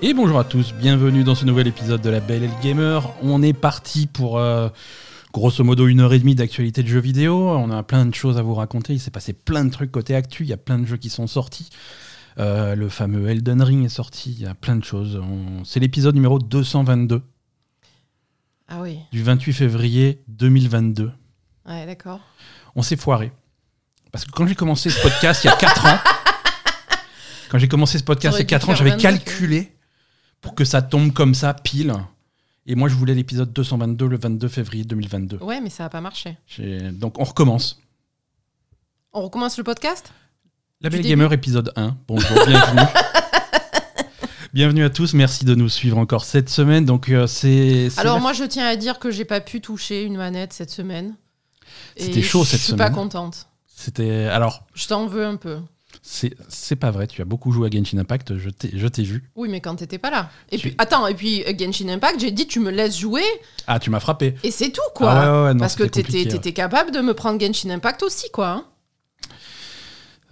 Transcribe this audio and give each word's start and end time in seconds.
Et 0.00 0.14
bonjour 0.14 0.38
à 0.38 0.44
tous, 0.44 0.72
bienvenue 0.74 1.24
dans 1.24 1.34
ce 1.34 1.44
nouvel 1.44 1.66
épisode 1.66 2.00
de 2.00 2.10
la 2.10 2.20
Belle 2.20 2.44
et 2.44 2.48
le 2.48 2.62
Gamer. 2.62 3.10
On 3.22 3.42
est 3.42 3.52
parti 3.52 4.06
pour 4.06 4.38
euh, 4.38 4.68
grosso 5.32 5.64
modo 5.64 5.88
une 5.88 6.00
heure 6.00 6.12
et 6.12 6.18
demie 6.20 6.36
d'actualité 6.36 6.82
de 6.84 6.88
jeux 6.88 7.00
vidéo. 7.00 7.50
On 7.50 7.70
a 7.70 7.82
plein 7.82 8.06
de 8.06 8.14
choses 8.14 8.38
à 8.38 8.42
vous 8.42 8.54
raconter. 8.54 8.92
Il 8.92 9.00
s'est 9.00 9.10
passé 9.10 9.32
plein 9.32 9.64
de 9.64 9.70
trucs 9.70 9.90
côté 9.90 10.14
actu. 10.14 10.44
Il 10.44 10.48
y 10.48 10.52
a 10.52 10.56
plein 10.56 10.78
de 10.78 10.86
jeux 10.86 10.96
qui 10.98 11.10
sont 11.10 11.26
sortis. 11.26 11.70
Euh, 12.38 12.76
le 12.76 12.88
fameux 12.88 13.28
Elden 13.28 13.60
Ring 13.60 13.84
est 13.84 13.88
sorti. 13.88 14.30
Il 14.38 14.40
y 14.42 14.46
a 14.46 14.54
plein 14.54 14.76
de 14.76 14.84
choses. 14.84 15.16
On- 15.16 15.64
C'est 15.64 15.80
l'épisode 15.80 16.14
numéro 16.14 16.38
222 16.38 17.22
Ah 18.68 18.80
oui, 18.80 18.98
du 19.10 19.22
28 19.24 19.52
février 19.52 20.22
2022. 20.28 21.10
ouais, 21.68 21.86
d'accord. 21.86 22.20
On 22.76 22.82
s'est 22.82 22.96
foiré. 22.96 23.32
Parce 24.12 24.24
que 24.24 24.30
quand 24.30 24.46
j'ai 24.46 24.54
commencé 24.54 24.90
ce 24.90 25.02
podcast 25.02 25.42
il 25.42 25.48
y 25.48 25.50
a 25.50 25.56
4 25.56 25.86
ans, 25.86 25.98
quand 27.50 27.58
j'ai 27.58 27.66
commencé 27.68 27.98
ce 27.98 28.04
podcast 28.04 28.36
il 28.38 28.42
y 28.42 28.42
a 28.42 28.46
4 28.46 28.66
dû 28.66 28.72
ans, 28.72 28.74
j'avais 28.76 28.90
22, 28.90 29.02
calculé 29.02 29.72
pour 30.40 30.54
que 30.54 30.64
ça 30.64 30.82
tombe 30.82 31.12
comme 31.12 31.34
ça, 31.34 31.54
pile. 31.54 31.94
Et 32.66 32.74
moi, 32.74 32.88
je 32.88 32.94
voulais 32.94 33.14
l'épisode 33.14 33.52
222 33.52 34.06
le 34.06 34.18
22 34.18 34.48
février 34.48 34.84
2022. 34.84 35.38
Ouais, 35.38 35.60
mais 35.60 35.70
ça 35.70 35.84
n'a 35.84 35.88
pas 35.88 36.00
marché. 36.00 36.36
Donc, 36.92 37.18
on 37.18 37.24
recommence. 37.24 37.80
On 39.12 39.22
recommence 39.22 39.56
le 39.58 39.64
podcast? 39.64 40.12
La 40.80 40.90
Belle. 40.90 41.00
Gamer, 41.02 41.32
épisode 41.32 41.72
1. 41.76 41.96
Bonjour, 42.06 42.46
bienvenue. 42.46 42.82
bienvenue 44.52 44.84
à 44.84 44.90
tous, 44.90 45.14
merci 45.14 45.44
de 45.44 45.54
nous 45.54 45.68
suivre 45.68 45.98
encore 45.98 46.24
cette 46.24 46.48
semaine. 46.50 46.84
Donc, 46.84 47.08
euh, 47.08 47.26
c'est. 47.26 47.88
Alors 47.98 48.16
la- 48.16 48.20
moi, 48.22 48.32
je 48.32 48.44
tiens 48.44 48.66
à 48.66 48.76
dire 48.76 48.98
que 48.98 49.10
j'ai 49.10 49.24
pas 49.24 49.40
pu 49.40 49.60
toucher 49.60 50.04
une 50.04 50.16
manette 50.16 50.52
cette 50.52 50.70
semaine. 50.70 51.14
C'était 51.96 52.22
chaud 52.22 52.44
cette 52.44 52.60
Je 52.60 52.64
suis 52.66 52.72
pas 52.74 52.86
semaine. 52.88 52.94
contente. 52.96 53.48
C'était. 53.66 54.24
Alors, 54.26 54.66
Je 54.74 54.86
t'en 54.86 55.06
veux 55.06 55.24
un 55.24 55.36
peu. 55.36 55.58
C'est 56.10 56.76
pas 56.76 56.90
vrai, 56.90 57.06
tu 57.06 57.20
as 57.20 57.24
beaucoup 57.26 57.52
joué 57.52 57.68
à 57.68 57.70
Genshin 57.70 57.98
Impact, 57.98 58.38
je 58.38 58.86
t'ai 58.88 59.02
vu. 59.02 59.30
Oui, 59.36 59.48
mais 59.50 59.60
quand 59.60 59.76
t'étais 59.76 59.98
pas 59.98 60.10
là. 60.10 60.30
Et 60.50 60.56
Tu- 60.56 60.68
puis, 60.68 60.74
attends, 60.78 61.06
et 61.06 61.14
puis 61.14 61.44
euh, 61.44 61.52
Genshin 61.58 61.88
Impact, 61.90 62.20
j'ai 62.20 62.30
dit 62.30 62.46
tu 62.46 62.60
me 62.60 62.70
laisses 62.70 62.98
jouer 62.98 63.22
Ah, 63.66 63.78
tu 63.78 63.90
m'as 63.90 64.00
frappé. 64.00 64.34
et 64.42 64.50
c'est 64.50 64.70
tout, 64.70 64.80
quoi. 64.94 65.10
Ah 65.12 65.20
ouais, 65.20 65.38
ouais, 65.40 65.44
ouais, 65.48 65.54
non, 65.54 65.60
Parce 65.60 65.76
que 65.76 65.84
t'étais 65.84 66.52
capable 66.52 66.92
de 66.92 67.00
me 67.00 67.12
prendre 67.14 67.38
Genshin 67.40 67.70
Impact 67.70 68.02
aussi, 68.02 68.30
quoi. 68.32 68.48
hein. 68.48 68.64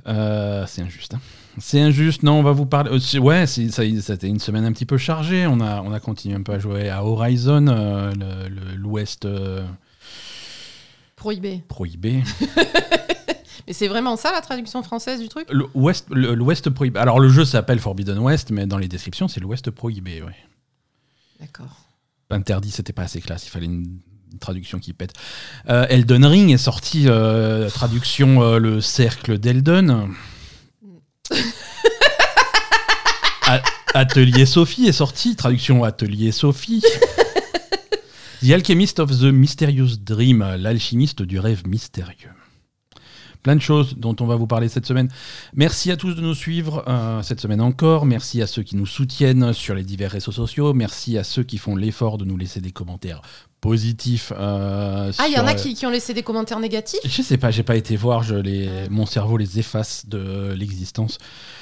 Euh, 0.08 0.64
c'est 0.66 0.83
injuste. 0.83 1.14
hein. 1.14 1.20
C'est 1.58 1.80
injuste. 1.80 2.22
Non, 2.22 2.38
on 2.38 2.42
va 2.42 2.52
vous 2.52 2.66
parler. 2.66 2.90
euh, 2.92 3.18
ouais, 3.18 3.46
c'était 3.46 4.28
une 4.28 4.38
semaine 4.40 4.64
un 4.64 4.72
petit 4.72 4.86
peu 4.86 4.98
chargée. 4.98 5.46
On 5.46 5.61
a, 5.61 5.80
on 5.83 5.92
a 5.92 6.00
continué 6.00 6.36
un 6.36 6.42
peu 6.42 6.52
à 6.52 6.58
jouer 6.58 6.88
à 6.90 7.05
Horizon, 7.05 7.66
euh, 7.68 8.12
le- 8.12 8.48
le- 8.48 8.77
l'Ouest 8.77 9.27
Prohibé. 11.17 11.62
prohibé. 11.69 12.22
Mais 13.67 13.72
c'est 13.72 13.89
vraiment 13.89 14.17
ça 14.17 14.31
la 14.33 14.41
traduction 14.42 14.83
française 14.84 15.19
du 15.20 15.28
truc? 15.28 15.48
L'Ouest 15.50 16.06
le- 16.11 16.34
l'Ouest 16.34 16.70
prohibé. 16.70 17.00
Alors, 17.00 17.19
le 17.19 17.28
jeu 17.28 17.45
s'appelle 17.45 17.81
Forbidden 17.81 18.19
West, 18.19 18.50
mais 18.53 18.64
dans 18.67 18.78
les 18.78 18.86
descriptions, 18.86 19.27
c'est 19.27 19.41
l'Ouest 19.41 19.70
prohibé. 19.73 20.23
Ouais. 20.23 20.36
D'accord. 21.41 21.75
Interdit, 22.31 22.70
c'était 22.70 22.92
pas 22.92 23.03
assez 23.03 23.20
classe. 23.20 23.45
Il 23.47 23.50
fallait 23.50 23.67
une, 23.67 23.98
une 24.33 24.39
traduction 24.39 24.78
qui 24.78 24.92
pète. 24.92 25.14
Euh, 25.69 25.84
Elden 25.89 26.25
Ring 26.27 26.53
est 26.53 26.58
sorti, 26.58 27.05
euh, 27.08 27.69
traduction 27.70 28.41
euh, 28.42 28.58
le 28.58 28.80
cercle 28.80 29.36
d'Elden. 29.39 30.12
Atelier 33.95 34.45
Sophie 34.47 34.86
est 34.86 34.92
sorti, 34.92 35.34
traduction 35.36 35.83
Atelier 35.83 36.30
Sophie. 36.33 36.83
The 38.42 38.51
Alchemist 38.53 38.98
of 39.01 39.11
the 39.19 39.25
Mysterious 39.33 39.98
Dream, 40.01 40.45
l'alchimiste 40.59 41.23
du 41.23 41.39
rêve 41.39 41.67
mystérieux. 41.67 42.31
Plein 43.42 43.56
de 43.56 43.61
choses 43.62 43.95
dont 43.97 44.17
on 44.20 44.27
va 44.27 44.34
vous 44.34 44.48
parler 44.48 44.69
cette 44.69 44.87
semaine. 44.87 45.09
Merci 45.55 45.92
à 45.92 45.97
tous 45.97 46.15
de 46.15 46.20
nous 46.20 46.34
suivre 46.34 46.83
euh, 46.89 47.23
cette 47.23 47.41
semaine 47.41 47.61
encore. 47.61 48.05
Merci 48.05 48.42
à 48.42 48.46
ceux 48.48 48.63
qui 48.64 48.75
nous 48.77 48.86
soutiennent 48.86 49.52
sur 49.52 49.75
les 49.77 49.85
divers 49.85 50.11
réseaux 50.11 50.33
sociaux. 50.33 50.75
Merci 50.75 51.17
à 51.17 51.23
ceux 51.23 51.45
qui 51.45 51.57
font 51.58 51.77
l'effort 51.77 52.19
de 52.19 52.25
nous 52.25 52.36
laisser 52.36 52.61
des 52.61 52.73
commentaires 52.73 53.23
positifs. 53.61 54.33
euh, 54.36 55.13
Ah, 55.19 55.27
il 55.29 55.35
y 55.35 55.39
en 55.39 55.46
a 55.46 55.52
euh, 55.52 55.55
qui, 55.55 55.75
qui 55.75 55.86
ont 55.86 55.91
laissé 55.91 56.13
des 56.13 56.25
commentaires 56.25 56.58
négatifs? 56.58 56.98
Je 57.05 57.23
sais 57.23 57.36
pas, 57.39 57.52
j'ai 57.52 57.63
pas 57.63 57.77
été 57.77 57.95
voir. 57.96 58.25
Je 58.25 58.35
les, 58.35 58.69
Ah. 58.69 58.89
mon 58.91 59.07
cerveau 59.07 59.36
les 59.36 59.61
efface 59.61 60.07
de 60.07 60.52
l'existence. 60.57 61.19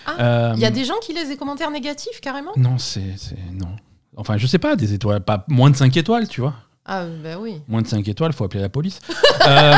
Ah, 0.06 0.14
Euh, 0.20 0.52
Il 0.56 0.62
y 0.62 0.66
a 0.66 0.70
des 0.70 0.84
gens 0.86 0.98
qui 1.02 1.12
laissent 1.12 1.28
des 1.28 1.36
commentaires 1.36 1.70
négatifs, 1.70 2.20
carrément? 2.22 2.52
Non, 2.56 2.78
c'est 2.78 3.14
c'est- 3.18 3.36
non. 3.52 3.76
Enfin, 4.16 4.38
je 4.38 4.46
sais 4.46 4.58
pas, 4.60 4.74
des 4.76 4.94
étoiles, 4.94 5.22
pas 5.24 5.44
moins 5.48 5.70
de 5.70 5.76
5 5.76 5.94
étoiles, 5.96 6.28
tu 6.28 6.40
vois. 6.40 6.54
Ah, 6.86 7.04
bah 7.22 7.36
oui. 7.40 7.62
Moins 7.68 7.82
de 7.82 7.86
5 7.86 8.06
étoiles, 8.08 8.32
faut 8.32 8.44
appeler 8.44 8.60
la 8.62 8.68
police. 8.68 9.00
Euh, 9.46 9.74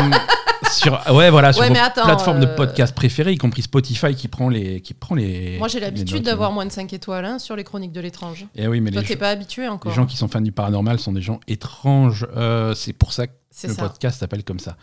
sur, 0.71 0.93
ouais, 1.12 1.28
voilà, 1.28 1.53
sur 1.53 1.62
Ouais, 1.62 1.69
vos 1.71 1.75
attends, 1.77 2.05
plateformes 2.05 2.39
de 2.39 2.47
euh, 2.47 2.55
podcast 2.55 2.94
préférées, 2.94 3.33
y 3.33 3.37
compris 3.39 3.62
Spotify, 3.62 4.15
qui 4.15 4.28
prend 4.28 4.49
les, 4.49 4.81
qui 4.81 4.94
prend 4.94 5.17
les. 5.17 5.59
Moi, 5.59 5.67
j'ai 5.67 5.81
l'habitude 5.81 6.22
d'avoir 6.22 6.53
moins 6.53 6.65
de 6.67 6.71
5 6.71 6.93
étoiles 6.93 7.25
hein, 7.25 7.39
sur 7.41 7.56
les 7.56 7.65
chroniques 7.65 7.91
de 7.91 8.00
l'étrange. 8.00 8.47
Eh 8.55 8.69
oui, 8.69 8.81
mais 8.81 8.93
Toi, 8.93 9.00
les, 9.03 9.09
t'es 9.09 9.15
gens- 9.15 9.21
pas 9.21 9.31
habitué 9.31 9.67
encore. 9.67 9.91
les 9.91 9.97
gens 9.97 10.06
qui 10.06 10.17
sont 10.17 10.28
fans 10.28 10.41
du 10.41 10.53
paranormal 10.53 11.00
sont 11.00 11.12
des 11.12 11.21
gens 11.21 11.41
étranges. 11.49 12.28
Euh, 12.37 12.75
c'est 12.75 12.93
pour 12.93 13.12
ça 13.12 13.27
que 13.27 13.33
le 13.65 13.73
ça. 13.75 13.83
podcast 13.83 14.21
s'appelle 14.21 14.44
comme 14.44 14.61
ça. 14.61 14.77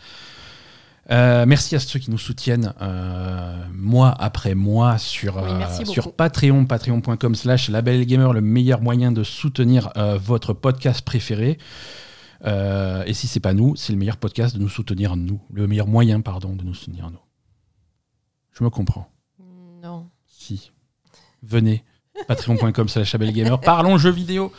Euh, 1.10 1.44
merci 1.46 1.76
à 1.76 1.80
ceux 1.80 1.98
qui 1.98 2.10
nous 2.10 2.18
soutiennent 2.18 2.72
euh, 2.82 3.56
mois 3.72 4.14
après 4.18 4.54
mois 4.54 4.98
sur, 4.98 5.36
Oui, 5.36 5.42
euh, 5.50 5.84
sur. 5.86 6.12
Patreon, 6.12 6.66
patreon.com 6.66 7.34
slash 7.34 7.68
labelgamer, 7.70 8.32
le 8.34 8.40
meilleur 8.42 8.80
moyen 8.82 9.12
de 9.12 9.22
soutenir 9.22 9.90
votre 10.20 10.52
podcast 10.52 11.02
préféré. 11.02 11.58
Euh, 12.46 13.04
et 13.04 13.14
si 13.14 13.26
c'est 13.26 13.40
pas 13.40 13.54
nous, 13.54 13.74
c'est 13.76 13.92
le 13.92 13.98
meilleur 13.98 14.16
podcast 14.16 14.54
de 14.54 14.60
nous 14.60 14.68
soutenir 14.68 15.16
nous. 15.16 15.40
Le 15.52 15.66
meilleur 15.66 15.86
moyen, 15.86 16.20
pardon, 16.20 16.54
de 16.54 16.62
nous 16.64 16.74
soutenir 16.74 17.10
nous. 17.10 17.18
Je 18.52 18.62
me 18.64 18.70
comprends. 18.70 19.10
Non. 19.82 20.08
Si. 20.26 20.70
Venez. 21.42 21.84
Patreon.com 22.28 22.88
slash 22.88 23.12
labelgamer. 23.12 23.56
Parlons 23.62 23.98
jeux 23.98 24.10
vidéo. 24.12 24.52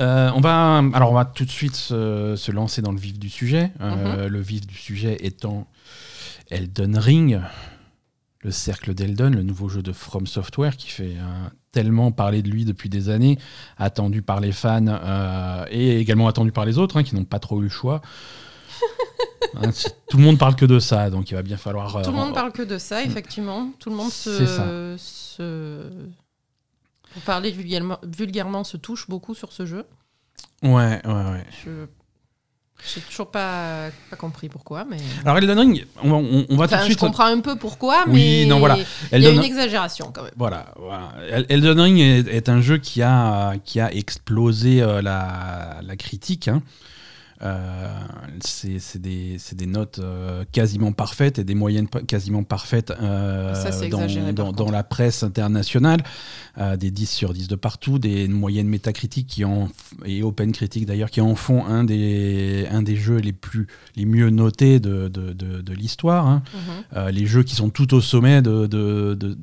Euh, 0.00 0.30
on 0.34 0.40
va, 0.40 0.78
alors 0.94 1.10
on 1.10 1.14
va 1.14 1.24
tout 1.26 1.44
de 1.44 1.50
suite 1.50 1.76
se, 1.76 2.34
se 2.36 2.50
lancer 2.52 2.80
dans 2.80 2.92
le 2.92 2.98
vif 2.98 3.18
du 3.18 3.28
sujet. 3.28 3.72
Euh, 3.80 4.28
Le 4.28 4.40
vif 4.40 4.66
du 4.66 4.74
sujet 4.74 5.18
étant 5.20 5.66
Elden 6.50 6.96
Ring, 6.96 7.40
le 8.40 8.50
cercle 8.50 8.94
d'Elden, 8.94 9.34
le 9.34 9.42
nouveau 9.42 9.68
jeu 9.68 9.82
de 9.82 9.92
From 9.92 10.26
Software 10.26 10.76
qui 10.76 10.88
fait 10.88 11.16
euh, 11.18 11.48
tellement 11.72 12.12
parler 12.12 12.42
de 12.42 12.50
lui 12.50 12.64
depuis 12.64 12.88
des 12.88 13.08
années, 13.08 13.38
attendu 13.78 14.22
par 14.22 14.40
les 14.40 14.52
fans 14.52 14.86
euh, 14.86 15.64
et 15.70 15.98
également 15.98 16.28
attendu 16.28 16.52
par 16.52 16.64
les 16.66 16.78
autres 16.78 16.98
hein, 16.98 17.02
qui 17.02 17.14
n'ont 17.16 17.24
pas 17.24 17.38
trop 17.40 17.58
eu 17.60 17.64
le 17.64 17.68
choix. 17.70 18.00
Hein, 19.54 19.68
tout 20.08 20.16
le 20.16 20.22
monde 20.22 20.38
parle 20.38 20.56
que 20.56 20.64
de 20.64 20.78
ça, 20.78 21.10
donc 21.10 21.30
il 21.30 21.34
va 21.34 21.42
bien 21.42 21.58
falloir. 21.58 21.94
euh, 21.96 22.02
Tout 22.02 22.10
le 22.10 22.16
monde 22.16 22.32
parle 22.32 22.52
que 22.52 22.62
de 22.62 22.78
ça, 22.78 23.02
effectivement. 23.02 23.68
Tout 23.78 23.90
le 23.90 23.96
monde 23.96 24.10
se. 24.10 24.94
Se... 24.96 25.90
Pour 27.12 27.22
parler 27.22 27.50
vulgairement, 27.50 27.98
vulgairement, 28.02 28.64
se 28.64 28.78
touche 28.78 29.06
beaucoup 29.10 29.34
sur 29.34 29.52
ce 29.52 29.66
jeu. 29.66 29.84
Ouais, 30.62 31.02
ouais, 31.04 31.12
ouais. 31.12 31.44
Je. 31.66 31.70
J'ai 32.94 33.00
toujours 33.02 33.30
pas, 33.30 33.90
pas 34.10 34.16
compris 34.16 34.48
pourquoi, 34.48 34.84
mais. 34.84 34.96
Alors 35.24 35.38
Elden 35.38 35.58
Ring, 35.58 35.86
on, 36.02 36.10
va- 36.10 36.16
on- 36.16 36.46
on 36.48 36.56
va 36.56 36.66
tout 36.66 36.74
de 36.74 36.80
je 36.80 36.84
suite. 36.86 36.98
comprends 36.98 37.26
un 37.26 37.38
peu 37.40 37.54
pourquoi, 37.56 38.04
Oui, 38.08 38.40
mais. 38.42 38.46
non, 38.46 38.58
voilà. 38.58 38.76
Il 39.12 39.22
y 39.22 39.26
a 39.26 39.30
une 39.30 39.44
exagération 39.44 40.10
quand 40.12 40.22
même. 40.24 40.32
Voilà, 40.36 40.66
voilà. 40.76 41.12
El- 41.30 41.46
Elden 41.48 41.80
Ring 41.80 41.98
est, 42.00 42.26
est 42.34 42.48
un 42.48 42.60
jeu 42.60 42.78
qui 42.78 43.00
a, 43.00 43.54
qui 43.64 43.78
a 43.78 43.92
explosé 43.94 44.82
euh, 44.82 45.00
la, 45.00 45.76
la 45.82 45.96
critique. 45.96 46.48
hein. 46.48 46.60
Euh, 47.42 47.88
c'est 48.40 49.00
des, 49.00 49.36
des 49.54 49.66
notes 49.66 49.98
euh, 49.98 50.44
quasiment 50.52 50.92
parfaites 50.92 51.38
et 51.38 51.44
des 51.44 51.54
moyennes 51.54 51.88
quasiment 52.06 52.44
parfaites 52.44 52.90
euh, 52.92 53.54
Ça, 53.54 53.70
dans, 53.88 54.02
exagéré, 54.02 54.32
dans- 54.32 54.52
la 54.70 54.84
presse 54.84 55.22
internationale. 55.22 56.02
Des 56.78 56.90
10 56.90 57.06
sur 57.10 57.32
10 57.32 57.48
de 57.48 57.56
partout, 57.56 57.98
des 57.98 58.28
moyennes 58.28 58.68
métacritiques 58.68 59.26
qui 59.26 59.44
en, 59.44 59.68
et 60.04 60.22
Open 60.22 60.52
Critique 60.52 60.84
d'ailleurs 60.86 61.10
qui 61.10 61.20
en 61.22 61.34
font 61.34 61.64
un 61.64 61.82
des, 61.82 62.66
un 62.70 62.82
des 62.82 62.94
jeux 62.96 63.16
les, 63.16 63.32
plus, 63.32 63.66
les 63.96 64.04
mieux 64.04 64.28
notés 64.30 64.78
de, 64.78 65.08
de, 65.08 65.32
de- 65.32 65.62
de 65.62 65.72
l'histoire. 65.72 66.26
hein. 66.26 66.42
Mhm. 66.54 66.60
Euh, 66.98 67.10
les 67.10 67.24
jeux 67.26 67.42
qui 67.42 67.54
sont 67.54 67.70
tout 67.70 67.94
au 67.94 68.00
sommet 68.02 68.42
de, 68.42 68.66
de, 68.66 69.14
de, 69.18 69.38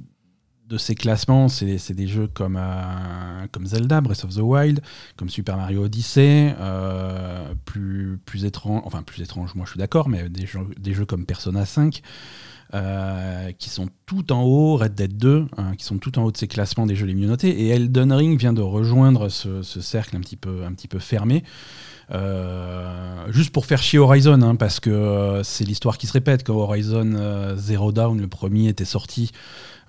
de 0.70 0.78
ces 0.78 0.94
classements, 0.94 1.50
c'est 1.50 1.94
des 1.94 2.08
jeux 2.08 2.28
comme, 2.28 2.56
euh, 2.58 3.48
comme 3.52 3.66
Zelda, 3.66 4.02
Breath 4.02 4.24
of 4.24 4.36
the 4.36 4.42
Wild, 4.42 4.82
comme 5.18 5.30
Super 5.30 5.58
Mario 5.58 5.86
Odyssey, 5.86 6.56
euh, 6.60 7.54
plus, 7.66 8.20
plus 8.24 8.46
étrange, 8.46 8.84
enfin 8.86 9.02
plus 9.02 9.24
étrange, 9.24 9.56
moi 9.56 9.66
je 9.66 9.72
suis 9.72 9.80
d'accord, 9.80 10.10
mais 10.10 10.30
des 10.30 10.46
jeux, 10.46 11.06
comme 11.06 11.26
Persona 11.26 11.66
5, 11.66 12.04
euh, 12.76 13.52
qui 13.58 13.72
sont 13.72 13.90
tout 14.06 14.32
en 14.32 14.44
haut, 14.44 14.78
Red 14.78 14.94
Dead 14.94 15.18
2, 15.18 15.48
hein, 15.58 15.76
qui 15.76 15.84
sont 15.84 15.98
tout 15.98 16.20
en 16.20 16.24
haut 16.24 16.32
de 16.32 16.38
ces 16.38 16.48
classements 16.48 16.86
des 16.86 16.96
jeux 16.96 17.08
les 17.08 17.16
mieux 17.16 17.28
notés, 17.28 17.50
et 17.50 17.70
Elden 17.70 18.14
Ring 18.14 18.40
vient 18.40 18.54
de 18.54 18.62
rejoindre 18.62 19.30
ce, 19.30 19.64
ce 19.64 19.82
cercle 19.82 20.16
un 20.18 20.22
petit 20.22 20.38
peu, 20.38 20.64
un 20.66 20.74
petit 20.74 20.88
peu 20.88 21.00
fermé. 21.00 21.44
Juste 23.30 23.52
pour 23.52 23.66
faire 23.68 23.82
chier 23.82 24.00
Horizon, 24.00 24.42
hein, 24.42 24.56
parce 24.56 24.80
que 24.80 25.42
c'est 25.44 25.64
l'histoire 25.64 26.00
qui 26.00 26.08
se 26.08 26.14
répète. 26.14 26.44
Quand 26.44 26.56
Horizon 26.56 27.56
Zero 27.56 27.92
Dawn, 27.92 28.20
le 28.20 28.28
premier, 28.28 28.68
était 28.68 28.84
sorti, 28.84 29.32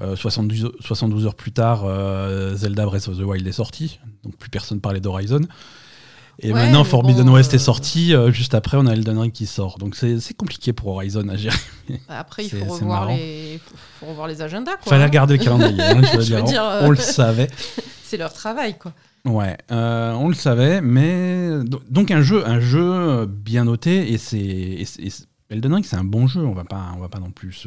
euh, 0.00 0.16
72, 0.16 0.72
72 0.80 1.26
heures 1.26 1.34
plus 1.34 1.52
tard, 1.52 1.82
euh, 1.84 2.54
Zelda 2.54 2.86
Breath 2.86 3.08
of 3.08 3.16
the 3.18 3.22
Wild 3.22 3.46
est 3.46 3.52
sorti. 3.52 3.98
Donc 4.24 4.36
plus 4.36 4.50
personne 4.50 4.80
parlait 4.80 5.00
d'Horizon. 5.00 5.40
Et 6.42 6.52
Ouais, 6.52 6.62
maintenant, 6.62 6.84
Forbidden 6.84 7.26
bon, 7.26 7.34
West 7.34 7.52
euh, 7.52 7.56
est 7.56 7.58
sorti. 7.58 8.14
euh, 8.14 8.30
juste 8.30 8.54
après, 8.54 8.78
on 8.78 8.86
a 8.86 8.92
Elden 8.94 9.18
Ring 9.18 9.30
qui 9.32 9.44
sort. 9.44 9.76
Donc 9.76 9.94
c'est 9.94 10.34
compliqué 10.34 10.72
pour 10.72 10.88
Horizon 10.94 11.28
à 11.28 11.36
gérer. 11.36 11.54
Après, 12.08 12.44
il 12.46 12.50
faut 12.50 12.64
revoir 12.64 13.08
les, 13.08 13.60
faut- 13.62 13.76
faut 14.00 14.06
revoir 14.06 14.26
les 14.26 14.40
agendas. 14.40 14.76
Quoi, 14.76 14.90
Fallait 14.90 15.02
hein. 15.04 15.06
regarder 15.08 15.36
le 15.36 15.44
calendrier. 15.44 15.82
hein, 15.82 16.00
je 16.02 16.16
veux 16.16 16.22
Je 16.24 16.34
veux 16.34 16.42
dire, 16.42 16.44
dire, 16.44 16.62
on, 16.62 16.70
euh, 16.70 16.86
on 16.86 16.90
le 16.90 16.96
savait. 16.96 17.50
c'est 18.04 18.16
leur 18.16 18.32
travail, 18.32 18.78
quoi. 18.78 18.92
Ouais, 19.26 19.58
euh, 19.70 20.12
on 20.12 20.28
le 20.28 20.34
savait, 20.34 20.80
mais 20.80 21.50
donc 21.90 22.10
un 22.10 22.22
jeu, 22.22 22.42
un 22.48 22.58
jeu 22.58 23.26
bien 23.26 23.64
noté 23.64 24.10
et 24.10 24.16
c'est 24.16 24.82
Elden 25.50 25.74
Ring, 25.74 25.84
c'est 25.84 25.96
un 25.96 26.04
bon 26.04 26.26
jeu. 26.26 26.40
On 26.40 26.54
va 26.54 26.64
pas, 26.64 26.86
on 26.96 27.00
va 27.00 27.10
pas 27.10 27.18
non 27.18 27.30
plus 27.30 27.66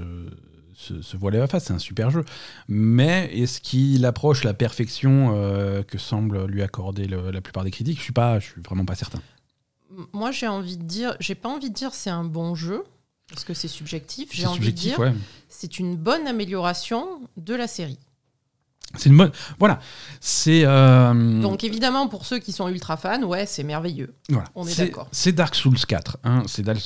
se, 0.83 1.01
se, 1.01 1.17
voiler 1.17 1.39
la 1.39 1.47
face. 1.47 1.65
C'est 1.65 1.73
un 1.73 1.79
super 1.79 2.11
jeu, 2.11 2.23
mais 2.67 3.29
est-ce 3.33 3.61
qu'il 3.61 4.05
approche 4.05 4.43
la 4.43 4.53
perfection 4.53 5.33
euh, 5.35 5.83
que 5.83 5.97
semble 5.97 6.45
lui 6.45 6.61
accorder 6.61 7.07
la 7.07 7.41
plupart 7.41 7.63
des 7.63 7.71
critiques? 7.71 7.97
Je 7.97 8.03
suis 8.03 8.13
pas, 8.13 8.39
je 8.39 8.51
suis 8.51 8.61
vraiment 8.61 8.85
pas 8.85 8.95
certain. 8.95 9.21
Moi, 10.11 10.31
j'ai 10.31 10.47
envie 10.47 10.77
de 10.77 10.83
dire, 10.83 11.15
j'ai 11.19 11.35
pas 11.35 11.49
envie 11.49 11.69
de 11.69 11.75
dire 11.75 11.93
c'est 11.93 12.09
un 12.09 12.23
bon 12.23 12.55
jeu 12.55 12.83
parce 13.27 13.43
que 13.43 13.53
c'est 13.53 13.67
subjectif. 13.67 14.29
J'ai 14.33 14.45
envie 14.45 14.71
de 14.71 14.77
dire 14.77 14.99
c'est 15.49 15.79
une 15.79 15.95
bonne 15.95 16.27
amélioration 16.27 17.21
de 17.37 17.53
la 17.53 17.67
série. 17.67 17.99
C'est 18.95 19.09
une 19.09 19.17
bonne. 19.17 19.31
Voilà. 19.57 19.79
C'est. 20.19 20.61
Euh, 20.65 21.41
Donc 21.41 21.63
évidemment, 21.63 22.07
pour 22.07 22.25
ceux 22.25 22.39
qui 22.39 22.51
sont 22.51 22.67
ultra 22.67 22.95
fans, 22.95 23.23
ouais, 23.23 23.45
c'est 23.45 23.63
merveilleux. 23.63 24.13
Voilà. 24.29 24.47
On 24.55 24.67
est, 24.67 24.77
d'accord. 24.77 25.07
C'est 25.11 25.31
Dark 25.31 25.55
Souls 25.55 25.77
4. 25.77 26.17
Hein. 26.23 26.43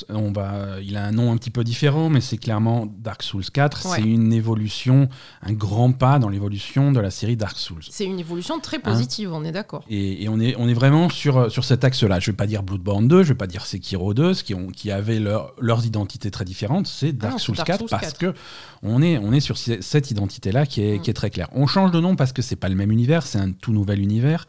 On 0.08 0.32
va. 0.32 0.80
Il 0.82 0.96
a 0.96 1.04
un 1.04 1.12
nom 1.12 1.32
un 1.32 1.36
petit 1.36 1.50
peu 1.50 1.64
différent, 1.64 2.08
mais 2.08 2.20
c'est 2.20 2.38
clairement 2.38 2.86
Dark 2.98 3.22
Souls 3.22 3.44
4. 3.44 3.82
C'est 3.82 4.02
une 4.02 4.32
évolution, 4.32 5.08
un 5.42 5.52
grand 5.52 5.92
pas 5.92 6.18
dans 6.18 6.30
l'évolution 6.30 6.92
de 6.92 7.00
la 7.00 7.10
série 7.10 7.36
Dark 7.36 7.56
Souls. 7.56 7.82
C'est 7.90 8.06
une 8.06 8.20
évolution 8.20 8.58
très 8.58 8.78
positive. 8.78 9.32
on 9.32 9.44
est 9.44 9.52
d'accord. 9.52 9.84
Et, 9.90 10.26
on 10.28 10.40
est 10.40 10.54
on 10.58 10.68
est 10.68 10.74
vraiment 10.74 11.10
sur 11.10 11.50
sur 11.52 11.64
cet 11.64 11.84
axe-là. 11.84 12.20
Je 12.20 12.30
vais 12.30 12.36
pas 12.36 12.46
dire 12.46 12.62
Bloodborne 12.62 13.06
2, 13.06 13.22
je 13.22 13.28
vais 13.28 13.34
pas 13.34 13.46
dire 13.46 13.66
Sekiro 13.66 14.14
2, 14.14 14.34
qui 14.34 14.54
ont 14.54 14.68
qui 14.68 14.90
avaient 14.90 15.20
leur, 15.20 15.52
leurs 15.60 15.84
identités 15.84 16.30
très 16.30 16.44
différentes. 16.44 16.86
C'est 16.86 17.08
ah 17.10 17.28
Dark, 17.28 17.40
Souls, 17.40 17.56
4 17.56 17.86
parce 17.90 18.14
que 18.14 18.34
on 18.82 19.02
est 19.02 19.18
on 19.18 19.32
est 19.32 19.40
sur 19.40 19.56
cette 19.56 20.10
identité-là 20.10 20.66
qui 20.66 20.82
est 20.82 20.98
mm. 20.98 21.02
qui 21.02 21.10
est 21.10 21.14
très 21.14 21.30
claire. 21.30 21.48
On 21.52 21.66
change 21.66 21.90
de 21.90 22.00
nom 22.00 22.16
parce 22.16 22.32
que 22.32 22.42
c'est 22.42 22.56
pas 22.56 22.68
le 22.68 22.74
même 22.74 22.92
univers, 22.92 23.26
c'est 23.26 23.38
un 23.38 23.52
tout 23.52 23.72
nouvel 23.72 24.00
univers. 24.00 24.46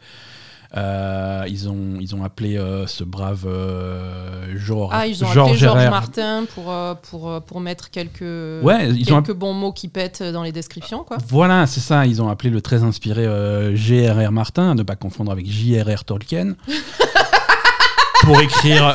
Euh, 0.76 1.44
ils, 1.48 1.68
ont, 1.68 1.96
ils 2.00 2.14
ont 2.14 2.22
appelé 2.22 2.56
euh, 2.56 2.86
ce 2.86 3.02
brave 3.02 3.44
euh, 3.44 4.54
Georges. 4.56 4.92
Ah, 4.94 5.06
ils 5.08 5.24
ont 5.24 5.28
appelé 5.28 5.56
Georges 5.56 5.88
Martin 5.90 6.44
pour, 6.54 6.72
pour, 7.02 7.42
pour 7.42 7.60
mettre 7.60 7.90
quelques, 7.90 8.20
ouais, 8.22 8.88
ils 8.90 9.04
quelques 9.04 9.34
bons 9.34 9.52
mots 9.52 9.72
qui 9.72 9.88
pètent 9.88 10.22
dans 10.22 10.44
les 10.44 10.52
descriptions. 10.52 11.02
Quoi. 11.02 11.16
Voilà, 11.28 11.66
c'est 11.66 11.80
ça. 11.80 12.06
Ils 12.06 12.22
ont 12.22 12.28
appelé 12.28 12.50
le 12.50 12.60
très 12.60 12.84
inspiré 12.84 13.26
G.R.R. 13.74 14.30
Martin, 14.30 14.70
à 14.70 14.74
ne 14.74 14.84
pas 14.84 14.96
confondre 14.96 15.32
avec 15.32 15.46
J.R.R. 15.46 16.04
Tolkien, 16.04 16.54
pour 18.22 18.40
écrire. 18.40 18.94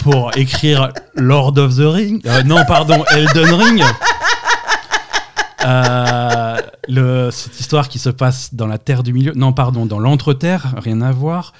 Pour 0.00 0.36
écrire 0.36 0.92
Lord 1.14 1.58
of 1.58 1.76
the 1.76 1.80
Ring. 1.80 2.24
non, 2.44 2.64
pardon, 2.66 3.02
Elden 3.12 3.54
Ring. 3.54 3.82
Euh, 5.66 6.56
le, 6.88 7.30
cette 7.30 7.58
histoire 7.58 7.88
qui 7.88 7.98
se 7.98 8.10
passe 8.10 8.54
dans 8.54 8.66
la 8.66 8.78
Terre 8.78 9.02
du 9.02 9.12
Milieu, 9.12 9.32
non 9.34 9.52
pardon, 9.52 9.84
dans 9.84 9.98
l'Entre-Terre, 9.98 10.74
rien 10.76 11.00
à 11.00 11.10
voir. 11.10 11.52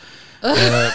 Euh, 0.45 0.89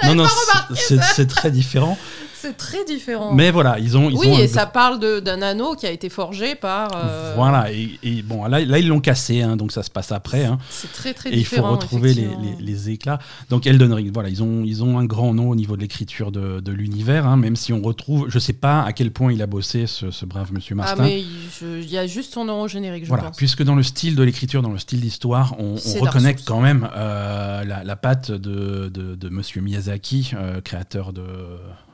non, 0.04 0.14
non, 0.14 0.26
c'est 0.74 1.26
très 1.26 1.50
différent. 1.50 1.98
C'est 2.42 2.56
très 2.56 2.84
différent. 2.84 3.32
Mais 3.32 3.52
voilà, 3.52 3.78
ils 3.78 3.96
ont. 3.96 4.10
Ils 4.10 4.16
oui, 4.16 4.40
et 4.40 4.48
ça 4.48 4.66
parle 4.66 4.98
d'un 4.98 5.42
anneau 5.42 5.76
qui 5.76 5.86
a 5.86 5.92
été 5.92 6.08
forgé 6.08 6.56
par. 6.56 6.90
Euh, 6.92 7.34
voilà, 7.36 7.70
et, 7.70 8.22
bon, 8.24 8.46
là, 8.46 8.58
là 8.58 8.80
ils 8.80 8.88
l'ont 8.88 8.98
cassé, 8.98 9.42
hein, 9.42 9.56
donc 9.56 9.70
ça 9.70 9.84
se 9.84 9.90
passe 9.90 10.10
après. 10.10 10.44
Hein. 10.44 10.58
C'est 10.68 10.92
très, 10.92 11.14
très 11.14 11.32
et 11.32 11.36
différent. 11.36 11.68
Et 11.68 11.74
il 11.74 11.74
faut 11.74 11.80
retrouver 11.80 12.14
les, 12.14 12.28
les, 12.58 12.90
éclats. 12.90 13.20
Donc 13.48 13.68
Elden 13.68 13.92
Ring, 13.92 14.10
voilà, 14.12 14.28
ils 14.28 14.42
ont, 14.42 14.64
ils 14.64 14.82
ont 14.82 14.98
un 14.98 15.04
grand 15.04 15.32
nom 15.32 15.50
au 15.50 15.54
niveau 15.54 15.76
de 15.76 15.82
l'écriture 15.82 16.32
de, 16.32 16.58
de 16.58 16.72
l'univers, 16.72 17.28
hein, 17.28 17.36
même 17.36 17.54
si 17.54 17.72
on 17.72 17.80
retrouve. 17.80 18.28
Je 18.28 18.40
sais 18.40 18.54
pas 18.54 18.82
à 18.82 18.92
quel 18.92 19.12
point 19.12 19.32
il 19.32 19.40
a 19.40 19.46
bossé, 19.46 19.86
ce, 19.86 20.10
ce 20.10 20.26
brave 20.26 20.52
monsieur 20.52 20.74
ah, 20.80 20.82
Martin. 20.82 21.04
Ah, 21.04 21.06
mais 21.06 21.22
il 21.62 21.88
y 21.88 21.96
a 21.96 22.08
juste 22.08 22.34
son 22.34 22.44
nom 22.44 22.62
au 22.62 22.66
générique, 22.66 23.04
je 23.04 23.08
voilà, 23.08 23.30
puisque 23.36 23.62
dans 23.62 23.76
le 23.76 23.84
style 23.84 24.16
de 24.16 24.22
l'écriture, 24.24 24.62
dans 24.62 24.72
le 24.72 24.80
style 24.80 25.00
d'histoire, 25.00 25.54
on, 25.60 25.76
on 25.76 26.00
reconnaît 26.00 26.34
quand 26.44 26.60
même 26.60 26.88
euh, 26.96 27.62
la, 27.62 27.84
la, 27.84 27.96
patte 27.96 28.32
de, 28.32 28.88
de, 28.88 29.14
de 29.14 29.28
monsieur 29.28 29.60
Miyazaki, 29.60 30.32
euh, 30.34 30.60
créateur 30.60 31.12
de 31.12 31.22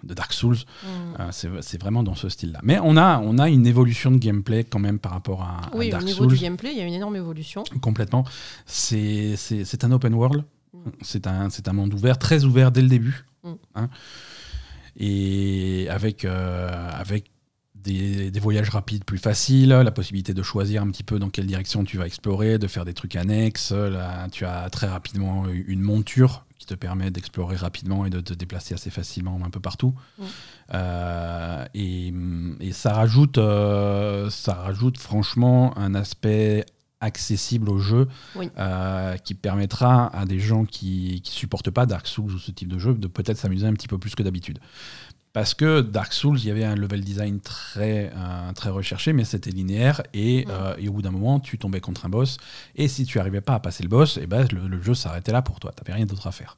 de 0.02 0.14
Dark 0.14 0.32
Souls. 0.32 0.56
Mm. 0.56 0.86
Euh, 1.20 1.58
c'est 1.60 1.80
vraiment 1.80 2.02
dans 2.02 2.14
ce 2.14 2.28
style-là. 2.28 2.60
Mais 2.62 2.78
on 2.82 2.96
a, 2.96 3.18
on 3.18 3.38
a 3.38 3.48
une 3.48 3.66
évolution 3.66 4.10
de 4.10 4.18
gameplay 4.18 4.64
quand 4.64 4.78
même 4.78 4.98
par 4.98 5.12
rapport 5.12 5.42
à, 5.42 5.70
oui, 5.74 5.90
Dark 5.90 6.02
Souls. 6.02 6.10
Oui, 6.10 6.16
au 6.18 6.22
niveau 6.22 6.34
du 6.34 6.42
gameplay, 6.42 6.72
il 6.72 6.78
y 6.78 6.80
a 6.80 6.86
une 6.86 6.94
énorme 6.94 7.16
évolution. 7.16 7.64
Complètement. 7.80 8.24
C'est 8.66 9.36
un 9.82 9.92
open 9.92 10.14
world. 10.14 10.44
Mm. 10.72 10.78
C'est 11.02 11.26
un, 11.26 11.48
un 11.66 11.72
monde 11.72 11.94
ouvert, 11.94 12.18
très 12.18 12.44
ouvert 12.44 12.72
dès 12.72 12.82
le 12.82 12.88
début. 12.88 13.24
Mm. 13.44 13.52
Hein. 13.76 13.88
et 14.96 15.86
avec, 15.90 16.24
euh, 16.24 16.90
avec 16.92 17.30
des, 17.76 18.32
des, 18.32 18.40
voyages 18.40 18.68
rapides 18.70 19.04
plus 19.04 19.18
faciles, 19.18 19.68
la 19.68 19.90
possibilité 19.92 20.34
de 20.34 20.42
choisir 20.42 20.82
un 20.82 20.90
petit 20.90 21.04
peu 21.04 21.20
dans 21.20 21.30
quelle 21.30 21.46
direction 21.46 21.84
tu 21.84 21.98
vas 21.98 22.06
explorer, 22.06 22.58
de 22.58 22.66
faire 22.66 22.84
des 22.84 22.94
trucs 22.94 23.14
annexes. 23.14 23.70
Là, 23.70 24.26
tu 24.32 24.44
as 24.44 24.68
très 24.70 24.88
rapidement 24.88 25.46
une 25.48 25.80
monture 25.80 26.44
te 26.66 26.74
permet 26.74 27.10
d'explorer 27.10 27.56
rapidement 27.56 28.04
et 28.04 28.10
de 28.10 28.20
te 28.20 28.34
déplacer 28.34 28.74
assez 28.74 28.90
facilement 28.90 29.38
un 29.44 29.50
peu 29.50 29.60
partout. 29.60 29.94
Euh, 30.74 31.64
et, 31.74 32.12
ça 32.72 32.92
rajoute, 32.92 33.38
euh, 33.38 34.30
ça 34.30 34.54
rajoute 34.54 34.98
franchement 34.98 35.76
un 35.78 35.94
aspect 35.94 36.64
accessible 37.00 37.70
au 37.70 37.78
jeu 37.78 38.08
euh, 38.36 39.16
qui 39.18 39.34
permettra 39.34 40.08
à 40.08 40.24
des 40.24 40.40
gens 40.40 40.64
qui 40.64 41.22
ne 41.24 41.30
supportent 41.30 41.70
pas 41.70 41.86
Dark 41.86 42.06
Souls 42.06 42.32
ou 42.32 42.38
ce 42.38 42.50
type 42.50 42.68
de 42.68 42.78
jeu 42.78 42.94
de 42.94 43.06
peut-être 43.06 43.38
s'amuser 43.38 43.66
un 43.66 43.72
petit 43.72 43.88
peu 43.88 43.98
plus 43.98 44.14
que 44.14 44.22
d'habitude. 44.22 44.58
Parce 45.32 45.54
que 45.54 45.82
Dark 45.82 46.12
Souls, 46.12 46.38
il 46.38 46.46
y 46.46 46.50
avait 46.50 46.64
un 46.64 46.74
level 46.74 47.02
design 47.02 47.40
très, 47.40 48.10
euh, 48.16 48.52
très 48.54 48.70
recherché, 48.70 49.12
mais 49.12 49.24
c'était 49.24 49.50
linéaire. 49.50 50.02
Et, 50.14 50.46
euh, 50.48 50.74
et, 50.78 50.88
au 50.88 50.92
bout 50.92 51.02
d'un 51.02 51.10
moment, 51.10 51.38
tu 51.38 51.58
tombais 51.58 51.80
contre 51.80 52.06
un 52.06 52.08
boss. 52.08 52.38
Et 52.74 52.88
si 52.88 53.04
tu 53.04 53.18
n'arrivais 53.18 53.40
pas 53.40 53.54
à 53.54 53.60
passer 53.60 53.82
le 53.82 53.88
boss, 53.88 54.16
et 54.16 54.22
eh 54.22 54.26
ben, 54.26 54.46
le, 54.50 54.82
jeu 54.82 54.94
s'arrêtait 54.94 55.32
là 55.32 55.42
pour 55.42 55.60
toi. 55.60 55.72
Tu 55.76 55.82
n'avais 55.82 55.94
rien 55.94 56.06
d'autre 56.06 56.26
à 56.26 56.32
faire. 56.32 56.56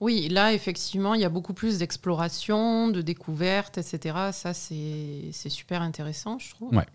Oui, 0.00 0.28
là, 0.28 0.52
effectivement, 0.52 1.14
il 1.14 1.22
y 1.22 1.24
a 1.24 1.30
beaucoup 1.30 1.54
plus 1.54 1.78
d'exploration, 1.78 2.88
de 2.88 3.00
découverte, 3.00 3.78
etc. 3.78 4.14
Ça, 4.32 4.52
c'est 4.52 5.32
super 5.48 5.80
intéressant, 5.80 6.38
je 6.38 6.50
trouve. 6.50 6.76
Ouais. 6.76 6.86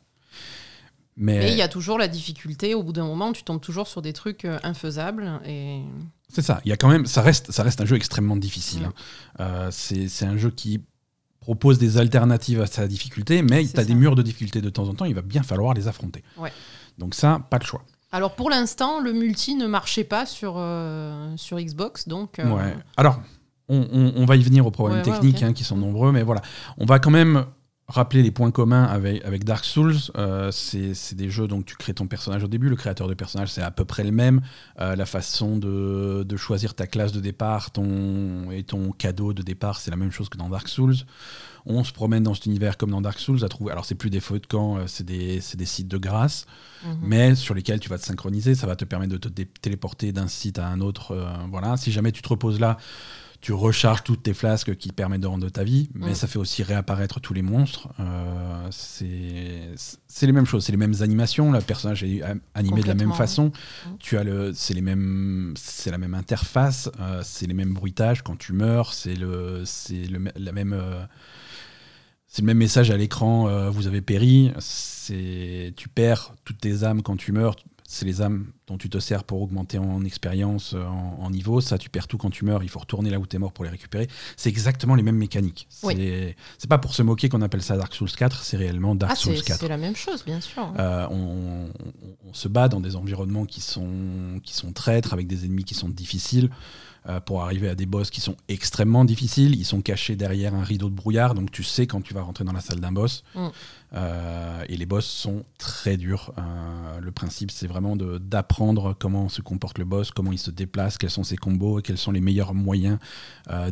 Mais 1.18 1.52
il 1.52 1.58
y 1.58 1.62
a 1.62 1.68
toujours 1.68 1.98
la 1.98 2.08
difficulté. 2.08 2.74
Au 2.74 2.84
bout 2.84 2.94
d'un 2.94 3.06
moment, 3.06 3.34
tu 3.34 3.44
tombes 3.44 3.62
toujours 3.62 3.88
sur 3.88 4.02
des 4.02 4.14
trucs 4.14 4.46
euh, 4.46 4.60
infaisables. 4.64 5.42
Et... 5.46 5.82
C'est 6.32 6.42
ça. 6.42 6.62
Il 6.66 6.70
y 6.70 6.72
a 6.72 6.78
quand 6.78 6.88
même, 6.88 7.06
ça 7.06 7.22
reste, 7.22 7.52
ça 7.52 7.64
reste 7.64 7.82
un 7.82 7.86
jeu 7.86 7.96
extrêmement 7.96 8.38
difficile. 8.38 8.86
Hein. 8.86 8.94
Euh, 9.40 9.70
c'est 9.72 10.26
un 10.26 10.38
jeu 10.38 10.50
qui 10.50 10.82
propose 11.40 11.80
des 11.80 11.98
alternatives 11.98 12.62
à 12.62 12.68
sa 12.68 12.88
difficulté, 12.88 13.42
mais 13.42 13.66
tu 13.66 13.80
as 13.80 13.84
des 13.84 13.96
murs 13.96 14.16
de 14.16 14.22
difficulté 14.22 14.62
de 14.62 14.70
temps 14.70 14.88
en 14.88 14.94
temps. 14.94 15.06
Il 15.06 15.16
va 15.16 15.22
bien 15.22 15.44
falloir 15.44 15.74
les 15.74 15.88
affronter. 15.88 16.24
Ouais. 16.38 16.52
Donc 16.98 17.16
ça, 17.16 17.42
pas 17.50 17.60
de 17.60 17.64
choix. 17.64 17.84
Alors 18.12 18.36
pour 18.36 18.50
l'instant, 18.50 19.00
le 19.00 19.14
multi 19.14 19.56
ne 19.56 19.68
marchait 19.68 20.04
pas 20.04 20.26
sur, 20.26 20.56
euh, 20.58 21.36
sur 21.38 21.60
Xbox, 21.60 22.08
donc. 22.08 22.38
Ouais. 22.38 22.76
Alors, 22.98 23.22
on, 23.70 24.12
on, 24.16 24.26
va 24.26 24.36
y 24.36 24.44
venir 24.44 24.66
aux 24.68 24.72
problèmes 24.72 25.02
techniques 25.02 25.44
hein, 25.44 25.54
qui 25.54 25.64
sont 25.64 25.78
nombreux, 25.78 26.12
mais 26.12 26.24
voilà, 26.24 26.42
on 26.78 26.86
va 26.86 27.00
quand 27.00 27.10
même 27.10 27.46
rappeler 27.92 28.24
les 28.24 28.32
points 28.32 28.52
communs 28.52 28.84
avec, 28.84 29.24
avec 29.26 29.44
Dark 29.44 29.66
Souls. 29.66 29.96
Euh, 30.16 30.52
c'est 30.52 31.16
des 31.16 31.30
jeux, 31.30 31.48
donc 31.48 31.66
tu 31.66 31.76
crées 31.76 31.94
ton 31.94 32.08
personnage 32.08 32.44
au 32.44 32.48
début, 32.48 32.70
le 32.70 32.76
créateur 32.76 33.08
de 33.08 33.14
personnage 33.14 33.50
c'est 33.50 33.62
à 33.62 33.72
peu 33.72 33.86
près 33.86 34.04
le 34.04 34.12
même. 34.12 34.42
Euh, 34.80 34.96
la 34.96 35.06
façon 35.06 35.58
de, 35.58 36.24
de, 36.24 36.38
choisir 36.38 36.74
ta 36.74 36.88
classe 36.88 37.12
de 37.12 37.20
départ 37.20 37.72
ton, 37.72 38.52
et 38.52 38.64
ton 38.64 38.92
cadeau 38.92 39.34
de 39.34 39.44
départ, 39.44 39.80
c'est 39.80 39.92
la 39.92 39.98
même 39.98 40.12
chose 40.12 40.30
que 40.30 40.38
dans 40.38 40.50
Dark 40.50 40.68
Souls. 40.68 40.96
On 41.66 41.84
se 41.84 41.92
promène 41.92 42.24
dans 42.24 42.34
cet 42.34 42.48
univers 42.48 42.76
comme 42.78 42.90
dans 42.90 43.02
Dark 43.02 43.20
Souls 43.20 43.44
à 43.46 43.50
trouver. 43.50 43.72
Alors, 43.72 43.86
c'est 43.86 43.94
plus 43.96 44.10
des 44.10 44.20
feux 44.20 44.40
de 44.40 44.48
camp, 44.48 44.78
euh, 44.78 44.88
c'est 44.88 45.06
des, 45.06 45.40
des, 45.56 45.66
sites 45.66 45.88
de 45.88 45.98
grâce, 45.98 46.48
mhm. 46.84 46.98
mais 47.04 47.36
sur 47.36 47.54
lesquels 47.54 47.80
tu 47.80 47.90
vas 47.90 48.00
te 48.00 48.06
synchroniser. 48.06 48.56
Ça 48.56 48.66
va 48.66 48.76
te 48.76 48.86
permettre 48.86 49.14
de 49.14 49.18
te 49.18 49.30
téléporter 49.62 50.12
d'un 50.12 50.28
site 50.28 50.58
à 50.58 50.68
un 50.68 50.82
autre. 50.82 51.16
voilà. 51.52 51.78
Si 51.78 51.92
jamais 51.92 52.12
tu 52.12 52.22
te 52.22 52.30
reposes 52.30 52.60
là, 52.60 52.78
tu 53.42 53.54
recharges 53.54 54.04
toutes 54.04 54.22
tes 54.22 54.36
flasques 54.36 54.76
qui 54.76 54.92
permettent 54.92 55.22
de 55.22 55.28
rendre 55.28 55.50
ta 55.50 55.64
vie, 55.64 55.90
mais 55.96 56.12
mm. 56.12 56.16
ça 56.16 56.28
fait 56.28 56.38
aussi 56.38 56.62
réapparaître 56.62 57.20
tous 57.20 57.34
les 57.34 57.42
monstres. 57.42 57.90
Euh, 58.00 58.68
c'est 58.70 60.26
les 60.28 60.32
mêmes 60.32 60.46
choses, 60.46 60.64
c'est 60.64 60.72
les 60.72 60.78
mêmes 60.78 61.02
animations. 61.02 61.52
Le 61.52 61.60
personnage 61.60 62.04
est 62.04 62.22
animé 62.54 62.82
de 62.82 62.88
la 62.88 62.94
même 62.94 63.14
façon. 63.14 63.52
Tu 64.00 64.18
as 64.18 64.24
le, 64.24 64.54
c'est 64.54 64.76
les 64.76 64.82
mêmes, 64.82 65.54
c'est 65.58 65.90
la 65.90 65.98
même 65.98 66.14
interface, 66.14 66.90
euh, 67.00 67.22
c'est 67.24 67.48
les 67.48 67.56
mêmes 67.56 67.74
bruitages 67.74 68.22
quand 68.22 68.38
tu 68.38 68.54
meurs, 68.54 68.94
c'est 68.94 69.16
le, 69.16 69.64
c'est 69.66 70.06
le, 70.06 70.32
la 70.36 70.52
même. 70.52 70.74
Euh, 70.74 71.04
c'est 72.28 72.44
le 72.44 72.46
même 72.46 72.60
message 72.60 72.92
à 72.92 72.96
l'écran, 72.96 73.70
vous 73.72 73.88
avez 73.88 74.00
péri, 74.00 74.54
c'est 74.60 75.74
tu 75.76 75.90
perds 75.90 76.34
toutes 76.46 76.60
tes 76.60 76.86
âmes 76.86 77.02
quand 77.02 77.18
tu 77.18 77.34
meurs, 77.34 77.58
c'est 77.92 78.06
les 78.06 78.22
âmes 78.22 78.48
dont 78.68 78.78
tu 78.78 78.90
te 78.90 79.00
sers 79.00 79.26
pour 79.26 79.42
augmenter 79.42 79.78
en 79.78 80.06
expérience, 80.06 80.74
en, 80.74 81.30
niveau. 81.30 81.60
Ça, 81.60 81.78
tu 81.78 81.90
perds 81.90 82.08
tout 82.08 82.18
quand 82.18 82.30
tu 82.30 82.46
meurs. 82.46 82.64
Il 82.64 82.70
faut 82.70 82.80
retourner 82.80 83.10
là 83.10 83.20
où 83.20 83.28
tu 83.28 83.36
es 83.36 83.40
mort 83.40 83.52
pour 83.52 83.66
les 83.66 83.70
récupérer. 83.70 84.08
C'est 84.38 84.50
exactement 84.50 84.96
les 84.96 85.04
mêmes 85.04 85.18
mécaniques. 85.18 85.68
C'est 85.72 86.70
pas 86.70 86.78
pour 86.78 86.96
se 86.96 87.04
moquer 87.04 87.28
qu'on 87.28 87.42
appelle 87.42 87.62
ça 87.62 87.76
Dark 87.76 87.94
Souls 87.94 88.10
4, 88.10 88.44
c'est 88.44 88.56
réellement 88.56 88.96
Dark 88.96 89.12
ah, 89.14 89.16
Souls 89.16 89.42
4. 89.42 89.60
C'est 89.60 89.68
la 89.68 89.78
même 89.78 89.96
chose, 89.96 90.24
bien 90.24 90.40
sûr. 90.40 90.72
on, 90.78 91.70
on, 92.26 92.34
se 92.34 92.48
bat 92.48 92.70
dans 92.70 92.80
des 92.80 92.96
environnements 92.96 93.46
qui 93.46 93.60
sont, 93.60 94.40
qui 94.42 94.54
sont 94.54 94.72
traîtres, 94.72 95.12
avec 95.12 95.28
des 95.28 95.46
ennemis 95.46 95.66
qui 95.66 95.76
sont 95.76 95.90
difficiles. 95.90 96.50
Euh, 97.10 97.20
pour 97.20 97.42
arriver 97.42 97.68
à 97.68 97.74
des 97.74 97.88
boss 97.88 98.12
qui 98.12 98.22
sont 98.22 98.36
extrêmement 98.48 99.06
difficiles. 99.06 99.56
Ils 99.56 99.66
sont 99.66 99.82
cachés 99.82 100.16
derrière 100.16 100.54
un 100.54 100.64
rideau 100.64 100.88
de 100.88 100.94
brouillard, 100.94 101.34
donc 101.34 101.50
tu 101.50 101.64
sais 101.64 101.88
quand 101.88 102.02
tu 102.02 102.14
vas 102.14 102.22
rentrer 102.22 102.44
dans 102.44 102.54
la 102.54 102.62
salle 102.62 102.80
d'un 102.80 102.92
boss. 102.92 103.24
Mm. 103.34 103.48
Euh, 103.94 104.64
et 104.70 104.78
les 104.78 104.86
boss 104.86 105.04
sont 105.08 105.44
très 105.58 105.98
durs. 105.98 106.32
Euh, 106.38 107.00
le 107.00 107.12
principe, 107.12 107.50
c'est 107.50 107.66
vraiment 107.66 107.96
d'apprendre 107.96 108.96
comment 109.00 109.30
se 109.30 109.42
comporte 109.42 109.80
le 109.80 109.86
boss, 109.86 110.12
comment 110.12 110.32
il 110.32 110.38
se 110.38 110.52
déplace, 110.52 111.00
quels 111.00 111.10
sont 111.10 111.24
ses 111.24 111.38
combos, 111.38 111.80
et 111.80 111.82
quels 111.82 111.98
sont 111.98 112.12
les 112.12 112.22
meilleurs 112.22 112.54
moyens 112.54 113.00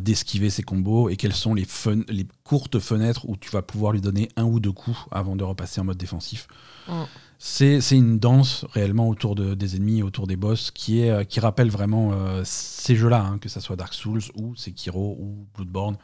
d'esquiver 0.00 0.50
ses 0.50 0.64
combos, 0.64 1.08
et 1.08 1.16
quelles 1.16 1.32
sont 1.32 1.54
les, 1.54 1.68
les 2.08 2.26
courtes 2.42 2.80
fenêtres 2.80 3.28
où 3.28 3.36
tu 3.36 3.50
vas 3.50 3.62
pouvoir 3.62 3.92
lui 3.92 4.00
donner 4.00 4.28
un 4.34 4.44
ou 4.44 4.58
deux 4.58 4.72
coups 4.72 4.98
avant 5.12 5.36
de 5.36 5.44
repasser 5.44 5.80
en 5.80 5.84
mode 5.84 5.98
défensif. 5.98 6.48
Mm 6.88 7.04
c'est 7.42 7.96
une 7.96 8.18
danse 8.18 8.66
réellement 8.74 9.08
autour 9.08 9.34
de, 9.34 9.54
des 9.54 9.74
ennemis, 9.74 10.02
autour 10.02 10.26
des 10.26 10.36
boss, 10.36 10.70
qui, 10.70 11.00
est, 11.00 11.10
euh, 11.10 11.24
qui 11.24 11.40
rappelle 11.40 11.70
vraiment 11.70 12.10
euh, 12.12 12.42
ces 12.44 12.94
jeux-là, 12.94 13.22
hein, 13.22 13.38
que 13.38 13.48
ce 13.48 13.60
soit 13.60 13.76
Dark 13.76 13.94
Souls 13.94 14.20
ou 14.34 14.54
Sekiro 14.56 15.16
ou 15.18 15.46
Bloodborne, 15.54 15.96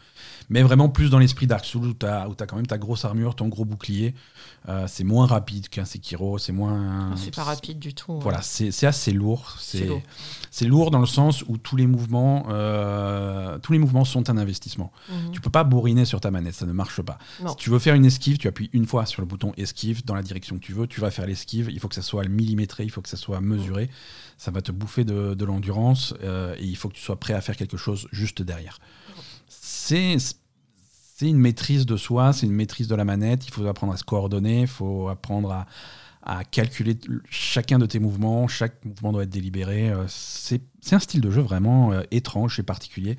mais 0.48 0.62
vraiment 0.62 0.88
plus 0.88 1.10
dans 1.10 1.18
l'esprit 1.18 1.46
Dark 1.46 1.66
Souls 1.66 1.88
où 1.88 1.92
tu 1.92 2.06
as, 2.06 2.22
as, 2.22 2.46
quand 2.46 2.56
même 2.56 2.66
ta 2.66 2.78
grosse 2.78 3.04
armure, 3.04 3.34
ton 3.34 3.48
gros 3.48 3.66
bouclier. 3.66 4.14
Euh, 4.70 4.86
c'est 4.88 5.04
moins 5.04 5.26
rapide 5.26 5.68
qu'un 5.68 5.84
Sekiro, 5.84 6.38
c'est 6.38 6.52
moins. 6.52 7.14
C'est 7.16 7.34
pas 7.34 7.44
rapide 7.44 7.78
du 7.78 7.92
tout. 7.92 8.18
Voilà, 8.18 8.40
c'est 8.40 8.86
assez 8.86 9.12
lourd. 9.12 9.56
C'est 9.60 9.84
lourd. 9.84 10.02
lourd 10.62 10.90
dans 10.90 11.00
le 11.00 11.06
sens 11.06 11.44
où 11.48 11.58
tous 11.58 11.76
les 11.76 11.86
mouvements, 11.86 12.44
tous 13.62 13.72
les 13.72 13.78
mouvements 13.78 14.06
sont 14.06 14.30
un 14.30 14.38
investissement. 14.38 14.90
Mhm. 15.10 15.32
Tu 15.32 15.42
peux 15.42 15.50
pas 15.50 15.64
bourriner 15.64 16.06
sur 16.06 16.18
ta 16.22 16.30
manette, 16.30 16.54
ça 16.54 16.64
ne 16.64 16.72
marche 16.72 17.02
pas. 17.02 17.18
Si 17.46 17.56
tu 17.56 17.68
veux 17.68 17.78
faire 17.78 17.94
une 17.94 18.06
esquive, 18.06 18.38
tu 18.38 18.48
appuies 18.48 18.70
une 18.72 18.86
fois 18.86 19.04
sur 19.04 19.20
le 19.20 19.26
bouton 19.26 19.52
esquive 19.58 20.02
dans 20.06 20.14
la 20.14 20.22
direction 20.22 20.56
que 20.56 20.62
tu 20.62 20.72
veux, 20.72 20.86
tu 20.86 21.02
vas 21.02 21.10
faire 21.10 21.25
l'esquive, 21.26 21.70
il 21.70 21.80
faut 21.80 21.88
que 21.88 21.94
ça 21.94 22.02
soit 22.02 22.26
millimétré, 22.28 22.84
il 22.84 22.90
faut 22.90 23.02
que 23.02 23.08
ça 23.08 23.16
soit 23.16 23.40
mesuré. 23.40 23.90
Ça 24.38 24.50
va 24.50 24.60
te 24.62 24.72
bouffer 24.72 25.04
de, 25.04 25.44
l'endurance 25.44 26.14
euh, 26.22 26.54
et 26.58 26.64
il 26.64 26.76
faut 26.76 26.88
que 26.88 26.94
tu 26.94 27.00
sois 27.00 27.18
prêt 27.18 27.34
à 27.34 27.40
faire 27.40 27.56
quelque 27.56 27.76
chose 27.76 28.08
juste 28.12 28.42
derrière. 28.42 28.78
C'est 29.48 30.16
une 31.22 31.38
maîtrise 31.38 31.86
de 31.86 31.96
soi, 31.96 32.32
c'est 32.32 32.46
une 32.46 32.52
maîtrise 32.52 32.88
de 32.88 32.94
la 32.94 33.04
manette. 33.04 33.46
Il 33.46 33.52
faut 33.52 33.66
apprendre 33.66 33.92
à 33.92 33.96
se 33.96 34.04
coordonner, 34.04 34.62
il 34.62 34.66
faut 34.66 35.08
apprendre 35.08 35.66
à, 36.22 36.44
calculer 36.50 36.98
chacun 37.30 37.78
de 37.78 37.86
tes 37.86 38.00
mouvements. 38.00 38.48
Chaque 38.48 38.84
mouvement 38.84 39.12
doit 39.12 39.22
être 39.22 39.30
délibéré. 39.30 39.90
Euh, 39.90 40.04
c'est 40.08 40.60
un 40.90 40.98
style 40.98 41.20
de 41.20 41.30
jeu 41.30 41.40
vraiment 41.40 41.92
euh, 41.92 42.02
étrange 42.10 42.58
et 42.58 42.64
particulier, 42.64 43.16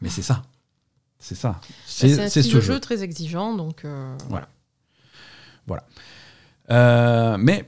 mais 0.00 0.08
c'est 0.08 0.22
ça. 0.22 0.42
C'est 1.18 1.34
ça. 1.34 1.60
Bah, 1.60 2.28
c'est 2.28 2.42
de 2.42 2.60
jeu, 2.60 2.80
très 2.80 3.02
exigeant, 3.02 3.54
donc. 3.54 3.84
Voilà. 4.28 4.48
Voilà. 5.68 5.84
Euh, 6.70 7.36
mais 7.38 7.64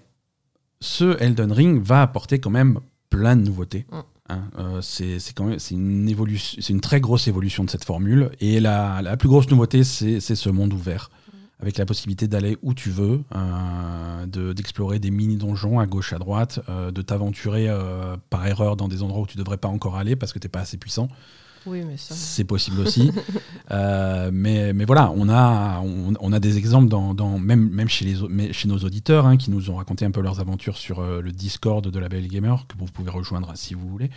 ce 0.81 1.21
Elden 1.23 1.53
Ring 1.53 1.83
va 1.83 2.03
apporter 2.03 2.39
quand 2.39 2.51
même 2.51 2.81
plein 3.09 3.37
de 3.37 3.43
nouveautés. 3.43 3.87
Mm. 3.91 3.99
Hein. 4.31 4.45
Euh, 4.59 4.81
c'est 4.81 5.19
quand 5.35 5.45
même 5.45 5.59
c'est 5.59 5.75
une 5.75 6.09
évolution, 6.09 6.61
c'est 6.63 6.73
une 6.73 6.81
très 6.81 7.01
grosse 7.01 7.29
évolution 7.29 7.65
de 7.65 7.71
cette 7.71 7.85
formule. 7.85 8.31
Et 8.41 8.61
la, 8.61 9.03
la 9.03 9.17
plus 9.17 9.29
grosse 9.29 9.51
nouveauté, 9.51 9.85
c'est 9.85 10.21
ce 10.21 10.49
monde 10.51 10.73
ouvert, 10.73 11.11
mm. 11.11 11.37
avec 11.61 11.79
la 11.79 11.87
possibilité 11.87 12.29
d'aller 12.29 12.57
où 12.63 12.75
tu 12.75 12.91
veux, 12.91 13.23
euh, 13.35 14.53
d'explorer 14.55 14.99
des 14.99 15.11
mini 15.11 15.37
donjons 15.37 15.79
à 15.81 15.87
gauche 15.87 16.13
à 16.13 16.19
droite, 16.19 16.61
euh, 16.69 16.91
de 16.91 17.03
t'aventurer 17.03 17.69
par 18.31 18.47
erreur 18.47 18.77
dans 18.77 18.89
des 18.89 19.03
endroits 19.03 19.23
où 19.23 19.27
tu 19.27 19.37
devrais 19.37 19.59
pas 19.59 19.69
encore 19.69 19.97
aller 19.97 20.17
parce 20.17 20.33
que 20.33 20.39
t'es 20.39 20.49
pas 20.49 20.61
assez 20.61 20.77
puissant. 20.77 21.09
Oui, 21.67 21.83
mais 21.87 21.97
ça... 21.97 22.15
C'est 22.15 22.45
possible 22.45 22.81
aussi. 22.81 23.13
euh, 23.71 24.31
mais, 24.33 24.73
mais 24.73 24.85
voilà, 24.85 25.13
on 25.15 25.29
a, 25.29 25.81
on, 25.81 26.15
on 26.19 26.33
a 26.33 26.41
des 26.41 26.59
exemples, 26.59 26.89
dans, 26.89 27.15
dans, 27.15 27.39
même, 27.39 27.69
même 27.71 27.89
chez, 27.89 28.05
les, 28.05 28.53
chez 28.53 28.69
nos 28.69 28.79
auditeurs, 28.79 29.27
hein, 29.27 29.37
qui 29.37 29.51
nous 29.51 29.71
ont 29.71 29.77
raconté 29.77 30.05
un 30.05 30.11
peu 30.11 30.21
leurs 30.21 30.41
aventures 30.41 30.77
sur 30.77 31.01
euh, 31.01 31.21
le 31.21 31.33
Discord 31.33 31.87
de 31.87 31.99
la 31.99 32.09
Belle 32.09 32.29
Gamer, 32.29 32.67
que 32.67 32.77
vous 32.79 32.87
pouvez 32.87 33.11
rejoindre 33.11 33.53
si 33.55 33.75
vous 33.75 33.89
voulez. 33.89 34.11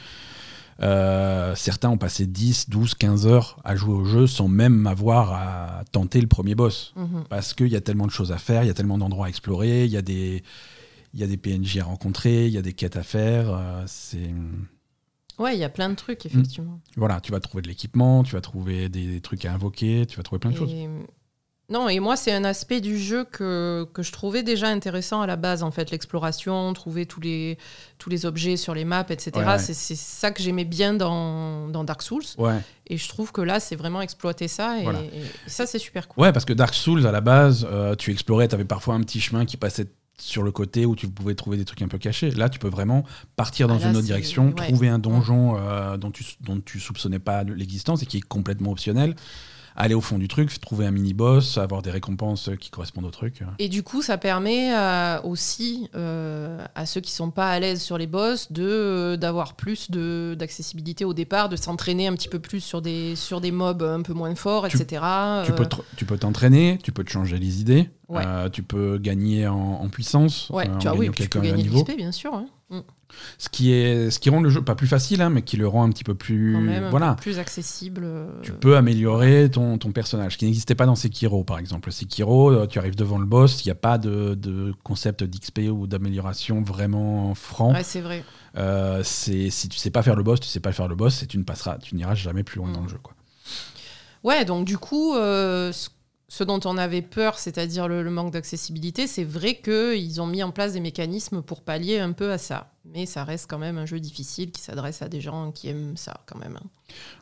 Euh, 0.81 1.53
certains 1.55 1.89
ont 1.89 1.97
passé 1.97 2.25
10, 2.25 2.69
12, 2.69 2.95
15 2.95 3.27
heures 3.27 3.59
à 3.63 3.75
jouer 3.75 3.93
au 3.93 4.05
jeu 4.05 4.25
sans 4.25 4.47
même 4.47 4.88
avoir 4.88 5.33
à 5.33 5.83
tenter 5.91 6.19
le 6.19 6.27
premier 6.27 6.55
boss. 6.55 6.93
Mhm. 6.95 7.25
Parce 7.29 7.53
qu'il 7.53 7.67
y 7.67 7.75
a 7.75 7.81
tellement 7.81 8.07
de 8.07 8.12
choses 8.12 8.31
à 8.31 8.38
faire, 8.38 8.63
il 8.63 8.67
y 8.67 8.71
a 8.71 8.73
tellement 8.73 8.97
d'endroits 8.97 9.27
à 9.27 9.29
explorer, 9.29 9.85
il 9.85 9.91
y, 9.91 9.97
a 9.97 10.01
des, 10.01 10.43
il 11.13 11.19
y 11.19 11.23
a 11.23 11.27
des 11.27 11.38
PNJ 11.38 11.77
à 11.77 11.83
rencontrer, 11.83 12.47
il 12.47 12.53
y 12.53 12.57
a 12.57 12.62
des 12.63 12.73
quêtes 12.73 12.97
à 12.97 13.03
faire. 13.03 13.59
C'est 13.85 14.33
Ouais, 15.40 15.56
il 15.56 15.60
y 15.60 15.63
a 15.63 15.70
plein 15.70 15.90
de 15.90 15.96
trucs, 15.96 16.25
effectivement. 16.25 16.80
Voilà, 16.96 17.20
tu 17.20 17.32
vas 17.32 17.40
trouver 17.40 17.62
de 17.62 17.68
l'équipement, 17.68 18.24
tu 18.24 18.34
vas 18.34 18.42
trouver 18.42 18.90
des, 18.90 19.20
trucs 19.22 19.46
à 19.46 19.54
invoquer, 19.54 20.06
tu 20.06 20.18
vas 20.18 20.24
trouver 20.24 20.40
plein 20.40 20.52
de 20.52 20.58
choses. 20.58 20.74
Non, 21.70 21.88
et 21.88 22.00
moi, 22.02 22.18
c'est 22.18 22.34
un 22.34 22.44
aspect 22.44 22.82
du 22.82 23.00
jeu 23.00 23.24
que, 23.24 23.88
que, 23.94 24.04
je 24.04 24.12
trouvais 24.12 24.44
déjà 24.44 24.68
intéressant 24.68 25.22
à 25.22 25.28
la 25.28 25.38
base, 25.38 25.63
en 25.63 25.72
fait, 25.72 25.92
l'exploration, 25.92 26.72
trouver 26.74 27.06
tous 27.06 27.22
les, 27.22 27.58
tous 27.98 28.10
les 28.10 28.25
objets 28.25 28.58
sur 28.58 28.75
les 28.75 28.84
maps, 28.84 29.06
etc. 29.10 29.32
C'est 29.58 29.96
ça 29.96 30.32
que 30.32 30.44
j'aimais 30.44 30.66
bien 30.66 30.94
dans, 30.94 31.70
dans, 31.70 31.86
Dark 31.86 32.02
Souls. 32.02 32.25
Ouais. 32.38 32.60
Et 32.88 32.98
je 32.98 33.08
trouve 33.08 33.32
que 33.32 33.40
là, 33.42 33.62
c'est 33.62 33.78
vraiment 33.78 34.02
exploiter 34.02 34.50
ça, 34.50 34.78
et, 34.80 34.86
ça, 35.48 35.66
c'est 35.66 35.80
super 35.80 36.10
cool. 36.10 36.25
Ouais, 36.25 36.34
parce 36.34 36.44
que 36.46 36.54
Dark 36.54 36.75
Souls, 36.75 37.08
à 37.08 37.12
la 37.12 37.22
base, 37.22 37.66
euh, 37.72 37.96
tu 37.96 38.12
explorais, 38.12 38.50
tu 38.50 38.56
avais 38.56 38.66
parfois 38.66 38.96
un 38.96 39.02
petit 39.02 39.22
chemin 39.22 39.46
qui 39.46 39.56
passait 39.56 39.88
sur 40.24 40.42
le 40.42 40.53
côté 40.53 40.86
où 40.86 40.96
tu 40.96 41.10
pouvais 41.10 41.36
trouver 41.36 41.58
des 41.58 41.65
trucs 41.65 41.82
un 41.82 41.89
peu 41.89 41.98
cachés. 41.98 42.32
Là, 42.32 42.48
tu 42.48 42.58
peux 42.58 42.70
vraiment 42.70 43.03
partir 43.36 43.68
dans 43.68 43.77
ah, 43.84 43.89
une 43.89 43.98
autre 43.98 44.06
direction, 44.06 44.53
trouver 44.53 44.88
un 44.88 44.98
donjon 44.98 45.58
euh, 45.58 45.98
dont, 45.98 46.12
tu, 46.12 46.24
dont 46.39 46.62
tu 46.62 46.80
soupçonnais 46.80 47.20
pas 47.20 47.44
l'existence 47.44 48.03
et 48.03 48.06
qui 48.06 48.18
est 48.18 48.22
complètement 48.22 48.72
optionnel 48.72 49.15
aller 49.75 49.96
au 49.96 50.01
fond 50.01 50.18
du 50.18 50.27
truc, 50.27 50.60
trouver 50.60 50.86
un 50.86 50.92
mini-boss, 50.92 51.58
avoir 51.58 51.82
des 51.82 51.92
récompenses 51.92 52.50
qui 52.60 52.70
correspondent 52.70 53.06
au 53.06 53.12
truc. 53.12 53.44
Et 53.60 53.70
du 53.70 53.84
coup, 53.84 54.01
ça 54.01 54.18
permet 54.18 54.74
euh, 54.75 55.22
aussi 55.24 55.89
euh, 55.96 56.63
à 56.75 56.86
ceux 56.86 57.01
qui 57.01 57.12
sont 57.12 57.32
pas 57.32 57.50
à 57.50 57.60
l'aise 57.60 57.82
sur 57.82 57.98
les 57.98 58.08
boss 58.08 58.51
de 58.51 58.63
euh, 58.63 59.18
d'avoir 59.18 59.56
plus 59.56 59.89
d'accessibilité 59.92 61.06
au 61.06 61.13
départ, 61.13 61.50
de 61.50 61.56
s'entraîner 61.56 62.08
un 62.08 62.13
petit 62.13 62.30
peu 62.30 62.39
plus 62.39 62.62
sur 62.62 62.82
des, 62.82 63.15
sur 63.15 63.42
des 63.42 63.51
mobs 63.51 63.84
un 63.84 64.01
peu 64.01 64.13
moins 64.13 64.36
forts, 64.36 64.68
etc. 64.68 65.03
Tu 65.46 65.51
peux 65.53 65.68
tu 65.96 66.06
peux 66.06 66.18
t'entraîner, 66.18 66.77
tu 66.84 66.92
peux 66.92 67.03
te 67.03 67.10
changer 67.10 67.38
les 67.38 67.62
idées, 67.62 67.89
tu 68.51 68.63
peux 68.63 68.98
gagner 68.98 69.48
en, 69.48 69.88
puissance, 69.89 70.50
ouais, 70.50 70.68
tu, 70.80 70.88
as, 70.88 70.96
oui, 70.96 71.10
tu 71.12 71.30
peux 71.30 71.39
gagner 71.39 71.63
niveau. 71.63 71.84
bien 71.84 72.12
sûr. 72.12 72.34
Hein. 72.34 72.48
Mm. 72.74 72.82
Ce 73.38 73.48
qui, 73.48 73.72
est, 73.72 74.10
ce 74.10 74.20
qui 74.20 74.32
rend 74.32 74.42
le 74.42 74.50
jeu 74.50 74.63
pas 74.63 74.74
plus 74.74 74.88
facile, 74.88 75.22
hein, 75.22 75.30
mais 75.30 75.44
qui 75.44 75.56
le 75.56 75.68
rend 75.68 75.84
un 75.84 75.89
petit 75.89 76.03
peu 76.03 76.15
plus, 76.15 76.58
voilà. 76.89 77.13
plus 77.13 77.38
accessible. 77.38 78.08
Tu 78.42 78.51
peux 78.51 78.75
améliorer 78.75 79.51
ton, 79.51 79.77
ton 79.77 79.92
personnage, 79.92 80.38
qui 80.38 80.46
n'existait 80.46 80.74
pas 80.74 80.88
dans 80.88 80.96
Sekiro, 80.96 81.44
par 81.44 81.60
exemple. 81.60 81.92
Sekiro, 81.92 82.51
euh, 82.51 82.65
tu 82.65 82.80
arrives 82.80 82.96
devant 82.96 83.20
le 83.20 83.25
boss, 83.25 83.63
il 83.63 83.68
n'y 83.68 83.72
a 83.72 83.75
pas 83.75 84.00
de, 84.00 84.34
de 84.34 84.74
concept 84.84 85.24
d'XP 85.24 85.70
ou 85.72 85.86
d'amélioration 85.86 86.63
vraiment 86.63 87.36
franc. 87.36 87.74
Ouais, 87.74 87.84
c'est 87.84 88.01
vrai. 88.01 88.24
Euh, 88.58 89.01
si 89.03 89.51
tu 89.70 89.77
sais 89.77 89.92
pas 89.92 90.01
faire 90.01 90.15
le 90.15 90.24
boss, 90.24 90.39
tu 90.39 90.48
sais 90.48 90.60
pas 90.60 90.72
faire 90.72 90.88
le 90.88 90.96
boss, 90.96 91.22
et 91.22 91.27
tu 91.27 91.38
ne 91.38 91.44
passeras, 91.44 91.77
tu 91.77 91.96
n'iras 91.96 92.15
jamais 92.15 92.44
plus 92.44 92.58
loin 92.58 92.72
dans 92.72 92.82
le 92.82 92.89
jeu. 92.89 93.00
Quoi. 93.01 93.13
Ouais, 94.24 94.46
donc 94.46 94.65
du 94.65 94.77
coup, 94.77 95.15
euh, 95.15 95.72
ce 95.72 95.89
dont 96.42 96.60
on 96.66 96.78
avait 96.78 97.04
peur, 97.04 97.38
c'est-à-dire 97.38 97.88
le, 97.88 98.10
manque 98.10 98.34
d'accessibilité, 98.34 99.06
c'est 99.06 99.24
vrai 99.24 99.56
qu'ils 99.56 100.20
ont 100.20 100.25
mis 100.25 100.42
en 100.42 100.50
place 100.50 100.74
des 100.74 100.80
mécanismes 100.80 101.44
pour 101.44 101.62
pallier 101.62 102.00
un 102.00 102.12
peu 102.12 102.32
à 102.32 102.40
ça. 102.40 102.72
Mais 102.86 103.06
ça 103.06 103.24
reste 103.24 103.48
quand 103.48 103.60
même 103.60 103.78
un 103.78 103.86
jeu 103.86 104.00
difficile 104.00 104.52
qui 104.52 104.62
s'adresse 104.62 105.04
à 105.04 105.10
des 105.10 105.22
gens 105.22 105.52
qui 105.52 105.70
aiment 105.70 105.96
ça 105.96 106.22
quand 106.25 106.40
même. 106.40 106.58
Hein. 106.58 106.68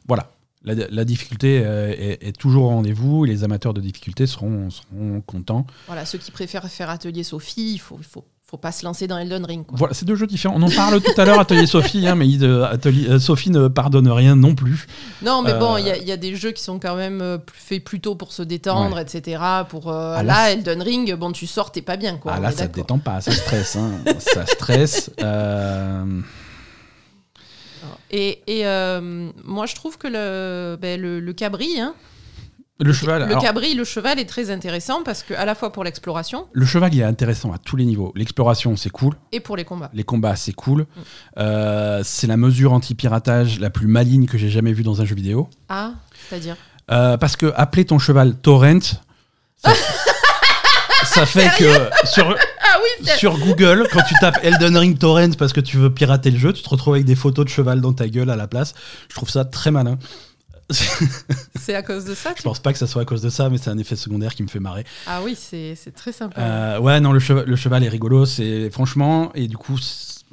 Voilà. 0.08 0.32
La, 0.64 1.06
difficulté 1.06 1.64
euh, 1.66 1.92
est, 1.98 2.38
toujours 2.38 2.66
au 2.66 2.70
rendez-vous 2.70 3.26
et 3.26 3.28
les 3.28 3.44
amateurs 3.44 3.74
de 3.74 3.82
difficulté 3.82 4.28
seront, 4.28 4.70
seront 4.70 5.20
contents. 5.22 5.66
Voilà, 5.88 6.06
ceux 6.06 6.20
qui 6.20 6.30
préfèrent 6.30 6.70
faire 6.70 6.92
atelier 6.92 7.24
Sophie, 7.24 7.74
il 7.74 7.80
faut, 7.80 7.98
il 7.98 8.06
faut 8.06 8.26
faut 8.52 8.58
pas 8.58 8.74
se 8.74 8.84
lancer 8.84 9.08
dans 9.08 9.18
Elden 9.18 9.46
Ring. 9.46 9.66
Voilà, 9.72 9.94
c'est 9.94 10.04
deux 10.04 10.16
jeux 10.16 10.28
différents. 10.28 10.56
On 10.58 10.62
en 10.62 10.70
parle 10.70 11.00
tout 11.00 11.14
à 11.16 11.24
l'heure, 11.24 11.40
Atelier 11.40 11.66
Sophie, 11.66 12.06
hein, 12.06 12.16
mais 12.16 12.28
atelier, 12.66 13.08
euh, 13.08 13.18
Sophie 13.18 13.50
ne 13.50 13.70
pardonne 13.70 14.10
rien 14.10 14.36
non 14.36 14.56
plus. 14.56 14.88
Non, 15.22 15.42
mais 15.42 15.54
bon, 15.54 15.78
il 15.78 15.86
y, 15.86 16.12
a 16.12 16.18
des 16.18 16.36
jeux 16.36 16.52
qui 16.52 16.62
sont 16.62 16.78
quand 16.78 16.98
même 16.98 17.22
euh, 17.22 17.38
faits 17.54 17.82
plutôt 17.82 18.16
pour 18.16 18.34
se 18.34 18.44
détendre, 18.44 19.00
etc. 19.00 19.42
Pour 19.70 19.90
euh, 19.90 20.16
ah, 20.18 20.24
là, 20.24 20.52
Elden 20.52 20.82
Ring, 20.82 21.16
bon, 21.16 21.32
tu 21.32 21.48
sors, 21.48 21.72
t'es 21.72 21.82
pas 21.82 21.96
bien, 21.96 22.18
quoi. 22.18 22.34
Ah 22.36 22.40
là, 22.42 22.52
ça 22.52 22.68
te 22.68 22.76
détend 22.76 23.00
pas, 23.00 23.22
ça 23.22 23.32
stresse, 23.32 23.78
hein. 23.78 23.92
ça 24.20 24.46
stresse. 24.46 25.12
Et, 28.12 28.42
et 28.48 28.66
moi, 29.46 29.66
je 29.66 29.76
trouve 29.76 29.98
que 29.98 30.08
le, 30.08 30.76
ben, 30.76 31.00
le, 31.00 31.22
le 31.22 31.34
cabri, 31.34 31.80
hein, 31.80 31.96
le 32.82 32.94
cheval. 32.94 33.30
Le 33.30 33.40
cabri, 33.40 33.74
le 33.74 33.84
cheval 33.84 34.20
est 34.20 34.26
très 34.26 34.50
intéressant 34.50 35.04
parce 35.04 35.24
que 35.24 35.34
à 35.34 35.46
la 35.46 35.56
fois 35.56 35.72
pour 35.72 35.84
l'exploration. 35.84 36.48
Le 36.52 36.66
cheval, 36.66 36.94
il 36.94 37.02
est 37.02 37.06
intéressant 37.06 37.52
à 37.52 37.58
tous 37.58 37.76
les 37.76 37.86
niveaux. 37.86 38.12
L'exploration, 38.16 38.76
c'est 38.76 38.90
cool. 38.90 39.16
Et 39.32 39.40
pour 39.40 39.56
les 39.56 39.66
combats. 39.66 39.90
Les 39.94 40.04
combats, 40.04 40.36
c'est 40.36 40.54
cool. 40.54 40.82
Mm. 40.82 40.86
Euh, 41.38 42.02
c'est 42.04 42.28
la 42.28 42.38
mesure 42.38 42.74
anti-piratage 42.74 43.60
la 43.60 43.70
plus 43.70 43.88
maligne 43.88 44.26
que 44.26 44.38
j'ai 44.38 44.50
jamais 44.50 44.74
vue 44.74 44.84
dans 44.84 45.02
un 45.02 45.06
jeu 45.06 45.16
vidéo. 45.16 45.50
Ah, 45.70 45.92
c'est-à-dire 46.30 46.56
euh, 46.92 47.18
Parce 47.18 47.36
que 47.36 47.54
appeler 47.56 47.86
ton 47.86 48.00
cheval 48.00 48.36
Torrent, 48.36 48.80
ça 51.04 51.26
fait 51.26 51.50
que 51.58 51.90
sur, 52.06 52.36
Ah 52.74 52.80
oui, 52.82 53.08
sur 53.18 53.38
Google, 53.38 53.88
quand 53.92 54.02
tu 54.08 54.14
tapes 54.22 54.40
Elden 54.44 54.78
Ring 54.78 54.98
Torrents 54.98 55.34
parce 55.38 55.52
que 55.52 55.60
tu 55.60 55.76
veux 55.76 55.94
pirater 55.94 56.32
le 56.32 56.38
jeu, 56.38 56.54
tu 56.54 56.64
te 56.64 56.70
retrouves 56.70 56.94
avec 56.94 57.06
des 57.06 57.16
photos 57.16 57.44
de 57.46 57.50
cheval 57.50 57.82
dans 57.82 57.92
ta 57.92 58.08
gueule 58.08 58.30
à 58.30 58.38
la 58.38 58.48
place. 58.48 58.74
Je 59.10 59.16
trouve 59.16 59.30
ça 59.30 59.44
très 59.44 59.72
malin. 59.72 59.98
C'est 61.60 61.76
à 61.76 61.82
cause 61.84 62.06
de 62.06 62.14
ça. 62.16 62.34
Je 62.38 62.42
pense 62.42 62.60
pas 62.60 62.72
que 62.74 62.80
ça 62.80 62.88
soit 62.88 63.02
à 63.02 63.06
cause 63.06 63.22
de 63.22 63.30
ça, 63.30 63.50
mais 63.50 63.58
c'est 63.58 63.70
un 63.70 63.78
effet 63.78 63.96
secondaire 63.96 64.34
qui 64.36 64.44
me 64.44 64.48
fait 64.48 64.60
marrer. 64.60 64.86
Ah 65.08 65.22
oui, 65.24 65.36
c'est 65.36 65.76
très 65.96 66.12
sympa. 66.12 66.40
Euh, 66.42 66.80
ouais, 66.80 67.00
non, 67.00 67.12
le 67.12 67.20
cheval, 67.20 67.46
le 67.46 67.56
cheval 67.56 67.84
est 67.84 67.90
rigolo, 67.90 68.26
c'est 68.26 68.70
franchement, 68.70 69.32
et 69.36 69.48
du 69.48 69.58
coup, 69.58 69.78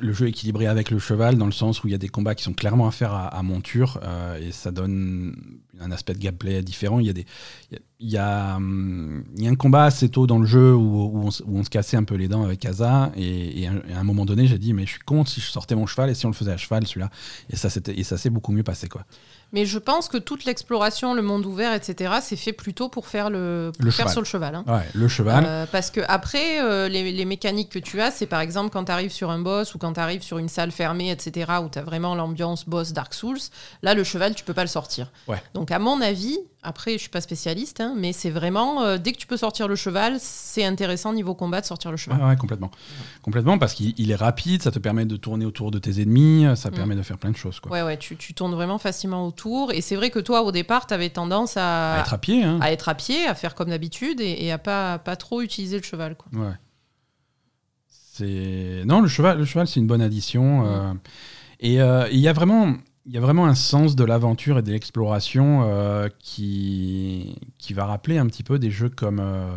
le 0.01 0.13
jeu 0.13 0.27
est 0.27 0.31
équilibré 0.31 0.67
avec 0.69 0.91
le 0.91 0.99
cheval 1.01 1.37
dans 1.39 1.47
le 1.47 1.51
sens 1.53 1.83
où 1.83 1.89
il 1.89 1.91
y 1.91 1.95
a 1.95 1.99
des 1.99 2.09
combats 2.09 2.37
qui 2.37 2.45
sont 2.45 2.53
clairement 2.53 2.87
à 2.87 2.93
faire 2.93 3.13
à, 3.13 3.27
à 3.27 3.43
monture 3.43 3.99
euh, 4.05 4.39
et 4.41 4.53
ça 4.53 4.71
donne 4.71 5.35
un 5.81 5.91
aspect 5.91 6.13
de 6.15 6.19
gameplay 6.21 6.63
différent. 6.63 7.01
Il 7.01 7.07
y 7.07 7.11
a 7.11 7.13
des, 7.13 7.27
il 7.71 7.75
y 7.75 7.77
a, 7.77 7.81
il 8.01 8.11
y 8.11 8.17
a, 8.17 8.57
hum, 8.57 9.25
il 9.37 9.43
y 9.43 9.49
a 9.49 9.51
un 9.51 9.57
combat 9.57 9.85
assez 9.85 10.09
tôt 10.09 10.29
dans 10.29 10.39
le 10.39 10.47
jeu 10.47 10.73
où, 10.73 11.05
où 11.13 11.19
on, 11.27 11.31
se- 11.33 11.43
où 11.43 11.59
on 11.59 11.65
se 11.65 11.71
cassait 11.71 11.97
un 11.97 12.05
peu 12.05 12.15
les 12.15 12.29
dents 12.29 12.45
avec 12.45 12.65
Asa 12.65 13.11
et, 13.17 13.63
et 13.63 13.67
à 13.67 13.73
un- 13.73 13.83
et 13.89 13.93
à 13.93 13.99
un 13.99 14.05
moment 14.05 14.25
donné, 14.25 14.47
j'ai 14.47 14.59
dit 14.59 14.73
mais 14.73 14.87
je 14.87 14.91
suis 14.91 15.01
con 15.01 15.25
si 15.25 15.41
je 15.41 15.47
sortais 15.51 15.75
mon 15.75 15.87
cheval 15.87 16.11
et 16.11 16.15
si 16.15 16.27
on 16.27 16.29
le 16.31 16.35
faisait 16.35 16.53
à 16.53 16.57
cheval 16.57 16.87
celui-là 16.87 17.11
et 17.51 17.57
ça 17.57 17.69
et 17.89 18.05
ça 18.05 18.17
s'est 18.17 18.31
beaucoup 18.31 18.53
mieux 18.53 18.63
passé 18.63 18.89
quoi. 18.89 19.05
Mais 19.53 19.65
je 19.65 19.79
pense 19.79 20.09
que 20.09 20.19
toute 20.19 20.45
l'exploration, 20.45 21.15
le 21.15 21.23
monde 21.23 21.47
ouvert, 21.47 21.73
etc., 21.73 22.15
c'est 22.21 22.37
fait 22.37 22.53
plutôt 22.53 22.89
pour 22.91 23.07
faire, 23.07 23.31
le, 23.31 23.73
pour 23.75 23.85
Le 23.85 23.91
faire 23.91 24.05
cheval. 24.07 24.13
sur 24.13 24.21
le 24.21 24.27
cheval. 24.27 24.55
hein. 24.55 24.65
Ouais, 24.67 24.87
le 24.95 25.09
cheval. 25.09 25.45
Euh, 25.47 25.65
parce 25.73 25.91
que 25.91 26.01
après, 26.07 26.61
euh, 26.63 26.89
les, 26.89 27.13
les 27.13 27.25
mécaniques 27.25 27.71
que 27.71 27.79
tu 27.79 28.01
as, 28.01 28.11
c'est 28.11 28.27
par 28.27 28.41
exemple 28.41 28.69
quand 28.71 28.85
tu 28.85 28.93
arrives 28.93 29.11
sur 29.13 29.31
un 29.31 29.39
boss 29.39 29.75
ou 29.75 29.79
quand 29.79 29.95
tu 29.95 30.01
arrives 30.01 30.23
sur 30.23 30.37
une 30.39 30.49
salle 30.51 30.71
fermée, 30.71 31.11
etc., 31.11 31.51
où 31.65 31.69
tu 31.71 31.79
as 31.79 31.83
vraiment 31.83 32.15
l'ambiance 32.15 32.69
boss 32.69 32.93
Dark 32.93 33.15
Souls, 33.15 33.39
là, 33.83 33.95
le 33.95 34.05
cheval, 34.05 34.35
tu 34.35 34.45
peux 34.45 34.55
pas 34.55 34.65
le 34.65 34.69
sortir. 34.69 35.11
Ouais. 35.29 35.43
Donc, 35.55 35.71
à 35.71 35.79
mon 35.79 36.01
avis, 36.03 36.39
après, 36.63 36.93
je 36.95 36.99
suis 36.99 37.09
pas 37.09 37.21
spécialiste, 37.21 37.81
hein, 37.81 37.95
mais 37.97 38.13
c'est 38.13 38.31
vraiment, 38.31 38.83
euh, 38.83 38.99
dès 38.99 39.13
que 39.13 39.17
tu 39.19 39.27
peux 39.27 39.37
sortir 39.37 39.69
le 39.69 39.77
cheval, 39.77 40.17
c'est 40.19 40.65
intéressant 40.65 41.13
niveau 41.13 41.35
combat 41.35 41.61
de 41.61 41.67
sortir 41.67 41.91
le 41.93 41.97
cheval. 41.97 42.21
Ouais, 42.21 42.27
ouais, 42.29 42.37
complètement. 42.37 42.71
Complètement, 43.23 43.59
parce 43.59 43.75
qu'il 43.75 43.95
il 43.97 44.11
est 44.11 44.17
rapide, 44.17 44.63
ça 44.63 44.71
te 44.73 44.79
permet 44.79 45.05
de 45.07 45.17
tourner 45.17 45.45
autour 45.45 45.71
de 45.71 45.79
tes 45.79 46.01
ennemis, 46.03 46.47
ça 46.57 46.71
Mm. 46.71 46.75
permet 46.75 46.97
de 46.97 47.03
faire 47.03 47.17
plein 47.19 47.31
de 47.31 47.37
choses. 47.37 47.61
Quoi. 47.61 47.71
Ouais, 47.71 47.83
ouais, 47.83 47.97
tu, 47.97 48.17
tu 48.17 48.35
tournes 48.35 48.55
vraiment 48.55 48.79
facilement 48.79 49.27
autour. 49.27 49.73
Et 49.73 49.81
c'est 49.81 49.95
vrai 49.97 50.11
que 50.11 50.19
toi, 50.19 50.43
au 50.43 50.51
départ, 50.53 50.87
tu 50.87 50.95
avais 50.95 51.11
tendance 51.11 51.57
à, 51.57 51.95
À 51.95 52.01
être 52.01 52.15
à 52.15 52.19
pied, 52.19 52.43
hein. 52.43 52.59
à 52.61 52.73
être 52.73 52.89
à 52.89 52.95
pied, 52.95 53.27
à 53.27 53.35
faire 53.37 53.55
comme 53.55 53.69
d'habitude 53.71 54.21
et, 54.21 54.45
et 54.45 54.51
à 54.53 54.59
pas, 54.59 54.99
pas 54.99 55.15
trop 55.17 55.41
utiliser 55.43 55.77
le 55.77 55.85
cheval. 55.85 56.17
Quoi. 56.17 56.41
Ouais. 56.41 56.55
C'est 57.87 58.83
non 58.85 59.01
le 59.01 59.09
cheval, 59.09 59.39
le 59.39 59.45
cheval 59.45 59.69
c'est 59.69 59.79
une 59.79 59.87
bonne 59.87 60.03
addition 60.03 60.67
euh, 60.67 60.93
et 61.61 61.81
euh, 61.81 62.09
il 62.11 62.19
y 62.19 62.27
a 62.29 62.33
vraiment 62.33 62.75
il 63.09 63.15
y 63.15 63.17
a 63.17 63.21
vraiment 63.23 63.47
un 63.47 63.55
sens 63.55 63.97
de 63.97 64.05
l'aventure 64.05 64.59
et 64.59 64.63
de 64.63 64.71
l'exploration 64.71 65.63
euh, 65.65 66.09
qui 66.19 67.35
qui 67.57 67.73
va 67.73 67.87
rappeler 67.87 68.19
un 68.19 68.27
petit 68.27 68.43
peu 68.43 68.59
des 68.59 68.71
jeux 68.71 68.91
comme 68.91 69.19
euh, 69.19 69.49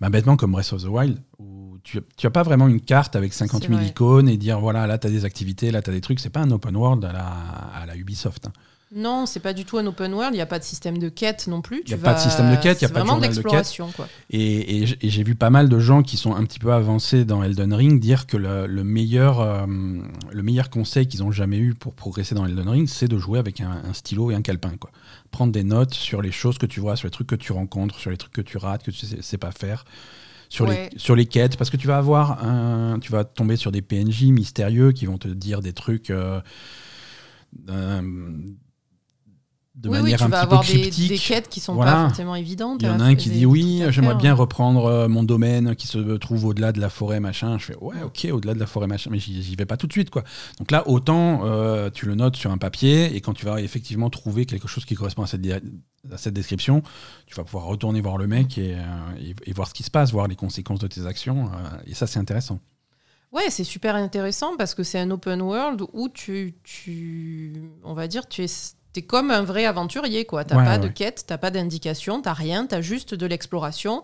bah, 0.00 0.08
bêtement 0.08 0.36
comme 0.36 0.52
Breath 0.52 0.72
of 0.72 0.82
the 0.82 0.86
Wild 0.86 1.18
où 1.38 1.76
tu 1.84 2.00
tu 2.16 2.26
as 2.26 2.30
pas 2.30 2.42
vraiment 2.42 2.66
une 2.66 2.80
carte 2.80 3.14
avec 3.14 3.34
50 3.34 3.62
C'est 3.62 3.68
000 3.68 3.78
vrai. 3.80 3.88
icônes 3.90 4.28
et 4.28 4.38
dire 4.38 4.58
voilà 4.58 4.86
là 4.86 4.96
tu 4.96 5.06
as 5.06 5.10
des 5.10 5.26
activités 5.26 5.70
là 5.70 5.82
tu 5.82 5.90
as 5.90 5.92
des 5.92 6.00
trucs 6.00 6.18
c'est 6.18 6.30
pas 6.30 6.40
un 6.40 6.50
open 6.50 6.74
world 6.76 7.04
à 7.04 7.12
la, 7.12 7.26
à 7.26 7.84
la 7.86 7.94
Ubisoft 7.94 8.46
hein. 8.46 8.52
Non, 8.94 9.26
c'est 9.26 9.40
pas 9.40 9.52
du 9.52 9.64
tout 9.66 9.76
un 9.76 9.86
open 9.86 10.14
world. 10.14 10.32
Il 10.32 10.36
n'y 10.38 10.42
a 10.42 10.46
pas 10.46 10.58
de 10.58 10.64
système 10.64 10.96
de 10.98 11.10
quête 11.10 11.46
non 11.46 11.60
plus. 11.60 11.82
Il 11.84 11.90
y 11.90 11.94
a 11.94 11.98
pas 11.98 12.14
de 12.14 12.20
système 12.20 12.50
de 12.50 12.56
quête, 12.60 12.80
il 12.80 12.84
y 12.84 12.86
a 12.86 12.88
pas 12.88 13.00
de 13.00 13.06
vraiment 13.06 13.20
journal 13.22 13.34
de 13.34 13.42
quête. 13.42 13.96
quoi. 13.96 14.08
Et, 14.30 14.78
et 14.78 14.86
j- 14.86 14.96
et 15.02 15.10
j'ai 15.10 15.22
vu 15.24 15.34
pas 15.34 15.50
mal 15.50 15.68
de 15.68 15.78
gens 15.78 16.02
qui 16.02 16.16
sont 16.16 16.34
un 16.34 16.42
petit 16.44 16.58
peu 16.58 16.72
avancés 16.72 17.26
dans 17.26 17.42
Elden 17.42 17.74
Ring 17.74 18.00
dire 18.00 18.26
que 18.26 18.38
le, 18.38 18.66
le 18.66 18.84
meilleur, 18.84 19.40
euh, 19.40 19.66
le 19.66 20.42
meilleur 20.42 20.70
conseil 20.70 21.06
qu'ils 21.06 21.22
ont 21.22 21.30
jamais 21.30 21.58
eu 21.58 21.74
pour 21.74 21.92
progresser 21.92 22.34
dans 22.34 22.46
Elden 22.46 22.66
Ring, 22.68 22.88
c'est 22.88 23.08
de 23.08 23.18
jouer 23.18 23.38
avec 23.38 23.60
un, 23.60 23.82
un 23.84 23.92
stylo 23.92 24.30
et 24.30 24.34
un 24.34 24.40
calepin. 24.42 24.72
Quoi. 24.80 24.90
Prendre 25.30 25.52
des 25.52 25.64
notes 25.64 25.92
sur 25.92 26.22
les 26.22 26.32
choses 26.32 26.56
que 26.56 26.64
tu 26.66 26.80
vois, 26.80 26.96
sur 26.96 27.06
les 27.06 27.12
trucs 27.12 27.26
que 27.26 27.34
tu 27.36 27.52
rencontres, 27.52 27.98
sur 27.98 28.10
les 28.10 28.16
trucs 28.16 28.32
que 28.32 28.40
tu 28.40 28.56
rates, 28.56 28.84
que 28.84 28.90
tu 28.90 29.04
sais, 29.06 29.20
sais 29.20 29.38
pas 29.38 29.52
faire. 29.52 29.84
Sur, 30.48 30.66
Ouais. 30.66 30.88
les, 30.94 30.98
sur 30.98 31.14
les 31.14 31.26
quêtes, 31.26 31.58
parce 31.58 31.68
que 31.68 31.76
tu 31.76 31.86
vas 31.86 31.98
avoir 31.98 32.42
un, 32.42 32.98
tu 33.00 33.12
vas 33.12 33.24
tomber 33.24 33.56
sur 33.56 33.70
des 33.70 33.82
PNJ 33.82 34.24
mystérieux 34.30 34.92
qui 34.92 35.04
vont 35.04 35.18
te 35.18 35.28
dire 35.28 35.60
des 35.60 35.74
trucs 35.74 36.08
euh, 36.08 36.40
de 39.80 39.88
oui, 39.88 39.96
oui, 39.98 40.02
manière 40.02 40.18
tu 40.18 40.24
un 40.24 40.28
vas 40.28 40.38
petit 40.38 40.44
avoir 40.44 40.60
peu 40.62 40.72
des, 40.72 40.80
cryptique. 40.80 41.08
des 41.08 41.18
quêtes 41.18 41.48
qui 41.48 41.60
sont 41.60 41.74
Voilà. 41.74 41.92
pas 41.92 42.06
forcément 42.08 42.34
évidentes. 42.34 42.82
Il 42.82 42.86
y 42.86 42.90
en 42.90 42.98
a 42.98 43.04
à- 43.04 43.06
un 43.06 43.14
qui 43.14 43.30
dit 43.30 43.46
oui, 43.46 43.80
j'aimerais 43.90 44.08
faire. 44.14 44.16
bien 44.18 44.34
reprendre 44.34 44.86
euh, 44.86 45.08
mon 45.08 45.22
domaine 45.22 45.76
qui 45.76 45.86
se 45.86 46.16
trouve 46.16 46.46
au-delà 46.46 46.72
de 46.72 46.80
la 46.80 46.90
forêt 46.90 47.20
machin. 47.20 47.58
Je 47.58 47.66
fais 47.66 47.76
ouais 47.76 48.02
ok 48.04 48.26
au-delà 48.32 48.54
de 48.54 48.58
la 48.58 48.66
forêt 48.66 48.88
machin, 48.88 49.08
mais 49.12 49.20
j'y 49.20 49.54
vais 49.54 49.66
pas 49.66 49.76
tout 49.76 49.86
de 49.86 49.92
suite 49.92 50.10
quoi. 50.10 50.24
Donc 50.58 50.72
là 50.72 50.82
autant 50.88 51.42
euh, 51.44 51.90
tu 51.90 52.06
le 52.06 52.16
notes 52.16 52.34
sur 52.36 52.50
un 52.50 52.58
papier 52.58 53.14
et 53.14 53.20
quand 53.20 53.34
tu 53.34 53.44
vas 53.44 53.60
effectivement 53.60 54.10
trouver 54.10 54.46
quelque 54.46 54.66
chose 54.66 54.84
qui 54.84 54.96
correspond 54.96 55.22
à 55.22 55.26
cette, 55.28 55.46
à 55.46 56.16
cette 56.18 56.34
description, 56.34 56.82
tu 57.26 57.36
vas 57.36 57.44
pouvoir 57.44 57.64
retourner 57.66 58.00
voir 58.00 58.18
le 58.18 58.26
mec 58.26 58.58
et, 58.58 58.74
euh, 58.74 58.80
et- 59.20 59.34
et 59.48 59.52
voir 59.52 59.68
ce 59.68 59.74
qui 59.74 59.84
se 59.84 59.90
passe, 59.92 60.10
voir 60.10 60.26
les 60.26 60.34
conséquences 60.36 60.80
de 60.80 60.88
tes 60.88 61.06
actions 61.06 61.46
euh, 61.46 61.78
et 61.86 61.94
ça 61.94 62.08
c'est 62.08 62.18
intéressant. 62.18 62.58
Ouais, 63.30 63.50
c'est 63.50 63.62
super 63.64 63.94
intéressant 63.94 64.56
parce 64.56 64.74
que 64.74 64.82
c'est 64.82 64.98
un 64.98 65.10
open 65.10 65.42
world 65.42 65.82
où 65.92 66.08
tu, 66.08 66.54
tu 66.64 67.62
on 67.84 67.92
va 67.92 68.08
dire, 68.08 68.26
tu 68.26 68.42
es, 68.42 68.46
es 68.96 69.02
comme 69.02 69.30
un 69.30 69.42
vrai 69.42 69.64
aventurier, 69.64 70.24
quoi. 70.24 70.44
T'as 70.44 70.56
Ouais, 70.56 70.64
pas 70.64 70.72
ouais, 70.72 70.78
de 70.78 70.86
ouais. 70.86 70.92
quête, 70.92 71.24
t'as 71.26 71.38
pas 71.38 71.50
d'indication, 71.50 72.20
t'as 72.22 72.32
rien, 72.32 72.66
t'as 72.66 72.80
juste 72.80 73.14
de 73.14 73.26
l'exploration 73.26 74.02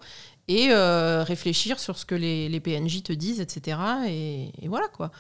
et 0.49 0.69
euh, 0.71 1.23
réfléchir 1.25 1.79
sur 1.81 1.97
ce 1.99 2.05
que 2.05 2.15
les, 2.15 2.49
les 2.49 2.61
PNJ 2.61 3.03
te 3.03 3.13
disent, 3.13 3.41
etc. 3.41 3.79
Et, 4.09 4.51
et 4.63 4.69
voilà, 4.69 4.89
quoi. 4.89 5.11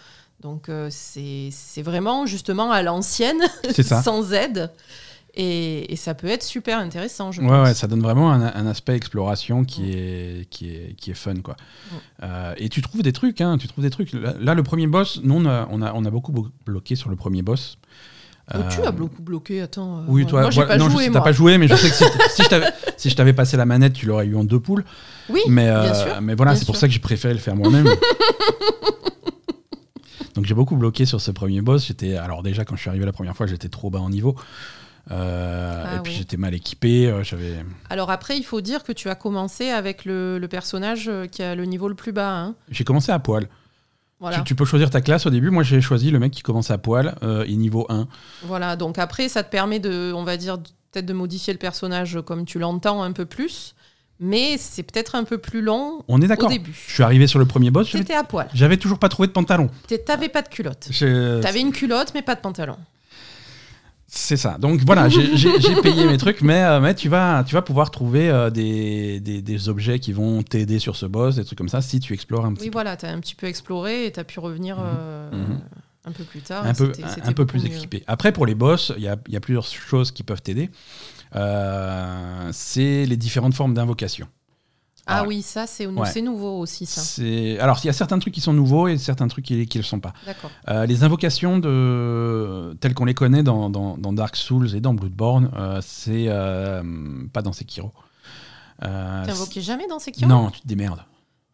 Donc 0.41 0.69
euh, 0.69 0.89
c'est 0.91 1.83
vraiment 1.83 2.27
justement 2.27 2.71
à 2.73 2.83
l'ancienne, 2.83 3.41
sans 4.03 4.33
aide. 4.33 4.71
Et, 5.37 5.93
et 5.93 5.97
ça 5.97 6.15
peut 6.15 6.29
être 6.29 6.45
super 6.45 6.79
intéressant, 6.79 7.33
je 7.33 7.41
Ouais, 7.41 7.49
pense. 7.49 7.67
ouais, 7.69 7.75
ça 7.75 7.89
donne 7.89 8.03
vraiment 8.03 8.31
un, 8.31 8.41
un 8.55 8.67
aspect 8.69 8.95
exploration 8.95 9.65
qui, 9.65 9.91
est, 9.91 10.49
qui, 10.49 10.69
est, 10.73 10.95
qui 10.97 11.11
est 11.11 11.15
fun. 11.15 11.35
Quoi. 11.43 11.57
Euh, 12.23 12.55
et 12.57 12.69
tu 12.69 12.83
trouves 12.83 13.03
des 13.03 13.13
trucs, 13.13 13.41
hein, 13.41 13.59
tu 13.59 13.67
trouves 13.67 13.83
des 13.83 13.91
trucs. 13.91 14.13
Là, 14.13 14.55
le 14.55 14.63
premier 14.63 14.87
boss, 14.87 15.21
nous, 15.25 15.35
on 15.35 15.45
a, 15.47 15.67
on 15.73 15.83
a, 15.83 15.93
on 15.93 16.05
a 16.05 16.11
beaucoup 16.11 16.31
blo- 16.33 16.51
bloqué 16.65 16.95
sur 16.95 17.11
le 17.11 17.17
premier 17.17 17.43
boss. 17.43 17.79
Oh, 18.53 18.59
tu 18.71 18.81
Euh, 18.81 18.89
as 18.89 18.91
beaucoup 18.93 19.23
bloqué, 19.23 19.63
attends. 19.63 20.01
euh, 20.01 20.05
Oui, 20.09 20.27
toi, 20.27 20.43
moi 20.43 20.51
j'ai 20.51 20.67
pas 20.67 20.77
non, 20.77 20.87
je 20.87 20.91
joué, 20.91 21.05
sais, 21.05 21.11
moi. 21.11 21.21
t'as 21.21 21.25
pas 21.25 21.33
joué, 21.33 21.57
mais 21.57 21.67
je 21.67 21.75
sais 21.77 21.89
que 21.89 21.95
si, 21.95 22.05
si 22.35 22.43
je 22.43 22.49
t'avais- 22.49 22.67
si 22.99 23.09
je 23.09 23.17
t'avais 23.17 23.33
passé 23.33 23.57
la 23.57 23.65
manette, 23.65 23.95
tu 23.95 24.05
l'aurais 24.07 24.27
eu 24.27 24.37
en 24.37 24.45
deux 24.45 24.61
poules. 24.61 24.85
Oui, 25.31 25.41
Mais, 25.49 25.65
bien 25.65 25.75
euh, 25.77 25.95
sûr. 25.95 26.21
mais 26.21 26.35
voilà, 26.35 26.53
bien 26.53 26.59
c'est 26.61 26.67
pour 26.67 26.77
ça 26.77 26.87
que 26.87 26.93
j'ai 26.93 26.99
préféré 27.01 27.33
le 27.33 27.41
faire 27.41 27.57
moi-même. 27.57 27.89
Donc 30.35 30.47
j'ai 30.47 30.55
beaucoup 30.55 30.77
bloqué 30.77 31.07
sur 31.07 31.21
ce 31.21 31.31
premier 31.31 31.61
boss. 31.61 31.87
J'étais 31.87 32.17
alors 32.17 32.43
déjà 32.43 32.65
quand 32.65 32.75
je 32.77 32.81
suis 32.81 32.91
arrivé 32.91 33.05
la 33.07 33.13
première 33.13 33.37
fois, 33.37 33.47
j'étais 33.47 33.69
trop 33.69 33.89
bas 33.91 34.01
en 34.01 34.11
niveau. 34.11 34.35
Euh, 35.11 35.85
Ah 35.87 35.97
et 35.97 36.01
puis 36.01 36.13
oui. 36.13 36.19
j'étais 36.19 36.37
mal 36.37 36.55
équipé. 36.55 37.07
euh, 37.07 37.23
J'avais. 37.23 37.65
Alors 37.91 38.11
après, 38.11 38.37
il 38.37 38.43
faut 38.43 38.61
dire 38.61 38.83
que 38.83 38.93
tu 38.93 39.09
as 39.09 39.15
commencé 39.15 39.69
avec 39.71 40.05
le, 40.05 40.39
le 40.39 40.49
personnage 40.49 41.09
euh, 41.09 41.27
qui 41.27 41.43
a 41.43 41.55
le 41.55 41.65
niveau 41.67 41.89
le 41.89 41.95
plus 41.95 42.13
bas. 42.13 42.33
hein. 42.37 42.55
J'ai 42.71 42.85
commencé 42.85 43.13
à 43.13 43.19
poil. 43.19 43.47
Voilà. 44.25 44.39
Tu, 44.39 44.45
tu 44.45 44.55
peux 44.55 44.65
choisir 44.65 44.89
ta 44.89 45.03
classe 45.03 45.27
au 45.27 45.31
début. 45.31 45.51
Moi, 45.51 45.63
j'ai 45.63 45.83
choisi 45.83 46.11
le 46.11 46.19
mec 46.19 46.33
qui 46.33 46.41
commence 46.41 46.71
à 46.71 46.79
poil 46.79 47.15
euh, 47.23 47.45
et 47.47 47.57
niveau 47.57 47.85
1. 47.91 48.09
voilà. 48.45 48.75
Donc 48.77 48.99
après, 48.99 49.29
ça 49.29 49.43
te 49.43 49.51
permet 49.51 49.81
de, 49.81 50.15
on 50.15 50.25
va 50.25 50.39
dire, 50.39 50.57
peut-être 50.93 51.05
de 51.05 51.13
modifier 51.13 51.53
le 51.53 51.59
personnage 51.59 52.19
comme 52.25 52.47
tu 52.47 52.59
l'entends 52.59 53.03
un 53.03 53.13
peu 53.13 53.27
plus. 53.27 53.75
Mais 54.21 54.57
c'est 54.57 54.83
peut-être 54.85 55.15
un 55.17 55.25
peu 55.25 55.37
plus 55.39 55.61
long 55.61 56.03
On 56.09 56.21
est 56.23 56.25
au 56.25 56.29
d'accord. 56.29 56.49
début. 56.49 56.73
Je 56.89 56.95
suis 56.95 57.03
arrivé 57.03 57.27
sur 57.27 57.39
le 57.39 57.45
premier 57.45 57.71
boss. 57.71 57.91
T'étais 57.91 58.15
à 58.15 58.25
poil. 58.25 58.49
J'avais 58.55 58.77
toujours 58.79 58.99
pas 58.99 59.11
trouvé 59.11 59.27
de 59.29 59.33
pantalon. 59.33 59.69
T'avais 60.07 60.31
pas 60.31 60.41
de 60.41 60.49
culotte. 60.49 60.89
T'avais 61.43 61.61
une 61.61 61.73
culotte, 61.73 62.13
mais 62.15 62.23
pas 62.23 62.35
de 62.35 62.41
pantalon. 62.41 62.77
C'est 64.17 64.37
ça. 64.37 64.59
Donc 64.59 64.81
voilà, 64.87 65.09
j'ai 65.09 65.81
payé 65.83 66.07
mes 66.07 66.17
trucs, 66.19 66.41
mais, 66.41 66.63
euh, 66.63 66.81
mais 66.81 66.95
tu, 66.95 67.09
vas, 67.09 67.43
tu 67.45 67.55
vas 67.55 67.63
pouvoir 67.63 67.91
trouver 67.91 68.31
euh, 68.31 68.49
des, 68.49 69.19
des, 69.19 69.43
des 69.43 69.69
objets 69.69 69.99
qui 69.99 70.13
vont 70.13 70.43
t'aider 70.45 70.79
sur 70.79 70.95
ce 70.95 71.05
boss, 71.07 71.35
des 71.37 71.45
trucs 71.45 71.59
comme 71.59 71.69
ça, 71.69 71.83
si 71.83 71.99
tu 71.99 72.13
explores 72.15 72.45
un 72.47 72.55
petit 72.55 72.65
Oui, 72.67 72.71
voilà, 72.73 72.97
t'as 72.97 73.11
un 73.11 73.19
petit 73.19 73.35
peu 73.35 73.47
exploré 73.49 74.07
et 74.07 74.13
t'as 74.13 74.23
pu 74.25 74.39
revenir 74.39 74.77
euh, 74.81 75.31
Mhm. 75.33 75.61
un 76.07 76.13
peu 76.13 76.23
plus 76.23 76.41
tard. 76.43 76.65
un 76.65 76.75
peu, 76.75 76.93
un 77.25 77.33
peu 77.33 77.45
plus 77.45 77.65
mieux. 77.65 77.75
équipé. 77.75 78.05
Après, 78.07 78.31
pour 78.31 78.47
les 78.47 78.55
boss, 78.55 78.93
il 78.97 79.03
y 79.03 79.09
a, 79.09 79.17
y 79.29 79.37
a 79.37 79.41
plusieurs 79.41 79.67
choses 79.67 80.13
qui 80.13 80.23
peuvent 80.23 80.43
t'aider. 80.43 80.71
C'est 82.53 83.07
les 83.07 83.17
différentes 83.17 83.55
formes 83.55 83.75
d'invocation. 83.75 84.29
Ah 85.07 85.17
Alors, 85.17 85.27
oui, 85.29 85.43
ça, 85.43 85.67
c'est 85.67 85.87
Ouais. 85.87 86.23
nouveau 86.23 86.59
aussi, 86.61 86.87
ça. 86.87 87.03
Alors, 87.63 87.79
il 87.85 87.87
y 87.89 87.91
a 87.91 87.93
certains 87.93 88.19
trucs 88.19 88.33
qui 88.33 88.41
sont 88.41 88.55
nouveaux 88.55 88.89
et 88.89 88.97
certains 88.97 89.29
trucs 89.29 89.45
qui 89.45 89.55
ne 89.59 89.65
le 89.77 89.83
sont 89.83 90.01
pas. 90.01 90.15
Euh, 90.69 90.87
les 90.87 91.05
invocations 91.05 91.59
de... 91.59 92.75
telles 92.81 92.95
qu'on 92.95 93.05
les 93.05 93.15
connaît 93.15 93.43
dans, 93.43 93.69
dans- 93.71 93.99
dans 93.99 94.13
Dark 94.13 94.35
Souls 94.37 94.75
et 94.75 94.81
dans 94.81 94.95
Bloodborne, 94.95 95.51
euh, 95.57 95.81
c'est 95.83 96.27
euh, 96.29 96.83
pas 97.33 97.43
dans 97.43 97.53
Sekiro. 97.53 97.93
Euh, 98.85 99.25
T'es 99.25 99.31
invoqué 99.33 99.61
jamais 99.61 99.87
dans 99.87 99.99
Sekiro? 99.99 100.29
Non, 100.29 100.51
tu 100.51 100.61
te 100.61 100.67
démerdes. 100.67 101.05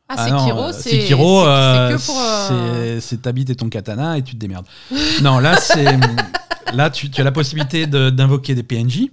Ah, 0.08 0.26
Sekiro, 0.28 0.60
euh, 0.62 0.72
c'est 0.72 0.90
Sekiro, 1.00 1.44
c'est- 1.44 1.88
c'est 1.88 1.96
que 1.96 2.06
pour. 2.06 2.16
c'est- 2.48 3.00
c'est 3.00 3.22
ta 3.22 3.32
bite 3.32 3.50
et 3.50 3.56
ton 3.56 3.68
katana 3.68 4.16
et 4.18 4.22
tu 4.22 4.34
te 4.34 4.40
démerdes. 4.40 4.66
non, 5.22 5.38
là, 5.38 5.56
c'est 5.56 5.86
là 6.72 6.90
tu, 6.90 7.10
tu 7.10 7.20
as 7.20 7.24
la 7.24 7.32
possibilité 7.32 7.86
de- 7.86 8.10
d'invoquer 8.10 8.54
des 8.54 8.62
PNJ. 8.62 9.08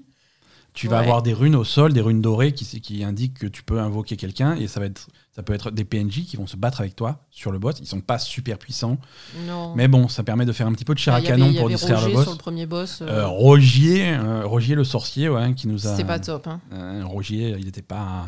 Tu 0.78 0.88
vas 0.88 0.98
Ouais. 0.98 1.04
avoir 1.04 1.24
des 1.24 1.34
runes 1.34 1.56
au 1.56 1.64
sol, 1.64 1.92
des 1.92 2.02
runes 2.02 2.22
dorées 2.22 2.52
qui, 2.54 2.80
qui 2.82 3.04
indiquent 3.04 3.40
que 3.40 3.48
tu 3.48 3.64
peux 3.64 3.80
invoquer 3.80 4.16
quelqu'un 4.16 4.56
et 4.56 4.68
ça 4.68 4.80
va 4.80 4.86
être 4.86 5.08
Ça 5.38 5.44
peut 5.44 5.54
être 5.54 5.70
des 5.70 5.86
PNJ 5.86 6.26
qui 6.26 6.36
vont 6.36 6.48
se 6.48 6.58
battre 6.58 6.82
avec 6.82 6.96
toi 6.96 7.20
sur 7.30 7.52
le 7.52 7.60
boss. 7.60 7.76
Ils 7.80 7.86
sont 7.86 8.02
pas 8.02 8.18
super 8.18 8.58
puissants. 8.58 8.98
Non. 9.46 9.76
Mais 9.76 9.88
bon, 9.88 10.08
ça 10.08 10.24
permet 10.24 10.46
de 10.46 10.52
faire 10.52 10.66
un 10.66 10.74
petit 10.74 10.84
peu 10.84 10.96
de 10.96 11.00
chair 11.00 11.14
à 11.14 11.18
avait- 11.18 11.28
canon 11.28 11.54
pour 11.54 11.70
distraire 11.70 11.98
Roger 12.00 12.10
le 12.10 12.16
boss. 12.16 12.24
sur 12.24 12.32
le 12.34 12.38
premier 12.40 12.66
boss. 12.66 13.02
euh, 13.04 13.08
Euh, 13.08 13.28
Rogier, 13.28 14.14
euh, 14.14 14.48
Rogier 14.48 14.74
le 14.74 14.84
sorcier, 14.84 15.30
ouais, 15.30 15.54
qui 15.54 15.68
nous 15.68 15.86
a. 15.86 15.92
C'était 15.92 16.08
pas 16.08 16.18
top. 16.18 16.48
Hein. 16.48 16.60
Rogier, 17.06 17.56
il 17.60 17.66
n'était 17.66 17.84
pas. 17.84 18.26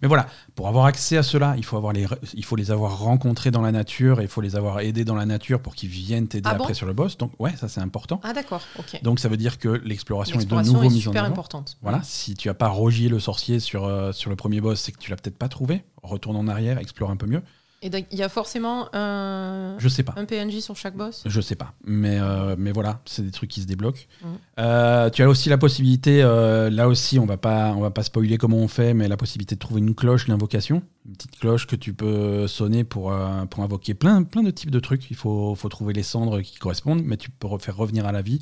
Mais 0.00 0.08
voilà, 0.08 0.28
pour 0.54 0.66
avoir 0.68 0.86
accès 0.86 1.18
à 1.18 1.22
cela, 1.22 1.54
il 1.58 1.64
faut, 1.64 1.76
avoir 1.76 1.92
les, 1.92 2.06
il 2.32 2.44
faut 2.44 2.56
les 2.56 2.70
avoir 2.70 3.00
rencontrés 3.00 3.50
dans 3.50 3.60
la 3.60 3.70
nature 3.72 4.20
et 4.20 4.22
il 4.22 4.28
faut 4.28 4.40
les 4.40 4.56
avoir 4.56 4.80
aidés 4.80 5.04
dans 5.04 5.14
la 5.14 5.26
nature 5.26 5.60
pour 5.60 5.74
qu'ils 5.74 5.90
viennent 5.90 6.26
t'aider 6.26 6.48
Ah 6.50 6.54
après 6.54 6.68
bon 6.68 6.74
sur 6.74 6.86
le 6.86 6.94
boss. 6.94 7.18
Donc, 7.18 7.32
ouais, 7.38 7.54
ça 7.56 7.68
c'est 7.68 7.80
important. 7.82 8.18
Ah 8.24 8.32
d'accord, 8.32 8.62
ok. 8.78 8.98
Donc, 9.02 9.20
ça 9.20 9.28
veut 9.28 9.36
dire 9.36 9.58
que 9.58 9.68
l'exploration 9.84 10.40
est 10.40 10.46
de 10.46 10.54
nouveau 10.62 10.84
est 10.84 10.88
mise 10.88 10.96
en 11.08 11.10
super 11.10 11.24
avant. 11.24 11.32
importante. 11.32 11.76
Voilà, 11.82 12.00
si 12.02 12.34
tu 12.34 12.48
as 12.48 12.54
pas 12.54 12.68
Rogier 12.68 13.10
le 13.10 13.20
sorcier 13.20 13.60
sur, 13.60 14.14
sur 14.14 14.30
le 14.30 14.36
premier 14.36 14.62
boss, 14.62 14.80
c'est 14.80 14.92
que 14.92 14.98
tu 14.98 15.10
l'as 15.10 15.16
peut-être 15.16 15.36
pas 15.36 15.48
trouvé. 15.48 15.84
Retourne 16.06 16.36
en 16.36 16.48
arrière, 16.48 16.78
explore 16.78 17.10
un 17.10 17.16
peu 17.16 17.26
mieux. 17.26 17.42
Et 17.82 17.90
donc, 17.90 18.06
il 18.10 18.18
y 18.18 18.22
a 18.22 18.28
forcément 18.28 18.88
un, 18.94 19.76
Je 19.78 19.88
sais 19.88 20.02
pas. 20.02 20.14
un 20.16 20.24
PNJ 20.24 20.60
sur 20.60 20.76
chaque 20.76 20.96
boss? 20.96 21.22
Je 21.26 21.40
sais 21.40 21.56
pas, 21.56 21.74
mais, 21.84 22.18
euh, 22.18 22.56
mais 22.58 22.72
voilà, 22.72 23.00
c'est 23.04 23.22
des 23.22 23.30
trucs 23.30 23.50
qui 23.50 23.60
se 23.60 23.66
débloquent. 23.66 24.00
Mhm. 24.22 24.30
Euh, 24.58 25.10
tu 25.10 25.22
as 25.22 25.28
aussi 25.28 25.50
la 25.50 25.58
possibilité, 25.58 26.22
euh, 26.22 26.70
là 26.70 26.88
aussi, 26.88 27.18
on 27.18 27.26
va 27.26 27.36
pas, 27.36 27.74
on 27.76 27.80
va 27.80 27.90
pas 27.90 28.02
spoiler 28.02 28.38
comment 28.38 28.56
on 28.56 28.68
fait, 28.68 28.94
mais 28.94 29.08
la 29.08 29.18
possibilité 29.18 29.56
de 29.56 29.60
trouver 29.60 29.80
une 29.80 29.94
cloche 29.94 30.26
d'invocation, 30.26 30.82
une 31.06 31.12
petite 31.12 31.38
cloche 31.38 31.66
que 31.66 31.76
tu 31.76 31.92
peux 31.92 32.46
sonner 32.46 32.82
pour, 32.82 33.14
pour 33.50 33.62
invoquer 33.62 33.92
plein, 33.92 34.22
plein 34.22 34.42
de 34.42 34.50
types 34.50 34.70
de 34.70 34.80
trucs. 34.80 35.10
Il 35.10 35.16
faut, 35.16 35.54
faut 35.54 35.68
trouver 35.68 35.92
les 35.92 36.02
cendres 36.02 36.40
qui 36.40 36.58
correspondent, 36.58 37.02
mais 37.04 37.18
tu 37.18 37.30
peux 37.30 37.46
faire 37.58 37.76
revenir 37.76 38.06
à 38.06 38.12
la 38.12 38.22
vie. 38.22 38.40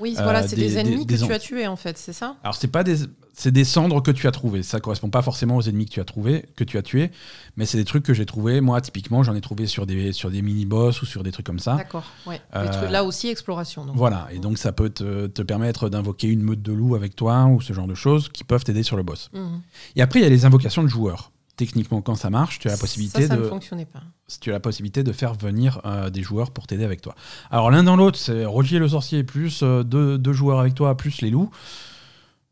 Oui, 0.00 0.14
Euh, 0.18 0.22
voilà, 0.22 0.46
c'est 0.46 0.56
des- 0.56 0.62
des, 0.68 0.78
ennemis 0.78 1.04
des- 1.06 1.16
des 1.16 1.20
que 1.22 1.26
tu 1.26 1.32
as 1.32 1.38
tués 1.38 1.66
en 1.66 1.76
fait, 1.76 1.98
c'est 1.98 2.12
ça? 2.12 2.36
Alors 2.42 2.54
c'est 2.54 2.68
pas 2.68 2.82
des, 2.84 2.96
c'est 3.34 3.50
des 3.50 3.64
cendres 3.64 4.02
que 4.02 4.10
tu 4.10 4.26
as 4.26 4.30
trouvées. 4.30 4.62
Ça 4.62 4.80
correspond 4.80 5.08
pas 5.10 5.22
forcément 5.22 5.56
aux 5.56 5.62
ennemis 5.62 5.86
que 5.86 5.90
tu 5.92 6.00
as 6.00 6.04
trouvés, 6.04 6.46
que 6.56 6.64
tu 6.64 6.78
as 6.78 6.82
tués, 6.82 7.10
mais 7.56 7.66
c'est 7.66 7.78
des 7.78 7.84
trucs 7.84 8.02
que 8.04 8.12
j'ai 8.14 8.26
trouvés. 8.26 8.60
Moi, 8.60 8.80
typiquement, 8.80 9.22
j'en 9.22 9.34
ai 9.34 9.40
trouvé 9.40 9.66
sur 9.66 9.86
des, 9.86 10.12
sur 10.12 10.30
des 10.30 10.42
mini 10.42 10.64
boss 10.66 11.00
ou 11.02 11.06
sur 11.06 11.22
des 11.22 11.32
trucs 11.32 11.46
comme 11.46 11.58
ça. 11.58 11.76
D'accord, 11.76 12.04
ouais. 12.26 12.40
Euh, 12.54 12.68
trucs- 12.70 12.90
là 12.90 13.04
aussi, 13.04 13.28
exploration. 13.28 13.84
Donc. 13.84 13.96
Voilà, 13.96 14.28
et 14.32 14.38
donc 14.38 14.58
ça 14.58 14.72
peut 14.72 14.90
te, 14.90 15.26
te 15.26 15.42
permettre 15.42 15.88
d'invoquer 15.88 16.28
une 16.28 16.42
meute 16.42 16.62
de 16.62 16.72
loups 16.72 16.94
avec 16.94 17.14
toi 17.16 17.44
ou 17.46 17.60
ce 17.60 17.72
genre 17.72 17.86
de 17.86 17.94
choses 17.94 18.28
qui 18.28 18.44
peuvent 18.44 18.64
t'aider 18.64 18.82
sur 18.82 18.96
le 18.96 19.02
boss. 19.02 19.30
Mhm. 19.32 19.60
Et 19.96 20.02
après, 20.02 20.20
il 20.20 20.22
y 20.22 20.26
a 20.26 20.30
les 20.30 20.44
invocations 20.44 20.82
de 20.82 20.88
joueurs. 20.88 21.30
Techniquement, 21.60 22.00
quand 22.00 22.14
ça 22.14 22.30
marche, 22.30 22.58
tu 22.58 22.68
as 22.68 22.70
la 22.70 22.78
possibilité, 22.78 23.20
ça, 23.20 23.28
ça 23.28 23.36
de, 23.36 23.42
ne 23.42 23.46
fonctionnait 23.46 23.84
pas. 23.84 24.00
tu 24.40 24.48
as 24.48 24.54
la 24.54 24.60
possibilité 24.60 25.02
de 25.02 25.12
faire 25.12 25.34
venir 25.34 25.82
euh, 25.84 26.08
des 26.08 26.22
joueurs 26.22 26.52
pour 26.52 26.66
t'aider 26.66 26.84
avec 26.84 27.02
toi. 27.02 27.14
Alors 27.50 27.70
l'un 27.70 27.82
dans 27.82 27.96
l'autre, 27.96 28.18
c'est 28.18 28.46
Rogier 28.46 28.78
le 28.78 28.88
sorcier 28.88 29.24
plus 29.24 29.60
euh, 29.62 29.82
deux, 29.82 30.16
deux 30.16 30.32
joueurs 30.32 30.58
avec 30.58 30.74
toi 30.74 30.96
plus 30.96 31.20
les 31.20 31.28
loups. 31.28 31.50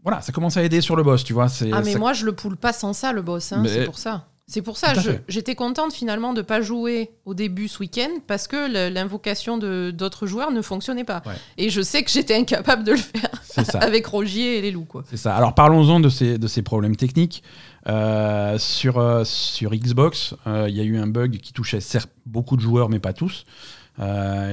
Voilà, 0.02 0.20
ça 0.20 0.30
commence 0.30 0.58
à 0.58 0.62
aider 0.62 0.82
sur 0.82 0.94
le 0.94 1.02
boss, 1.02 1.24
tu 1.24 1.32
vois. 1.32 1.46
Ah 1.72 1.80
mais 1.82 1.92
ça- 1.94 1.98
moi 1.98 2.12
je 2.12 2.26
le 2.26 2.32
poule 2.32 2.58
pas 2.58 2.74
sans 2.74 2.92
ça 2.92 3.14
le 3.14 3.22
boss, 3.22 3.50
hein, 3.50 3.60
Mais- 3.62 3.70
c'est 3.70 3.84
pour 3.86 3.96
ça. 3.96 4.26
C'est 4.50 4.62
pour 4.62 4.78
ça, 4.78 4.94
j'étais 5.28 5.54
contente 5.54 5.92
finalement 5.92 6.32
de 6.32 6.40
pas 6.40 6.62
jouer 6.62 7.10
au 7.26 7.34
début 7.34 7.68
ce 7.68 7.80
week-end 7.80 8.08
parce 8.26 8.48
que 8.48 8.90
l'invocation 8.90 9.58
de 9.58 9.90
d'autres 9.90 10.26
joueurs 10.26 10.52
ne 10.52 10.62
fonctionnait 10.62 11.04
pas. 11.04 11.22
Ouais. 11.26 11.34
Et 11.58 11.68
je 11.68 11.82
sais 11.82 12.02
que 12.02 12.10
j'étais 12.10 12.34
incapable 12.34 12.82
de 12.82 12.92
le 12.92 12.96
faire 12.96 13.28
c'est 13.44 13.70
ça. 13.70 13.78
avec 13.82 14.06
Rogier 14.06 14.56
et 14.56 14.62
les 14.62 14.70
loups 14.70 14.86
quoi. 14.86 15.04
C'est 15.10 15.18
ça. 15.18 15.36
Alors 15.36 15.54
parlons-en 15.54 16.00
de 16.00 16.08
ces, 16.08 16.38
de 16.38 16.46
ces 16.46 16.62
problèmes 16.62 16.96
techniques. 16.96 17.42
Euh, 17.88 18.58
sur, 18.58 18.98
euh, 18.98 19.24
sur 19.24 19.70
Xbox, 19.74 20.34
euh, 20.46 20.66
il 20.68 20.76
y 20.76 20.80
a 20.80 20.84
eu 20.84 20.98
un 20.98 21.06
bug 21.06 21.38
qui 21.38 21.52
touchait 21.52 21.80
certes 21.80 22.10
beaucoup 22.26 22.56
de 22.56 22.60
joueurs, 22.60 22.88
mais 22.90 22.98
pas 22.98 23.12
tous, 23.12 23.44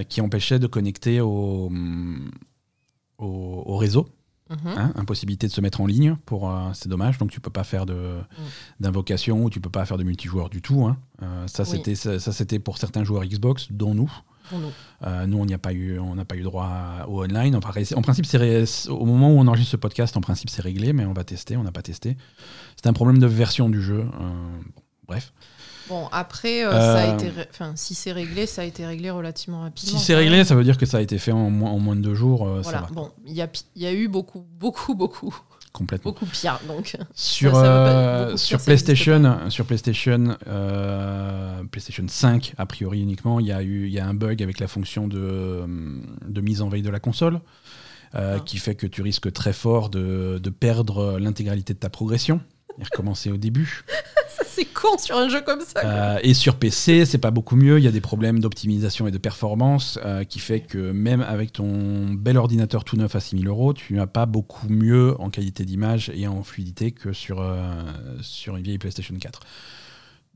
qui 0.10 0.22
empêchait 0.22 0.58
de 0.58 0.68
connecter 0.68 1.22
au, 1.22 1.72
au, 3.18 3.64
au 3.66 3.78
réseau. 3.78 4.08
Mhm. 4.48 4.74
hein, 4.78 4.92
impossibilité 4.96 5.48
de 5.48 5.52
se 5.52 5.60
mettre 5.60 5.82
en 5.82 5.88
ligne, 5.88 6.18
pour 6.28 6.54
c'est 6.74 6.88
dommage. 6.88 7.18
Donc 7.18 7.32
tu 7.32 7.40
peux 7.40 7.50
pas 7.50 7.64
faire 7.64 7.88
de 7.88 8.18
d'invocation 8.80 9.44
ou 9.44 9.50
tu 9.50 9.60
peux 9.60 9.72
pas 9.72 9.86
faire 9.88 9.98
de 9.98 10.04
multijoueur 10.04 10.50
du 10.50 10.62
tout. 10.62 10.86
hein. 10.86 10.98
Ça 11.48 11.64
Oui. 11.64 11.70
c'était 11.72 11.96
ça, 11.96 12.20
ça, 12.20 12.32
c'était 12.32 12.60
pour 12.60 12.78
certains 12.78 13.04
joueurs 13.04 13.26
Xbox, 13.26 13.72
dont 13.72 13.96
nous. 13.96 14.12
Pour 14.50 14.60
nous. 14.60 14.72
Euh, 15.06 15.26
nous, 15.26 15.38
on 15.38 15.46
n'y 15.46 15.54
a 15.54 15.58
pas 15.58 15.74
eu, 15.74 16.00
on 16.00 16.16
n'a 16.16 16.26
pas 16.26 16.36
eu 16.36 16.42
droit 16.44 16.70
au 17.08 17.24
online. 17.24 17.56
En, 17.56 17.60
principe, 17.60 18.26
c'est 18.26 18.90
au 18.90 19.06
moment 19.06 19.30
où 19.32 19.38
on 19.40 19.48
enregistre 19.48 19.72
ce 19.72 19.78
podcast, 19.78 20.16
en 20.18 20.22
principe, 20.22 20.50
c'est 20.50 20.62
réglé, 20.62 20.94
mais 20.94 21.06
on 21.06 21.14
va 21.14 21.24
tester. 21.24 21.58
On 21.58 21.64
n'a 21.64 21.72
pas 21.72 21.82
testé. 21.82 22.16
C'est 22.76 22.88
un 22.88 22.94
problème 22.94 23.20
de 23.20 23.28
version 23.28 23.70
du 23.70 23.82
jeu. 23.82 24.02
euh, 24.02 24.08
bon, 24.76 24.82
bref, 25.08 25.34
Bon 25.88 26.08
après 26.12 26.66
euh, 26.66 26.72
ça 26.72 27.12
a 27.12 27.14
été, 27.14 27.30
ré- 27.30 27.48
enfin 27.52 27.74
si 27.76 27.94
c'est 27.94 28.12
réglé, 28.12 28.48
ça 28.48 28.64
a 28.64 28.66
été 28.66 28.88
réglé 28.88 29.12
relativement 29.12 29.62
rapidement. 29.62 30.00
si 30.00 30.04
c'est 30.04 30.16
réglé, 30.16 30.44
ça 30.44 30.56
veut 30.56 30.64
dire 30.64 30.80
que 30.80 30.88
ça 30.88 30.98
a 30.98 31.02
été 31.02 31.20
fait 31.20 31.32
en 31.32 31.52
moins, 31.52 31.70
en 31.70 31.78
moins 31.78 31.96
de 31.96 32.02
deux 32.02 32.16
jours. 32.16 32.48
euh, 32.48 32.62
Voilà. 32.64 32.80
Ça 32.80 32.86
va 32.86 32.92
Bon, 32.92 33.12
il 33.28 33.34
y 33.34 33.42
a, 33.44 33.48
pi- 33.48 33.66
il 33.76 33.84
y 33.84 33.86
a 33.86 33.94
eu 33.94 34.08
beaucoup, 34.08 34.44
beaucoup, 34.60 34.96
beaucoup, 34.96 35.36
complètement. 35.78 36.12
beaucoup 36.12 36.26
pire. 36.26 36.60
Donc 36.68 36.98
Sur, 37.14 37.54
Ça- 37.56 37.62
ça 37.62 37.66
euh, 37.88 38.38
sur 38.38 38.58
pire, 38.58 38.66
PlayStation, 38.66 39.50
sur 39.50 39.66
PlayStation, 39.66 40.38
euh, 40.48 41.64
PlayStation 41.72 42.06
5 42.08 42.54
a 42.58 42.66
priori 42.66 43.02
uniquement, 43.02 43.40
il 43.40 43.48
y 43.48 43.52
a 43.52 43.62
eu, 43.62 43.86
il 43.88 43.94
y 43.94 44.00
a 44.00 44.08
un 44.08 44.14
bug 44.14 44.42
avec 44.42 44.60
la 44.60 44.68
fonction 44.68 45.08
de, 45.08 45.64
de 46.28 46.42
mise 46.42 46.62
en 46.62 46.70
veille 46.70 46.82
de 46.82 46.90
la 46.90 47.00
console. 47.00 47.40
euh, 48.16 48.38
Ah. 48.38 48.40
qui 48.46 48.58
fait 48.60 48.76
que 48.76 48.88
tu 48.88 49.02
risques 49.02 49.32
très 49.34 49.52
fort 49.52 49.90
de, 49.90 50.40
de 50.42 50.50
perdre 50.50 51.20
l'intégralité 51.20 51.74
de 51.74 51.80
ta 51.80 51.90
progression 51.90 52.40
et 52.80 52.84
recommencer 52.84 53.32
au 53.32 53.38
début. 53.38 53.84
c'est 54.56 54.66
con 54.66 54.98
sur 54.98 55.18
un 55.18 55.30
jeu 55.30 55.42
comme 55.42 55.62
ça. 55.62 55.82
Euh, 55.84 56.20
et 56.24 56.34
sur 56.34 56.56
PC, 56.56 57.06
c'est 57.06 57.18
pas 57.18 57.32
beaucoup 57.32 57.56
mieux. 57.56 57.78
Il 57.78 57.84
y 57.84 57.88
a 57.88 57.92
des 57.92 58.02
problèmes 58.02 58.40
d'optimisation 58.40 59.08
et 59.08 59.12
de 59.12 59.18
performance 59.18 60.00
euh, 60.06 60.24
qui 60.24 60.40
fait 60.40 60.62
que 60.62 60.92
même 60.92 61.22
avec 61.22 61.54
ton 61.54 62.14
bel 62.14 62.38
ordinateur 62.38 62.84
tout 62.84 62.98
neuf 62.98 63.16
à 63.16 63.20
6000 63.20 63.48
euros, 63.48 63.74
tu 63.74 63.94
n'as 63.94 64.08
pas 64.08 64.26
beaucoup 64.26 64.68
mieux 64.70 65.20
en 65.20 65.30
qualité 65.30 65.66
d'image 65.66 66.12
et 66.14 66.28
en 66.28 66.44
fluidité 66.44 66.92
que 66.92 67.14
sur, 67.14 67.42
euh, 67.42 67.64
sur 68.22 68.56
une 68.56 68.64
vieille 68.64 68.78
PlayStation 68.78 69.16
4. 69.16 69.42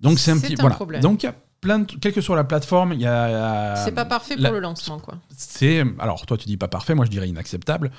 Donc 0.02 0.20
c'est 0.20 0.32
un 0.32 0.40
petit 0.40 0.54
un 0.54 0.62
voilà. 0.62 0.76
problème. 0.76 1.02
Donc 1.02 1.24
il 1.24 1.28
y 1.28 1.30
a 1.30 1.36
plein 1.62 1.80
de, 1.80 1.92
quelle 1.94 2.14
que 2.14 2.22
soit 2.22 2.38
la 2.38 2.46
plateforme, 2.46 2.94
il 2.94 3.02
y 3.02 3.08
a 3.08 3.76
c'est 3.76 3.92
pas 3.92 4.06
parfait 4.06 4.38
pour 4.38 4.52
le 4.52 4.60
lancement 4.60 4.98
quoi. 4.98 5.16
c'est 5.36 5.84
alors 6.00 6.26
toi 6.26 6.38
tu 6.38 6.46
dis 6.46 6.56
pas 6.56 6.70
parfait, 6.70 6.96
moi 6.96 7.04
je 7.04 7.12
dirais 7.12 7.28
inacceptable. 7.28 7.92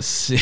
C'est 0.00 0.38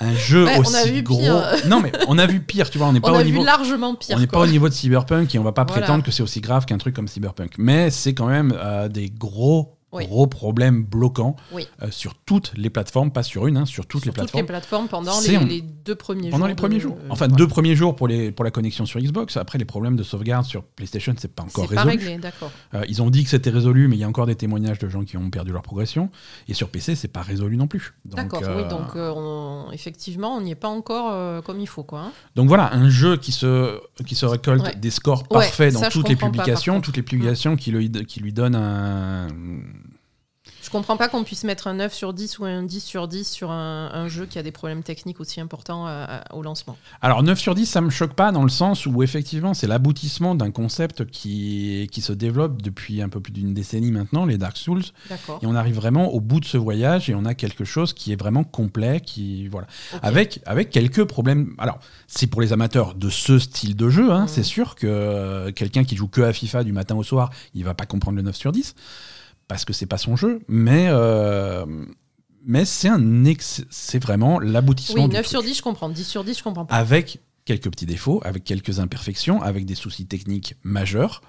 un 0.00 0.14
jeu 0.14 0.44
Ouais, 0.44 0.56
on 0.58 0.62
a 0.74 0.82
aussi 0.82 0.90
vu 0.92 1.02
gros. 1.02 1.18
pire. 1.18 1.44
Non 1.66 1.80
mais 1.80 1.92
on 2.08 2.18
a 2.18 2.26
vu 2.26 2.40
pire, 2.40 2.68
tu 2.70 2.78
vois, 2.78 2.88
on 2.88 2.92
n'est 2.92 3.00
pas 3.02 3.10
On 3.10 3.14
au 3.14 3.18
a 3.20 3.24
niveau 3.24 3.40
vu 3.40 3.46
largement 3.46 3.94
pire. 3.94 4.16
on 4.16 4.20
n'est 4.20 4.26
pas 4.26 4.40
au 4.40 4.46
niveau 4.46 4.68
de 4.68 4.74
Cyberpunk 4.74 5.34
et 5.34 5.38
on 5.38 5.42
va 5.42 5.52
pas 5.52 5.64
Voilà. 5.64 5.80
prétendre 5.82 6.04
que 6.04 6.10
c'est 6.10 6.22
aussi 6.22 6.40
grave 6.40 6.66
qu'un 6.66 6.78
truc 6.78 6.94
comme 6.94 7.08
Cyberpunk. 7.08 7.52
Mais 7.58 7.90
c'est 7.90 8.14
quand 8.14 8.26
même 8.26 8.52
euh, 8.56 8.88
des 8.88 9.08
gros, 9.10 9.77
Oui. 9.90 10.06
gros 10.06 10.26
problèmes 10.26 10.84
bloquants 10.84 11.34
Oui. 11.52 11.66
euh, 11.82 11.90
sur 11.90 12.14
toutes 12.14 12.52
les 12.56 12.68
plateformes, 12.68 13.10
pas 13.10 13.22
sur 13.22 13.46
une, 13.46 13.56
hein, 13.56 13.64
sur 13.64 13.86
toutes 13.86 14.02
Sur 14.02 14.10
les 14.10 14.14
plateformes. 14.14 14.44
plateformes 14.46 14.88
pendant 14.88 15.18
les, 15.20 15.36
en- 15.38 15.44
les 15.46 15.62
deux 15.62 15.94
premiers 15.94 16.28
Pendant 16.28 16.40
jours. 16.40 16.48
les 16.48 16.54
premiers 16.54 16.74
de- 16.74 16.80
jours. 16.80 16.96
euh, 17.00 17.06
Enfin, 17.08 17.26
ouais. 17.28 17.36
deux 17.36 17.48
premiers 17.48 17.74
jours 17.74 17.96
pour, 17.96 18.06
les, 18.06 18.30
pour 18.30 18.44
la 18.44 18.50
connexion 18.50 18.84
sur 18.84 19.00
Xbox. 19.00 19.38
Après, 19.38 19.56
les 19.58 19.64
problèmes 19.64 19.96
de 19.96 20.02
sauvegarde 20.02 20.44
sur 20.44 20.62
PlayStation, 20.62 21.14
c'est 21.16 21.32
pas 21.34 21.44
encore 21.44 21.66
C'est 21.70 21.74
pas 21.74 21.84
résolu. 21.84 22.04
réglé, 22.04 22.18
d'accord. 22.18 22.50
Euh, 22.74 22.84
ils 22.86 23.00
ont 23.00 23.08
dit 23.08 23.24
que 23.24 23.30
c'était 23.30 23.48
résolu, 23.48 23.88
mais 23.88 23.96
il 23.96 24.00
y 24.00 24.04
a 24.04 24.08
encore 24.08 24.26
des 24.26 24.34
témoignages 24.34 24.78
de 24.78 24.88
gens 24.90 25.04
qui 25.04 25.16
ont 25.16 25.30
perdu 25.30 25.52
leur 25.52 25.62
progression. 25.62 26.10
Et 26.48 26.54
sur 26.54 26.68
PC, 26.68 26.94
c'est 26.94 27.08
pas 27.08 27.22
résolu 27.22 27.56
non 27.56 27.66
plus. 27.66 27.94
D'accord, 28.04 28.42
euh, 28.44 28.62
oui, 28.62 28.68
donc 28.68 28.94
on- 28.94 29.70
effectivement, 29.72 30.36
on 30.36 30.42
n'y 30.42 30.50
est 30.50 30.54
pas 30.54 30.68
encore 30.68 31.42
comme 31.44 31.60
il 31.60 31.66
faut, 31.66 31.82
quoi. 31.84 32.00
hein. 32.00 32.12
Donc 32.36 32.48
voilà, 32.48 32.74
un 32.74 32.90
jeu 32.90 33.16
qui 33.16 33.32
se, 33.32 33.80
qui 34.06 34.14
se 34.14 34.26
récolte 34.26 34.62
Ouais. 34.64 34.74
des 34.76 34.90
scores 34.90 35.22
Ouais, 35.30 35.38
parfaits 35.38 35.72
dans 35.72 35.88
toutes 35.88 36.10
les 36.10 36.16
pas, 36.16 36.26
publications, 36.26 36.82
toutes 36.82 36.96
les 36.98 37.02
publications 37.02 37.56
qui, 37.56 37.72
qui 38.06 38.20
lui 38.20 38.32
donnent 38.34 38.54
un, 38.54 39.28
Je 40.68 40.70
comprends 40.70 40.98
pas 40.98 41.08
qu'on 41.08 41.24
puisse 41.24 41.44
mettre 41.44 41.66
un 41.66 41.72
9 41.72 41.94
sur 41.94 42.12
10 42.12 42.40
ou 42.40 42.44
un 42.44 42.62
10 42.62 42.80
sur 42.84 43.08
10 43.08 43.26
sur 43.26 43.50
un, 43.50 43.90
un 43.90 44.06
jeu 44.08 44.26
qui 44.26 44.38
a 44.38 44.42
des 44.42 44.52
problèmes 44.52 44.82
techniques 44.82 45.18
aussi 45.18 45.40
importants 45.40 45.86
à- 45.86 46.20
à- 46.28 46.34
au 46.34 46.42
lancement. 46.42 46.76
Alors 47.00 47.22
9 47.22 47.38
sur 47.40 47.54
10, 47.54 47.64
ça 47.64 47.80
me 47.80 47.88
choque 47.88 48.12
pas 48.12 48.32
dans 48.32 48.42
le 48.42 48.50
sens 48.50 48.84
où 48.84 49.02
effectivement 49.02 49.54
c'est 49.54 49.66
l'aboutissement 49.66 50.34
d'un 50.34 50.50
concept 50.50 51.06
qui, 51.06 51.88
qui 51.90 52.02
se 52.02 52.12
développe 52.12 52.60
depuis 52.60 53.00
un 53.00 53.08
peu 53.08 53.18
plus 53.18 53.32
d'une 53.32 53.54
décennie 53.54 53.90
maintenant, 53.90 54.26
les 54.26 54.36
Dark 54.36 54.58
Souls, 54.58 54.82
et 55.10 55.46
on 55.46 55.54
arrive 55.54 55.74
vraiment 55.76 56.08
au 56.12 56.20
bout 56.20 56.38
de 56.38 56.44
ce 56.44 56.58
voyage 56.58 57.08
et 57.08 57.14
on 57.14 57.24
a 57.24 57.32
quelque 57.32 57.64
chose 57.64 57.94
qui 57.94 58.12
est 58.12 58.20
vraiment 58.20 58.44
complet, 58.44 59.00
qui 59.00 59.48
voilà, 59.48 59.68
avec 60.02 60.40
avec 60.44 60.68
quelques 60.68 61.04
problèmes. 61.06 61.54
Alors 61.56 61.78
c'est 62.08 62.26
pour 62.26 62.42
les 62.42 62.52
amateurs 62.52 62.94
de 62.94 63.08
ce 63.08 63.38
style 63.38 63.74
de 63.74 63.88
jeu, 63.88 64.12
hein, 64.12 64.24
Mhm. 64.24 64.28
c'est 64.28 64.42
sûr 64.42 64.74
que 64.74 64.86
euh, 64.86 65.50
quelqu'un 65.50 65.84
qui 65.84 65.96
joue 65.96 66.08
que 66.08 66.20
à 66.20 66.34
FIFA 66.34 66.62
du 66.62 66.74
matin 66.74 66.94
au 66.94 67.02
soir, 67.02 67.30
il 67.54 67.64
va 67.64 67.72
pas 67.72 67.86
comprendre 67.86 68.18
le 68.18 68.22
9 68.22 68.36
sur 68.36 68.52
10 68.52 68.74
parce 69.48 69.64
que 69.64 69.72
c'est 69.72 69.86
pas 69.86 69.98
son 69.98 70.14
jeu, 70.16 70.40
mais 70.48 70.86
euh, 70.90 71.66
mais 72.44 72.64
c'est 72.64 72.88
un 72.88 73.24
ex- 73.24 73.64
c'est 73.70 73.98
vraiment 74.02 74.38
l'aboutissement 74.38 75.02
Oui, 75.04 75.08
du 75.08 75.14
9 75.16 75.22
truc 75.22 75.30
sur 75.30 75.42
10, 75.42 75.54
je 75.56 75.62
comprends. 75.62 75.88
10 75.88 76.04
sur 76.06 76.24
10, 76.24 76.38
je 76.38 76.42
comprends 76.42 76.64
pas. 76.66 76.74
avec 76.74 77.18
quelques 77.44 77.70
petits 77.70 77.86
défauts, 77.86 78.20
avec 78.24 78.44
quelques 78.44 78.78
imperfections, 78.78 79.42
avec 79.42 79.64
des 79.66 79.74
soucis 79.74 80.06
techniques 80.06 80.54
majeurs. 80.62 81.22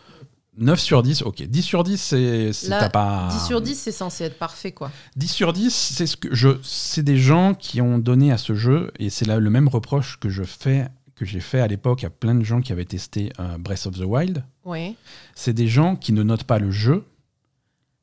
9 0.58 0.78
sur 0.78 1.04
10, 1.04 1.22
ok. 1.22 1.44
10 1.44 1.62
sur 1.62 1.84
10, 1.86 1.98
c'est 1.98 2.92
pas. 2.92 3.30
10 3.32 3.46
sur 3.48 3.62
10, 3.62 3.76
c'est 3.80 3.94
censé 3.94 4.26
être 4.26 4.38
parfait, 4.38 4.74
quoi. 4.74 4.92
10 5.16 5.28
sur 5.30 5.54
10, 5.54 5.74
c'est 5.74 6.06
ce 6.06 6.18
que 6.18 6.36
je. 6.36 6.50
C'est 6.64 7.04
des 7.04 7.18
gens 7.18 7.54
qui 7.54 7.80
ont 7.80 7.98
donné 7.98 8.34
à 8.34 8.38
ce 8.38 8.54
jeu, 8.56 8.92
et 9.00 9.10
c'est 9.10 9.26
le 9.26 9.50
même 9.50 9.70
reproche 9.70 10.20
que 10.20 10.28
je 10.28 10.44
fais, 10.44 10.88
que 11.16 11.24
j'ai 11.24 11.40
fait 11.40 11.62
à 11.62 11.68
l'époque 11.68 12.04
à 12.04 12.10
plein 12.10 12.36
de 12.36 12.44
gens 12.44 12.60
qui 12.60 12.74
avaient 12.74 12.84
testé 12.84 13.32
euh, 13.40 13.58
Breath 13.58 13.86
of 13.88 13.96
the 13.98 14.04
Wild. 14.04 14.44
Oui. 14.66 14.98
C'est 15.34 15.54
des 15.54 15.68
gens 15.70 15.96
qui 15.96 16.12
ne 16.12 16.24
notent 16.24 16.44
pas 16.44 16.60
le 16.60 16.72
jeu, 16.72 17.06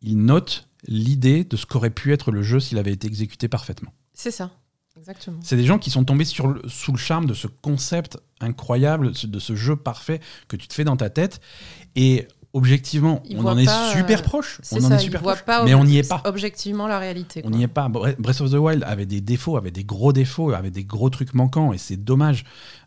ils 0.06 0.16
notent 0.18 0.66
l'idée 0.86 1.44
de 1.44 1.56
ce 1.56 1.66
qu'aurait 1.66 1.90
pu 1.90 2.12
être 2.12 2.30
le 2.30 2.42
jeu 2.42 2.60
s'il 2.60 2.78
avait 2.78 2.92
été 2.92 3.06
exécuté 3.06 3.48
parfaitement. 3.48 3.92
C'est 4.14 4.30
ça. 4.30 4.50
Exactement. 4.96 5.36
C'est 5.42 5.56
des 5.56 5.66
gens 5.66 5.78
qui 5.78 5.90
sont 5.90 6.04
tombés 6.04 6.24
sur 6.24 6.46
le- 6.48 6.62
sous 6.68 6.90
le 6.92 6.96
charme 6.96 7.26
de 7.26 7.34
ce 7.34 7.48
concept 7.48 8.16
incroyable, 8.40 9.12
de 9.12 9.38
ce 9.38 9.54
jeu 9.54 9.76
parfait 9.76 10.20
que 10.48 10.56
tu 10.56 10.68
te 10.68 10.72
fais 10.74 10.84
dans 10.84 10.96
ta 10.96 11.10
tête. 11.10 11.40
Et 11.96 12.26
objectivement, 12.56 13.22
Ils 13.28 13.38
on 13.38 13.44
en 13.44 13.56
est 13.58 13.66
pas, 13.66 13.92
super 13.92 14.20
euh, 14.20 14.22
proche. 14.22 14.60
On 14.72 14.84
en 14.84 14.90
est 14.92 14.98
super 14.98 15.20
proche. 15.20 15.42
pas 15.42 15.64
mais 15.64 15.74
on 15.74 15.84
n'y 15.84 15.98
est 15.98 16.08
pas. 16.08 16.22
objectivement 16.24 16.86
la 16.88 16.98
réalité. 16.98 17.42
On 17.44 17.50
n'y 17.50 17.62
est 17.62 17.68
pas. 17.68 17.88
Bre- 17.88 18.16
Breath 18.18 18.40
of 18.40 18.50
the 18.50 18.54
Wild 18.54 18.82
avait 18.86 19.06
des 19.06 19.20
défauts, 19.20 19.56
avait 19.56 19.70
des 19.70 19.84
gros 19.84 20.12
défauts, 20.12 20.52
avait 20.52 20.70
des 20.70 20.84
gros 20.84 21.10
trucs 21.10 21.34
manquants, 21.34 21.72
et 21.72 21.78
c'est 21.78 21.96
dommage. 21.96 22.44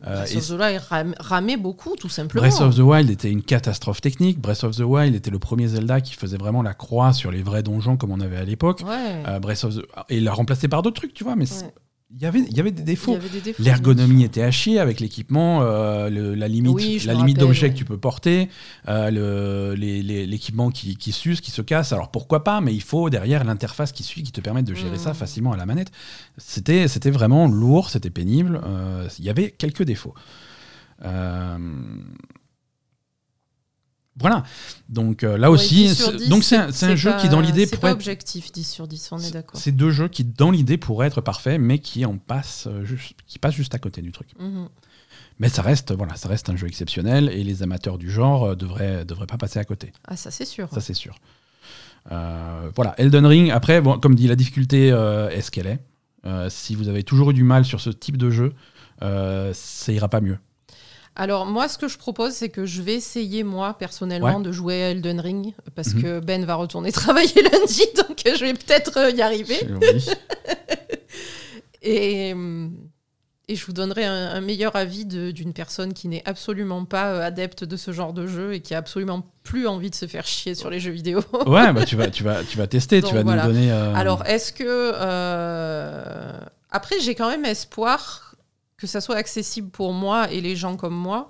Euh, 0.07 0.15
Breath 0.23 0.33
et 0.33 0.37
of 0.37 0.47
the 0.47 0.51
Wild 0.59 0.81
ram- 0.89 1.15
ramait 1.19 1.57
beaucoup, 1.57 1.95
tout 1.95 2.09
simplement. 2.09 2.41
Breath 2.47 2.61
of 2.61 2.75
the 2.75 2.79
Wild 2.79 3.09
était 3.09 3.31
une 3.31 3.43
catastrophe 3.43 4.01
technique. 4.01 4.39
Breath 4.39 4.63
of 4.63 4.75
the 4.75 4.81
Wild 4.81 5.13
était 5.15 5.31
le 5.31 5.39
premier 5.39 5.67
Zelda 5.67 6.01
qui 6.01 6.15
faisait 6.15 6.37
vraiment 6.37 6.61
la 6.63 6.73
croix 6.73 7.13
sur 7.13 7.31
les 7.31 7.43
vrais 7.43 7.63
donjons 7.63 7.97
comme 7.97 8.11
on 8.11 8.19
avait 8.19 8.37
à 8.37 8.45
l'époque. 8.45 8.83
Ouais. 8.87 9.23
Euh, 9.27 9.39
the... 9.39 9.83
Et 10.09 10.17
il 10.17 10.23
l'a 10.23 10.33
remplacé 10.33 10.67
par 10.67 10.81
d'autres 10.81 10.97
trucs, 11.01 11.13
tu 11.13 11.23
vois, 11.23 11.35
mais 11.35 11.45
Ouais. 11.51 11.73
Il 12.11 12.21
y 12.21 12.25
avait, 12.25 12.39
il 12.39 12.57
y 12.57 12.59
avait 12.59 12.71
des 12.71 12.81
défauts. 12.81 13.19
L'ergonomie 13.59 14.23
était 14.23 14.41
à 14.41 14.49
chier 14.49 14.79
avec 14.79 14.99
l'équipement, 14.99 15.61
euh, 15.61 16.09
la 16.35 16.47
limite, 16.47 16.73
Oui, 16.73 17.01
la 17.05 17.13
limite 17.13 17.37
ouais. 17.41 17.69
que 17.69 17.75
tu 17.77 17.85
peux 17.85 17.97
porter, 17.99 18.49
euh, 18.87 19.11
le- 19.11 19.75
l'équipement 19.75 20.71
qui, 20.71 20.97
qui 20.97 21.11
s'use, 21.11 21.39
qui 21.39 21.51
se 21.51 21.61
casse. 21.61 21.93
Alors 21.93 22.09
pourquoi 22.09 22.43
pas, 22.43 22.61
mais 22.61 22.73
il 22.73 22.81
faut 22.81 23.09
derrière 23.11 23.43
l'interface 23.43 23.91
qui 23.91 24.01
suit, 24.03 24.23
qui 24.23 24.31
te 24.31 24.41
permette 24.41 24.65
de 24.65 24.73
gérer 24.73 24.97
ça 24.97 25.13
facilement 25.13 25.51
à 25.51 25.57
la 25.57 25.67
manette. 25.67 25.91
C'était 26.37 26.87
c'était 26.87 27.11
vraiment 27.11 27.47
lourd, 27.47 27.89
c'était 27.91 28.09
pénible. 28.09 28.59
euh, 28.65 29.07
Il 29.19 29.25
y 29.25 29.29
avait 29.29 29.51
quelques 29.51 29.83
défauts. 29.83 30.15
Euh, 31.05 31.57
Voilà. 34.19 34.43
Donc 34.89 35.23
euh, 35.23 35.37
là 35.37 35.49
Ouais, 35.49 35.55
aussi, 35.55 35.75
10 35.87 35.95
sur 35.95 36.05
c'est- 36.11 36.17
10, 36.17 36.29
donc 36.29 36.43
c'est 36.43 36.55
un, 36.57 36.95
jeu 36.95 37.11
pas- 37.11 37.17
qui 37.17 37.29
dans 37.29 37.39
l'idée 37.39 37.65
C'est 37.65 37.75
pourrait 37.77 37.91
pas 37.91 37.95
objectif 37.95 38.51
10 38.51 38.63
sur 38.69 38.87
10, 38.87 39.11
on 39.11 39.19
est 39.19 39.31
d'accord. 39.31 39.59
c'est 39.59 39.71
deux 39.71 39.91
jeux 39.91 40.07
qui, 40.07 40.23
dans 40.23 40.51
l'idée, 40.51 40.77
pourraient 40.77 41.07
être 41.07 41.21
parfaits, 41.21 41.59
mais 41.59 41.79
qui 41.79 42.05
en 42.05 42.17
passent 42.17 42.67
euh, 42.67 42.83
juste, 42.85 43.13
qui 43.27 43.39
passent 43.39 43.55
juste 43.55 43.73
à 43.75 43.79
côté 43.79 44.01
du 44.01 44.11
truc. 44.11 44.27
Mhm. 44.39 44.67
Mais 45.39 45.47
ça 45.47 45.61
reste, 45.61 45.93
voilà, 45.93 46.15
ça 46.17 46.27
reste 46.27 46.49
un 46.49 46.55
jeu 46.57 46.67
exceptionnel 46.67 47.29
et 47.29 47.43
les 47.45 47.63
amateurs 47.63 47.97
du 47.97 48.11
genre 48.11 48.43
euh, 48.49 48.55
devraient, 48.55 49.05
devraient 49.05 49.25
pas 49.27 49.37
passer 49.37 49.57
à 49.59 49.63
côté. 49.63 49.93
Ah, 50.05 50.17
ça 50.17 50.31
c'est 50.31 50.43
sûr. 50.45 50.67
Ça, 50.73 50.81
c'est 50.81 50.93
sûr. 50.93 51.15
Euh, 52.11 52.69
voilà, 52.75 52.93
Elden 52.97 53.25
Ring. 53.25 53.51
Après, 53.51 53.81
bon, 53.81 53.99
comme 53.99 54.15
dit, 54.15 54.27
la 54.27 54.35
difficulté 54.35 54.91
euh, 54.91 55.29
est 55.29 55.41
ce 55.41 55.51
qu'elle 55.51 55.67
est. 55.67 55.79
Si 56.49 56.75
vous 56.75 56.89
avez 56.89 57.03
toujours 57.03 57.31
eu 57.31 57.33
du 57.33 57.43
mal 57.43 57.63
sur 57.65 57.79
ce 57.81 57.89
type 57.89 58.17
de 58.17 58.29
jeu, 58.29 58.53
ça 59.01 59.91
ira 59.91 60.09
pas 60.09 60.21
mieux. 60.21 60.37
Alors 61.21 61.45
moi, 61.45 61.67
ce 61.67 61.77
que 61.77 61.89
je 61.89 61.97
propose, 61.97 62.31
c'est 62.31 62.47
que 62.47 62.65
je 62.65 62.81
vais 62.81 62.93
essayer 62.95 63.43
moi 63.43 63.73
personnellement 63.77 64.37
Ouais. 64.37 64.43
de 64.43 64.51
jouer 64.53 64.83
à 64.85 64.89
Elden 64.91 65.19
Ring 65.19 65.53
parce 65.75 65.93
Mhm. 65.93 66.01
que 66.01 66.19
Ben 66.21 66.45
va 66.45 66.55
retourner 66.55 66.91
travailler 66.93 67.41
lundi, 67.43 67.83
donc 67.97 68.21
je 68.25 68.45
vais 68.45 68.53
peut-être 68.53 68.97
euh, 68.97 69.09
y 69.11 69.21
arriver. 69.21 69.57
Et, 71.81 72.33
hum, 72.33 72.73
et 73.47 73.55
je 73.55 73.65
vous 73.65 73.71
donnerai 73.73 74.05
un, 74.05 74.27
un 74.31 74.41
meilleur 74.41 74.75
avis 74.75 75.05
d'une 75.05 75.53
personne 75.53 75.93
qui 75.93 76.07
n'est 76.07 76.21
absolument 76.25 76.85
pas 76.85 77.07
euh, 77.13 77.21
adepte 77.25 77.63
de 77.63 77.77
ce 77.77 77.91
genre 77.91 78.13
de 78.13 78.27
jeu 78.27 78.53
et 78.53 78.59
qui 78.59 78.75
a 78.75 78.77
absolument 78.77 79.25
plus 79.43 79.65
envie 79.67 79.89
de 79.89 79.95
se 79.95 80.05
faire 80.05 80.27
chier 80.27 80.53
sur 80.55 80.69
les 80.69 80.79
jeux 80.79 80.91
vidéo. 80.91 81.21
ouais, 81.47 81.73
bah, 81.73 81.85
tu, 81.85 81.95
vas, 81.95 82.09
tu, 82.09 82.23
vas, 82.23 82.43
tu 82.43 82.57
vas 82.57 82.67
tester, 82.67 83.01
Donc, 83.01 83.09
tu 83.09 83.15
vas 83.15 83.23
voilà. 83.23 83.47
nous 83.47 83.53
donner. 83.53 83.71
euh, 83.71 83.93
Alors, 83.95 84.23
est-ce 84.25 84.53
que... 84.53 84.63
euh, 84.67 86.37
Après, 86.69 86.99
j'ai 86.99 87.15
quand 87.15 87.29
même 87.29 87.45
espoir 87.45 88.28
que 88.79 88.87
ça 88.87 89.01
soit 89.01 89.15
accessible 89.17 89.69
pour 89.69 89.93
moi 89.93 90.31
et 90.31 90.41
les 90.41 90.55
gens 90.55 90.75
comme 90.77 90.95
moi. 90.95 91.29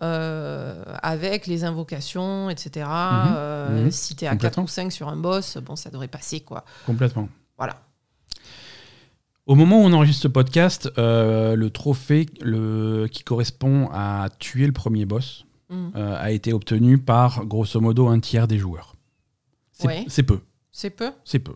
euh, 0.00 0.82
avec 1.00 1.46
les 1.46 1.62
invocations, 1.62 2.50
etc. 2.50 2.86
Euh, 2.90 3.84
mhm, 3.84 3.90
si 3.92 4.16
t'es 4.16 4.26
à 4.26 4.30
4 4.30 4.38
complètement. 4.56 4.64
ou 4.64 4.66
5 4.66 4.90
sur 4.92 5.08
un 5.08 5.16
boss, 5.16 5.58
bon, 5.58 5.76
ça 5.76 5.90
devrait 5.90 6.08
passer, 6.08 6.40
quoi. 6.40 6.64
Complètement. 6.86 7.28
Voilà. 7.56 7.76
Au 9.46 9.54
moment 9.54 9.78
où 9.80 9.84
on 9.84 9.92
enregistre 9.92 10.22
ce 10.22 10.28
podcast, 10.28 10.90
euh, 10.98 11.54
le 11.54 11.70
trophée 11.70 12.26
le, 12.40 13.06
qui 13.12 13.22
correspond 13.22 13.88
à 13.92 14.28
tuer 14.40 14.66
le 14.66 14.72
premier 14.72 15.04
boss 15.04 15.44
Mhm. 15.70 15.92
euh, 15.96 16.16
a 16.18 16.30
été 16.32 16.52
obtenu 16.52 16.98
par 16.98 17.44
grosso 17.46 17.80
modo 17.80 18.08
un 18.08 18.18
tiers 18.20 18.48
des 18.48 18.58
joueurs. 18.58 18.94
C'est 19.72 19.86
Ouais. 19.86 20.04
c'est 20.08 20.22
peu, 20.24 20.40
C'est 20.72 20.90
peu? 20.90 21.12
C'est 21.24 21.38
peu. 21.38 21.54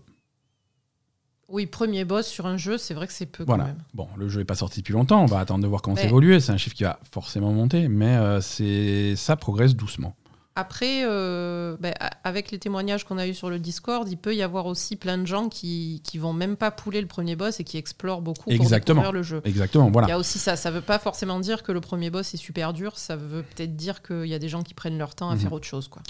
Oui, 1.49 1.67
premier 1.67 2.05
boss 2.05 2.27
sur 2.27 2.47
un 2.47 2.57
jeu, 2.57 2.77
c'est 2.77 2.93
vrai 2.95 3.07
que 3.07 3.13
c'est 3.13 3.27
peu 3.27 3.45
Voilà. 3.47 3.65
quand 3.65 3.69
même. 3.69 3.79
Bon, 3.95 4.09
le 4.17 4.29
jeu 4.29 4.41
est 4.41 4.45
pas 4.45 4.57
sorti 4.57 4.81
depuis 4.81 4.93
longtemps, 4.95 5.23
on 5.23 5.27
va 5.27 5.39
attendre 5.39 5.63
de 5.63 5.69
voir 5.69 5.81
comment 5.81 5.95
Ouais. 5.97 6.03
ça 6.03 6.09
évolue. 6.09 6.41
C'est 6.41 6.51
un 6.53 6.57
chiffre 6.57 6.75
qui 6.75 6.83
va 6.85 6.99
forcément 7.13 7.53
monter, 7.53 7.87
mais 7.89 8.17
euh, 8.17 8.41
c'est 8.41 9.15
ça 9.17 9.37
progresse 9.37 9.77
doucement. 9.77 10.17
Après, 10.59 11.03
euh, 11.05 11.77
ben, 11.81 11.93
avec 12.25 12.51
les 12.51 12.59
témoignages 12.59 13.05
qu'on 13.05 13.19
a 13.19 13.27
eu 13.29 13.35
sur 13.35 13.51
le 13.51 13.59
Discord, 13.59 14.09
il 14.11 14.17
peut 14.17 14.35
y 14.35 14.43
avoir 14.43 14.65
aussi 14.65 14.97
plein 14.97 15.19
de 15.19 15.27
gens 15.27 15.51
qui, 15.51 16.01
qui 16.03 16.17
vont 16.17 16.33
même 16.33 16.57
pas 16.57 16.71
pouler 16.71 17.03
le 17.03 17.07
premier 17.07 17.37
boss 17.37 17.61
et 17.61 17.65
qui 17.65 17.77
explorent 17.77 18.23
beaucoup 18.23 18.51
Exactement. 18.51 19.03
pour 19.03 19.13
découvrir 19.13 19.13
le 19.13 19.23
jeu. 19.23 19.43
Exactement, 19.45 19.85
Il 19.87 19.91
y 19.91 19.93
voilà. 19.93 20.15
a 20.15 20.19
aussi 20.19 20.39
ça. 20.39 20.57
Ça 20.57 20.71
veut 20.71 20.81
pas 20.81 20.99
forcément 20.99 21.41
dire 21.41 21.63
que 21.63 21.73
le 21.73 21.81
premier 21.83 22.09
boss 22.09 22.33
est 22.33 22.39
super 22.39 22.73
dur. 22.73 22.97
Ça 22.97 23.17
veut 23.17 23.43
peut-être 23.43 23.77
dire 23.77 24.01
qu'il 24.01 24.25
y 24.27 24.35
a 24.35 24.39
des 24.39 24.49
gens 24.49 24.63
qui 24.63 24.73
prennent 24.73 24.97
leur 24.97 25.15
temps 25.15 25.29
à 25.29 25.35
Mhm. 25.35 25.41
faire 25.41 25.53
autre 25.53 25.67
chose. 25.67 25.89
Quoi. 25.89 26.01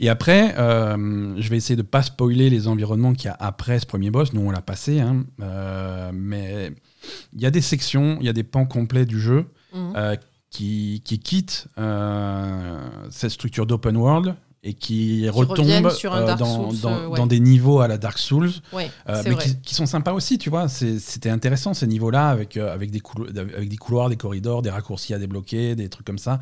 Et 0.00 0.08
après, 0.10 0.54
euh, 0.58 1.34
je 1.40 1.48
vais 1.48 1.56
essayer 1.56 1.76
de 1.76 1.82
pas 1.82 2.02
spoiler 2.02 2.50
les 2.50 2.68
environnements 2.68 3.12
qu'il 3.14 3.26
y 3.26 3.28
a 3.28 3.36
après 3.40 3.78
ce 3.80 3.86
premier 3.86 4.10
boss. 4.10 4.32
Nous, 4.34 4.40
on 4.42 4.50
l'a 4.50 4.62
passé, 4.62 5.00
hein, 5.00 5.24
euh, 5.42 6.10
mais 6.12 6.72
il 7.34 7.40
y 7.40 7.46
a 7.46 7.50
des 7.50 7.60
sections, 7.62 8.18
il 8.20 8.26
y 8.26 8.28
a 8.28 8.32
des 8.34 8.44
pans 8.44 8.66
complets 8.66 9.06
du 9.06 9.18
jeu 9.20 9.46
Mhm. 9.72 9.92
euh, 9.96 10.16
qui, 10.50 11.00
qui 11.04 11.18
quittent 11.18 11.66
euh, 11.78 12.80
cette 13.10 13.30
structure 13.30 13.66
d'open 13.66 13.96
world 13.96 14.34
et 14.62 14.74
qui, 14.74 15.26
retombent 15.30 15.90
sur 15.90 16.12
un 16.12 16.22
euh, 16.28 16.36
dans, 16.36 16.70
Souls, 16.70 16.80
dans- 16.80 16.92
euh, 16.98 17.06
ouais. 17.06 17.16
dans 17.16 17.26
des 17.26 17.40
niveaux 17.40 17.80
à 17.80 17.88
la 17.88 17.96
Dark 17.96 18.18
Souls, 18.18 18.50
Ouais, 18.74 18.90
mais 19.24 19.34
qui, 19.36 19.56
qui 19.62 19.74
sont 19.74 19.86
sympas 19.86 20.12
aussi, 20.12 20.36
tu 20.36 20.50
vois. 20.50 20.68
C'était 20.68 21.30
intéressant 21.30 21.72
ces 21.72 21.86
niveaux-là 21.86 22.28
avec, 22.28 22.58
avec, 22.58 22.90
des 22.90 23.00
coulo- 23.00 23.28
avec 23.38 23.68
des 23.70 23.76
couloirs, 23.78 24.10
des 24.10 24.16
corridors, 24.16 24.60
des 24.60 24.68
raccourcis 24.70 25.14
à 25.14 25.18
débloquer, 25.18 25.76
des 25.76 25.88
trucs 25.88 26.06
comme 26.06 26.18
ça. 26.18 26.40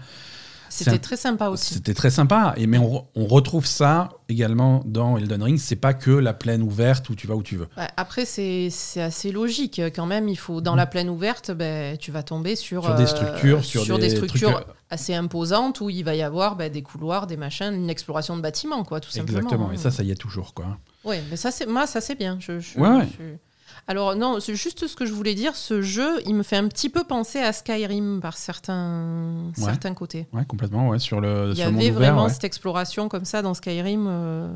C'était 0.69 0.91
un- 0.93 0.99
très 0.99 1.17
sympa 1.17 1.49
aussi. 1.49 1.75
C'était 1.75 1.95
très 1.95 2.11
sympa, 2.11 2.55
et, 2.57 2.67
mais 2.67 2.79
on, 2.79 3.07
on 3.15 3.27
retrouve 3.27 3.67
ça 3.67 4.09
également 4.29 4.83
dans 4.85 5.17
Elden 5.17 5.43
Ring. 5.43 5.59
C'est 5.59 5.77
pas 5.77 5.95
que 5.95 6.11
la 6.11 6.35
plaine 6.35 6.63
ouverte 6.63 7.09
où 7.11 7.15
tu 7.15 7.27
vas 7.27 7.35
où 7.35 7.43
tu 7.43 7.57
veux. 7.57 7.69
Ouais, 7.77 7.89
après, 7.97 8.25
c'est 8.25 8.69
c'est 8.71 9.01
assez 9.03 9.33
logique 9.33 9.81
quand 9.95 10.07
même. 10.07 10.29
Il 10.29 10.37
faut 10.37 10.61
dans 10.61 10.75
la 10.75 10.87
plaine 10.87 11.09
ouverte, 11.09 11.51
ben, 11.51 11.97
tu 11.97 12.11
vas 12.11 12.23
tomber 12.23 12.57
sur. 12.57 12.85
Sur 12.85 12.95
des 12.95 13.03
euh, 13.05 13.07
structures, 13.07 13.65
sur, 13.65 13.99
des, 13.99 14.11
structures 14.11 14.53
trucs, 14.55 14.69
euh, 14.69 14.73
assez 14.91 15.15
imposantes 15.15 15.81
où 15.81 15.91
il 15.91 16.05
va 16.05 16.15
y 16.15 16.23
avoir 16.23 16.57
ben, 16.57 16.71
des 16.71 16.83
couloirs, 16.83 17.27
des 17.27 17.37
machins, 17.37 17.73
une 17.75 17.91
exploration 17.91 18.37
de 18.37 18.43
bâtiments, 18.43 18.85
quoi, 18.85 19.01
tout 19.01 19.11
simplement. 19.11 19.39
Exactement, 19.39 19.69
hein. 19.71 19.75
et 19.75 19.79
ça, 19.79 19.91
ça 19.91 20.03
y 20.03 20.11
est 20.11 20.15
toujours, 20.17 20.55
quoi. 20.55 20.77
Ouais, 21.05 21.23
mais 21.31 21.37
ça 21.37 21.51
c'est 21.51 21.67
moi 21.67 21.87
ça 21.87 22.01
c'est 22.01 22.17
bien. 22.17 22.37
Je, 22.41 22.59
je- 22.61 22.79
Ouais, 22.79 22.89
ouais. 22.89 23.09
je- 23.19 23.25
Alors 23.91 24.15
non, 24.15 24.39
c'est 24.39 24.55
juste 24.55 24.87
ce 24.87 24.95
que 24.95 25.07
je 25.07 25.13
voulais 25.15 25.35
dire. 25.35 25.57
Ce 25.57 25.81
jeu, 25.81 26.21
il 26.27 26.35
me 26.35 26.43
fait 26.43 26.57
un 26.57 26.69
petit 26.69 26.91
peu 26.91 27.05
penser 27.05 27.39
à 27.39 27.53
Skyrim 27.55 28.21
par 28.21 28.37
certains 28.37 29.51
Ouais. 29.57 29.65
certains 29.65 29.95
côtés. 29.95 30.27
Ouais, 30.35 30.45
complètement, 30.45 30.89
ouais, 30.89 30.99
sur 30.99 31.21
le, 31.23 31.47
Il 31.49 31.53
y 31.55 31.57
sur 31.57 31.65
le 31.67 31.73
monde 31.73 31.81
avait 31.81 31.91
ouvert. 31.91 32.01
vraiment 32.11 32.25
ouais. 32.25 32.31
cette 32.31 32.45
exploration 32.45 33.09
comme 33.09 33.25
ça 33.25 33.41
dans 33.41 33.55
Skyrim, 33.55 34.07
euh, 34.07 34.49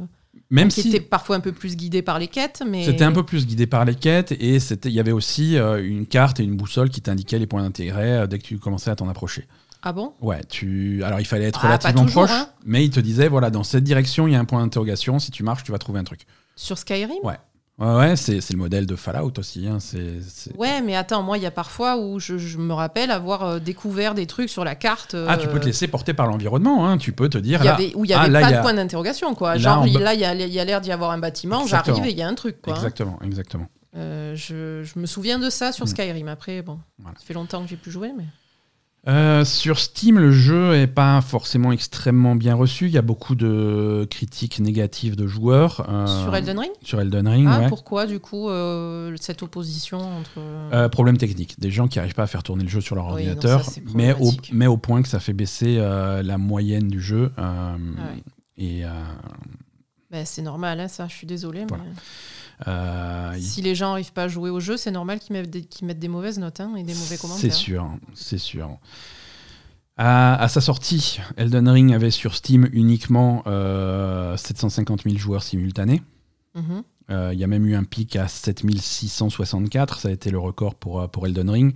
Même 0.51 0.69
qui 0.69 0.83
si 0.83 0.89
était 0.89 1.01
parfois 1.01 1.37
un 1.37 1.41
peu 1.41 1.53
plus 1.53 1.77
guidée 1.77 2.03
par 2.03 2.19
les 2.19 2.29
quêtes, 2.29 2.63
mais 2.67 2.85
c'était 2.85 3.05
un 3.05 3.13
peu 3.13 3.23
plus 3.23 3.47
guidé 3.47 3.67
par 3.67 3.87
les 3.87 3.95
quêtes, 3.95 4.33
et 4.33 4.61
c'était- 4.61 4.91
il 4.91 4.95
y 4.95 5.01
avait 5.01 5.13
aussi 5.13 5.57
euh, 5.57 5.83
une 5.83 6.07
carte 6.07 6.39
et 6.39 6.45
une 6.45 6.57
boussole 6.57 6.91
qui 6.91 7.01
t'indiquaient 7.01 7.39
les 7.39 7.47
points 7.47 7.63
d'intérêt 7.63 8.11
euh, 8.23 8.27
dès 8.27 8.39
que 8.39 8.45
tu 8.45 8.59
commençais 8.59 8.91
à 8.91 8.97
t'en 8.97 9.09
approcher. 9.09 9.49
ah 9.83 9.93
bon? 9.95 10.13
Ouais, 10.21 10.43
tu... 10.49 11.03
alors 11.05 11.21
il 11.21 11.25
fallait 11.27 11.47
être 11.47 11.61
Ah, 11.65 11.69
relativement 11.69 12.05
toujours, 12.05 12.25
proche, 12.27 12.37
hein. 12.37 12.49
mais 12.67 12.85
il 12.85 12.91
te 12.91 13.01
disait, 13.01 13.29
voilà, 13.29 13.49
dans 13.51 13.65
cette 13.65 13.83
direction, 13.85 14.29
il 14.29 14.35
y 14.35 14.37
a 14.37 14.39
un 14.41 14.45
point 14.45 14.61
d'interrogation, 14.63 15.19
si 15.19 15.31
tu 15.31 15.43
marches, 15.43 15.65
tu 15.65 15.73
vas 15.73 15.79
trouver 15.79 16.01
un 16.01 16.05
truc. 16.05 16.27
sur 16.55 16.77
Skyrim? 16.77 17.17
Ouais. 17.25 17.39
Ouais, 17.79 17.97
ouais, 17.97 18.17
c'est 18.17 18.39
le 18.51 18.59
modèle 18.59 18.87
de 18.87 18.95
Fallout 18.97 19.33
aussi. 19.39 19.67
hein, 19.67 19.79
Ouais, 20.59 20.81
mais 20.83 20.95
attends, 20.95 21.23
moi, 21.23 21.39
il 21.39 21.43
y 21.43 21.47
a 21.47 21.51
parfois 21.51 21.97
où 21.97 22.21
je, 22.21 22.37
je 22.39 22.59
me 22.59 22.75
rappelle 22.75 23.11
avoir 23.11 23.43
euh, 23.45 23.59
découvert 23.59 24.15
des 24.15 24.27
trucs 24.27 24.51
sur 24.51 24.63
la 24.65 24.75
carte. 24.75 25.17
Ah, 25.27 25.37
tu 25.37 25.49
peux 25.49 25.59
te 25.59 25.65
euh, 25.65 25.67
laisser 25.67 25.89
porter 25.89 26.13
par 26.15 26.27
l'environnement, 26.27 26.87
hein, 26.87 26.99
tu 26.99 27.13
peux 27.13 27.29
te 27.29 27.39
dire, 27.39 27.61
il 27.61 27.65
y 27.65 27.67
là, 27.67 27.75
avait, 27.75 27.93
où 27.95 28.05
il 28.05 28.09
n'y 28.09 28.15
ah, 28.15 28.21
avait 28.23 28.41
pas 28.41 28.51
de 28.51 28.57
a- 28.57 28.61
point 28.61 28.75
d'interrogation, 28.75 29.35
quoi. 29.35 29.55
Là, 29.55 29.59
Genre, 29.59 29.87
là, 29.87 30.15
il 30.15 30.21
y 30.21 30.25
a, 30.25 30.65
l'air 30.65 30.81
d'y 30.81 30.93
avoir 30.93 31.11
un 31.13 31.19
bâtiment, 31.19 31.67
j'arrive 31.67 32.05
et 32.05 32.11
il 32.11 32.17
y 32.19 32.23
a 32.23 32.29
un 32.29 32.35
truc, 32.35 32.61
quoi. 32.63 32.75
Exactement, 32.75 33.19
exactement. 33.25 33.67
Euh, 33.97 34.35
je, 34.37 34.85
je 34.85 34.99
me 34.99 35.07
souviens 35.07 35.39
de 35.39 35.51
ça 35.51 35.73
sur 35.73 35.85
Mm. 35.85 35.89
Skyrim. 35.89 36.29
Après, 36.29 36.63
bon, 36.63 36.79
Voilà. 36.99 37.19
ça 37.19 37.25
fait 37.27 37.35
longtemps 37.35 37.63
que 37.63 37.69
j'ai 37.69 37.77
plus 37.77 37.91
joué, 37.91 38.13
mais. 38.17 38.25
Euh, 39.09 39.45
sur 39.45 39.81
Steam, 39.81 40.17
le 40.21 40.31
jeu 40.31 40.75
est 40.77 40.87
pas 40.87 41.21
forcément 41.23 41.73
extrêmement 41.73 42.37
bien 42.37 42.55
reçu. 42.55 42.87
Il 42.87 42.93
y 42.93 42.99
a 42.99 43.03
beaucoup 43.03 43.35
de 43.35 44.07
critiques 44.09 44.61
négatives 44.61 45.17
de 45.17 45.27
joueurs. 45.27 45.85
euh, 45.89 46.07
Sur 46.23 46.37
Elden 46.37 46.59
Ring? 46.61 46.71
Sur 46.85 47.01
Elden 47.01 47.27
Ring, 47.27 47.49
Ah, 47.51 47.61
ouais. 47.63 47.69
pourquoi, 47.69 48.07
du 48.07 48.21
coup, 48.21 48.49
euh, 48.49 49.13
cette 49.21 49.43
opposition 49.43 49.99
entre. 49.99 50.89
Problème 50.91 51.17
technique. 51.19 51.59
Des 51.59 51.73
gens 51.73 51.89
qui 51.89 51.99
n'arrivent 51.99 52.15
pas 52.15 52.23
à 52.23 52.27
faire 52.29 52.45
tourner 52.45 52.63
le 52.63 52.71
jeu 52.71 52.81
sur 52.81 52.95
leur 52.95 53.07
Oui, 53.07 53.11
non, 53.25 53.31
ordinateur, 53.33 53.65
ça, 53.65 53.81
mais, 53.93 54.13
au, 54.13 54.17
problématique. 54.17 54.51
mais 54.55 54.67
au 54.69 54.77
point 54.77 55.03
que 55.03 55.09
ça 55.09 55.19
fait 55.19 55.33
baisser 55.33 55.79
la 55.79 56.39
moyenne 56.39 56.87
du 56.87 57.01
jeu. 57.01 57.33
Ah 57.37 57.75
ouais. 57.77 58.23
Et 58.57 58.85
Ben, 60.13 60.25
c'est 60.25 60.43
normal, 60.43 60.79
hein, 60.79 60.87
ça, 60.89 61.09
je 61.09 61.15
suis. 61.15 61.27
Voilà. 61.27 61.67
mais 61.85 61.91
euh, 62.69 63.33
il- 63.37 63.43
Si 63.43 63.63
les 63.63 63.75
gens 63.75 63.89
n'arrivent 63.91 64.13
pas 64.13 64.25
à 64.25 64.29
jouer 64.29 64.51
au 64.51 64.61
jeu, 64.61 64.77
c'est 64.77 64.91
normal 64.91 65.19
qu'ils 65.19 65.33
mettent, 65.35 65.51
des- 65.51 65.63
qu'ils 65.65 65.87
mettent 65.87 65.99
des 65.99 66.09
mauvaises 66.09 66.39
notes 66.39 66.61
hein, 66.61 66.75
et 66.77 66.83
des 66.83 66.95
mauvais 66.95 67.17
c'est 67.17 67.19
commentaires. 67.19 67.53
sûr, 67.55 67.89
c'est 68.15 68.39
sûr. 68.39 68.79
À, 69.97 70.37
à 70.43 70.49
sa 70.49 70.61
sortie, 70.61 71.19
Elden 71.37 71.69
Ring 71.69 71.93
avait 71.93 72.11
sur 72.11 72.35
Steam 72.35 72.69
uniquement 72.73 73.43
euh, 73.47 74.37
750 74.37 75.03
000 75.05 75.17
joueurs 75.19 75.43
simultanés. 75.43 76.03
Mhm. 76.55 76.83
Euh, 77.11 77.31
Il 77.35 77.39
y 77.39 77.45
a 77.45 77.47
même 77.47 77.67
eu 77.67 77.75
un 77.75 77.85
pic 77.85 78.17
à 78.17 78.27
7664, 78.29 79.99
ça 80.01 80.09
a 80.09 80.11
été 80.13 80.31
le 80.31 80.39
record 80.39 80.75
pour, 80.77 81.01
euh, 81.03 81.09
pour 81.09 81.27
Elden 81.27 81.51
Ring. 81.51 81.75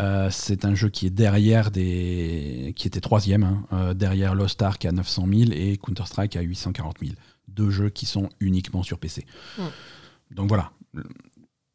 Euh, 0.00 0.28
c'est 0.30 0.64
un 0.64 0.74
jeu 0.74 0.88
qui 0.90 1.06
est 1.06 1.10
derrière 1.10 1.70
des. 1.70 2.72
qui 2.76 2.86
était 2.86 3.00
troisième, 3.00 3.44
hein, 3.44 3.64
euh, 3.72 3.94
derrière 3.94 4.34
Lost 4.34 4.60
Ark 4.62 4.84
à 4.84 4.92
900 4.92 5.26
000 5.32 5.50
et 5.52 5.76
Counter-Strike 5.78 6.36
à 6.36 6.40
840 6.42 6.96
000. 7.00 7.12
Deux 7.48 7.70
jeux 7.70 7.88
qui 7.88 8.04
sont 8.04 8.28
uniquement 8.40 8.82
sur 8.82 8.98
PC. 8.98 9.24
Mm. 9.58 9.62
Donc 10.34 10.48
voilà, 10.48 10.70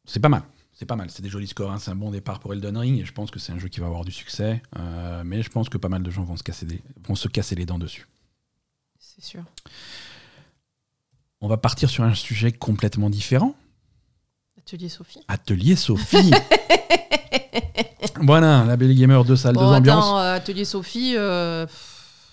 c'est 0.04 0.20
pas 0.20 0.28
mal. 0.28 0.42
C'est 0.72 0.86
pas 0.86 0.96
mal, 0.96 1.10
c'est 1.10 1.20
des 1.20 1.28
jolis 1.28 1.46
scores, 1.48 1.70
hein. 1.72 1.78
c'est 1.78 1.90
un 1.90 1.94
bon 1.94 2.10
départ 2.10 2.40
pour 2.40 2.54
Elden 2.54 2.74
Ring 2.78 2.98
et 3.00 3.04
je 3.04 3.12
pense 3.12 3.30
que 3.30 3.38
c'est 3.38 3.52
un 3.52 3.58
jeu 3.58 3.68
qui 3.68 3.80
va 3.80 3.86
avoir 3.86 4.02
du 4.04 4.12
succès. 4.12 4.62
Euh, 4.78 5.22
mais 5.26 5.42
je 5.42 5.50
pense 5.50 5.68
que 5.68 5.76
pas 5.76 5.90
mal 5.90 6.02
de 6.02 6.10
gens 6.10 6.22
vont 6.24 6.36
se 6.38 6.42
casser, 6.42 6.64
des- 6.64 6.80
vont 7.06 7.14
se 7.14 7.28
casser 7.28 7.54
les 7.54 7.66
dents 7.66 7.78
dessus. 7.78 8.06
C'est 8.98 9.22
sûr. 9.22 9.42
On 11.42 11.48
va 11.48 11.58
partir 11.58 11.90
sur 11.90 12.04
un 12.04 12.14
sujet 12.14 12.50
complètement 12.52 13.10
différent. 13.10 13.54
Atelier 14.56 14.88
Sophie. 14.88 15.20
Atelier 15.28 15.76
Sophie. 15.76 16.30
voilà, 18.22 18.64
la 18.64 18.76
Belle 18.76 18.94
Gamer, 18.94 19.22
deux 19.24 19.36
salles, 19.36 19.54
Bon, 19.54 19.60
deux 19.70 19.76
ambiances. 19.76 20.04
attends, 20.04 20.18
euh, 20.18 20.34
Atelier 20.36 20.64
Sophie, 20.64 21.14
euh, 21.16 21.66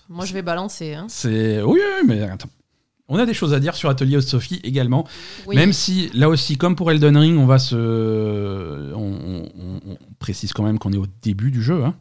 moi 0.08 0.24
je 0.24 0.32
vais 0.32 0.42
balancer. 0.42 0.94
Hein. 0.94 1.06
C'est 1.10 1.60
oui, 1.62 1.80
oui, 2.00 2.06
mais 2.06 2.22
attends. 2.22 2.48
On 3.08 3.18
a 3.18 3.24
des 3.26 3.34
choses 3.34 3.54
à 3.54 3.60
dire 3.60 3.74
sur 3.74 3.88
Atelier 3.88 4.20
Sophie 4.20 4.60
également, 4.64 5.06
Oui. 5.46 5.56
même 5.56 5.72
si 5.72 6.10
là 6.12 6.28
aussi, 6.28 6.56
comme 6.58 6.76
pour 6.76 6.90
Elden 6.90 7.16
Ring, 7.16 7.38
on 7.38 7.46
va 7.46 7.58
se, 7.58 7.74
on, 8.94 8.98
on- 9.58 9.80
on 9.92 9.96
précise 10.18 10.52
quand 10.52 10.62
même 10.62 10.78
qu'on 10.78 10.92
est 10.92 10.98
au 10.98 11.06
début 11.22 11.50
du 11.50 11.62
jeu. 11.62 11.84
hein. 11.84 11.94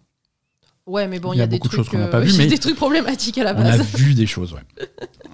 Ouais, 0.85 1.05
mais 1.09 1.19
bon, 1.19 1.33
il 1.33 1.35
y 1.35 1.39
y 1.39 1.41
a 1.41 1.47
des 1.47 1.57
beaucoup 1.57 1.67
de 1.67 1.73
trucs, 1.73 1.79
choses 1.85 1.89
qu'on 1.89 1.97
n'a 1.97 2.05
euh, 2.05 2.09
pas 2.11 2.21
vues, 2.21 2.31
a 2.33 2.37
mais- 2.37 2.47
des 2.47 2.57
trucs 2.57 2.75
problématiques 2.77 3.37
à 3.37 3.43
la 3.43 3.53
On 3.55 3.59
a 3.59 3.77
base. 3.77 3.93
vu 3.95 4.13
des 4.13 4.25
choses, 4.25 4.53
ouais. 4.53 4.61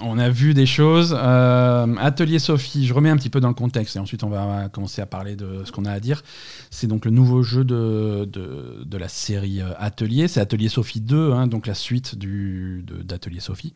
On 0.01 0.17
a 0.17 0.29
vu 0.29 0.53
des 0.55 0.65
choses. 0.65 1.15
Euh, 1.17 1.95
Atelier 1.99 2.39
Sophie, 2.39 2.85
je 2.87 2.93
remets 2.93 3.09
un 3.11 3.17
petit 3.17 3.29
peu 3.29 3.39
dans 3.39 3.47
le 3.49 3.53
contexte 3.53 3.95
et 3.95 3.99
ensuite 3.99 4.23
on 4.23 4.29
va 4.29 4.67
commencer 4.69 5.01
à 5.01 5.05
parler 5.05 5.35
de 5.35 5.61
ce 5.65 5.71
qu'on 5.71 5.85
a 5.85 5.91
à 5.91 5.99
dire. 5.99 6.23
C'est 6.71 6.87
donc 6.87 7.05
le 7.05 7.11
nouveau 7.11 7.43
jeu 7.43 7.63
de, 7.63 8.27
de, 8.31 8.83
de 8.83 8.97
la 8.97 9.07
série 9.07 9.61
euh, 9.61 9.69
Atelier. 9.77 10.27
C'est 10.27 10.39
Atelier 10.39 10.69
Sophie 10.69 11.01
2, 11.01 11.31
hein, 11.33 11.45
donc 11.47 11.67
la 11.67 11.75
suite 11.75 12.15
d'Atelier 12.17 13.39
Sophie. 13.39 13.73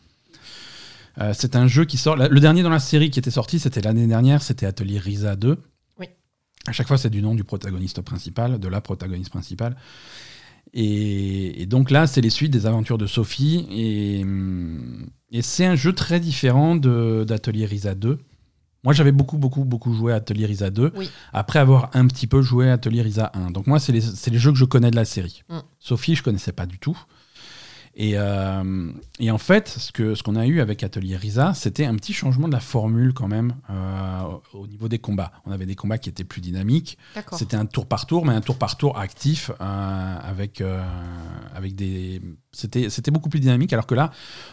Euh, 1.20 1.34
c'est 1.36 1.56
un 1.56 1.68
jeu 1.68 1.86
qui 1.86 1.98
sort. 1.98 2.16
la- 2.16 2.28
Le 2.28 2.40
dernier 2.40 2.64
dans 2.64 2.70
la 2.70 2.80
série 2.80 3.10
qui 3.10 3.20
était 3.20 3.32
sorti, 3.32 3.60
c'était 3.60 3.82
l'année 3.82 4.08
dernière, 4.08 4.42
c'était 4.44 4.66
Atelier 4.66 5.00
Risa 5.00 5.36
2. 5.36 5.58
Oui. 6.00 6.08
À 6.68 6.72
chaque 6.72 6.88
fois, 6.88 6.98
c'est 6.98 7.10
du 7.10 7.22
nom 7.22 7.34
du 7.36 7.44
protagoniste 7.44 8.02
principal, 8.02 8.60
de 8.60 8.68
la 8.68 8.82
protagoniste 8.82 9.30
principale. 9.32 9.76
Et, 10.74 11.62
et 11.62 11.66
donc 11.66 11.92
là, 11.92 12.08
c'est 12.08 12.22
les 12.22 12.30
suites 12.30 12.52
des 12.52 12.66
aventures 12.66 12.98
de 12.98 13.08
Sophie. 13.08 13.66
Et, 13.72 14.26
et 15.32 15.42
c'est 15.42 15.66
un 15.66 15.76
jeu 15.76 15.94
très 15.94 16.20
différent 16.20 16.76
de- 16.76 17.24
d'Atelier 17.28 17.66
Risa 17.66 17.96
2. 17.96 18.20
Moi, 18.84 18.94
j'avais 18.94 19.12
beaucoup, 19.12 19.38
beaucoup, 19.38 19.66
beaucoup 19.66 19.94
joué 19.94 20.14
à 20.14 20.18
Atelier 20.18 20.46
Risa 20.46 20.70
2, 20.70 20.92
Oui. 20.96 21.10
après 21.34 21.60
avoir 21.60 21.90
un 21.94 22.06
petit 22.08 22.28
peu 22.28 22.42
joué 22.42 22.70
à 22.70 22.74
Atelier 22.74 23.02
Risa 23.02 23.32
1. 23.34 23.52
Donc 23.52 23.68
moi, 23.68 23.80
c'est 23.80 23.92
les, 23.92 24.02
jeux 24.40 24.52
que 24.52 24.58
je 24.58 24.66
connais 24.66 24.92
de 24.92 24.96
la 24.96 25.04
série. 25.04 25.42
Mm. 25.50 25.58
Sophie, 25.80 26.16
je 26.16 26.24
connaissais 26.24 26.52
pas 26.54 26.66
du 26.66 26.78
tout. 26.78 26.98
Et, 28.00 28.12
euh, 28.16 28.92
et 29.20 29.32
en 29.32 29.40
fait, 29.40 29.68
ce 29.70 29.92
qu'on 29.92 30.14
ce 30.14 30.22
qu'on 30.22 30.36
a 30.36 30.46
eu 30.46 30.62
avec 30.62 30.84
Atelier 30.84 31.16
Risa, 31.18 31.56
c'était 31.56 31.84
un 31.86 31.96
petit 31.96 32.14
changement 32.14 32.48
de 32.48 32.54
la 32.54 32.60
formule 32.60 33.12
quand 33.16 33.28
même 33.28 33.56
euh, 33.72 34.22
au 34.54 34.60
au 34.60 34.68
niveau 34.68 34.88
des 34.88 35.00
combats. 35.00 35.32
On 35.46 35.52
avait 35.52 35.66
des 35.66 35.74
combats 35.74 35.98
qui 35.98 36.08
étaient 36.10 36.24
plus 36.24 36.40
dynamiques. 36.42 37.00
C'était 37.40 37.58
un 37.58 37.66
tour 37.66 37.88
par 37.88 38.06
tour, 38.06 38.24
mais 38.24 38.34
un 38.34 38.42
tour 38.42 38.58
par 38.60 38.78
tour 38.78 39.00
actif 39.00 39.50
euh, 39.62 40.18
avec, 40.22 40.62
avec 41.56 41.74
des. 41.76 42.22
C'était 42.52 43.12
beaucoup 43.12 43.30
plus 43.30 43.40
dynamique, 43.40 43.74
alors 43.74 43.88
que 43.88 43.96
là, 43.96 44.12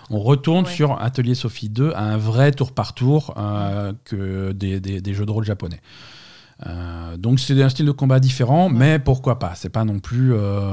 on 0.09 0.21
retourne 0.21 0.65
Ouais. 0.65 0.73
sur 0.73 1.01
Atelier 1.01 1.35
Sophie 1.35 1.69
2 1.69 1.93
à 1.95 2.03
un 2.03 2.17
vrai 2.17 2.51
tour 2.53 2.73
par 2.73 2.95
tour 2.95 3.35
que 4.05 4.53
des, 4.53 4.81
des- 4.81 5.01
des 5.03 5.15
jeux 5.15 5.27
de 5.27 5.31
rôle 5.31 5.45
japonais. 5.45 5.81
Euh, 6.67 7.17
donc 7.17 7.41
c'est 7.41 7.61
un 7.63 7.69
style 7.69 7.87
de 7.87 7.91
combat 7.91 8.21
différent, 8.21 8.69
Ouais. 8.69 8.73
mais 8.79 8.99
pourquoi 8.99 9.39
pas? 9.41 9.55
C'est 9.57 9.71
pas 9.71 9.85
non 9.85 9.99
plus. 9.99 10.33
euh, 10.35 10.73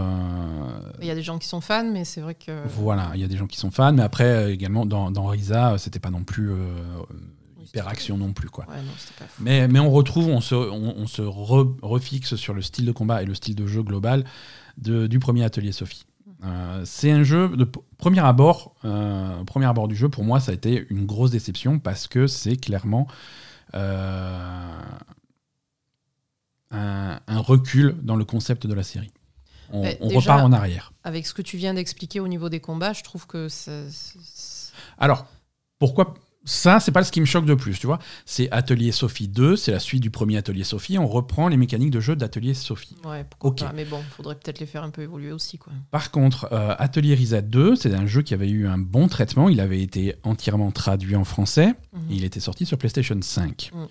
Il 1.02 1.08
y 1.08 1.12
a 1.12 1.16
des 1.16 1.24
gens 1.24 1.40
qui 1.40 1.48
sont 1.48 1.60
fans, 1.62 1.90
mais 1.92 2.06
c'est 2.06 2.22
vrai 2.22 2.36
que. 2.36 2.52
Voilà, 2.68 3.12
il 3.16 3.22
y 3.22 3.24
a 3.24 3.28
des 3.28 3.38
gens 3.38 3.48
qui 3.48 3.58
sont 3.58 3.72
fans, 3.72 3.92
mais 3.94 4.04
après 4.04 4.24
euh, 4.26 4.52
également 4.54 4.86
dans, 4.86 5.10
dans 5.12 5.26
Risa, 5.26 5.78
c'était 5.80 6.00
pas 6.00 6.12
non 6.12 6.24
plus 6.24 6.52
euh, 6.52 6.56
Oui, 7.58 7.66
hyper 7.66 7.88
action 7.88 8.18
non 8.18 8.32
plus 8.32 8.50
quoi. 8.50 8.66
Ouais, 8.70 8.78
non, 8.78 8.92
c'était 8.98 9.20
pas 9.20 9.26
fou. 9.26 9.42
Mais, 9.44 9.68
mais 9.68 9.80
on 9.80 9.90
retrouve, 9.92 10.28
on 10.28 10.40
se, 10.42 10.54
on, 10.56 10.94
on 10.98 11.08
se 11.08 11.24
re- 11.24 11.76
refixe 11.82 12.36
sur 12.36 12.54
le 12.54 12.62
style 12.62 12.86
de 12.86 12.92
combat 12.92 13.24
et 13.24 13.26
le 13.26 13.34
style 13.34 13.56
de 13.56 13.66
jeu 13.66 13.82
global 13.82 14.24
de- 14.78 15.08
du 15.08 15.18
premier 15.20 15.44
atelier 15.44 15.72
Sophie. 15.72 16.06
Euh, 16.44 16.82
c'est 16.86 17.12
un 17.12 17.24
jeu 17.24 17.50
de 17.50 17.68
premier 17.98 18.20
abord, 18.22 18.74
euh, 18.86 19.44
premier 19.46 19.68
abord 19.68 19.88
du 19.88 19.96
jeu 19.96 20.10
pour 20.10 20.24
moi 20.24 20.40
ça 20.40 20.52
a 20.52 20.56
été 20.56 20.88
une 20.90 21.06
grosse 21.06 21.30
déception 21.32 21.78
parce 21.78 22.08
que 22.08 22.26
c'est 22.26 22.56
clairement 22.58 23.08
euh, 23.76 24.80
un, 26.72 27.20
un 27.28 27.40
recul 27.40 27.96
dans 28.02 28.16
le 28.16 28.26
concept 28.26 28.66
de 28.68 28.74
la 28.74 28.84
série. 28.84 29.12
On, 29.74 29.84
Mais 29.84 29.98
on 30.02 30.08
déjà- 30.10 30.20
repart 30.34 30.44
en 30.46 30.52
arrière. 30.52 30.92
Avec 31.04 31.26
ce 31.26 31.34
que 31.34 31.42
tu 31.42 31.58
viens 31.58 31.74
d'expliquer 31.74 32.20
au 32.20 32.28
niveau 32.28 32.50
des 32.50 32.60
combats, 32.60 32.94
je 32.94 33.04
trouve 33.04 33.26
que 33.28 33.48
ça- 33.50 33.72
Alors, 34.98 35.26
pourquoi 35.80 36.14
ça, 36.44 36.80
c'est 36.80 36.92
pas 36.92 37.04
ce 37.04 37.12
qui 37.12 37.22
me 37.22 37.26
choque 37.26 37.46
de 37.46 37.54
plus, 37.54 37.78
tu 37.78 37.86
vois. 37.86 38.00
C'est 38.26 38.50
Atelier 38.52 38.92
Sophie 38.92 39.28
2, 39.28 39.56
c'est 39.56 39.72
la 39.72 39.80
suite 39.80 40.02
du 40.02 40.10
premier 40.10 40.38
Atelier 40.38 40.64
Sophie. 40.64 40.98
On 40.98 41.08
reprend 41.08 41.48
les 41.48 41.58
mécaniques 41.58 41.92
de 41.92 42.00
jeu 42.00 42.16
d'Atelier 42.16 42.56
Sophie. 42.56 42.96
Ouais, 43.06 43.24
pourquoi 43.30 43.50
Ok. 43.52 43.60
pas. 43.60 43.74
Mais 43.74 43.86
bon, 43.86 44.02
faudrait 44.16 44.36
peut-être 44.36 44.60
les 44.60 44.66
faire 44.66 44.84
un 44.84 44.90
peu 44.90 45.04
évoluer 45.04 45.32
aussi, 45.32 45.58
quoi. 45.60 45.72
Par 45.92 46.10
contre, 46.10 46.48
euh, 46.52 46.74
Atelier 46.80 47.14
Risa 47.14 47.42
2, 47.42 47.76
c'est 47.76 47.94
un 47.94 48.08
jeu 48.08 48.24
qui 48.24 48.34
avait 48.34 48.50
eu 48.50 48.68
un 48.68 48.80
bon 48.80 49.08
traitement. 49.08 49.50
Il 49.50 49.60
avait 49.60 49.82
été 49.82 50.16
entièrement 50.24 50.72
traduit 50.72 51.16
en 51.16 51.26
français. 51.26 51.76
Mhm. 51.94 52.12
Et 52.12 52.16
il 52.16 52.24
était 52.24 52.40
sorti 52.40 52.66
sur 52.66 52.78
PlayStation 52.78 53.18
5. 53.22 53.72
Mm. 53.74 53.86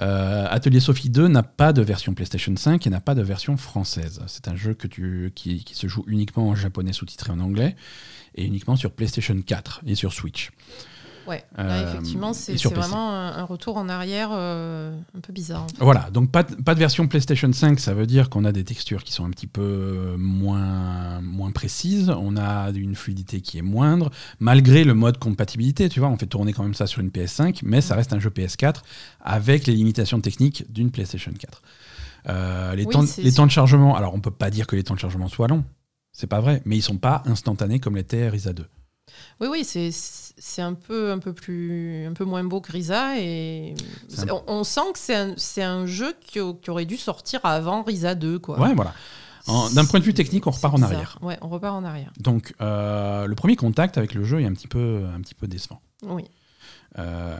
Euh, 0.00 0.46
Atelier 0.50 0.80
Sophie 0.80 1.10
2 1.10 1.28
n'a 1.28 1.42
pas 1.44 1.72
de 1.72 1.82
version 1.82 2.14
PlayStation 2.14 2.54
5 2.56 2.86
et 2.86 2.90
n'a 2.90 3.00
pas 3.00 3.14
de 3.14 3.22
version 3.22 3.56
française. 3.56 4.20
C'est 4.26 4.48
un 4.48 4.56
jeu 4.56 4.74
que 4.74 4.88
tu, 4.88 5.30
qui, 5.34 5.62
qui 5.62 5.74
se 5.74 5.86
joue 5.86 6.04
uniquement 6.08 6.48
en 6.48 6.54
japonais 6.56 6.92
sous-titré 6.92 7.30
en 7.30 7.38
anglais 7.38 7.76
et 8.34 8.44
uniquement 8.44 8.74
sur 8.76 8.90
PlayStation 8.90 9.40
4 9.40 9.82
et 9.86 9.94
sur 9.94 10.12
Switch. 10.12 10.50
Ouais, 11.26 11.44
là, 11.56 11.64
Euh, 11.64 11.88
effectivement, 11.92 12.32
et 12.32 12.34
c'est 12.34 12.68
vraiment 12.74 13.10
un, 13.12 13.36
un 13.38 13.44
retour 13.44 13.76
en 13.76 13.88
arrière 13.88 14.28
euh, 14.32 14.94
un 15.16 15.20
peu 15.20 15.32
bizarre. 15.32 15.62
en 15.64 15.68
fait. 15.68 15.76
Voilà, 15.80 16.10
donc 16.12 16.30
pas 16.30 16.42
de, 16.42 16.54
pas 16.56 16.74
de 16.74 16.78
version 16.80 17.06
PlayStation 17.08 17.52
5, 17.52 17.80
ça 17.80 17.94
veut 17.94 18.06
dire 18.06 18.28
qu'on 18.30 18.44
a 18.44 18.52
des 18.52 18.64
textures 18.64 19.04
qui 19.04 19.12
sont 19.12 19.24
un 19.24 19.30
petit 19.30 19.46
peu 19.46 19.62
euh, 19.62 20.16
moins, 20.18 21.20
moins 21.20 21.50
précises, 21.50 22.10
on 22.10 22.36
a 22.36 22.70
une 22.70 22.94
fluidité 22.94 23.40
qui 23.40 23.58
est 23.58 23.62
moindre, 23.62 24.10
malgré 24.40 24.84
le 24.84 24.94
mode 24.94 25.18
compatibilité, 25.18 25.88
tu 25.88 26.00
vois, 26.00 26.08
on 26.08 26.16
fait 26.16 26.26
tourner 26.26 26.52
quand 26.52 26.62
même 26.62 26.74
ça 26.74 26.86
sur 26.86 27.00
une 27.00 27.08
PS5, 27.10 27.60
mais 27.62 27.80
ça 27.80 27.94
reste 27.94 28.12
un 28.12 28.20
jeu 28.20 28.30
PS4 28.30 28.82
avec 29.20 29.66
les 29.66 29.74
limitations 29.74 30.20
techniques 30.20 30.70
d'une 30.72 30.90
PlayStation 30.90 31.32
4. 31.38 31.62
Euh, 32.28 32.74
les, 32.74 32.84
Oui, 32.84 32.92
temps, 32.92 33.06
c'est 33.06 33.22
les 33.22 33.30
sûr. 33.30 33.36
temps 33.38 33.46
de 33.46 33.50
chargement, 33.50 33.96
alors 33.96 34.14
on 34.14 34.20
peut 34.20 34.30
pas 34.30 34.50
dire 34.50 34.66
que 34.66 34.76
les 34.76 34.82
temps 34.82 34.94
de 34.94 35.00
chargement 35.00 35.28
soient 35.28 35.48
longs, 35.48 35.64
c'est 36.12 36.26
pas 36.26 36.40
vrai, 36.40 36.62
mais 36.64 36.76
ils 36.76 36.82
sont 36.82 36.96
pas 36.96 37.22
instantanés 37.26 37.80
comme 37.80 37.96
l'était 37.96 38.28
Risa 38.28 38.52
2. 38.52 38.64
Oui, 39.40 39.48
oui, 39.50 39.64
c'est 39.64 40.62
un 40.62 40.74
peu, 40.74 41.10
un 41.12 41.18
peu 41.18 41.32
plus, 41.32 42.06
un 42.06 42.12
peu 42.12 42.24
moins 42.24 42.42
beau 42.44 42.60
que 42.60 42.72
Risa 42.72 43.18
et 43.18 43.74
on, 44.30 44.42
on 44.46 44.64
sent 44.64 44.92
que 44.92 44.98
c'est 44.98 45.14
un, 45.62 45.72
un 45.82 45.86
jeu 45.86 46.14
qui, 46.20 46.40
au- 46.40 46.54
qui 46.54 46.70
aurait 46.70 46.84
dû 46.86 46.96
sortir 46.96 47.40
avant 47.44 47.82
Risa 47.82 48.14
2, 48.14 48.38
quoi. 48.38 48.58
Ouais, 48.58 48.74
voilà. 48.74 48.94
D'un 49.74 49.84
point 49.84 50.00
de 50.00 50.04
vue 50.04 50.14
technique, 50.14 50.46
on 50.46 50.50
repart 50.52 50.74
en 50.74 50.80
arrière. 50.82 51.18
Ouais, 51.20 51.36
on 51.42 51.48
repart 51.48 51.74
en 51.76 51.84
arrière. 51.84 52.10
Donc, 52.18 52.54
euh, 52.62 53.26
le 53.26 53.34
premier 53.34 53.56
contact 53.56 53.98
avec 53.98 54.14
le 54.14 54.24
jeu 54.24 54.40
est 54.40 54.46
un 54.46 54.54
petit 54.54 54.68
peu, 54.68 55.04
un 55.14 55.20
petit 55.20 55.34
peu 55.34 55.46
décevant. 55.46 55.82
Oui. 56.02 56.24
Euh, 56.98 57.36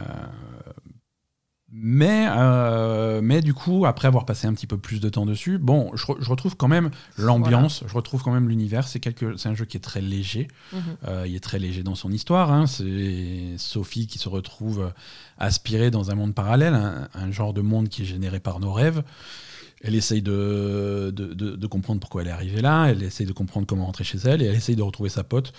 mais, 1.77 2.27
euh, 2.31 3.21
mais 3.23 3.41
du 3.43 3.53
coup, 3.53 3.85
après 3.85 4.07
avoir 4.07 4.25
passé 4.27 4.47
un 4.47 4.55
petit 4.55 4.67
peu 4.69 4.79
plus 4.79 5.01
de 5.01 5.09
temps 5.09 5.27
dessus, 5.27 5.59
bon, 5.59 5.91
je, 5.95 6.05
re- 6.07 6.17
je 6.21 6.31
retrouve 6.31 6.57
quand 6.57 6.69
même 6.69 6.91
l'ambiance, 7.19 7.83
je 7.87 7.95
retrouve 7.95 8.23
quand 8.23 8.31
même 8.33 8.49
l'univers. 8.49 8.87
C'est 8.87 9.01
quelque- 9.01 9.35
un 9.49 9.55
jeu 9.55 9.65
qui 9.65 9.77
est 9.77 9.81
très 9.81 10.01
léger. 10.01 10.49
Mhm. 10.73 10.81
Euh, 11.09 11.25
il 11.27 11.35
est 11.35 11.41
très 11.43 11.59
léger 11.59 11.83
dans 11.83 11.95
son 11.97 12.13
histoire. 12.13 12.53
hein. 12.53 12.67
C'est 12.67 13.55
Sophie 13.59 14.07
qui 14.07 14.19
se 14.19 14.29
retrouve 14.29 14.93
aspirée 15.39 15.91
dans 15.91 16.11
un 16.11 16.15
monde 16.15 16.35
parallèle, 16.35 16.75
un, 16.75 17.09
un 17.15 17.31
genre 17.33 17.53
de 17.53 17.61
monde 17.61 17.89
qui 17.89 18.03
est 18.03 18.07
généré 18.07 18.39
par 18.41 18.61
nos 18.61 18.73
rêves. 18.73 19.03
Elle 19.83 19.95
essaye 19.97 20.23
de, 20.23 21.13
de, 21.15 21.35
de- 21.35 21.57
de 21.57 21.67
comprendre 21.67 22.01
pourquoi 22.01 22.23
elle 22.23 22.29
est 22.29 22.33
arrivée 22.33 22.63
là, 22.63 22.87
elle 22.87 23.03
essaye 23.03 23.27
de 23.27 23.33
comprendre 23.33 23.67
comment 23.67 23.85
rentrer 23.85 24.05
chez 24.05 24.19
elle, 24.25 24.41
et 24.41 24.47
elle 24.47 24.55
essaye 24.55 24.77
de 24.77 24.83
retrouver 24.83 25.11
sa 25.11 25.25
pote 25.25 25.53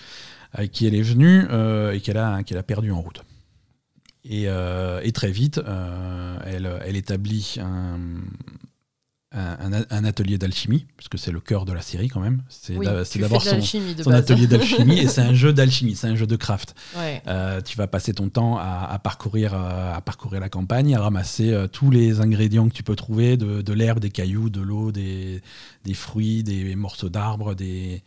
avec 0.52 0.72
qui 0.72 0.86
elle 0.86 0.94
est 0.94 1.02
venue 1.02 1.44
euh, 1.50 1.92
et 1.92 2.00
qu'elle 2.00 2.16
a, 2.16 2.42
qu'elle 2.42 2.58
a 2.58 2.62
perdu 2.64 2.90
en 2.90 3.00
route. 3.02 3.22
Et, 4.28 4.48
euh, 4.48 5.00
et 5.04 5.12
très 5.12 5.30
vite, 5.30 5.58
euh, 5.58 6.36
elle, 6.44 6.68
elle 6.84 6.96
établit 6.96 7.56
un, 7.60 7.98
un, 9.32 9.72
un- 9.72 9.84
un 9.90 10.04
atelier 10.04 10.38
d'alchimie, 10.38 10.86
puisque 10.96 11.18
c'est 11.18 11.30
le 11.30 11.40
cœur 11.40 11.64
de 11.64 11.72
la 11.72 11.80
série 11.82 12.08
quand 12.08 12.20
même. 12.20 12.42
C'est 12.48 12.76
Oui, 12.76 12.86
d'abord 13.20 13.42
son, 13.42 13.50
atelier 14.12 14.46
d'alchimie, 14.46 14.98
et 14.98 15.06
c'est 15.08 15.20
un 15.20 15.34
jeu 15.34 15.52
d'alchimie, 15.52 15.94
c'est 15.94 16.08
un 16.08 16.16
jeu 16.16 16.26
de 16.26 16.36
craft. 16.36 16.74
Ouais. 16.96 17.22
Euh, 17.28 17.60
tu 17.60 17.76
vas 17.76 17.86
passer 17.86 18.14
ton 18.14 18.28
temps 18.28 18.56
à, 18.56 18.88
à 18.90 18.98
parcourir, 18.98 19.54
à 19.54 20.00
parcourir 20.00 20.40
la 20.40 20.48
campagne, 20.48 20.94
à 20.96 21.00
ramasser 21.00 21.54
tous 21.72 21.90
les 21.90 22.20
ingrédients 22.20 22.68
que 22.68 22.74
tu 22.74 22.82
peux 22.82 22.96
trouver, 22.96 23.36
de, 23.36 23.62
de 23.62 23.72
l'herbe, 23.72 24.00
des 24.00 24.10
cailloux, 24.10 24.50
de 24.50 24.60
l'eau, 24.60 24.90
des, 24.90 25.42
des 25.84 25.94
fruits, 25.94 26.42
des 26.42 26.74
morceaux 26.74 27.10
d'arbres, 27.10 27.54
des... 27.54 28.02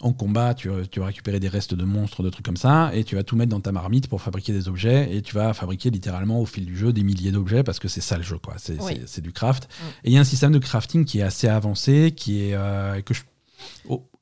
en 0.00 0.12
combat, 0.12 0.54
tu, 0.54 0.70
tu 0.90 1.00
vas 1.00 1.06
récupérer 1.06 1.40
des 1.40 1.48
restes 1.48 1.74
de 1.74 1.84
monstres, 1.84 2.22
de 2.22 2.30
trucs 2.30 2.44
comme 2.44 2.56
ça, 2.56 2.90
et 2.94 3.04
tu 3.04 3.16
vas 3.16 3.22
tout 3.22 3.36
mettre 3.36 3.50
dans 3.50 3.60
ta 3.60 3.70
marmite 3.72 4.08
pour 4.08 4.22
fabriquer 4.22 4.52
des 4.52 4.66
objets, 4.68 5.14
et 5.14 5.20
tu 5.22 5.34
vas 5.34 5.52
fabriquer 5.52 5.90
littéralement 5.90 6.40
au 6.40 6.46
fil 6.46 6.64
du 6.64 6.76
jeu 6.76 6.92
des 6.92 7.02
milliers 7.02 7.32
d'objets, 7.32 7.62
parce 7.62 7.78
que 7.78 7.88
c'est 7.88 8.00
ça 8.00 8.16
le 8.16 8.22
jeu, 8.22 8.38
quoi. 8.38 8.54
C'est 8.56 8.80
Oui. 8.80 9.00
du 9.22 9.32
craft. 9.32 9.64
Mm. 9.68 9.84
Et 10.04 10.10
il 10.10 10.12
y 10.14 10.16
a 10.16 10.20
un 10.20 10.24
système 10.24 10.52
de 10.52 10.58
crafting 10.58 11.04
qui 11.04 11.18
est 11.18 11.22
assez 11.22 11.48
avancé, 11.48 12.12
qui 12.16 12.42
est 12.44 12.54
euh, 12.54 13.00
que 13.02 13.12
je, 13.14 13.22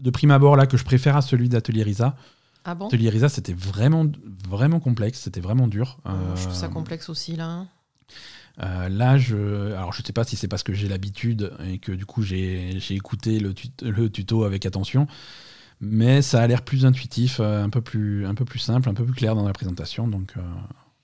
de 0.00 0.10
prime 0.10 0.32
abord 0.32 0.56
là 0.56 0.66
que 0.66 0.76
je 0.76 0.84
préfère 0.84 1.16
à 1.16 1.22
celui 1.22 1.48
d'Atelier 1.48 1.84
Risa. 1.84 2.16
Ah 2.64 2.74
bon? 2.74 2.88
Atelier 2.88 3.08
Risa, 3.10 3.28
c'était 3.28 3.52
vraiment 3.54 4.04
vraiment 4.48 4.80
complexe, 4.80 5.20
c'était 5.20 5.40
vraiment 5.40 5.68
dur. 5.68 5.98
Je 6.34 6.42
trouve 6.42 6.54
ça 6.54 6.66
Euh, 6.66 6.70
complexe 6.70 7.08
aussi 7.08 7.36
là. 7.36 7.46
hein. 7.46 7.68
euh, 8.62 8.88
là, 8.88 9.16
je, 9.16 9.72
alors 9.74 9.92
je 9.92 10.02
sais 10.02 10.12
pas 10.12 10.24
si 10.24 10.34
c'est 10.36 10.48
parce 10.48 10.64
que 10.64 10.72
j'ai 10.74 10.88
l'habitude 10.88 11.52
et 11.66 11.78
que 11.78 11.92
du 11.92 12.04
coup 12.04 12.22
j'ai 12.22 12.78
j'ai 12.80 12.94
écouté 12.96 13.38
le, 13.38 13.54
tut- 13.54 13.70
le 13.82 14.10
tuto 14.10 14.42
avec 14.44 14.66
attention, 14.66 15.06
mais 15.80 16.22
ça 16.22 16.40
a 16.42 16.46
l'air 16.46 16.62
plus 16.62 16.84
intuitif, 16.86 17.38
euh, 17.40 17.62
un 17.64 17.70
peu 17.70 17.80
plus, 17.80 18.26
un 18.26 18.34
peu 18.34 18.44
plus 18.44 18.58
simple, 18.58 18.88
un 18.88 18.94
peu 18.94 19.04
plus 19.04 19.14
clair 19.14 19.34
dans 19.34 19.46
la 19.46 19.52
présentation, 19.52 20.08
donc, 20.08 20.32
euh, 20.36 20.40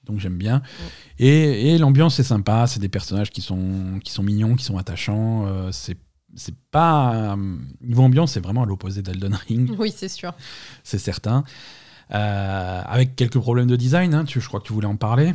donc 0.05 0.19
j'aime 0.21 0.37
bien. 0.37 0.63
Et, 1.19 1.75
et 1.75 1.79
l'ambiance 1.79 2.19
est 2.21 2.25
sympa, 2.25 2.67
c'est 2.67 2.81
des 2.81 2.89
personnages 2.89 3.31
qui 3.31 3.41
sont, 3.41 4.01
qui 4.03 4.13
sont 4.13 4.23
mignons, 4.23 4.55
qui 4.57 4.65
sont 4.65 4.77
attachants. 4.79 5.47
euh, 5.47 5.71
c'est 5.73 5.97
c'est 6.37 6.55
pas 6.73 7.37
niveau 7.81 8.03
ambiance, 8.03 8.33
c'est 8.33 8.41
vraiment 8.41 8.65
à 8.65 8.67
l'opposé 8.67 9.03
d'Elden 9.03 9.35
Ring, 9.49 9.71
Oui, 9.79 9.95
c'est 9.97 10.09
sûr. 10.09 10.35
c'est 10.83 10.99
certain. 10.99 11.45
Euh, 12.13 12.83
avec 12.85 13.15
quelques 13.15 13.39
problèmes 13.39 13.69
de 13.69 13.77
design, 13.77 14.13
hein, 14.15 14.25
tu, 14.25 14.41
je 14.41 14.49
crois 14.49 14.59
que 14.61 14.67
tu 14.67 14.73
voulais 14.73 14.89
en 14.89 14.97
parler. 14.97 15.33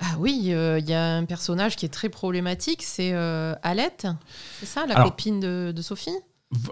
Ah 0.00 0.16
oui, 0.18 0.46
euh, 0.48 0.78
il 0.80 0.88
y 0.88 0.94
a 0.94 1.16
un 1.16 1.24
personnage 1.26 1.76
qui 1.76 1.84
est 1.86 1.90
très 1.90 2.08
problématique, 2.08 2.82
c'est 2.82 3.12
euh, 3.12 3.54
Alette. 3.62 4.06
C'est 4.60 4.66
ça, 4.66 4.86
la 4.86 4.94
Alors- 4.96 5.10
copine 5.10 5.40
de, 5.40 5.72
de 5.76 5.82
Sophie? 5.82 6.10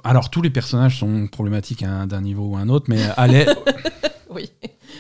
Alors 0.05 0.31
tous 0.31 0.43
les 0.43 0.51
personnages 0.51 0.99
sont 0.99 1.27
problématiques 1.29 1.83
hein, 1.83 2.07
d'un 2.07 2.21
niveau 2.21 2.45
ou 2.49 2.57
un 2.57 2.69
autre, 2.69 2.87
mais 2.89 3.03
Alette, 3.17 3.51
Oui. 4.31 4.51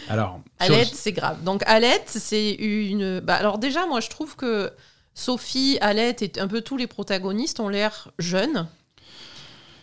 alors 0.09 0.41
sur- 0.62 0.74
Alette, 0.74 0.95
c'est 0.95 1.12
grave. 1.12 1.43
Donc 1.45 1.62
Alette, 1.66 2.05
c'est 2.09 2.53
une. 2.55 3.20
Bah, 3.20 3.35
alors 3.35 3.59
déjà, 3.59 3.87
moi, 3.87 4.01
je 4.01 4.09
trouve 4.09 4.37
que 4.37 4.70
Sophie, 5.14 5.78
Alette 5.80 6.22
et 6.22 6.33
un 6.41 6.49
peu 6.49 6.61
tous 6.62 6.76
les 6.76 6.87
protagonistes 6.87 7.61
ont 7.61 7.68
l'air 7.68 8.11
jeunes. 8.18 8.66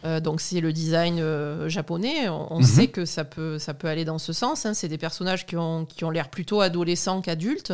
Euh, 0.05 0.21
donc 0.21 0.39
c'est 0.39 0.61
le 0.61 0.71
design 0.71 1.19
euh, 1.19 1.67
japonais. 1.67 2.29
On, 2.29 2.53
on 2.53 2.59
Mhm. 2.59 2.65
sait 2.65 2.87
que 2.87 3.03
ça 3.05 3.25
peut, 3.25 3.59
ça 3.59 3.73
peut 3.73 3.87
aller 3.89 4.05
dans 4.05 4.17
ce 4.17 4.31
sens. 4.31 4.65
hein. 4.65 4.73
C'est 4.73 4.87
des 4.87 4.97
personnages 4.97 5.45
qui 5.45 5.57
ont, 5.57 5.85
qui 5.85 6.05
ont 6.05 6.09
l'air 6.09 6.29
plutôt 6.29 6.61
adolescents 6.61 7.21
qu'adultes. 7.21 7.73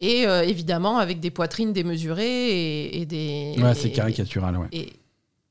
Et 0.00 0.26
euh, 0.26 0.42
évidemment 0.42 0.98
avec 0.98 1.20
des 1.20 1.30
poitrines 1.30 1.72
démesurées 1.72 2.48
et, 2.48 3.00
et 3.02 3.06
des... 3.06 3.54
ouais, 3.58 3.74
c'est 3.74 3.88
et- 3.88 3.92
caricatural, 3.92 4.56
ouais. 4.56 4.66
et, 4.72 4.92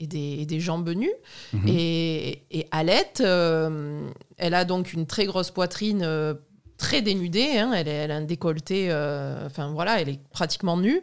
et 0.02 0.08
des, 0.08 0.38
et 0.41 0.45
des 0.45 0.60
jambes 0.60 0.89
nues. 0.89 1.14
Mhm. 1.54 1.68
Et, 1.68 2.43
et 2.52 2.68
Alette, 2.72 3.22
euh, 3.22 4.10
elle 4.38 4.54
a 4.54 4.66
donc 4.66 4.93
une 4.93 5.06
très 5.06 5.26
grosse 5.26 5.52
poitrine 5.52 6.02
euh, 6.04 6.34
très 6.78 7.02
dénudée. 7.02 7.58
hein. 7.58 7.72
Elle, 7.74 7.88
est- 7.88 7.91
elle 7.91 8.12
a 8.12 8.16
un 8.18 8.22
décolleté, 8.22 8.88
euh, 8.89 9.45
enfin 9.45 9.72
voilà, 9.72 10.02
elle 10.02 10.10
est 10.10 10.20
pratiquement 10.32 10.78
nue. 10.78 11.02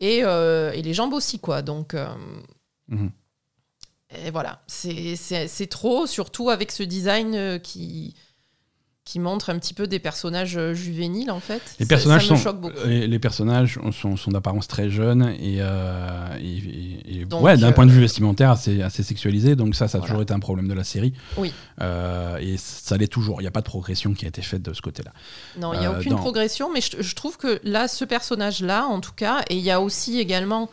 Et, 0.00 0.18
et 0.18 0.82
les 0.82 0.94
jambes 0.94 1.14
aussi, 1.14 1.38
quoi. 1.38 1.62
Donc, 1.62 1.94
Mhm. 2.88 3.10
et 4.26 4.30
voilà, 4.30 4.62
c'est 4.66 5.66
trop, 5.70 6.06
surtout 6.06 6.50
avec 6.50 6.70
ce 6.70 6.82
design 6.82 7.58
qui, 7.60 8.14
qui 9.06 9.20
montre 9.20 9.50
un 9.50 9.58
petit 9.60 9.72
peu 9.72 9.86
des 9.86 10.00
personnages 10.00 10.56
euh, 10.58 10.74
juvéniles, 10.74 11.30
en 11.30 11.38
fait. 11.38 11.62
Les 11.78 11.86
personnages 11.86 12.26
ça 12.26 12.32
me 12.34 12.36
sont, 12.38 12.42
choque 12.42 12.60
beaucoup. 12.60 12.74
les, 12.86 13.06
les 13.06 13.18
personnages 13.20 13.78
sont, 14.02 14.16
sont 14.16 14.30
d'apparence 14.32 14.66
très 14.66 14.90
jeunes 14.90 15.32
et, 15.40 15.58
euh, 15.60 16.36
et- 16.40 16.44
et- 17.14 17.20
et- 17.20 17.24
Donc, 17.24 17.42
ouais, 17.42 17.56
d'un 17.56 17.68
euh, 17.68 17.72
point 17.72 17.86
de 17.86 17.92
vue 17.92 18.00
vestimentaire 18.00 18.50
assez, 18.50 18.82
assez 18.82 19.04
sexualisé. 19.04 19.54
Donc 19.54 19.76
ça, 19.76 19.86
ça 19.86 19.98
a 19.98 20.00
Voilà. 20.00 20.08
toujours 20.10 20.22
été 20.22 20.34
un 20.34 20.40
problème 20.40 20.66
de 20.66 20.74
la 20.74 20.82
série. 20.82 21.12
Oui. 21.36 21.52
Euh, 21.80 22.36
et 22.38 22.56
ça 22.58 22.96
l'est 22.96 23.06
toujours. 23.06 23.40
Il 23.40 23.44
n'y 23.44 23.48
a 23.48 23.52
pas 23.52 23.60
de 23.60 23.66
progression 23.66 24.12
qui 24.12 24.24
a 24.24 24.28
été 24.28 24.42
faite 24.42 24.62
de 24.62 24.74
ce 24.74 24.82
côté-là. 24.82 25.12
Non, 25.60 25.72
il 25.72 25.78
n'y 25.78 25.86
a 25.86 25.90
Euh, 25.92 25.98
aucune 25.98 26.10
dans- 26.10 26.18
progression, 26.18 26.72
mais 26.72 26.80
je, 26.80 27.00
je 27.00 27.14
trouve 27.14 27.36
que 27.36 27.60
là, 27.62 27.86
ce 27.86 28.04
personnage-là, 28.04 28.86
en 28.86 29.00
tout 29.00 29.12
cas, 29.14 29.42
et 29.48 29.54
il 29.56 29.62
y 29.62 29.70
a 29.70 29.80
aussi 29.80 30.18
également. 30.18 30.68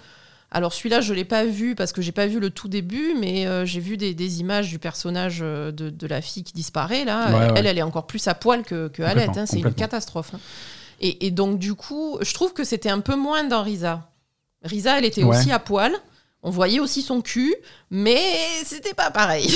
Alors 0.56 0.72
celui-là, 0.72 1.02
je 1.02 1.12
ne 1.12 1.18
l'ai 1.18 1.26
pas 1.26 1.44
vu 1.46 1.74
parce 1.76 1.92
que 1.92 2.02
j'ai 2.02 2.12
pas 2.12 2.28
vu 2.28 2.40
le 2.40 2.50
tout 2.52 2.68
début, 2.70 3.16
mais 3.20 3.48
euh, 3.48 3.66
j'ai 3.66 3.80
vu 3.80 3.98
des, 3.98 4.14
des 4.14 4.40
images 4.40 4.70
du 4.70 4.78
personnage 4.80 5.40
euh, 5.42 5.72
de, 5.72 5.90
de 5.90 6.08
la 6.08 6.22
fille 6.22 6.44
qui 6.44 6.54
disparaît. 6.54 7.04
Là, 7.06 7.32
Ouais, 7.32 7.46
elle, 7.48 7.52
ouais. 7.66 7.70
elle 7.72 7.78
est 7.80 7.82
encore 7.82 8.06
plus 8.08 8.28
à 8.28 8.36
poil 8.36 8.64
que, 8.64 8.88
que 8.88 9.02
Alette. 9.04 9.36
Hein, 9.38 9.46
c'est 9.48 9.60
une 9.60 9.74
catastrophe. 9.74 10.32
hein. 10.36 10.40
Et, 11.02 11.26
et 11.26 11.32
donc 11.32 11.58
du 11.60 11.74
coup, 11.74 12.18
je 12.22 12.34
trouve 12.34 12.54
que 12.54 12.64
c'était 12.64 12.90
un 12.92 13.00
peu 13.02 13.16
moins 13.16 13.44
dans 13.44 13.64
Risa. 13.64 14.10
Risa, 14.64 14.98
elle 14.98 15.06
était 15.06 15.24
Ouais. 15.24 15.36
aussi 15.38 15.52
à 15.52 15.60
poil. 15.60 15.92
On 16.44 16.50
voyait 16.52 16.80
aussi 16.80 17.02
son 17.02 17.22
cul, 17.22 17.56
mais 17.90 18.22
c'était 18.66 18.94
pas 18.94 19.12
pareil. 19.12 19.50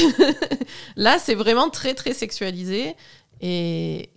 Là, 0.95 1.19
c'est 1.19 1.35
vraiment 1.35 1.69
très 1.69 1.93
très 1.93 2.13
sexualisé 2.13 2.95
et, 3.41 4.09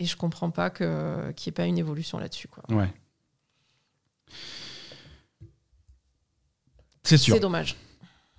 et 0.00 0.04
je 0.04 0.16
comprends 0.16 0.50
pas 0.50 0.70
qu'il 0.70 0.86
n'y 0.86 1.48
ait 1.48 1.52
pas 1.52 1.66
une 1.66 1.78
évolution 1.78 2.18
là-dessus. 2.18 2.48
quoi. 2.48 2.62
Ouais. 2.74 2.88
C'est 7.04 7.18
sûr. 7.18 7.34
C'est 7.34 7.40
dommage. 7.40 7.76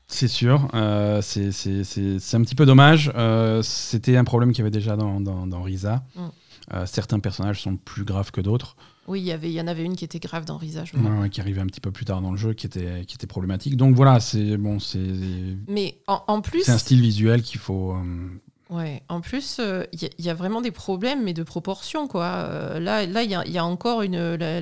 C'est 0.07 0.27
sûr. 0.27 0.67
Euh, 0.73 1.21
c'est- 1.21 1.49
un 1.51 2.41
petit 2.43 2.55
peu 2.55 2.65
dommage. 2.65 3.11
Euh, 3.15 3.61
C'était 3.63 4.17
un 4.17 4.23
problème 4.23 4.51
qu'il 4.51 4.59
y 4.59 4.61
avait 4.61 4.71
déjà 4.71 4.95
dans, 4.95 5.19
dans, 5.19 5.47
dans 5.47 5.61
Risa. 5.63 6.03
Mm. 6.15 6.21
Euh, 6.73 6.85
certains 6.85 7.19
personnages 7.19 7.61
sont 7.61 7.75
plus 7.77 8.03
graves 8.03 8.31
que 8.31 8.41
d'autres. 8.41 8.75
Oui, 9.07 9.19
il 9.21 9.25
y 9.25 9.31
avait- 9.31 9.49
il 9.49 9.53
y 9.53 9.61
en 9.61 9.67
avait 9.67 9.83
une 9.83 9.95
qui 9.95 10.03
était 10.03 10.17
grave 10.19 10.45
dans 10.45 10.57
Risa. 10.57 10.83
je 10.83 10.95
Ouais, 10.97 11.29
qui 11.29 11.39
arrivait 11.39 11.61
un 11.61 11.67
petit 11.67 11.79
peu 11.81 11.91
plus 11.91 12.05
tard 12.05 12.21
dans 12.21 12.31
le 12.31 12.37
jeu, 12.37 12.53
qui 12.53 12.65
était, 12.65 13.05
qui 13.07 13.15
était 13.15 13.27
problématique. 13.27 13.77
Donc 13.77 13.95
voilà, 13.95 14.19
c'est 14.19 14.57
bon, 14.57 14.79
c'est 14.79 14.99
Mais 15.67 15.99
en, 16.07 16.23
en 16.27 16.41
plus, 16.41 16.63
c'est 16.63 16.71
un 16.71 16.79
style 16.79 17.01
visuel 17.01 17.43
qu'il 17.43 17.59
faut. 17.59 17.95
ouais, 18.71 19.03
en 19.09 19.21
plus, 19.21 19.57
euh, 19.59 19.83
il 19.93 20.01
y, 20.01 20.05
a- 20.05 20.09
il 20.17 20.25
y 20.25 20.29
a 20.29 20.33
vraiment 20.33 20.61
des 20.61 20.71
problèmes, 20.71 21.23
mais 21.23 21.33
de 21.33 21.43
proportion, 21.43 22.07
quoi. 22.07 22.25
Euh, 22.25 22.79
là, 22.79 23.05
là, 23.05 23.21
il 23.21 23.29
y 23.29 23.35
a, 23.35 23.45
y 23.47 23.59
a 23.59 23.65
encore 23.65 24.01
une 24.01 24.35
la, 24.35 24.61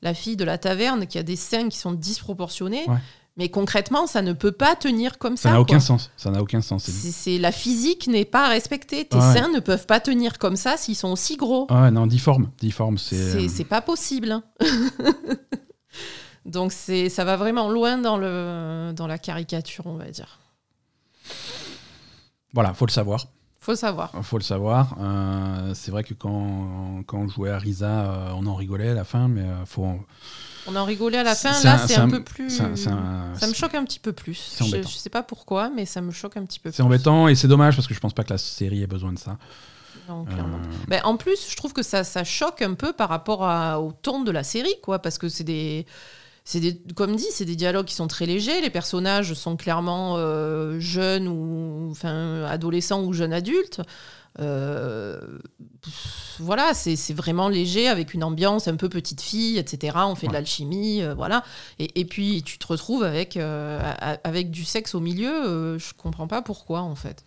la- 0.00 0.14
fille 0.14 0.36
de 0.36 0.44
la 0.44 0.56
taverne 0.56 1.06
qui 1.06 1.18
a 1.18 1.22
des 1.22 1.36
seins 1.36 1.68
qui 1.68 1.76
sont 1.78 1.92
disproportionnés. 1.92 2.84
Ouais. 2.88 2.96
Mais 3.38 3.48
concrètement, 3.48 4.06
ça 4.06 4.20
ne 4.20 4.34
peut 4.34 4.52
pas 4.52 4.76
tenir 4.76 5.16
comme 5.18 5.38
ça. 5.38 5.44
ça 5.48 5.50
n'a 5.52 5.60
aucun 5.60 5.80
sens. 5.80 6.10
Ça 6.18 6.30
n'a 6.30 6.42
aucun 6.42 6.60
sens. 6.60 6.84
C'est- 6.84 7.38
la 7.38 7.50
physique 7.50 8.06
n'est 8.06 8.26
pas 8.26 8.48
respectée. 8.48 9.06
Tes 9.06 9.16
Ouais. 9.16 9.32
seins 9.34 9.48
ne 9.48 9.58
peuvent 9.60 9.86
pas 9.86 10.00
tenir 10.00 10.38
comme 10.38 10.56
ça 10.56 10.76
s'ils 10.76 10.96
sont 10.96 11.08
aussi 11.10 11.36
gros. 11.38 11.66
Ah 11.70 11.82
ouais, 11.84 11.90
non, 11.90 12.06
difforme, 12.06 12.50
difforme, 12.58 12.98
c'est. 12.98 13.48
C'est 13.48 13.62
euh, 13.62 13.66
pas 13.66 13.80
possible. 13.80 14.32
hein. 14.32 14.42
Donc 16.44 16.72
c'est 16.72 17.08
ça 17.08 17.24
va 17.24 17.36
vraiment 17.36 17.70
loin 17.70 17.98
dans 17.98 18.16
le 18.18 18.92
dans 18.94 19.06
la 19.06 19.16
caricature, 19.16 19.86
on 19.86 19.94
va 19.96 20.10
dire. 20.10 20.38
Voilà, 22.52 22.74
faut 22.74 22.86
le 22.86 22.90
savoir. 22.90 23.26
Faut 23.58 23.76
savoir. 23.76 24.10
Faut 24.22 24.38
le 24.38 24.42
savoir. 24.42 24.96
Euh, 25.00 25.72
c'est 25.74 25.92
vrai 25.92 26.02
que 26.02 26.14
quand, 26.14 27.02
quand 27.06 27.18
on 27.18 27.28
jouait 27.28 27.50
à 27.50 27.58
Risa, 27.58 27.86
euh, 28.10 28.30
on 28.34 28.44
en 28.46 28.56
rigolait 28.56 28.88
à 28.90 28.94
la 28.94 29.04
fin, 29.04 29.28
mais 29.28 29.44
faut. 29.66 29.84
en- 29.84 30.00
On 30.66 30.76
en 30.76 30.84
rigolait 30.84 31.18
à 31.18 31.22
la 31.24 31.34
fin. 31.34 31.50
Là, 31.64 31.78
c'est 31.88 31.96
un, 31.96 32.04
un- 32.04 32.10
peu 32.10 32.22
plus. 32.22 32.60
un- 32.60 32.76
Ça 32.76 33.46
me 33.48 33.54
choque 33.54 33.74
un 33.74 33.84
petit 33.84 33.98
peu 33.98 34.12
plus. 34.12 34.54
Je, 34.60 34.82
je 34.82 34.96
sais 34.96 35.10
pas 35.10 35.22
pourquoi, 35.22 35.70
mais 35.70 35.86
ça 35.86 36.00
me 36.00 36.10
choque 36.12 36.36
un 36.36 36.44
petit 36.44 36.60
peu 36.60 36.70
plus. 36.70 36.76
C'est 36.76 36.82
embêtant 36.82 37.26
et 37.28 37.34
c'est 37.34 37.48
dommage 37.48 37.74
parce 37.76 37.88
que 37.88 37.94
je 37.94 38.00
pense 38.00 38.12
pas 38.14 38.22
que 38.24 38.32
la 38.32 38.38
série 38.38 38.82
ait 38.82 38.86
besoin 38.86 39.12
de 39.12 39.18
ça. 39.18 39.38
Non, 40.08 40.24
clairement. 40.24 40.56
Euh, 40.58 40.76
Ben, 40.88 41.00
en 41.04 41.16
plus, 41.16 41.48
je 41.50 41.56
trouve 41.56 41.72
que 41.72 41.82
ça, 41.82 42.04
ça 42.04 42.24
choque 42.24 42.62
un 42.62 42.74
peu 42.74 42.92
par 42.92 43.08
rapport 43.08 43.44
à- 43.44 43.80
au 43.80 43.92
ton 43.92 44.22
de 44.22 44.30
la 44.30 44.42
série, 44.44 44.74
quoi, 44.82 44.98
parce 45.00 45.18
que 45.18 45.28
c'est 45.28 45.44
des, 45.44 45.86
c'est 46.44 46.60
des, 46.60 46.76
comme 46.96 47.14
dit, 47.16 47.26
c'est 47.30 47.44
des 47.44 47.54
dialogues 47.56 47.86
qui 47.86 47.94
sont 47.94 48.08
très 48.08 48.26
légers. 48.26 48.60
Les 48.60 48.70
personnages 48.70 49.34
sont 49.34 49.56
clairement 49.56 50.14
euh, 50.16 50.78
jeunes 50.80 51.28
ou, 51.28 51.88
enfin, 51.92 52.44
adolescents 52.44 53.02
ou 53.02 53.12
jeunes 53.12 53.32
adultes. 53.32 53.80
Euh, 54.40 55.20
voilà, 56.38 56.72
c'est 56.74 57.12
vraiment 57.12 57.48
léger 57.48 57.88
avec 57.88 58.14
une 58.14 58.24
ambiance 58.24 58.66
un 58.68 58.76
peu 58.76 58.88
petite 58.88 59.20
fille, 59.20 59.58
etc. 59.58 59.96
On 60.06 60.14
fait 60.14 60.26
de 60.28 60.32
l'alchimie, 60.32 61.02
euh, 61.02 61.14
voilà. 61.14 61.44
Et, 61.78 62.00
et 62.00 62.04
puis 62.04 62.42
tu 62.42 62.58
te 62.58 62.66
retrouves 62.66 63.02
avec 63.02 63.36
euh, 63.36 63.78
avec 64.24 64.50
du 64.50 64.64
sexe 64.64 64.94
au 64.94 65.00
milieu. 65.00 65.78
je 65.78 65.92
comprends 65.96 66.26
pas 66.28 66.40
pourquoi 66.42 66.80
en 66.80 66.94
fait. 66.94 67.24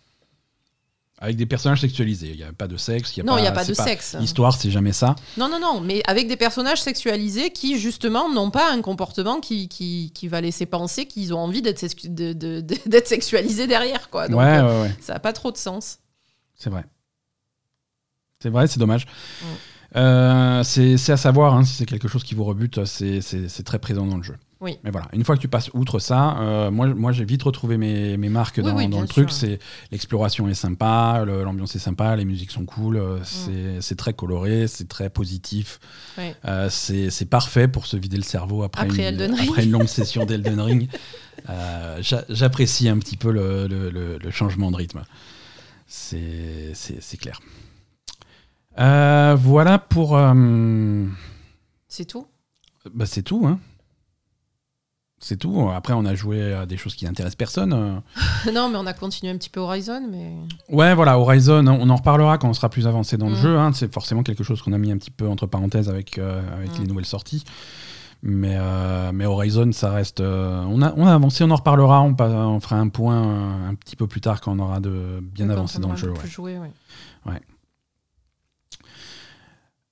avec 1.18 1.36
des 1.36 1.46
personnages 1.46 1.80
sexualisés. 1.80 2.30
Il 2.30 2.36
n'y 2.36 2.42
a 2.42 2.52
pas 2.52 2.66
de 2.66 2.76
sexe. 2.76 3.16
il 3.16 3.18
Y 3.18 3.20
a 3.20 3.24
non, 3.24 3.38
il 3.38 3.42
n'y 3.42 3.46
a 3.46 3.52
pas 3.52 3.64
de 3.64 3.72
sexe. 3.72 4.16
L'histoire, 4.18 4.54
c'est 4.54 4.70
jamais 4.70 4.92
ça. 4.92 5.14
Non, 5.36 5.48
non, 5.48 5.60
non, 5.60 5.80
mais 5.80 6.02
avec 6.06 6.26
des 6.28 6.36
personnages 6.36 6.82
sexualisés 6.82 7.50
qui, 7.50 7.78
justement, 7.78 8.28
n'ont 8.32 8.50
pas 8.50 8.70
un 8.72 8.82
comportement 8.82 9.40
qui, 9.40 9.68
qui, 9.68 10.10
qui 10.14 10.28
va 10.28 10.40
laisser 10.40 10.66
penser 10.66 11.06
qu'ils 11.06 11.32
ont 11.32 11.38
envie 11.38 11.62
d'être 11.62 11.84
de- 12.08 12.32
de- 12.32 13.02
sexualisés 13.04 13.66
derrière, 13.66 14.10
quoi. 14.10 14.28
Donc, 14.28 14.40
ouais, 14.40 14.60
ouais, 14.60 14.80
ouais. 14.82 14.94
ça 15.00 15.14
n'a 15.14 15.20
pas 15.20 15.32
trop 15.32 15.52
de 15.52 15.56
sens. 15.56 15.98
C'est 16.54 16.70
vrai. 16.70 16.84
C'est 18.46 18.50
vrai, 18.50 18.68
c'est 18.68 18.78
dommage. 18.78 19.06
Mm. 19.42 19.44
Euh, 19.96 20.62
c'est 20.62 21.10
à 21.10 21.16
savoir, 21.16 21.54
hein, 21.54 21.64
si 21.64 21.72
c'est 21.74 21.84
quelque 21.86 22.06
chose 22.06 22.22
qui 22.22 22.36
vous 22.36 22.44
rebute, 22.44 22.84
c'est- 22.84 23.20
très 23.64 23.80
présent 23.80 24.06
dans 24.06 24.18
le 24.18 24.22
jeu. 24.22 24.36
Oui. 24.60 24.78
Mais 24.84 24.90
voilà, 24.92 25.08
une 25.12 25.24
fois 25.24 25.34
que 25.36 25.40
tu 25.40 25.48
passes 25.48 25.68
outre 25.74 25.98
ça, 25.98 26.38
euh, 26.38 26.70
moi, 26.70 26.86
moi 26.86 27.10
j'ai 27.12 27.24
vite 27.24 27.42
retrouvé 27.42 27.76
mes, 27.76 28.16
mes 28.16 28.28
marques 28.28 28.58
Oui, 28.58 28.62
dans, 28.62 28.76
oui, 28.76 28.84
dans 28.84 28.88
bien 28.90 29.00
le 29.02 29.08
truc. 29.08 29.30
C'est 29.32 29.58
l'exploration 29.90 30.48
est 30.48 30.54
sympa, 30.54 31.24
l'ambiance 31.26 31.74
est 31.74 31.80
sympa, 31.80 32.14
les 32.14 32.24
musiques 32.24 32.52
sont 32.52 32.64
cool, 32.64 32.96
Mm. 32.96 33.00
euh, 33.00 33.18
c'est 33.24 33.80
c'est 33.80 33.96
très 33.96 34.12
coloré, 34.12 34.66
c'est 34.68 34.86
très 34.88 35.10
positif. 35.10 35.80
Euh, 36.46 36.68
c'est 36.70 37.28
parfait 37.28 37.66
pour 37.66 37.86
se 37.86 37.96
vider 37.96 38.16
le 38.16 38.22
cerveau 38.22 38.62
après, 38.62 38.84
Après 38.86 39.08
une, 39.12 39.22
après 39.48 39.64
longue 39.66 39.88
session 39.88 40.24
d'Elden 40.26 40.60
Ring. 40.60 40.88
J'a- 42.00 42.24
J'apprécie 42.28 42.88
un 42.88 42.98
petit 42.98 43.16
peu 43.16 43.32
le, 43.32 43.66
le- 43.66 43.90
le- 43.90 44.18
le 44.18 44.30
changement 44.30 44.70
de 44.70 44.76
rythme. 44.76 45.02
C'est 45.86 46.72
clair. 47.18 47.40
Euh, 48.78 49.36
voilà 49.38 49.78
pour. 49.78 50.16
euh, 50.16 51.04
C'est 51.88 52.04
tout? 52.04 52.26
bah, 52.94 53.06
c'est 53.06 53.22
tout, 53.22 53.46
hein. 53.46 53.58
C'est 55.18 55.38
tout. 55.38 55.70
Après, 55.74 55.94
on 55.94 56.04
a 56.04 56.14
joué 56.14 56.52
à 56.52 56.66
des 56.66 56.76
choses 56.76 56.94
qui 56.94 57.06
n'intéressent 57.06 57.36
personne. 57.36 57.72
euh. 57.72 57.98
Non, 58.52 58.68
mais 58.68 58.76
on 58.76 58.86
a 58.86 58.92
continué 58.92 59.32
un 59.32 59.36
petit 59.38 59.48
peu 59.48 59.60
Horizon, 59.60 60.06
mais. 60.10 60.34
Ouais, 60.68 60.94
voilà, 60.94 61.18
Horizon, 61.18 61.66
on 61.66 61.88
en 61.88 61.96
reparlera 61.96 62.36
quand 62.38 62.48
on 62.50 62.54
sera 62.54 62.68
plus 62.68 62.86
avancé 62.86 63.16
dans 63.16 63.26
le 63.28 63.32
Mhm. 63.34 63.40
jeu. 63.40 63.58
hein. 63.58 63.72
C'est 63.72 63.92
forcément 63.92 64.22
quelque 64.22 64.44
chose 64.44 64.60
qu'on 64.60 64.72
a 64.74 64.78
mis 64.78 64.92
un 64.92 64.98
petit 64.98 65.10
peu 65.10 65.26
entre 65.26 65.46
parenthèses 65.46 65.88
avec, 65.88 66.18
euh, 66.18 66.42
avec 66.54 66.72
Mhm. 66.74 66.82
les 66.82 66.86
nouvelles 66.86 67.06
sorties. 67.06 67.44
Mais, 68.22 68.56
euh, 68.58 69.10
mais 69.12 69.24
Horizon, 69.24 69.72
ça 69.72 69.90
reste. 69.90 70.20
euh, 70.20 70.62
on, 70.68 70.82
a, 70.82 70.92
on 70.96 71.06
a 71.06 71.14
avancé, 71.14 71.44
on 71.44 71.50
en 71.50 71.56
reparlera. 71.56 72.02
On, 72.02 72.14
pa- 72.14 72.28
on 72.28 72.60
fera 72.60 72.76
un 72.76 72.88
point 72.88 73.24
euh, 73.24 73.68
un 73.70 73.74
petit 73.74 73.96
peu 73.96 74.06
plus 74.06 74.20
tard 74.20 74.40
quand 74.42 74.52
on 74.52 74.58
aura 74.58 74.80
de, 74.80 75.20
bien 75.22 75.46
quand 75.46 75.52
avancé 75.54 75.78
on 75.78 75.82
dans 75.82 75.90
le 75.90 75.96
jeu. 75.96 76.10
ouais. 76.10 76.18
plus 76.18 76.28
joué, 76.30 76.58
ouais. 76.58 77.40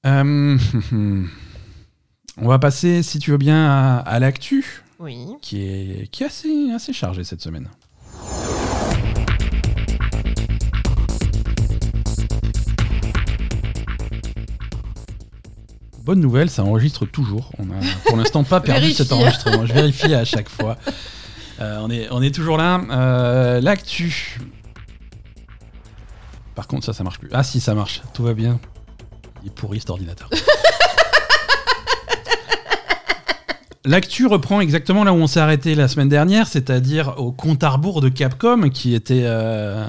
Euh, 0.06 0.58
on 2.36 2.48
va 2.48 2.58
passer, 2.58 3.02
si 3.02 3.18
tu 3.18 3.30
veux 3.30 3.38
bien, 3.38 3.66
à, 3.66 3.96
à 3.98 4.18
l'actu, 4.18 4.82
Oui. 4.98 5.26
qui 5.40 5.62
est, 5.62 6.08
qui 6.10 6.22
est 6.22 6.26
assez, 6.26 6.70
assez 6.74 6.92
chargé 6.92 7.24
cette 7.24 7.40
semaine. 7.40 7.68
Bonne 16.04 16.20
nouvelle, 16.20 16.50
ça 16.50 16.62
enregistre 16.64 17.06
toujours. 17.06 17.50
On 17.58 17.64
a 17.70 17.80
pour 18.06 18.16
l'instant 18.16 18.44
pas 18.44 18.60
perdu 18.60 18.90
cet 18.92 19.12
enregistrement. 19.12 19.64
Je 19.64 19.72
vérifie 19.72 20.14
à 20.14 20.24
chaque 20.24 20.48
fois. 20.50 20.76
Euh, 21.60 21.78
on, 21.80 21.90
est, 21.90 22.08
on 22.10 22.20
est 22.22 22.34
toujours 22.34 22.58
là. 22.58 22.80
Euh, 22.90 23.60
L'actu. 23.60 24.38
Par 26.54 26.66
contre, 26.66 26.84
ça, 26.84 26.92
ça 26.92 27.04
marche 27.04 27.18
plus. 27.18 27.30
Ah 27.32 27.42
si, 27.42 27.58
ça 27.60 27.74
marche. 27.74 28.02
Tout 28.12 28.22
va 28.22 28.34
bien. 28.34 28.60
Il 29.44 29.48
est 29.48 29.54
pourri 29.54 29.78
cet 29.80 29.90
ordinateur. 29.90 30.28
L'actu 33.86 34.26
reprend 34.26 34.62
exactement 34.62 35.04
là 35.04 35.12
où 35.12 35.16
on 35.16 35.26
s'est 35.26 35.40
arrêté 35.40 35.74
la 35.74 35.88
semaine 35.88 36.08
dernière, 36.08 36.46
c'est-à-dire 36.46 37.16
au 37.18 37.32
compte 37.32 37.62
à 37.62 37.68
rebours 37.68 38.00
de 38.00 38.08
Capcom 38.08 38.70
qui 38.70 38.94
était 38.94 39.24
euh, 39.26 39.84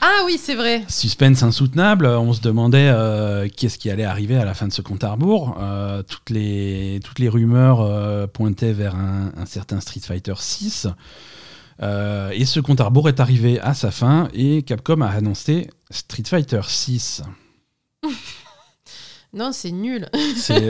Ah 0.00 0.20
oui, 0.26 0.38
c'est 0.40 0.54
vrai. 0.54 0.84
suspense 0.86 1.42
insoutenable. 1.42 2.06
On 2.06 2.32
se 2.32 2.40
demandait 2.40 2.88
euh, 2.88 3.48
qu'est-ce 3.56 3.78
qui 3.78 3.90
allait 3.90 4.04
arriver 4.04 4.36
à 4.36 4.44
la 4.44 4.54
fin 4.54 4.68
de 4.68 4.72
ce 4.72 4.80
compte 4.80 5.02
à 5.02 5.10
rebours. 5.10 5.56
Euh, 5.60 6.04
toutes, 6.04 6.30
les, 6.30 7.00
toutes 7.04 7.18
les 7.18 7.28
rumeurs 7.28 7.80
euh, 7.80 8.28
pointaient 8.28 8.72
vers 8.72 8.94
un, 8.94 9.32
un 9.36 9.46
certain 9.46 9.80
Street 9.80 10.02
Fighter 10.04 10.34
6. 10.38 10.86
et 11.80 12.44
ce 12.44 12.60
compte 12.60 12.80
à 12.80 12.84
rebours 12.84 13.08
est 13.08 13.18
arrivé 13.18 13.58
à 13.58 13.74
sa 13.74 13.90
fin 13.90 14.28
et 14.34 14.62
Capcom 14.62 15.00
a 15.00 15.08
annoncé 15.08 15.68
Street 15.90 16.22
Fighter 16.24 16.60
6. 16.64 17.22
Non, 19.34 19.50
c'est 19.52 19.70
nul. 19.70 20.08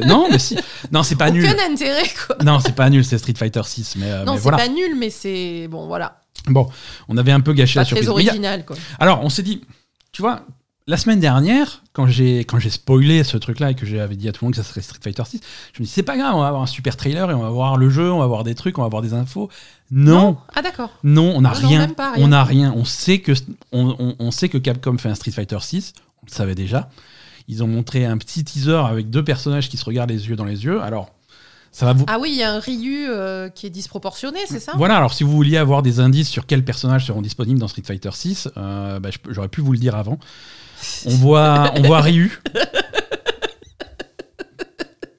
Non, 0.06 0.28
mais 0.30 0.38
si. 0.38 0.56
Non, 0.92 1.02
c'est 1.02 1.16
pas 1.16 1.30
nul. 1.30 1.44
Aucun 1.44 1.72
intérêt, 1.72 2.08
quoi. 2.26 2.36
Non, 2.44 2.60
c'est 2.60 2.74
pas 2.74 2.88
nul, 2.90 3.04
c'est 3.04 3.18
Street 3.18 3.34
Fighter 3.36 3.62
6. 3.64 3.96
Mais, 3.96 4.06
euh, 4.10 4.24
non, 4.24 4.32
mais 4.32 4.38
c'est 4.38 4.42
voilà. 4.44 4.58
pas 4.58 4.68
nul, 4.68 4.94
mais 4.96 5.10
c'est. 5.10 5.66
Bon, 5.68 5.86
voilà. 5.86 6.20
Bon, 6.46 6.68
on 7.08 7.16
avait 7.16 7.32
un 7.32 7.40
peu 7.40 7.52
gâché 7.54 7.78
la 7.78 7.84
très 7.84 7.96
surprise. 8.02 8.08
A- 8.08 8.12
original, 8.12 8.64
quoi. 8.64 8.76
Alors, 9.00 9.22
on 9.24 9.28
s'est 9.28 9.42
dit, 9.42 9.62
tu 10.12 10.22
vois, 10.22 10.42
la 10.86 10.96
semaine 10.96 11.20
dernière, 11.20 11.82
quand 11.92 12.06
j'ai 12.06 12.40
quand 12.40 12.58
j'ai 12.58 12.70
spoilé 12.70 13.22
ce 13.24 13.36
truc-là 13.36 13.70
et 13.70 13.74
que 13.74 13.86
j'avais 13.86 14.16
dit 14.16 14.28
à 14.28 14.32
tout 14.32 14.44
le 14.44 14.46
monde 14.46 14.54
que 14.56 14.62
ça 14.62 14.68
serait 14.68 14.80
Street 14.80 14.98
Fighter 15.02 15.22
6, 15.24 15.40
je 15.72 15.80
me 15.80 15.84
dis 15.84 15.90
c'est 15.90 16.02
pas 16.02 16.16
grave, 16.16 16.34
on 16.34 16.40
va 16.40 16.48
avoir 16.48 16.62
un 16.62 16.66
super 16.66 16.96
trailer 16.96 17.30
et 17.30 17.34
on 17.34 17.42
va 17.42 17.50
voir 17.50 17.76
le 17.76 17.88
jeu, 17.90 18.10
on 18.12 18.18
va 18.18 18.26
voir 18.26 18.42
des 18.44 18.54
trucs, 18.56 18.78
on 18.78 18.82
va 18.82 18.88
voir 18.88 19.02
des 19.02 19.14
infos. 19.14 19.48
Non, 19.92 20.38
Ah, 20.54 20.62
d'accord. 20.62 20.90
non, 21.04 21.32
on 21.36 21.42
n'a 21.42 21.50
rien, 21.50 21.88
on 22.16 22.28
n'a 22.28 22.42
rien. 22.44 22.72
On 22.76 22.84
sait 22.84 23.18
que 23.20 23.32
on, 23.72 23.94
on- 23.98 24.16
on 24.18 24.30
sait 24.32 24.48
que 24.48 24.58
Capcom 24.58 24.98
fait 24.98 25.08
un 25.08 25.14
Street 25.14 25.30
Fighter 25.32 25.58
6, 25.60 25.92
on 26.22 26.26
le 26.28 26.32
savait 26.34 26.54
déjà. 26.56 26.88
Ils 27.48 27.62
ont 27.62 27.66
montré 27.66 28.04
un 28.04 28.18
petit 28.18 28.44
teaser 28.44 28.82
avec 28.88 29.10
deux 29.10 29.24
personnages 29.24 29.68
qui 29.68 29.76
se 29.76 29.84
regardent 29.84 30.10
les 30.10 30.28
yeux 30.28 30.36
dans 30.36 30.44
les 30.44 30.64
yeux. 30.64 30.80
Alors, 30.80 31.10
ça 31.72 31.86
va 31.86 31.94
vous 31.94 32.04
Ah 32.06 32.18
oui, 32.20 32.30
il 32.32 32.38
y 32.38 32.42
a 32.42 32.52
un 32.52 32.60
Ryu 32.60 33.08
euh, 33.08 33.48
qui 33.48 33.66
est 33.66 33.70
disproportionné, 33.70 34.40
c'est 34.46 34.60
ça? 34.60 34.72
Voilà, 34.76 34.96
alors 34.96 35.14
si 35.14 35.24
vous 35.24 35.32
vouliez 35.32 35.56
avoir 35.56 35.82
des 35.82 36.00
indices 36.00 36.28
sur 36.28 36.46
quels 36.46 36.64
personnages 36.64 37.06
seront 37.06 37.22
disponibles 37.22 37.58
dans 37.58 37.68
Street 37.68 37.82
Fighter 37.84 38.10
6, 38.12 38.48
euh, 38.56 39.00
bah, 39.00 39.08
j'aurais 39.30 39.48
pu 39.48 39.62
vous 39.62 39.72
le 39.72 39.78
dire 39.78 39.96
avant. 39.96 40.18
On 41.06 41.14
voit, 41.16 41.72
on 41.76 41.82
voit 41.82 42.00
Ryu. 42.00 42.40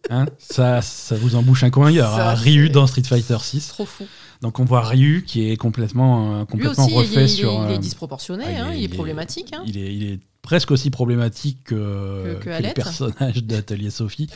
Hein, 0.10 0.26
ça, 0.38 0.82
ça 0.84 1.16
vous 1.16 1.36
embouche 1.36 1.64
un 1.64 1.72
coin. 1.72 1.90
Il 1.90 1.96
y 1.96 2.02
aura 2.02 2.36
Ryu 2.36 2.70
dans 2.70 2.86
Street 2.86 3.02
Fighter 3.04 3.38
6. 3.40 3.70
Trop 3.70 3.86
fou. 3.86 4.06
Donc 4.44 4.60
on 4.60 4.66
voit 4.66 4.82
Ryu 4.82 5.24
qui 5.26 5.50
est 5.50 5.56
complètement, 5.58 6.42
euh, 6.42 6.46
complètement 6.46 6.86
aussi, 6.86 6.94
refait 6.94 7.14
il 7.14 7.20
est- 7.24 7.28
sur. 7.30 7.52
il 7.68 7.72
est 7.72 7.76
euh, 7.76 7.78
disproportionné, 7.80 8.44
ah, 8.46 8.52
il 8.52 8.58
hein, 8.58 8.72
est- 8.72 8.76
il 8.76 8.76
est 8.76 8.80
il 8.82 8.92
est- 8.92 8.96
problématique. 8.96 9.54
hein. 9.54 9.64
il 9.66 9.78
est, 9.78 9.96
il 9.96 10.04
est 10.12 10.20
presque 10.42 10.70
aussi 10.72 10.92
problématique 10.92 11.60
que, 11.64 11.74
Que- 11.74 12.40
que 12.40 12.58
que 12.58 12.64
le 12.68 12.74
personnage 12.74 13.44
d'Atelier 13.46 13.90
Sophie. 13.90 14.28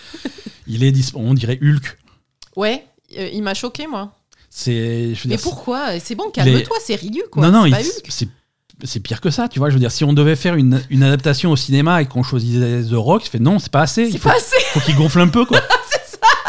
il 0.65 0.83
est, 0.83 0.95
on 1.13 1.33
dirait 1.35 1.59
Hulk. 1.61 1.97
Ouais, 2.55 2.85
euh, 3.19 3.29
il 3.33 3.43
m'a 3.43 3.53
choqué, 3.53 3.85
moi. 3.85 4.13
C'est, 4.49 5.13
je 5.13 5.27
Mais 5.27 5.35
dire, 5.35 5.43
pourquoi? 5.43 5.99
C'est 5.99 6.15
bon, 6.15 6.31
calme-toi, 6.31 6.77
c'est 6.81 6.95
Ryu, 6.95 7.23
quoi. 7.31 7.47
non, 7.49 7.67
non, 7.69 7.77
c'est 8.09 8.29
c'est 8.83 8.99
pire 8.99 9.21
que 9.21 9.31
ça, 9.31 9.47
tu 9.49 9.57
vois. 9.59 9.69
Je 9.69 9.73
veux 9.73 9.79
dire, 9.79 9.91
si 9.91 10.03
on 10.03 10.13
devait 10.13 10.35
faire 10.35 10.53
une, 10.55 10.79
une 10.91 11.01
adaptation 11.03 11.51
au 11.51 11.55
cinéma 11.55 12.01
et 12.01 12.05
qu'on 12.05 12.21
choisissait 12.21 12.83
The 12.83 12.93
Rock, 12.93 13.25
il 13.25 13.29
fait 13.29 13.39
non, 13.39 13.57
c'est 13.59 13.71
pas 13.71 13.81
assez. 13.81 14.07
Il 14.07 14.19
faut, 14.19 14.29
pas 14.29 14.35
assez. 14.35 14.55
faut 14.71 14.79
qu'il 14.79 14.95
gonfle 14.95 15.19
un 15.19 15.27
peu, 15.27 15.45
quoi. 15.45 15.59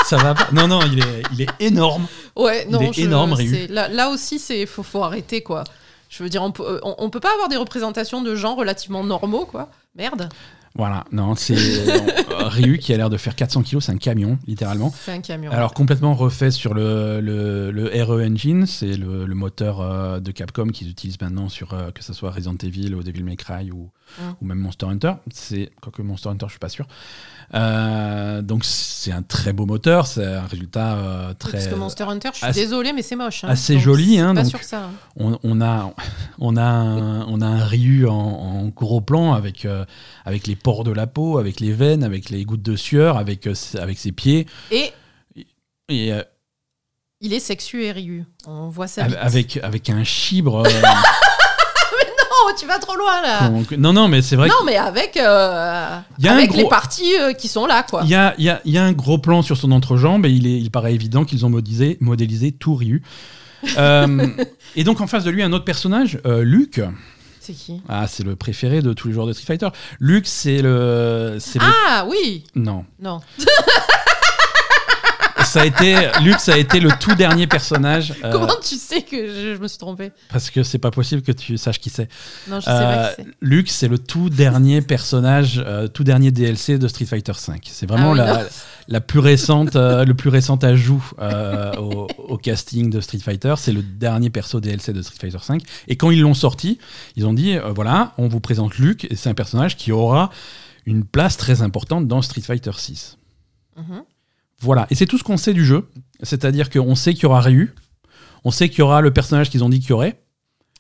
ça. 0.09 0.17
va 0.19 0.35
pas. 0.35 0.49
Non, 0.53 0.67
non, 0.69 0.81
il 0.91 0.99
est, 1.01 1.23
il 1.33 1.43
est 1.43 1.49
énorme. 1.61 2.07
Ouais, 2.37 2.65
Il 2.67 2.73
non, 2.73 2.81
est 2.81 2.93
je- 2.93 3.03
énorme, 3.03 3.33
Ryu. 3.33 3.51
c'est- 3.55 3.67
Là, 3.69 3.89
là 3.89 4.11
aussi, 4.11 4.39
c'est 4.39 4.67
faut, 4.67 4.83
faut 4.83 5.03
arrêter, 5.03 5.43
quoi. 5.43 5.65
Je 6.09 6.23
veux 6.23 6.29
dire, 6.31 6.43
on 6.43 6.53
peut, 6.53 6.63
euh, 6.67 6.81
on, 6.83 6.95
on 6.99 7.11
peut 7.11 7.21
pas 7.21 7.33
avoir 7.35 7.49
des 7.49 7.57
représentations 7.57 8.23
de 8.23 8.35
gens 8.35 8.55
relativement 8.55 9.05
normaux, 9.05 9.45
quoi. 9.47 9.69
Merde. 9.97 10.29
Voilà, 10.75 11.05
non, 11.11 11.35
c'est 11.35 11.57
euh, 11.57 11.99
Ryu 12.47 12.79
qui 12.79 12.93
a 12.95 12.97
l'air 12.97 13.11
de 13.11 13.17
faire 13.17 13.35
400 13.35 13.63
kilos, 13.63 13.87
c'est 13.87 13.91
un 13.93 13.97
camion, 13.97 14.39
littéralement. 14.47 14.93
C'est 15.05 15.11
un 15.11 15.21
camion. 15.21 15.51
Alors 15.51 15.75
complètement 15.75 16.15
refait 16.15 16.53
sur 16.53 16.73
le, 16.73 17.21
le, 17.21 17.73
le 17.73 18.05
RE 18.05 18.23
Engine, 18.23 18.65
c'est 18.67 18.97
le, 18.97 19.27
le 19.27 19.35
moteur 19.35 19.81
euh, 19.81 20.21
de 20.21 20.31
Capcom 20.31 20.69
qu'ils 20.69 20.89
utilisent 20.89 21.21
maintenant 21.21 21.49
sur 21.49 21.75
euh, 21.75 21.91
que 21.91 22.05
ce 22.05 22.13
soit 22.13 22.31
Resident 22.31 22.55
Evil 22.63 22.95
ou 22.95 23.03
Devil 23.03 23.25
May 23.25 23.37
Cry 23.37 23.73
ou, 23.73 23.91
Mm. 24.19 24.23
ou 24.41 24.47
même 24.47 24.59
Monster 24.59 24.87
Hunter. 24.87 25.13
C'est 25.31 25.71
quoique 25.83 26.01
Monster 26.01 26.31
Hunter, 26.31 26.47
je 26.47 26.53
suis 26.53 26.59
pas 26.59 26.71
sûr. 26.71 26.87
Euh, 27.55 28.42
donc 28.42 28.64
c'est 28.64 29.11
un 29.12 29.22
très 29.22 29.53
beau 29.55 29.64
moteur, 29.64 30.07
c'est 30.07 30.24
un 30.24 30.46
résultat 30.46 30.96
euh, 30.96 31.34
très 31.34 31.53
Parce 31.53 31.66
que 31.68 31.74
Monster 31.74 32.05
Hunter, 32.05 32.28
je 32.32 32.38
suis 32.38 32.46
assez- 32.46 32.61
désolée, 32.61 32.92
mais 32.92 33.03
c'est 33.03 33.16
moche. 33.16 33.42
hein. 33.44 33.49
assez 33.49 33.74
Donc, 33.74 33.82
joli, 33.82 34.18
hein, 34.18 34.34
Pas 34.34 34.42
donc- 34.42 34.51
sur 34.51 34.62
ça. 34.62 34.84
hein. 34.84 34.90
on, 35.16 35.38
on 35.42 35.61
a, 35.62 35.94
on, 36.38 36.57
a 36.57 36.62
un, 36.62 37.26
on 37.26 37.40
a 37.40 37.46
un 37.46 37.64
Ryu 37.64 38.07
en, 38.07 38.14
en 38.14 38.66
gros 38.68 39.01
plan 39.01 39.32
avec, 39.32 39.64
euh, 39.64 39.84
avec 40.26 40.46
les 40.46 40.57
pores 40.57 40.84
de 40.84 40.92
la 40.92 41.07
peau, 41.07 41.38
avec 41.38 41.61
les 41.61 41.72
veines, 41.72 42.05
avec 42.05 42.28
les 42.30 42.44
gouttes 42.44 42.62
de 42.62 42.76
sueur, 42.76 43.16
avec, 43.16 43.46
euh, 43.46 43.55
avec 43.78 43.99
ses 43.99 44.12
pieds. 44.12 44.46
Et 44.70 44.92
Et 45.88 46.12
euh, 46.12 46.22
il 47.20 47.32
est 47.32 47.40
sexué, 47.40 47.92
Ryu. 47.92 48.24
On 48.46 48.68
voit 48.68 48.86
ça. 48.88 49.07
vite. 49.07 49.16
avec, 49.20 49.57
avec 49.62 49.88
un 49.90 50.05
chibre. 50.05 50.62
euh, 52.47 52.51
Oh, 52.51 52.53
tu 52.59 52.66
vas 52.66 52.78
trop 52.78 52.97
loin, 52.97 53.20
là. 53.22 53.51
non, 53.78 53.93
non, 53.93 54.09
mais 54.09 54.22
c'est 54.22 54.36
vrai 54.36 54.49
Non, 54.49 54.64
mais 54.64 54.76
avec, 54.76 55.16
euh, 55.16 55.99
Il 56.18 56.24
y 56.24 56.28
a 56.28 56.32
un 56.32 56.36
avec 56.36 56.51
gros- 56.51 56.59
les 56.62 56.68
parties 56.68 57.16
euh, 57.20 57.32
qui 57.32 57.49
sont 57.49 57.66
là, 57.66 57.82
quoi. 57.89 58.03
qu'il 58.03 58.11
y 58.11 58.14
a, 58.14 58.34
il 58.39 58.45
y, 58.45 58.51
a, 58.51 58.61
il 58.64 58.72
y 58.72 58.78
a 58.78 58.84
un 58.84 58.93
gros 58.93 59.18
plan 59.18 59.43
sur 59.43 59.57
son 59.57 59.72
entrejambe 59.72 60.26
et 60.26 60.30
il, 60.30 60.47
est, 60.47 60.59
il 60.59 60.70
paraît 60.70 60.95
évident 60.95 61.24
qu'ils 61.24 61.45
ont 61.47 61.51
modélisé, 61.51 61.97
modélisé 62.01 62.53
tout 62.53 62.74
Ryu. 62.74 63.03
Euh, 63.76 64.26
et 64.76 64.84
donc 64.84 65.01
en 65.01 65.07
face 65.07 65.24
de 65.24 65.30
lui, 65.30 65.43
un 65.43 65.53
autre 65.53 65.64
personnage, 65.64 66.18
euh, 66.26 66.43
Luke. 66.45 66.80
C'est 67.41 67.55
qui? 67.55 67.80
Ah, 67.89 68.07
c'est 68.07 68.24
le 68.24 68.36
préféré 68.36 68.82
de 68.82 68.93
tous 68.93 69.09
les 69.09 69.14
joueurs 69.14 69.26
de 69.26 69.32
Street 69.32 69.47
Fighter. 69.47 69.68
Luke, 70.01 70.26
c'est 70.26 70.61
le. 70.62 71.39
c'est 71.41 71.59
le- 71.59 71.64
Ah, 71.89 72.05
oui 72.09 72.45
Non. 72.55 72.84
Non. 73.01 73.20
Ça 75.49 75.62
a 75.62 75.66
été, 75.66 75.96
Luke, 76.22 76.38
ça 76.40 76.55
a 76.55 76.57
été 76.59 76.78
le 76.80 76.90
tout 77.01 77.14
dernier 77.14 77.46
personnage. 77.46 78.14
euh, 78.24 78.30
Comment 78.32 78.55
tu 78.62 78.76
sais 78.76 79.03
que 79.03 79.26
je, 79.28 79.55
je 79.57 79.61
me 79.61 79.66
suis 79.68 79.78
trompée 79.78 80.12
parce 80.30 80.51
que 80.51 80.62
c'est 80.62 80.78
pas 80.78 80.90
possible 80.90 81.22
que 81.22 81.32
tu 81.32 81.57
saches 81.57 81.80
qui 81.80 81.90
c'est. 81.90 82.09
Non, 82.49 82.61
je 82.61 82.64
sais 82.66 82.70
Euh, 82.70 83.07
pas 83.07 83.09
qui 83.14 83.22
c'est. 83.22 83.26
Luke, 83.40 83.68
c'est 83.70 83.88
le 83.88 83.99
tout 83.99 84.28
dernier 84.30 84.82
personnage, 84.82 85.62
euh, 85.66 85.88
tout 85.88 86.05
dernier 86.05 86.30
DLC 86.30 86.78
de 86.78 86.86
Street 86.88 87.07
Fighter 87.07 87.32
V. 87.32 87.55
C'est 87.64 87.86
vraiment 87.88 88.12
Ah 88.16 88.40
oui, 88.42 88.46
la, 88.88 89.01
plus 89.01 89.18
récente, 89.20 89.76
euh, 89.76 90.05
le 90.05 90.14
plus 90.14 90.30
récent 90.30 90.57
ajout 90.57 91.05
euh, 91.20 91.72
au, 91.76 92.07
au 92.18 92.36
casting 92.38 92.90
de 92.90 93.01
Street 93.01 93.18
Fighter. 93.18 93.55
C'est 93.59 93.72
le 93.72 93.82
dernier 93.82 94.30
perso 94.30 94.61
DLC 94.61 94.92
de 94.92 95.03
Street 95.03 95.18
Fighter 95.20 95.38
V. 95.53 95.59
Et 95.88 95.96
quand 95.96 96.11
ils 96.11 96.20
l'ont 96.20 96.34
sorti, 96.34 96.78
ils 97.16 97.26
ont 97.26 97.34
dit 97.34 97.57
euh, 97.57 97.72
voilà, 97.74 98.12
on 98.18 98.28
vous 98.28 98.40
présente 98.40 98.76
Luke, 98.78 99.07
et 99.11 99.16
c'est 99.16 99.28
un 99.30 99.34
personnage 99.34 99.76
qui 99.76 99.92
aura 99.92 100.30
une 100.86 101.05
place 101.05 101.36
très 101.36 101.61
importante 101.62 102.07
dans 102.09 102.22
Street 102.22 102.40
Fighter 102.40 102.70
6. 102.76 103.18
Mhm. 103.76 104.03
Voilà, 104.61 104.87
et 104.91 104.95
c'est 104.95 105.07
tout 105.07 105.19
ce 105.19 105.25
qu'on 105.25 105.37
sait 105.37 105.55
du 105.55 105.65
jeu. 105.65 105.89
C'est-à-dire 106.23 106.69
qu'on 106.71 106.95
sait 106.95 107.15
qu'il 107.15 107.23
y 107.25 107.27
aura 107.27 107.41
Ryu, 107.41 107.75
on 108.45 108.51
sait 108.51 108.69
qu'il 108.69 108.81
y 108.81 108.83
aura 108.83 109.01
le 109.01 109.13
personnage 109.13 109.51
qu'ils 109.51 109.63
ont 109.65 109.69
dit 109.69 109.79
qu'il 109.81 109.91
y 109.91 109.93
aurait, 109.93 110.21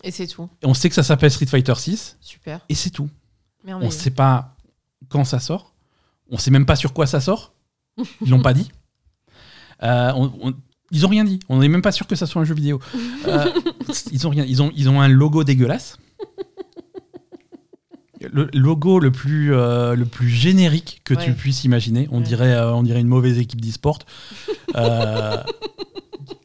Et 0.02 0.10
c'est 0.10 0.26
tout. 0.26 0.48
et 0.62 0.66
on 0.66 0.74
sait 0.74 0.88
que 0.88 0.94
ça 0.94 1.02
s'appelle 1.04 1.30
Street 1.30 1.46
Fighter 1.46 1.74
6, 1.76 2.16
Super. 2.20 2.60
et 2.68 2.74
c'est 2.74 2.90
tout. 2.90 3.08
On 3.64 3.66
Merveilleux. 3.66 3.88
ne 3.90 3.94
sait 3.94 4.10
pas 4.10 4.56
quand 5.08 5.24
ça 5.24 5.38
sort, 5.38 5.74
on 6.30 6.38
sait 6.38 6.50
même 6.50 6.66
pas 6.66 6.76
sur 6.76 6.92
quoi 6.92 7.06
ça 7.06 7.20
sort, 7.20 7.52
ils 8.22 8.30
l'ont 8.30 8.42
pas 8.42 8.54
dit. 8.54 8.70
Euh, 9.84 10.12
on- 10.16 10.32
on- 10.42 10.54
ils 10.90 11.06
ont 11.06 11.08
rien 11.08 11.22
dit, 11.22 11.38
on 11.48 11.58
n'est 11.60 11.68
même 11.68 11.82
pas 11.82 11.92
sûr 11.92 12.08
que 12.08 12.16
ça 12.16 12.26
soit 12.26 12.42
un 12.42 12.44
jeu 12.44 12.54
vidéo. 12.54 12.80
Euh, 13.28 13.46
ils 14.10 14.26
ont 14.26 14.30
rien, 14.30 14.44
ils 14.44 14.60
ont, 14.60 14.72
ils 14.74 14.88
ont 14.88 15.00
un 15.00 15.06
logo 15.06 15.44
dégueulasse. 15.44 15.98
Le 18.20 18.48
logo 18.52 18.98
le 18.98 19.10
plus, 19.12 19.54
euh, 19.54 19.94
le 19.94 20.04
plus 20.04 20.28
générique 20.28 21.00
que 21.04 21.14
tu 21.14 21.32
puisses 21.34 21.64
imaginer. 21.64 22.08
On, 22.10 22.18
Ouais. 22.18 22.22
dirait, 22.24 22.52
euh, 22.52 22.72
on 22.74 22.82
dirait 22.82 23.00
une 23.00 23.06
mauvaise 23.08 23.38
équipe 23.38 23.60
d'e-sport. 23.60 23.98
Euh, 24.76 25.42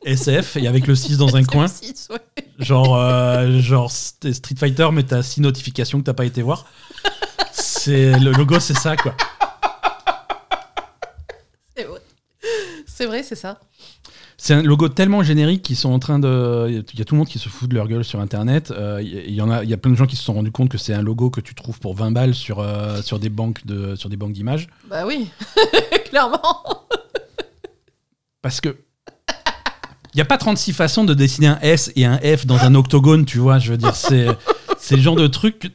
SF, 0.05 0.55
et 0.57 0.67
avec 0.67 0.87
le 0.87 0.95
6 0.95 1.17
dans 1.17 1.35
un 1.35 1.43
coin. 1.45 1.65
Ouais. 2.09 2.17
Genre, 2.59 2.95
euh, 2.97 3.59
genre 3.59 3.91
Street 3.91 4.33
Fighter, 4.57 4.87
mais 4.93 5.03
t'as 5.03 5.21
6 5.23 5.41
notifications 5.41 5.99
que 5.99 6.03
t'as 6.05 6.13
pas 6.13 6.25
été 6.25 6.41
voir. 6.41 6.65
C'est 7.51 8.17
Le 8.19 8.31
logo, 8.31 8.59
c'est 8.59 8.77
ça, 8.77 8.95
quoi. 8.95 9.15
C'est 11.75 11.83
vrai. 11.83 11.99
C'est 12.85 13.05
vrai, 13.05 13.23
c'est 13.23 13.35
ça. 13.35 13.59
C'est 14.45 14.53
un 14.55 14.61
logo 14.61 14.89
tellement 14.89 15.23
générique 15.23 15.61
qu'ils 15.63 15.77
sont 15.77 15.89
en 15.93 15.99
train 15.99 16.19
de. 16.19 16.67
Il 16.69 16.99
y 16.99 17.01
a 17.01 17.05
tout 17.05 17.15
le 17.15 17.19
monde 17.19 17.29
qui 17.29 17.39
se 17.39 17.47
fout 17.47 17.69
de 17.69 17.75
leur 17.75 17.87
gueule 17.87 18.03
sur 18.03 18.19
Internet. 18.19 18.71
Euh, 18.71 18.99
Il 19.01 19.07
y- 19.07 19.23
il 19.27 19.33
y, 19.35 19.41
en 19.41 19.49
a, 19.49 19.63
il 19.63 19.69
y 19.69 19.73
a 19.73 19.77
plein 19.77 19.89
de 19.89 19.95
gens 19.95 20.05
qui 20.05 20.17
se 20.17 20.23
sont 20.23 20.33
rendus 20.33 20.51
compte 20.51 20.67
que 20.67 20.77
c'est 20.77 20.93
un 20.93 21.01
logo 21.01 21.29
que 21.29 21.39
tu 21.39 21.55
trouves 21.55 21.79
pour 21.79 21.95
20 21.95 22.11
balles 22.11 22.35
sur, 22.35 22.59
euh, 22.59 23.01
sur 23.01 23.19
des 23.19 23.29
banques 23.29 23.65
de, 23.65 23.95
sur 23.95 24.09
des 24.09 24.17
banques 24.17 24.33
d'images. 24.33 24.67
Bah 24.89 25.05
oui, 25.07 25.29
clairement. 26.09 26.41
Parce 28.41 28.59
que. 28.59 28.75
Il 30.13 30.17
n'y 30.17 30.21
a 30.21 30.25
pas 30.25 30.37
36 30.37 30.73
façons 30.73 31.05
de 31.05 31.13
dessiner 31.13 31.47
un 31.47 31.59
S 31.61 31.93
et 31.95 32.03
un 32.05 32.17
F 32.17 32.45
dans 32.45 32.57
un 32.65 32.75
octogone, 32.75 33.23
tu 33.23 33.37
vois. 33.37 33.59
Je 33.59 33.71
veux 33.71 33.77
dire, 33.77 33.95
c'est 33.95 34.27
c'est 34.77 34.97
le 34.97 35.01
genre 35.01 35.15
de 35.15 35.27
truc 35.27 35.57
que 35.59 35.67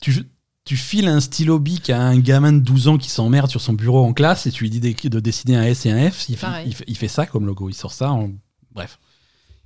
tu, 0.00 0.22
tu 0.64 0.76
files 0.76 1.08
un 1.08 1.20
stylo 1.20 1.58
bic 1.58 1.90
à 1.90 2.00
un 2.00 2.18
gamin 2.18 2.52
de 2.52 2.60
12 2.60 2.88
ans 2.88 2.96
qui 2.98 3.10
s'emmerde 3.10 3.50
sur 3.50 3.60
son 3.60 3.74
bureau 3.74 4.04
en 4.04 4.12
classe 4.14 4.46
et 4.46 4.50
tu 4.50 4.64
lui 4.64 4.70
dis 4.70 4.80
de 4.80 5.20
dessiner 5.20 5.56
un 5.56 5.64
S 5.64 5.84
et 5.86 5.90
un 5.90 6.10
F. 6.10 6.28
Il, 6.28 6.36
fait- 6.36 6.46
Pareil. 6.46 6.64
il 6.68 6.74
fait, 6.74 6.84
il 6.88 6.96
fait 6.96 7.08
ça 7.08 7.26
comme 7.26 7.46
logo. 7.46 7.68
Il 7.68 7.74
sort 7.74 7.92
ça. 7.92 8.10
En... 8.12 8.30
Bref. 8.72 8.98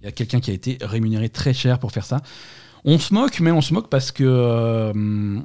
Il 0.00 0.04
y 0.04 0.08
a 0.08 0.12
quelqu'un 0.12 0.40
qui 0.40 0.50
a 0.50 0.54
été 0.54 0.78
rémunéré 0.80 1.28
très 1.28 1.54
cher 1.54 1.78
pour 1.78 1.92
faire 1.92 2.04
ça. 2.04 2.20
On 2.84 2.98
se 2.98 3.12
moque, 3.12 3.40
mais 3.40 3.50
on 3.50 3.60
se 3.60 3.74
moque 3.74 3.90
parce 3.90 4.12
que 4.12 4.22
euh, 4.24 5.40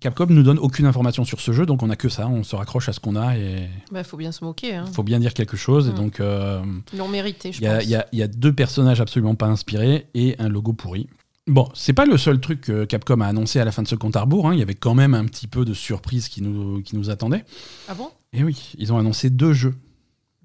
Capcom 0.00 0.26
nous 0.30 0.44
donne 0.44 0.58
aucune 0.60 0.86
information 0.86 1.24
sur 1.24 1.40
ce 1.40 1.50
jeu, 1.52 1.66
donc 1.66 1.82
on 1.82 1.90
a 1.90 1.96
que 1.96 2.08
ça. 2.08 2.28
On 2.28 2.44
se 2.44 2.54
raccroche 2.54 2.88
à 2.88 2.92
ce 2.92 3.00
qu'on 3.00 3.16
a 3.16 3.36
et 3.36 3.68
Bah 3.90 4.04
faut 4.04 4.16
bien 4.16 4.30
se 4.30 4.44
moquer. 4.44 4.76
Hein. 4.76 4.84
il 4.86 4.94
faut 4.94 5.02
bien 5.02 5.18
dire 5.18 5.34
quelque 5.34 5.56
chose. 5.56 5.88
Et 5.88 5.92
Mm. 5.92 5.94
donc. 5.96 6.20
euh, 6.20 6.62
Ils 6.92 6.98
l'ont 6.98 7.08
mérité, 7.08 7.52
je 7.52 7.58
il 7.60 7.64
y, 7.64 7.66
a, 7.66 7.74
pense. 7.76 7.84
il 7.84 7.90
y 7.90 7.94
a- 7.96 8.06
il 8.12 8.18
y 8.20 8.22
a 8.22 8.28
deux 8.28 8.52
personnages 8.52 9.00
absolument 9.00 9.34
pas 9.34 9.46
inspirés 9.46 10.06
et 10.14 10.36
un 10.38 10.48
logo 10.48 10.72
pourri. 10.72 11.08
Bon, 11.48 11.68
c'est 11.74 11.92
pas 11.94 12.04
le 12.06 12.16
seul 12.18 12.40
truc 12.40 12.60
que 12.60 12.84
Capcom 12.84 13.20
a 13.20 13.26
annoncé 13.26 13.58
à 13.58 13.64
la 13.64 13.72
fin 13.72 13.82
de 13.82 13.88
ce 13.88 13.94
compte 13.94 14.16
à 14.16 14.20
rebours. 14.20 14.48
hein. 14.48 14.52
Il 14.54 14.58
y 14.58 14.62
avait 14.62 14.74
quand 14.74 14.94
même 14.94 15.14
un 15.14 15.24
petit 15.24 15.46
peu 15.46 15.64
de 15.64 15.74
surprise 15.74 16.28
qui 16.28 16.42
nous, 16.42 16.82
qui 16.82 16.94
nous 16.96 17.10
attendait. 17.10 17.44
Ah 17.88 17.94
bon? 17.94 18.10
Et 18.32 18.44
oui, 18.44 18.72
ils 18.78 18.92
ont 18.92 18.98
annoncé 18.98 19.30
deux 19.30 19.52
jeux. 19.54 19.74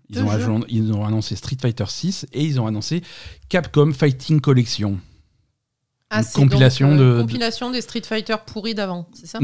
Ils, 0.09 0.15
Deux 0.17 0.23
ont, 0.23 0.59
jeux? 0.59 0.65
ils 0.69 0.91
ont 0.93 1.05
annoncé 1.05 1.35
Street 1.35 1.57
Fighter 1.61 1.85
6 1.87 2.27
et 2.33 2.43
ils 2.43 2.59
ont 2.59 2.67
annoncé 2.67 3.01
Capcom 3.49 3.91
Fighting 3.93 4.39
Collection. 4.41 4.99
Ah, 6.09 6.19
Une 6.19 6.23
c'est 6.23 6.39
compilation 6.39 6.91
donc, 6.91 6.99
euh, 6.99 7.17
de- 7.17 7.21
compilation 7.23 7.71
des 7.71 7.81
Street 7.81 8.03
Fighter 8.05 8.35
pourris 8.45 8.75
d'avant, 8.75 9.07
c'est 9.13 9.25
ça? 9.25 9.39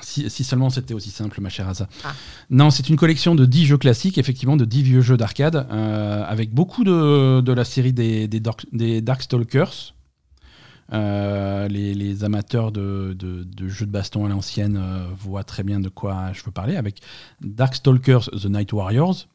Si, 0.00 0.30
si 0.30 0.42
seulement 0.44 0.70
c'était 0.70 0.94
aussi 0.94 1.10
simple, 1.10 1.40
ma 1.42 1.50
chère 1.50 1.68
Asa. 1.68 1.86
Ah. 2.04 2.14
Non, 2.48 2.70
c'est 2.70 2.88
une 2.88 2.96
collection 2.96 3.34
de 3.34 3.44
10 3.44 3.66
jeux 3.66 3.76
classiques, 3.76 4.16
effectivement, 4.16 4.56
de 4.56 4.64
10 4.64 4.82
vieux 4.82 5.00
jeux 5.02 5.18
d'arcade, 5.18 5.66
euh, 5.70 6.24
avec 6.26 6.54
beaucoup 6.54 6.82
de, 6.84 7.40
de 7.42 7.52
la 7.52 7.64
série 7.64 7.92
des, 7.92 8.26
des, 8.26 8.40
Dark, 8.40 8.64
des 8.72 9.02
Darkstalkers. 9.02 9.94
Euh, 10.92 11.68
les, 11.68 12.24
amateurs 12.24 12.72
de, 12.72 13.16
jeux 13.66 13.86
de 13.86 13.90
baston 13.90 14.24
à 14.24 14.28
l'ancienne 14.28 14.78
euh, 14.80 15.06
voient 15.18 15.44
très 15.44 15.62
bien 15.62 15.80
de 15.80 15.88
quoi 15.88 16.32
je 16.32 16.42
veux 16.42 16.50
parler, 16.50 16.76
avec 16.76 17.00
Darkstalkers 17.42 18.30
The 18.30 18.46
Night 18.46 18.72
Warriors, 18.72 19.26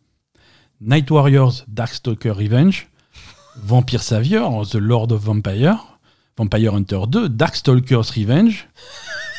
Night 0.81 1.11
Warriors 1.11 1.63
Darkstalker 1.67 2.31
Revenge, 2.31 2.89
Vampire 3.55 4.01
Savior 4.01 4.67
The 4.67 4.75
Lord 4.75 5.11
of 5.11 5.21
Vampire, 5.21 5.99
Vampire 6.37 6.73
Hunter 6.73 7.01
2 7.07 7.29
Darkstalkers 7.29 8.09
Revenge, 8.15 8.67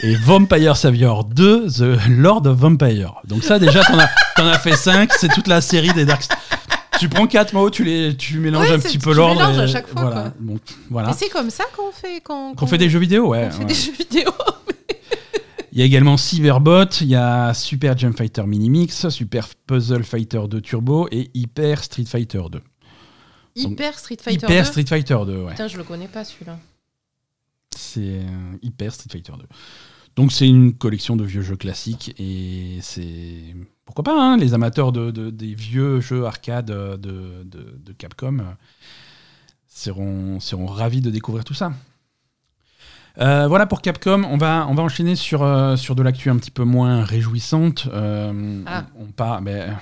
et 0.02 0.14
Vampire 0.14 0.76
Savior 0.76 1.24
2, 1.24 1.66
The 1.66 2.08
Lord 2.08 2.46
of 2.46 2.58
Vampire. 2.58 3.14
Donc 3.26 3.42
ça 3.42 3.58
déjà, 3.58 3.82
t'en 3.82 3.98
as, 3.98 4.52
as 4.52 4.58
fait 4.58 4.76
5, 4.76 5.12
c'est 5.12 5.32
toute 5.32 5.48
la 5.48 5.60
série 5.60 5.92
des 5.92 6.04
Dark... 6.04 6.22
Tu 7.00 7.08
prends 7.08 7.26
quatre 7.26 7.52
mots, 7.52 7.70
tu, 7.70 7.84
les, 7.84 8.16
tu 8.16 8.38
mélanges 8.38 8.68
Ouais, 8.68 8.74
un 8.76 8.78
petit 8.78 8.98
peu 8.98 9.10
tu 9.10 9.16
l'ordre. 9.16 9.40
mélanges 9.40 9.58
à 9.58 9.66
chaque 9.66 9.88
fois, 9.88 10.32
Voilà. 10.90 11.08
quoi. 11.08 11.16
C'est 11.16 11.28
comme 11.28 11.50
ça 11.50 11.64
qu'on 11.76 11.90
fait 11.92 12.20
qu'on 12.20 12.54
Qu'on 12.54 12.66
fait 12.66 12.78
des 12.78 12.88
jeux 12.88 12.98
vidéo, 12.98 13.28
ouais. 13.28 13.44
qu'on 13.46 13.50
fait 13.52 13.58
ouais. 13.60 13.64
des 13.66 13.74
jeux 13.74 13.92
vidéo. 13.92 14.30
Il 15.72 15.80
y 15.80 15.82
a 15.82 15.86
également 15.86 16.16
Cyberbot, 16.16 16.84
il 17.00 17.08
y 17.08 17.16
a 17.16 17.52
Super 17.52 17.98
Jump 17.98 18.16
Fighter 18.16 18.44
Mini 18.46 18.70
Mix, 18.70 19.08
Super 19.08 19.48
Puzzle 19.66 20.04
Fighter 20.04 20.42
2 20.48 20.60
Turbo 20.60 21.08
et 21.10 21.32
Hyper 21.34 21.82
Street 21.82 22.04
Fighter 22.04 22.42
2. 22.48 22.60
Hyper 23.56 23.98
Street 23.98 24.18
Fighter 24.22 24.46
Hyper 24.46 24.62
2. 24.62 24.64
Street 24.70 24.84
Fighter 24.86 25.18
2, 25.26 25.36
ouais. 25.42 25.50
Putain, 25.50 25.66
je 25.66 25.76
le 25.76 25.82
connais 25.82 26.06
pas 26.06 26.22
celui-là. 26.22 26.60
C'est 27.76 28.00
euh, 28.20 28.22
Hyper 28.62 28.94
Street 28.94 29.08
Fighter 29.10 29.32
2. 29.36 29.46
Donc 30.14 30.30
c'est 30.30 30.46
une 30.46 30.74
collection 30.74 31.16
de 31.16 31.24
vieux 31.24 31.42
jeux 31.42 31.56
classiques 31.56 32.14
et 32.20 32.78
c'est 32.80 33.56
pourquoi 33.84 34.04
pas 34.04 34.20
hein, 34.20 34.36
les 34.36 34.54
amateurs 34.54 34.92
de, 34.92 35.10
de- 35.10 35.30
des 35.30 35.54
vieux 35.54 36.00
jeux 36.00 36.24
arcade 36.26 36.70
euh, 36.70 36.96
de, 36.96 37.92
Capcom 37.98 38.38
euh, 38.40 38.42
seront, 39.68 40.40
seront 40.40 40.66
ravis 40.66 41.00
de 41.00 41.10
découvrir 41.10 41.44
tout 41.44 41.54
ça. 41.54 41.72
Euh, 43.20 43.46
voilà 43.46 43.66
pour 43.66 43.80
Capcom. 43.80 44.24
On 44.24 44.36
va, 44.36 44.66
on 44.68 44.74
va 44.74 44.82
enchaîner 44.82 45.14
sur, 45.16 45.42
euh, 45.42 45.76
sur 45.76 45.94
de 45.94 46.02
l'actu 46.02 46.30
un 46.30 46.36
petit 46.36 46.50
peu 46.50 46.64
moins 46.64 47.04
réjouissante. 47.04 47.86
Euh, 47.92 48.62
Ah. 48.66 48.86
on, 48.98 49.04
on 49.04 49.06
part, 49.12 49.40
ben, 49.42 49.78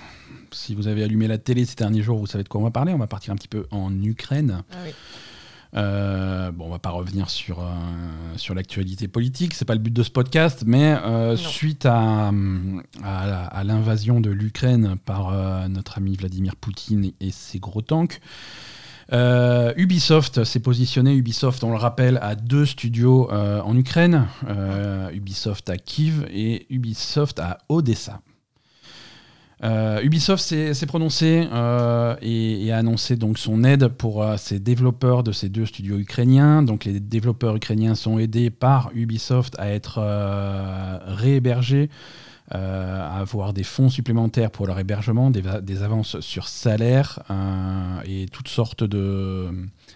si 0.50 0.74
vous 0.74 0.86
avez 0.86 1.02
allumé 1.02 1.26
la 1.28 1.38
télé 1.38 1.64
ces 1.64 1.76
derniers 1.76 2.02
jours, 2.02 2.18
vous 2.18 2.26
savez 2.26 2.44
de 2.44 2.48
quoi 2.48 2.60
on 2.60 2.64
va 2.64 2.70
parler. 2.70 2.92
On 2.92 2.98
va 2.98 3.06
partir 3.06 3.32
un 3.32 3.36
petit 3.36 3.48
peu 3.48 3.66
en 3.70 3.90
Ukraine. 4.02 4.62
Ah 4.70 4.76
oui. 4.84 4.90
Euh, 5.74 6.52
bon, 6.52 6.66
on 6.66 6.70
va 6.70 6.78
pas 6.78 6.90
revenir 6.90 7.30
sur, 7.30 7.60
euh, 7.60 7.64
sur 8.36 8.54
l'actualité 8.54 9.08
politique, 9.08 9.54
c'est 9.54 9.64
pas 9.64 9.74
le 9.74 9.80
but 9.80 9.92
de 9.92 10.02
ce 10.02 10.10
podcast, 10.10 10.64
mais 10.66 10.92
euh, 10.92 11.36
suite 11.36 11.86
à, 11.86 12.30
à, 13.02 13.44
à 13.46 13.64
l'invasion 13.64 14.20
de 14.20 14.30
l'Ukraine 14.30 14.96
par 15.04 15.32
notre 15.68 15.98
ami 15.98 16.16
Vladimir 16.16 16.56
Poutine 16.56 17.12
et 17.20 17.30
ses 17.30 17.58
gros 17.58 17.82
tanks, 17.82 18.20
euh, 19.12 19.72
Ubisoft 19.76 20.44
s'est 20.44 20.60
positionné. 20.60 21.14
Ubisoft, 21.14 21.64
on 21.64 21.70
le 21.70 21.76
rappelle, 21.76 22.18
a 22.22 22.34
deux 22.34 22.64
studios 22.64 23.30
euh, 23.30 23.60
en 23.60 23.76
Ukraine, 23.76 24.26
euh, 24.48 25.10
Ubisoft 25.10 25.68
à 25.68 25.76
Kiev 25.76 26.26
et 26.30 26.66
Ubisoft 26.70 27.38
à 27.38 27.58
Odessa. 27.68 28.20
Euh, 29.64 30.00
Ubisoft 30.02 30.42
s'est 30.42 30.86
prononcé 30.86 31.46
euh, 31.52 32.16
et, 32.20 32.66
et 32.66 32.72
a 32.72 32.78
annoncé 32.78 33.16
donc 33.16 33.38
son 33.38 33.62
aide 33.62 33.86
pour 33.88 34.22
euh, 34.22 34.36
ses 34.36 34.58
développeurs 34.58 35.22
de 35.22 35.30
ces 35.30 35.48
deux 35.48 35.66
studios 35.66 35.98
ukrainiens. 35.98 36.62
Donc 36.64 36.84
les 36.84 36.98
développeurs 36.98 37.54
ukrainiens 37.54 37.94
sont 37.94 38.18
aidés 38.18 38.50
par 38.50 38.90
Ubisoft 38.92 39.54
à 39.60 39.68
être 39.68 39.98
euh, 39.98 40.98
réhébergés, 41.06 41.90
euh, 42.54 43.00
à 43.08 43.20
avoir 43.20 43.52
des 43.52 43.62
fonds 43.62 43.88
supplémentaires 43.88 44.50
pour 44.50 44.66
leur 44.66 44.80
hébergement, 44.80 45.30
des, 45.30 45.40
va- 45.42 45.60
des 45.60 45.82
avances 45.84 46.18
sur 46.18 46.48
salaire 46.48 47.20
euh, 47.30 48.00
et 48.04 48.26
toutes 48.32 48.48
sortes 48.48 48.82
de 48.82 49.48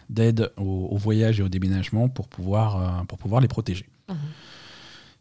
d'aides 0.08 0.52
au, 0.56 0.88
au 0.92 0.96
voyage 0.96 1.40
et 1.40 1.42
au 1.42 1.48
déménagement 1.48 2.08
pour 2.08 2.28
pouvoir, 2.28 2.76
euh, 2.76 3.04
pour 3.08 3.18
pouvoir 3.18 3.40
les 3.40 3.48
protéger. 3.48 3.86
Mhm. 4.08 4.16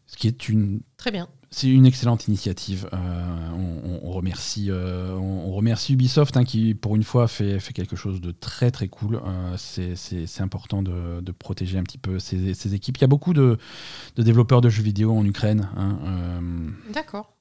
Ce 0.06 0.16
qui 0.16 0.28
est 0.28 0.48
une 0.48 0.82
Très 0.98 1.10
bien. 1.10 1.26
C'est 1.56 1.70
une 1.70 1.86
excellente 1.86 2.28
initiative. 2.28 2.86
Euh, 2.92 3.98
on, 4.02 4.10
remercie, 4.10 4.66
euh, 4.70 5.14
on, 5.14 5.52
remercie 5.52 5.94
Ubisoft 5.94 6.36
hein, 6.36 6.44
qui, 6.44 6.74
pour 6.74 6.96
une 6.96 7.02
fois, 7.02 7.28
fait, 7.28 7.58
quelque 7.72 7.96
chose 7.96 8.20
de 8.20 8.30
très 8.30 8.70
très 8.70 8.88
cool. 8.88 9.22
Euh, 9.24 9.56
c'est- 9.56 10.42
important 10.42 10.82
de, 10.82 11.32
protéger 11.32 11.78
un 11.78 11.82
petit 11.82 11.96
peu 11.96 12.18
ces, 12.18 12.74
équipes. 12.74 12.98
Il 12.98 13.00
y 13.00 13.04
a 13.04 13.08
beaucoup 13.08 13.32
de, 13.32 13.56
développeurs 14.18 14.60
de 14.60 14.68
jeux 14.68 14.82
vidéo 14.82 15.16
en 15.16 15.24
Ukraine. 15.24 15.70
hein, 15.78 16.42
D'accord. 16.92 17.32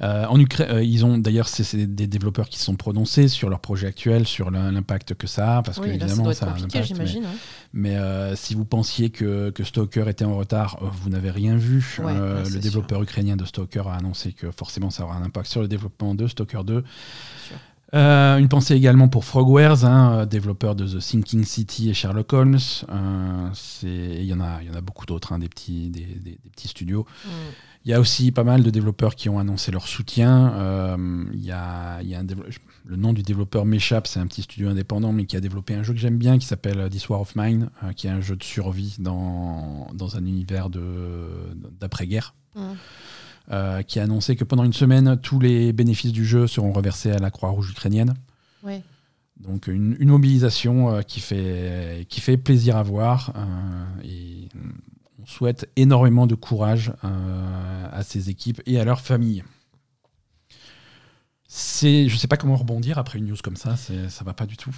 Euh, 0.00 0.26
en 0.26 0.40
Ukraine, 0.40 0.68
euh, 0.70 0.82
ils 0.82 1.04
ont 1.04 1.18
d'ailleurs 1.18 1.48
c'est 1.48 1.76
des 1.76 2.06
développeurs 2.06 2.48
qui 2.48 2.58
se 2.58 2.64
sont 2.64 2.74
prononcés 2.74 3.28
sur 3.28 3.48
leur 3.48 3.60
projet 3.60 3.86
actuel, 3.86 4.26
sur 4.26 4.50
l'im- 4.50 4.72
l'impact 4.72 5.14
que 5.14 5.26
ça 5.26 5.58
a, 5.58 5.62
parce 5.62 5.78
que 5.78 5.84
là, 5.90 5.94
évidemment 6.06 6.24
ça 6.34 6.46
a 6.46 6.48
un 6.48 6.52
impact, 6.64 6.90
mais- 6.98 7.04
hein. 7.26 7.30
mais 7.72 7.96
euh, 7.96 8.34
si 8.36 8.54
vous 8.54 8.64
pensiez 8.64 9.10
que, 9.10 9.50
que 9.50 9.62
Stalker 9.62 10.04
était 10.08 10.24
en 10.24 10.36
retard, 10.36 10.78
vous 10.80 11.10
n'avez 11.10 11.30
rien 11.30 11.56
vu. 11.56 11.96
Ouais, 12.06 12.12
ouais, 12.12 12.42
le 12.42 12.58
développeur 12.60 13.02
ukrainien 13.02 13.36
de 13.36 13.44
Stalker 13.44 13.82
a 13.86 13.94
annoncé 13.94 14.32
que 14.32 14.50
forcément 14.50 14.90
ça 14.90 15.04
aura 15.04 15.14
un 15.16 15.22
impact 15.22 15.46
sur 15.48 15.60
le 15.62 15.68
développement 15.68 16.14
de 16.16 16.26
Stalker 16.26 16.62
2. 16.64 16.82
Euh, 17.94 18.38
une 18.38 18.48
pensée 18.48 18.74
également 18.74 19.08
pour 19.08 19.24
Frogwares, 19.24 19.84
hein, 19.84 20.12
euh, 20.20 20.26
développeur 20.26 20.74
de 20.74 20.84
The 20.86 20.98
Sinking 21.00 21.44
City 21.44 21.90
et 21.90 21.94
Sherlock 21.94 22.32
Holmes. 22.32 22.58
Euh, 22.88 23.48
Il 23.84 24.24
y, 24.24 24.34
en 24.34 24.40
a- 24.40 24.60
il 24.62 24.68
y 24.68 24.70
en 24.70 24.74
a 24.74 24.80
beaucoup 24.80 25.06
d'autres, 25.06 25.32
hein, 25.32 25.38
des, 25.38 25.48
petits, 25.48 25.90
des, 25.90 26.00
des- 26.00 26.38
des 26.42 26.50
petits 26.50 26.68
studios. 26.68 27.06
Mm. 27.24 27.28
Il 27.84 27.90
y 27.90 27.94
a 27.94 28.00
aussi 28.00 28.32
pas 28.32 28.44
mal 28.44 28.62
de 28.62 28.70
développeurs 28.70 29.14
qui 29.14 29.28
ont 29.28 29.38
annoncé 29.38 29.70
leur 29.70 29.86
soutien. 29.86 30.54
Euh, 30.54 31.24
y 31.34 31.50
a, 31.52 32.00
il 32.02 32.08
y 32.08 32.14
a 32.14 32.18
un 32.18 32.24
dévelop- 32.24 32.46
le 32.86 32.96
nom 32.96 33.12
du 33.12 33.22
développeur 33.22 33.64
m'échappe, 33.66 34.06
c'est 34.06 34.18
un 34.20 34.26
petit 34.26 34.42
studio 34.42 34.70
indépendant, 34.70 35.12
mais 35.12 35.26
qui 35.26 35.36
a 35.36 35.40
développé 35.40 35.74
un 35.74 35.82
jeu 35.82 35.92
que 35.92 36.00
j'aime 36.00 36.16
bien 36.18 36.38
qui 36.38 36.46
s'appelle 36.46 36.88
This 36.90 37.08
War 37.10 37.20
of 37.20 37.36
Mine, 37.36 37.68
qui 37.96 38.06
est 38.06 38.10
un 38.10 38.20
jeu 38.22 38.36
de 38.36 38.42
survie 38.42 38.96
dans, 38.98 39.86
dans 39.94 40.16
un 40.16 40.24
univers 40.26 40.68
d'après-guerre. 41.80 42.34
Euh, 43.52 43.82
qui 43.82 44.00
a 44.00 44.04
annoncé 44.04 44.36
que 44.36 44.44
pendant 44.44 44.64
une 44.64 44.72
semaine, 44.72 45.18
tous 45.20 45.38
les 45.38 45.74
bénéfices 45.74 46.12
du 46.12 46.24
jeu 46.24 46.46
seront 46.46 46.72
reversés 46.72 47.10
à 47.10 47.18
la 47.18 47.30
Croix-Rouge 47.30 47.72
ukrainienne. 47.72 48.14
Ouais. 48.62 48.82
Donc 49.36 49.66
une, 49.66 49.94
une 49.98 50.08
mobilisation 50.08 50.94
euh, 50.94 51.02
qui, 51.02 51.20
fait, 51.20 52.06
qui 52.08 52.22
fait 52.22 52.38
plaisir 52.38 52.78
à 52.78 52.82
voir. 52.82 53.34
euh, 53.36 54.02
et 54.02 54.48
on 55.22 55.26
souhaite 55.26 55.68
énormément 55.76 56.26
de 56.26 56.34
courage 56.34 56.92
à 57.02 58.02
ces 58.02 58.30
équipes 58.30 58.62
et 58.64 58.80
à 58.80 58.84
leurs 58.84 59.00
familles. 59.00 59.44
C'est, 61.46 62.08
je 62.08 62.16
sais 62.16 62.28
pas 62.28 62.38
comment 62.38 62.56
rebondir 62.56 62.96
après 62.98 63.18
une 63.18 63.26
news 63.26 63.36
comme 63.42 63.56
ça, 63.56 63.76
ça 63.76 64.24
va 64.24 64.32
pas 64.32 64.46
du 64.46 64.56
tout. 64.56 64.74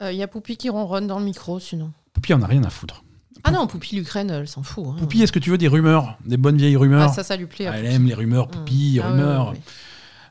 Il 0.00 0.16
y 0.16 0.22
a 0.22 0.28
Poupie 0.28 0.56
qui 0.56 0.68
ronronne 0.70 1.06
dans 1.06 1.18
le 1.18 1.24
micro, 1.24 1.58
sinon. 1.60 1.92
Poupie 2.12 2.34
en 2.34 2.42
a 2.42 2.46
rien 2.46 2.64
à 2.64 2.70
foutre. 2.70 3.04
Ah 3.44 3.50
non, 3.50 3.66
Poupie 3.66 3.96
l'Ukraine, 3.96 4.30
elle 4.30 4.48
s'en 4.48 4.62
fout. 4.62 4.84
hein. 4.88 4.96
Poupie, 4.98 5.22
est-ce 5.22 5.32
que 5.32 5.38
tu 5.38 5.50
veux 5.50 5.58
des 5.58 5.68
rumeurs, 5.68 6.16
des 6.24 6.36
bonnes 6.36 6.56
vieilles 6.56 6.76
rumeurs 6.76 7.08
Ah, 7.10 7.12
ça, 7.12 7.22
ça 7.24 7.36
lui 7.36 7.46
plaît. 7.46 7.66
Ah, 7.66 7.76
Elle 7.78 7.86
aime 7.86 8.06
les 8.06 8.14
rumeurs, 8.14 8.48
Poupie, 8.48 9.00
Ah 9.02 9.06
ouais, 9.06 9.12
rumeurs. 9.12 9.54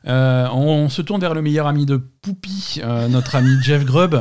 Euh, 0.04 0.48
on, 0.52 0.88
se 0.88 1.00
tourne 1.00 1.20
vers 1.20 1.32
le 1.34 1.42
meilleur 1.42 1.66
ami 1.68 1.86
de 1.86 1.96
Poupie, 1.96 2.80
euh, 2.82 3.06
notre 3.08 3.36
ami 3.36 3.54
Jeff 3.62 3.84
Grubb. 3.84 4.14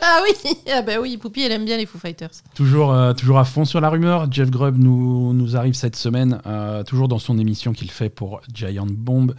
Ah 0.00 0.20
oui, 0.22 0.50
ah 0.72 0.82
bah 0.82 1.00
oui, 1.00 1.16
Poupie, 1.16 1.40
elle 1.42 1.50
aime 1.52 1.64
bien 1.64 1.76
les 1.76 1.86
Foo 1.86 1.98
Fighters. 1.98 2.30
Toujours, 2.54 2.92
euh, 2.92 3.14
toujours 3.14 3.38
à 3.38 3.44
fond 3.44 3.64
sur 3.64 3.80
la 3.80 3.88
rumeur. 3.88 4.30
Jeff 4.30 4.50
Grubb 4.50 4.76
nous, 4.78 5.32
nous 5.32 5.56
arrive 5.56 5.74
cette 5.74 5.96
semaine, 5.96 6.40
toujours 6.86 7.08
dans 7.08 7.18
son 7.18 7.38
émission 7.38 7.72
qu'il 7.72 7.90
fait 7.90 8.10
pour 8.10 8.42
Giant 8.52 8.86
Bomb, 8.88 9.34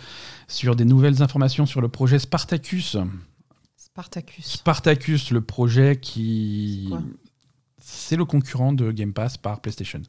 sur 0.49 0.76
des 0.76 0.84
nouvelles 0.86 1.22
informations 1.24 1.66
sur 1.66 1.80
le 1.80 1.88
projet 1.88 2.20
Spartacus. 2.20 2.97
Spartacus. 3.78 4.45
Spartacus, 4.45 5.32
le 5.32 5.39
projet 5.41 5.97
qui. 6.01 6.89
C'est 7.98 8.16
le 8.16 8.26
concurrent 8.26 8.74
de 8.74 8.91
Game 8.91 9.14
Pass 9.14 9.38
par 9.38 9.60
PlayStation. 9.62 10.02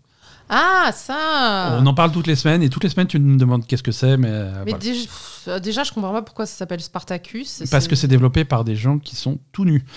Ah, 0.49 0.91
ça 0.95 1.79
On 1.81 1.87
en 1.87 1.95
parle 1.95 2.13
toutes 2.13 2.27
les 2.29 2.37
semaines 2.37 2.63
et 2.63 2.69
toutes 2.71 2.85
les 2.85 2.89
semaines 2.91 3.07
tu 3.09 3.19
me 3.19 3.37
demandes 3.39 3.67
qu'est-ce 3.67 3.83
que 3.83 3.91
c'est, 3.93 4.17
mais. 4.17 4.29
euh, 4.31 4.53
Mais 4.65 4.73
voilà. 4.73 4.79
déjà, 4.79 5.01
pff, 5.05 5.61
déjà, 5.61 5.83
je 5.83 5.93
comprends 5.93 6.13
pas 6.13 6.23
pourquoi 6.23 6.47
ça 6.47 6.57
s'appelle 6.57 6.81
Spartacus. 6.81 7.63
Parce 7.71 7.89
que 7.89 7.97
c'est 7.97 8.07
développé 8.09 8.45
par 8.45 8.65
des 8.65 8.77
gens 8.77 8.99
qui 8.99 9.17
sont 9.17 9.39
tout 9.53 9.65
nus. 9.65 9.85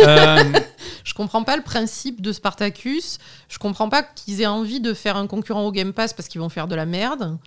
Euh, 0.00 0.42
Je 1.04 1.14
comprends 1.14 1.42
pas 1.44 1.56
le 1.56 1.62
principe 1.62 2.20
de 2.20 2.32
Spartacus. 2.32 3.18
Je 3.48 3.58
comprends 3.58 3.88
pas 3.88 4.02
qu'ils 4.02 4.40
aient 4.40 4.46
envie 4.46 4.80
de 4.80 4.92
faire 4.94 5.16
un 5.16 5.26
concurrent 5.26 5.64
au 5.64 5.72
Game 5.72 5.92
Pass 5.92 6.12
parce 6.12 6.28
qu'ils 6.28 6.40
vont 6.40 6.48
faire 6.48 6.66
de 6.68 6.74
la 6.74 6.84
merde. 6.86 7.38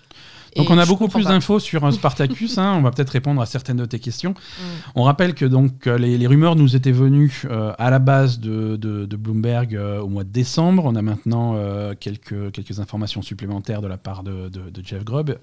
Donc 0.56 0.66
Et 0.68 0.72
on 0.72 0.76
a 0.78 0.84
beaucoup 0.86 1.08
plus 1.08 1.24
d'infos 1.24 1.58
sur 1.60 1.90
Spartacus. 1.92 2.58
hein. 2.58 2.74
On 2.76 2.82
va 2.82 2.90
peut-être 2.90 3.10
répondre 3.10 3.40
à 3.40 3.46
certaines 3.46 3.78
de 3.78 3.86
tes 3.86 3.98
questions. 3.98 4.32
Mm. 4.32 4.62
On 4.96 5.02
rappelle 5.04 5.34
que 5.34 5.44
donc 5.46 5.86
euh, 5.86 5.96
les, 5.96 6.18
les 6.18 6.26
rumeurs 6.26 6.56
nous 6.56 6.76
étaient 6.76 6.92
venues 6.92 7.42
euh, 7.46 7.72
à 7.78 7.88
la 7.90 7.98
base 7.98 8.38
de, 8.38 8.76
de- 8.76 9.06
de 9.06 9.16
Bloomberg 9.16 9.74
euh, 9.74 10.00
au 10.00 10.08
mois 10.08 10.24
de 10.24 10.28
décembre. 10.30 10.84
On 10.84 10.94
a 10.94 11.00
maintenant 11.02 11.54
euh, 11.56 11.94
quelques, 11.98 12.52
quelques 12.52 12.80
informations 12.80 13.22
supplémentaires 13.22 13.80
de 13.80 13.88
la 13.88 13.96
part 13.96 14.22
de, 14.22 14.48
de- 14.48 14.68
de 14.70 14.82
Jeff 14.84 15.04
Grubb. 15.04 15.36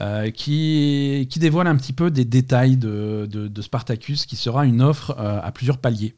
euh, 0.00 0.30
qui, 0.30 1.26
qui 1.30 1.38
dévoile 1.38 1.66
un 1.66 1.76
petit 1.76 1.92
peu 1.92 2.10
des 2.10 2.24
détails 2.24 2.76
de, 2.76 3.26
de- 3.30 3.48
de 3.48 3.62
Spartacus, 3.62 4.26
qui 4.26 4.36
sera 4.36 4.64
une 4.64 4.80
offre 4.82 5.16
euh, 5.18 5.40
à 5.42 5.50
plusieurs 5.52 5.78
paliers. 5.78 6.14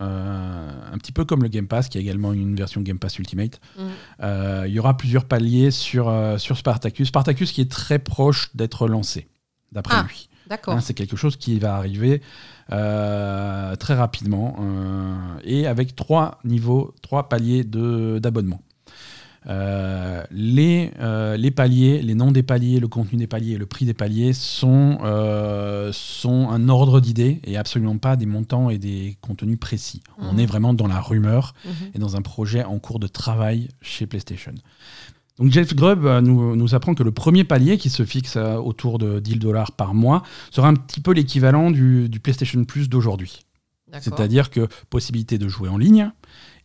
Euh, 0.00 0.70
un 0.92 0.98
petit 0.98 1.12
peu 1.12 1.24
comme 1.24 1.42
le 1.44 1.48
Game 1.48 1.68
Pass, 1.68 1.88
qui 1.88 1.98
a 1.98 2.00
également 2.00 2.32
une 2.32 2.56
version 2.56 2.80
Game 2.80 2.98
Pass 2.98 3.18
Ultimate. 3.18 3.60
Mm. 3.78 3.82
Euh, 4.22 4.64
il 4.66 4.72
y 4.74 4.78
aura 4.80 4.96
plusieurs 4.96 5.24
paliers 5.24 5.70
sur, 5.70 6.08
euh, 6.08 6.36
sur 6.38 6.56
Spartacus. 6.58 7.08
Spartacus 7.08 7.52
qui 7.52 7.60
est 7.60 7.70
très 7.70 7.98
proche 8.00 8.50
d'être 8.56 8.88
lancé, 8.88 9.28
d'après 9.72 9.94
Ah. 9.98 10.06
lui. 10.08 10.28
D'accord. 10.48 10.74
Hein, 10.74 10.80
c'est 10.80 10.92
quelque 10.94 11.16
chose 11.16 11.36
qui 11.36 11.58
va 11.58 11.76
arriver 11.76 12.20
euh, 12.72 13.76
très 13.76 13.94
rapidement 13.94 14.56
euh, 14.60 15.16
et 15.44 15.66
avec 15.66 15.94
trois 15.96 16.38
niveaux, 16.44 16.94
trois 17.02 17.28
paliers 17.28 17.64
de- 17.64 18.18
d'abonnement. 18.20 18.60
Euh, 19.46 20.24
les, 20.30 20.90
euh, 21.00 21.36
les 21.36 21.50
paliers, 21.50 22.00
les 22.02 22.14
noms 22.14 22.32
des 22.32 22.42
paliers, 22.42 22.80
le 22.80 22.88
contenu 22.88 23.18
des 23.18 23.26
paliers 23.26 23.52
et 23.52 23.58
le 23.58 23.66
prix 23.66 23.84
des 23.84 23.92
paliers 23.94 24.32
sont, 24.32 24.98
euh, 25.04 25.90
sont 25.92 26.48
un 26.50 26.68
ordre 26.70 27.00
d'idées 27.00 27.40
et 27.44 27.56
absolument 27.58 27.98
pas 27.98 28.16
des 28.16 28.24
montants 28.26 28.70
et 28.70 28.78
des 28.78 29.16
contenus 29.20 29.58
précis. 29.60 30.02
On 30.18 30.32
Mhm. 30.32 30.40
est 30.40 30.46
vraiment 30.46 30.72
dans 30.74 30.86
la 30.86 31.00
rumeur 31.00 31.54
Mhm. 31.64 31.72
et 31.94 31.98
dans 31.98 32.16
un 32.16 32.22
projet 32.22 32.64
en 32.64 32.78
cours 32.78 32.98
de 32.98 33.06
travail 33.06 33.68
chez 33.82 34.06
PlayStation. 34.06 34.54
Donc 35.38 35.50
Jeff 35.50 35.74
Grubb 35.74 36.04
nous, 36.22 36.54
nous 36.56 36.74
apprend 36.74 36.94
que 36.94 37.02
le 37.02 37.10
premier 37.10 37.44
palier, 37.44 37.76
qui 37.76 37.90
se 37.90 38.04
fixe 38.04 38.36
autour 38.36 38.98
de 38.98 39.18
10 39.20 39.36
dollars 39.36 39.72
par 39.72 39.92
mois, 39.92 40.22
sera 40.52 40.68
un 40.68 40.74
petit 40.74 41.00
peu 41.00 41.12
l'équivalent 41.12 41.70
du, 41.70 42.08
du 42.08 42.20
PlayStation 42.20 42.64
Plus 42.64 42.88
d'aujourd'hui. 42.88 43.40
C'est-à-dire 44.00 44.50
que 44.50 44.66
possibilité 44.90 45.38
de 45.38 45.46
jouer 45.48 45.68
en 45.68 45.76
ligne 45.78 46.10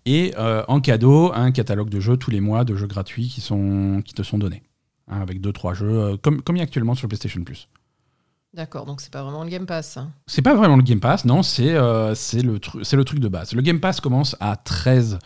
et 0.05 0.33
euh, 0.37 0.63
en 0.67 0.79
cadeau 0.81 1.31
un 1.33 1.51
catalogue 1.51 1.89
de 1.89 1.99
jeux 1.99 2.17
tous 2.17 2.31
les 2.31 2.39
mois, 2.41 2.63
de 2.63 2.75
jeux 2.75 2.87
gratuits 2.87 3.27
qui, 3.27 3.41
sont, 3.41 4.01
qui 4.03 4.13
te 4.13 4.23
sont 4.23 4.37
donnés. 4.37 4.63
Hein, 5.07 5.21
avec 5.21 5.41
2-3 5.41 5.73
jeux, 5.73 5.87
euh, 5.89 6.17
comme, 6.17 6.41
comme 6.41 6.55
il 6.55 6.59
y 6.59 6.61
a 6.61 6.63
actuellement 6.65 6.95
sur 6.95 7.05
le 7.05 7.09
PlayStation 7.09 7.43
Plus. 7.43 7.67
D'accord, 8.53 8.85
donc 8.85 9.01
c'est 9.01 9.11
pas 9.11 9.23
vraiment 9.23 9.43
le 9.43 9.49
Game 9.49 9.65
Pass. 9.67 9.97
hein. 9.97 10.11
C'est 10.27 10.41
pas 10.41 10.55
vraiment 10.55 10.75
le 10.75 10.81
Game 10.83 10.99
Pass, 10.99 11.25
non, 11.25 11.43
c'est 11.43 11.73
euh, 11.75 12.09
le, 12.33 12.57
tru- 12.57 12.95
le 12.95 13.03
truc 13.05 13.19
de 13.19 13.27
base. 13.27 13.53
Le 13.53 13.61
Game 13.61 13.79
Pass 13.79 13.99
commence 14.01 14.35
à 14.39 14.55
13 14.55 15.19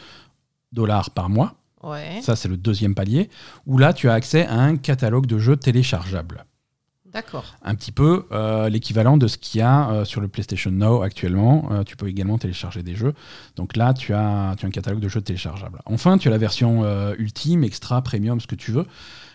dollars 0.71 1.09
par 1.11 1.29
mois. 1.29 1.55
Ouais. 1.83 2.19
Ça, 2.21 2.35
c'est 2.37 2.47
le 2.47 2.55
deuxième 2.57 2.95
palier, 2.95 3.29
où 3.65 3.77
là, 3.77 3.93
tu 3.93 4.09
as 4.09 4.13
accès 4.13 4.45
à 4.47 4.55
un 4.59 4.77
catalogue 4.77 5.25
de 5.25 5.37
jeux 5.37 5.57
téléchargeables. 5.57 6.45
D'accord. 7.13 7.45
Un 7.61 7.75
petit 7.75 7.91
peu 7.91 8.25
euh, 8.31 8.69
l'équivalent 8.69 9.17
de 9.17 9.27
ce 9.27 9.37
qu'il 9.37 9.59
y 9.59 9.61
a 9.61 9.89
euh, 9.89 10.05
sur 10.05 10.19
le 10.19 10.27
PlayStation 10.27 10.71
Now 10.71 11.03
actuellement. 11.03 11.69
Euh, 11.71 11.83
tu 11.83 11.95
peux 11.95 12.07
également 12.07 12.37
télécharger 12.37 12.81
des 12.81 12.95
jeux. 12.95 13.13
Donc 13.55 13.77
là, 13.77 13.93
tu 13.93 14.13
as, 14.13 14.55
tu 14.57 14.65
as 14.65 14.67
un 14.67 14.71
catalogue 14.71 14.99
de 14.99 15.09
jeux 15.09 15.21
téléchargeables. 15.21 15.81
Enfin, 15.85 16.17
tu 16.17 16.27
as 16.27 16.31
la 16.31 16.37
version 16.37 16.83
ultime, 17.17 17.63
extra, 17.63 18.01
premium, 18.01 18.39
ce 18.41 18.47
que 18.47 18.55
tu 18.55 18.71
veux. 18.71 18.85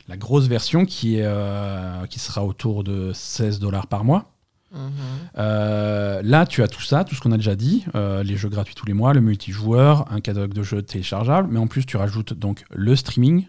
La 0.09 0.17
grosse 0.17 0.47
version 0.47 0.87
qui, 0.87 1.19
est, 1.19 2.09
qui 2.09 2.19
sera 2.19 2.45
autour 2.45 2.83
de 2.83 3.13
16 3.13 3.61
dollars 3.61 3.87
par 3.87 4.05
mois. 4.05 4.31
Mhm. 4.73 4.91
Euh, 5.39 6.21
là, 6.23 6.47
tu 6.47 6.63
as 6.63 6.69
tout 6.69 6.83
ça, 6.83 7.05
tout 7.05 7.15
ce 7.15 7.21
qu'on 7.21 7.33
a 7.33 7.37
déjà 7.37 7.57
dit, 7.57 7.85
euh, 7.95 8.23
les 8.23 8.37
jeux 8.37 8.49
gratuits 8.49 8.75
tous 8.75 8.87
les 8.87 8.93
mois, 8.93 9.15
le 9.15 9.21
multijoueur, 9.21 10.11
un 10.13 10.21
catalogue 10.21 10.53
de 10.53 10.63
jeux 10.63 10.83
téléchargeables, 10.83 11.49
mais 11.51 11.59
en 11.59 11.67
plus 11.67 11.87
tu 11.87 11.97
rajoutes 11.97 12.35
donc 12.35 12.65
le 12.71 12.95
streaming, 12.97 13.47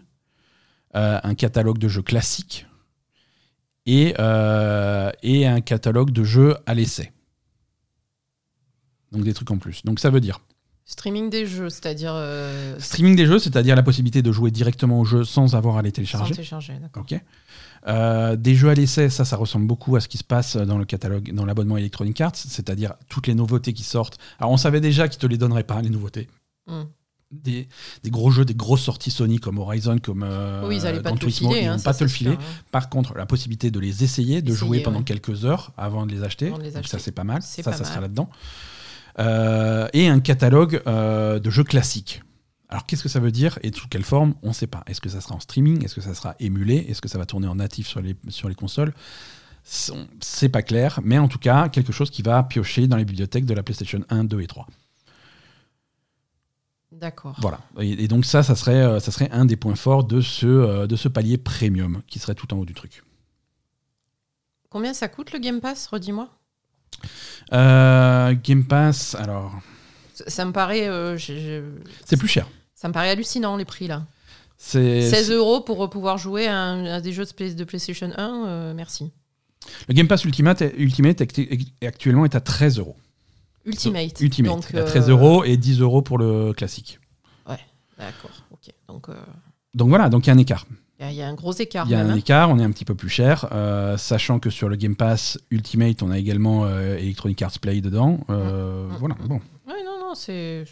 euh, 0.96 1.20
un 1.22 1.34
catalogue 1.34 1.78
de 1.78 1.88
jeux 1.88 2.02
classiques 2.02 2.66
et, 3.86 4.14
euh, 4.18 5.10
et 5.22 5.46
un 5.46 5.60
catalogue 5.60 6.10
de 6.10 6.24
jeux 6.24 6.56
à 6.66 6.74
l'essai. 6.74 7.12
Donc 9.12 9.24
des 9.24 9.34
trucs 9.34 9.50
en 9.50 9.58
plus. 9.58 9.84
Donc 9.84 10.00
ça 10.00 10.10
veut 10.10 10.20
dire 10.20 10.40
Streaming 10.84 11.30
des 11.30 11.46
jeux, 11.46 11.70
c'est-à-dire 11.70 12.12
euh, 12.14 12.76
streaming 12.80 13.14
des 13.14 13.24
jeux, 13.24 13.38
c'est-à-dire 13.38 13.76
la 13.76 13.82
possibilité 13.84 14.22
de 14.22 14.32
jouer 14.32 14.50
directement 14.50 14.98
au 14.98 15.04
jeu 15.04 15.22
sans 15.22 15.54
avoir 15.54 15.76
à 15.76 15.82
les 15.82 15.90
sans 15.90 15.94
télécharger. 15.94 16.34
télécharger. 16.34 16.72
D'accord. 16.80 17.04
Ok. 17.04 17.20
Euh, 17.86 18.34
des 18.34 18.56
jeux 18.56 18.70
à 18.70 18.74
l'essai, 18.74 19.08
ça, 19.08 19.24
ça 19.24 19.36
ressemble 19.36 19.68
beaucoup 19.68 19.94
à 19.94 20.00
ce 20.00 20.08
qui 20.08 20.18
se 20.18 20.24
passe 20.24 20.56
dans 20.56 20.78
le 20.78 20.84
catalogue, 20.84 21.32
dans 21.32 21.44
l'abonnement 21.44 21.76
Electronic 21.76 22.20
Arts, 22.20 22.34
c'est-à-dire 22.34 22.94
toutes 23.08 23.28
les 23.28 23.36
nouveautés 23.36 23.72
qui 23.72 23.84
sortent. 23.84 24.18
Alors, 24.40 24.50
on 24.50 24.56
savait 24.56 24.80
déjà 24.80 25.06
qu'ils 25.06 25.20
te 25.20 25.26
les 25.28 25.38
donneraient 25.38 25.62
pas, 25.62 25.80
les 25.80 25.90
nouveautés. 25.90 26.28
Mm. 26.66 26.82
Des, 27.30 27.68
des 28.02 28.10
gros 28.10 28.32
jeux, 28.32 28.44
des 28.44 28.54
grosses 28.54 28.82
sorties 28.82 29.12
Sony 29.12 29.38
comme 29.38 29.58
Horizon, 29.58 29.98
comme 29.98 30.24
euh, 30.24 30.66
oui, 30.66 30.76
ils 30.78 31.00
pas 31.00 31.10
te 31.10 31.14
le 31.14 31.18
Turismo, 31.20 31.50
filer. 31.50 31.60
ils 31.62 31.66
hein, 31.66 31.72
vont 31.72 31.78
ça, 31.78 31.90
pas 31.92 31.94
te 31.98 32.02
le 32.02 32.10
filer. 32.10 32.32
sûr, 32.32 32.40
hein. 32.40 32.62
Par 32.72 32.88
contre, 32.88 33.16
la 33.16 33.24
possibilité 33.24 33.70
de 33.70 33.78
les 33.78 34.02
essayer, 34.02 34.42
de 34.42 34.48
Essayer, 34.50 34.56
jouer 34.56 34.80
pendant 34.80 34.98
ouais. 34.98 35.04
quelques 35.04 35.44
heures 35.44 35.72
avant 35.76 36.06
de 36.06 36.12
les 36.12 36.24
acheter, 36.24 36.48
Avant 36.48 36.58
de 36.58 36.64
les 36.64 36.72
donc 36.72 36.88
ça 36.88 36.98
c'est 36.98 37.12
pas 37.12 37.22
mal. 37.22 37.40
Ça, 37.42 37.62
pas 37.62 37.72
ça 37.72 37.84
sera 37.84 38.00
là-dedans. 38.00 38.28
Euh, 39.20 39.88
et 39.92 40.08
un 40.08 40.18
catalogue 40.20 40.82
euh, 40.86 41.38
de 41.38 41.50
jeux 41.50 41.64
classiques. 41.64 42.22
Alors 42.68 42.86
qu'est-ce 42.86 43.02
que 43.02 43.08
ça 43.08 43.20
veut 43.20 43.32
dire 43.32 43.58
et 43.62 43.72
sous 43.72 43.88
quelle 43.88 44.04
forme? 44.04 44.34
On 44.42 44.48
ne 44.48 44.52
sait 44.52 44.66
pas. 44.68 44.82
Est-ce 44.86 45.00
que 45.00 45.08
ça 45.08 45.20
sera 45.20 45.34
en 45.36 45.40
streaming? 45.40 45.84
Est-ce 45.84 45.94
que 45.94 46.00
ça 46.00 46.14
sera 46.14 46.34
émulé? 46.40 46.86
Est-ce 46.88 47.00
que 47.00 47.08
ça 47.08 47.18
va 47.18 47.26
tourner 47.26 47.46
en 47.48 47.56
natif 47.56 47.86
sur 47.88 48.00
les, 48.00 48.16
sur 48.28 48.48
les 48.48 48.54
consoles? 48.54 48.92
C'est- 49.62 49.92
C'est 50.20 50.48
pas 50.48 50.62
clair, 50.62 51.00
mais 51.04 51.18
en 51.18 51.28
tout 51.28 51.38
cas, 51.38 51.68
quelque 51.68 51.92
chose 51.92 52.10
qui 52.10 52.22
va 52.22 52.42
piocher 52.44 52.86
dans 52.88 52.96
les 52.96 53.04
bibliothèques 53.04 53.44
de 53.46 53.54
la 53.54 53.62
PlayStation 53.62 54.00
1, 54.08 54.24
2 54.24 54.40
et 54.40 54.46
3. 54.46 54.66
D'accord. 57.00 57.34
Voilà. 57.40 57.60
Et, 57.80 58.04
et 58.04 58.08
donc 58.08 58.24
ça, 58.26 58.42
ça 58.42 58.54
serait, 58.54 58.74
euh, 58.82 59.00
ça 59.00 59.10
serait 59.10 59.30
un 59.32 59.44
des 59.46 59.56
points 59.56 59.74
forts 59.74 60.04
de 60.04 60.20
ce, 60.20 60.46
euh, 60.46 60.86
de 60.86 60.96
ce 60.96 61.08
palier 61.08 61.38
premium 61.38 62.02
qui 62.06 62.18
serait 62.18 62.34
tout 62.34 62.52
en 62.52 62.58
haut 62.58 62.64
du 62.66 62.74
truc. 62.74 63.02
Combien 64.68 64.92
ça 64.94 65.08
coûte 65.08 65.32
le 65.32 65.38
Game 65.38 65.60
Pass 65.60 65.86
Redis-moi? 65.86 66.28
Euh, 67.52 68.34
Game 68.44 68.64
Pass, 68.64 69.14
alors, 69.14 69.52
Ça, 70.14 70.24
ça 70.28 70.44
me 70.44 70.52
paraît, 70.52 70.88
euh, 70.88 71.16
c'est 72.04 72.16
plus 72.16 72.28
cher. 72.28 72.46
ça 72.74 72.88
me 72.88 72.92
paraît 72.92 73.10
hallucinant 73.10 73.56
les 73.56 73.64
prix 73.64 73.86
là. 73.88 74.04
C'est 74.58 75.08
16 75.08 75.30
euros 75.30 75.62
pour 75.62 75.88
pouvoir 75.88 76.18
jouer 76.18 76.46
à, 76.46 76.54
un- 76.58 76.84
à 76.84 77.00
des 77.00 77.12
jeux 77.12 77.24
de, 77.24 77.32
Play- 77.32 77.54
de 77.54 77.64
PlayStation 77.64 78.10
1, 78.14 78.44
euh, 78.46 78.74
merci. 78.74 79.10
Le 79.88 79.94
Game 79.94 80.06
Pass 80.06 80.24
Ultimate, 80.24 80.62
Ultimate 80.76 81.22
actuellement 81.82 82.26
est 82.26 82.34
à 82.34 82.40
13 82.40 82.78
euros. 82.78 82.96
Ultimate. 83.70 84.20
Ultimate, 84.20 84.52
Donc, 84.52 84.74
à 84.74 84.78
euh, 84.78 84.86
13 84.86 85.08
euros 85.10 85.44
et 85.44 85.56
10 85.56 85.80
euros 85.80 86.02
pour 86.02 86.18
le 86.18 86.52
classique. 86.52 86.98
D'accord, 87.98 88.30
ok. 88.50 88.72
Donc 88.88 89.08
euh, 89.10 89.14
Donc 89.74 89.88
voilà, 89.90 90.08
donc 90.08 90.24
il 90.26 90.28
y 90.28 90.30
a 90.30 90.34
un 90.34 90.38
écart. 90.38 90.64
il 91.00 91.12
y, 91.12 91.20
a- 91.20 91.28
un 91.28 91.34
gros 91.34 91.52
écart. 91.52 91.84
Il 91.86 91.90
y 91.92 91.94
a 91.94 91.98
même, 91.98 92.06
un 92.08 92.14
hein. 92.14 92.16
écart, 92.16 92.48
on 92.48 92.58
est 92.58 92.64
un 92.64 92.70
petit 92.70 92.86
peu 92.86 92.94
plus 92.94 93.10
cher, 93.10 93.46
euh, 93.52 93.98
sachant 93.98 94.38
que 94.38 94.48
sur 94.48 94.70
le 94.70 94.76
Game 94.76 94.96
Pass 94.96 95.36
Ultimate, 95.50 96.02
on 96.02 96.10
a 96.10 96.16
également 96.18 96.64
euh, 96.64 96.96
Electronic 96.96 97.42
Arts 97.42 97.58
Play 97.60 97.82
dedans. 97.82 98.20
Euh, 98.30 98.86
Mm, 98.86 98.92
mm, 98.92 98.96
voilà, 99.00 99.14
mm. 99.16 99.28
bon. 99.28 99.40
Ouais, 99.68 99.84
non, 99.84 99.98
non, 100.00 100.14
c'est. 100.14 100.64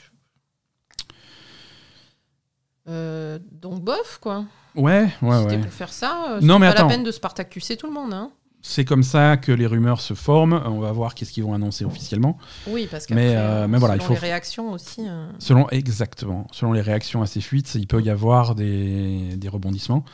Euh, 2.89 3.39
donc 3.53 3.83
bof 3.85 4.19
quoi. 4.21 4.47
Ouais, 4.75 5.09
ouais, 5.21 5.39
C'était 5.43 5.57
ouais. 5.57 5.63
pour 5.63 5.73
faire 5.73 5.93
ça. 5.93 6.25
euh, 6.37 6.41
Non, 6.41 6.59
mais 6.59 6.67
pas 6.69 6.73
attends. 6.73 6.89
la 6.89 6.95
peine 6.95 7.05
de 7.05 7.11
Spartacuser 7.11 7.77
tout 7.77 7.87
le 7.87 7.93
monde. 7.93 8.15
Hein. 8.15 8.31
C'est 8.71 8.85
comme 8.85 9.03
ça 9.03 9.39
que 9.39 9.51
les 9.51 9.67
rumeurs 9.67 10.03
se 10.03 10.13
forment. 10.13 10.61
On 10.67 10.79
va 10.79 10.93
voir 10.93 11.15
qu'est-ce 11.15 11.33
qu'ils 11.33 11.43
vont 11.43 11.55
annoncer 11.55 11.87
officiellement. 11.87 12.37
Oui, 12.67 12.87
parce 12.91 13.07
que 13.07 13.15
Mais, 13.15 13.35
euh, 13.35 13.67
mais 13.67 13.79
voilà, 13.79 13.95
il 13.97 14.03
selon 14.03 14.09
faut- 14.09 14.13
les 14.21 14.29
réactions 14.29 14.73
aussi. 14.73 15.01
euh, 15.09 15.27
Selon 15.39 15.67
exactement, 15.71 16.47
selon 16.53 16.75
les 16.75 16.83
réactions 16.83 17.23
à 17.23 17.27
ces 17.27 17.41
fuites, 17.41 17.75
il 17.77 17.87
peut 17.87 18.03
y 18.03 18.11
avoir 18.11 18.55
des, 18.55 19.37
des 19.37 19.49
rebondissements. 19.49 20.05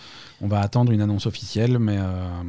On 0.45 0.49
va 0.49 0.61
attendre 0.61 0.93
une 0.93 1.01
annonce 1.01 1.25
officielle, 1.25 1.79
mais, 1.79 1.97
euh, 1.99 2.43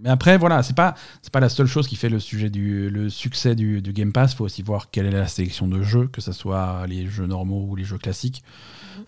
mais 0.00 0.10
après 0.10 0.38
voilà, 0.38 0.62
c'est 0.62 0.76
pas 0.76 0.94
c'est 1.22 1.32
pas 1.32 1.40
la 1.40 1.48
seule 1.48 1.66
chose 1.66 1.88
qui 1.88 1.96
fait 1.96 2.08
le 2.08 2.20
sujet 2.20 2.50
du 2.50 2.88
le 2.88 3.10
succès 3.10 3.56
du, 3.56 3.82
du 3.82 3.92
Game 3.92 4.12
Pass. 4.12 4.32
Il 4.32 4.36
faut 4.36 4.44
aussi 4.44 4.62
voir 4.62 4.90
quelle 4.92 5.06
est 5.06 5.10
la 5.10 5.26
sélection 5.26 5.66
de 5.66 5.82
jeux, 5.82 6.06
que 6.06 6.20
ce 6.20 6.30
soit 6.30 6.86
les 6.86 7.04
jeux 7.08 7.26
normaux 7.26 7.66
ou 7.68 7.74
les 7.74 7.82
jeux 7.82 7.98
classiques. 7.98 8.44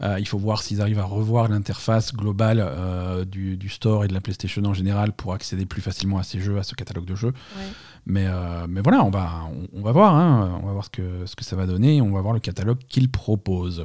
Euh, 0.02 0.18
il 0.18 0.26
faut 0.26 0.36
voir 0.36 0.62
s'ils 0.62 0.80
arrivent 0.80 0.98
à 0.98 1.04
revoir 1.04 1.46
l'interface 1.46 2.12
globale 2.12 2.58
euh, 2.60 3.24
du, 3.24 3.56
du 3.56 3.68
store 3.68 4.04
et 4.04 4.08
de 4.08 4.14
la 4.14 4.20
PlayStation 4.20 4.64
en 4.64 4.74
général 4.74 5.12
pour 5.12 5.32
accéder 5.32 5.64
plus 5.64 5.80
facilement 5.80 6.18
à 6.18 6.24
ces 6.24 6.40
jeux, 6.40 6.58
à 6.58 6.64
ce 6.64 6.74
catalogue 6.74 7.04
de 7.04 7.14
jeux. 7.14 7.32
ouais. 7.56 7.62
Mais, 8.06 8.26
mais 8.68 8.80
voilà, 8.82 9.02
on 9.04 9.10
va, 9.10 9.44
on, 9.50 9.78
on 9.78 9.82
va 9.82 9.92
voir, 9.92 10.14
hein, 10.16 10.60
on 10.62 10.66
va 10.66 10.72
voir 10.72 10.84
ce 10.84 10.90
que, 10.90 11.24
ce 11.24 11.36
que 11.36 11.44
ça 11.44 11.54
va 11.56 11.66
donner, 11.66 12.02
on 12.02 12.12
va 12.12 12.20
voir 12.20 12.34
le 12.34 12.40
catalogue 12.40 12.80
qu'il 12.88 13.08
propose. 13.10 13.84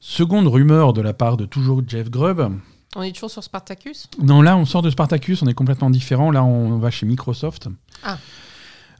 Seconde 0.00 0.48
rumeur 0.48 0.92
de 0.94 1.02
la 1.02 1.12
part 1.12 1.36
de 1.36 1.44
toujours 1.44 1.82
Jeff 1.86 2.10
Grubb. 2.10 2.50
On 2.94 3.02
est 3.02 3.12
toujours 3.12 3.30
sur 3.30 3.42
Spartacus 3.42 4.08
Non, 4.20 4.42
là, 4.42 4.56
on 4.56 4.64
sort 4.66 4.82
de 4.82 4.90
Spartacus, 4.90 5.42
on 5.42 5.46
est 5.46 5.54
complètement 5.54 5.88
différent. 5.90 6.30
Là, 6.30 6.44
on 6.44 6.76
va 6.78 6.90
chez 6.90 7.06
Microsoft. 7.06 7.68
Ah. 8.02 8.18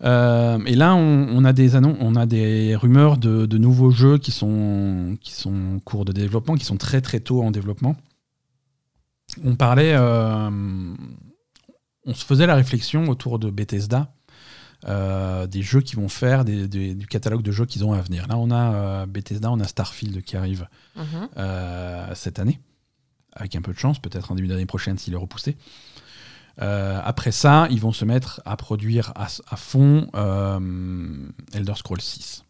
Euh, 0.03 0.59
et 0.67 0.75
là, 0.75 0.95
on, 0.95 1.29
on 1.31 1.45
a 1.45 1.53
des 1.53 1.77
on 1.77 2.17
a 2.17 2.27
des 2.27 2.75
rumeurs 2.75 3.19
de, 3.19 3.47
de 3.47 3.59
nouveaux 3.59 3.91
jeux 3.91 4.19
qui 4.19 4.33
sont, 4.33 5.17
qui 5.21 5.33
sont 5.33 5.55
en 5.77 5.79
cours 5.79 6.05
de 6.05 6.13
développement, 6.13 6.55
qui 6.57 6.65
sont 6.65 6.77
très 6.79 7.01
très 7.01 7.21
tôt 7.21 7.43
en 7.43 7.51
développement. 7.51 7.95
On 9.45 9.55
parlait, 9.55 9.95
euh, 9.95 10.51
on 12.07 12.15
se 12.15 12.25
faisait 12.25 12.47
la 12.47 12.55
réflexion 12.57 13.09
autour 13.09 13.39
de 13.39 13.49
Bethesda, 13.51 14.13
euh, 14.89 15.47
des 15.47 15.63
jeux 15.63 15.81
qui 15.83 15.95
vont 15.97 16.09
faire, 16.09 16.45
des- 16.45 16.67
des- 16.67 16.95
du 16.95 17.07
catalogue 17.07 17.43
de 17.43 17.53
jeux 17.53 17.65
qu'ils 17.67 17.85
ont 17.85 17.93
à 17.93 18.01
venir. 18.01 18.27
Là, 18.27 18.37
on 18.39 18.51
a 18.51 19.07
Bethesda, 19.07 19.53
on 19.53 19.61
a 19.61 19.65
Starfield 19.69 20.23
qui 20.23 20.37
arrive 20.37 20.67
Mhm. 20.97 21.29
cette 22.15 22.41
année, 22.41 22.59
avec 23.33 23.57
un 23.57 23.63
peu 23.63 23.73
de 23.73 23.79
chance, 23.79 23.99
peut-être 23.99 24.31
en 24.33 24.35
début 24.35 24.49
d'année 24.49 24.67
prochaine 24.67 24.99
s'il 24.99 25.15
est 25.15 25.19
repoussé. 25.19 25.57
Euh, 26.61 27.01
après 27.03 27.33
ça, 27.33 27.67
ils 27.71 27.81
vont 27.81 27.93
se 27.93 28.05
mettre 28.05 28.43
à 28.45 28.57
produire 28.57 29.13
à, 29.17 29.29
à 29.49 29.57
fond 29.57 30.09
euh, 30.15 31.29
Elder 31.53 31.75
Scrolls 31.77 32.01
6. 32.01 32.45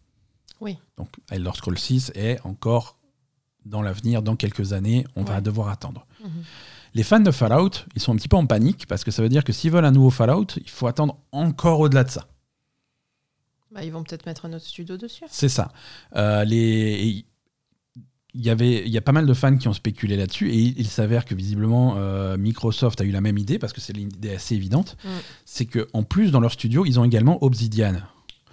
Oui. 0.61 0.79
Donc 0.97 1.09
Elder 1.31 1.53
Scrolls 1.55 1.79
6 1.79 2.13
est 2.15 2.41
encore 2.45 2.99
dans 3.65 3.83
l'avenir, 3.83 4.23
dans 4.23 4.37
quelques 4.37 4.73
années, 4.73 5.07
on 5.15 5.23
va 5.23 5.41
devoir 5.41 5.69
attendre. 5.69 6.07
Mhm. 6.23 6.31
Les 6.95 7.03
fans 7.03 7.21
de 7.21 7.31
Fallout, 7.31 7.71
ils 7.95 8.03
sont 8.03 8.13
un 8.13 8.17
petit 8.17 8.29
peu 8.29 8.37
en 8.37 8.47
panique 8.47 8.87
parce 8.87 9.05
que 9.05 9.11
ça 9.11 9.23
veut 9.23 9.29
dire 9.29 9.45
que 9.45 9.53
s'ils 9.53 9.71
veulent 9.71 9.85
un 9.85 9.93
nouveau 9.93 10.11
Fallout, 10.11 10.47
il 10.57 10.69
faut 10.69 10.87
attendre 10.87 11.19
encore 11.31 11.81
au-delà 11.81 12.05
de 12.05 12.11
ça. 12.11 12.27
Bah, 13.71 13.83
ils 13.83 13.93
vont 13.93 14.03
peut-être 14.03 14.27
mettre 14.27 14.45
un 14.45 14.53
autre 14.53 14.67
studio 14.67 14.99
dessus. 14.99 15.25
C'est 15.31 15.49
ça. 15.49 15.71
Euh, 16.17 16.45
les... 16.45 17.25
Il 18.35 18.43
y, 18.43 18.49
avait, 18.49 18.83
il 18.87 18.89
y 18.89 18.97
a 18.97 19.03
pas 19.03 19.13
mal 19.13 19.27
de 19.27 19.35
fans 19.35 19.57
qui 19.59 19.69
ont 19.69 19.75
spéculé 19.75 20.17
là-dessus 20.17 20.51
et 20.51 20.57
il, 20.57 20.79
il 20.79 20.87
s'avère 20.87 21.27
que 21.27 21.35
visiblement 21.35 21.97
euh, 21.99 22.39
Microsoft 22.39 22.99
a 23.03 23.05
eu 23.05 23.11
la 23.11 23.21
même 23.21 23.37
idée 23.37 23.59
parce 23.59 23.75
que 23.75 23.81
c'est 23.83 23.95
une 23.95 24.11
idée 24.11 24.35
assez 24.35 24.55
évidente. 24.55 24.97
Mm. 25.05 25.09
C'est 25.45 25.67
qu'en 25.67 26.03
plus 26.03 26.31
dans 26.31 26.41
leur 26.41 26.53
studio, 26.53 26.87
ils 26.87 26.99
ont 26.99 27.05
également 27.05 27.45
Obsidian. 27.45 27.97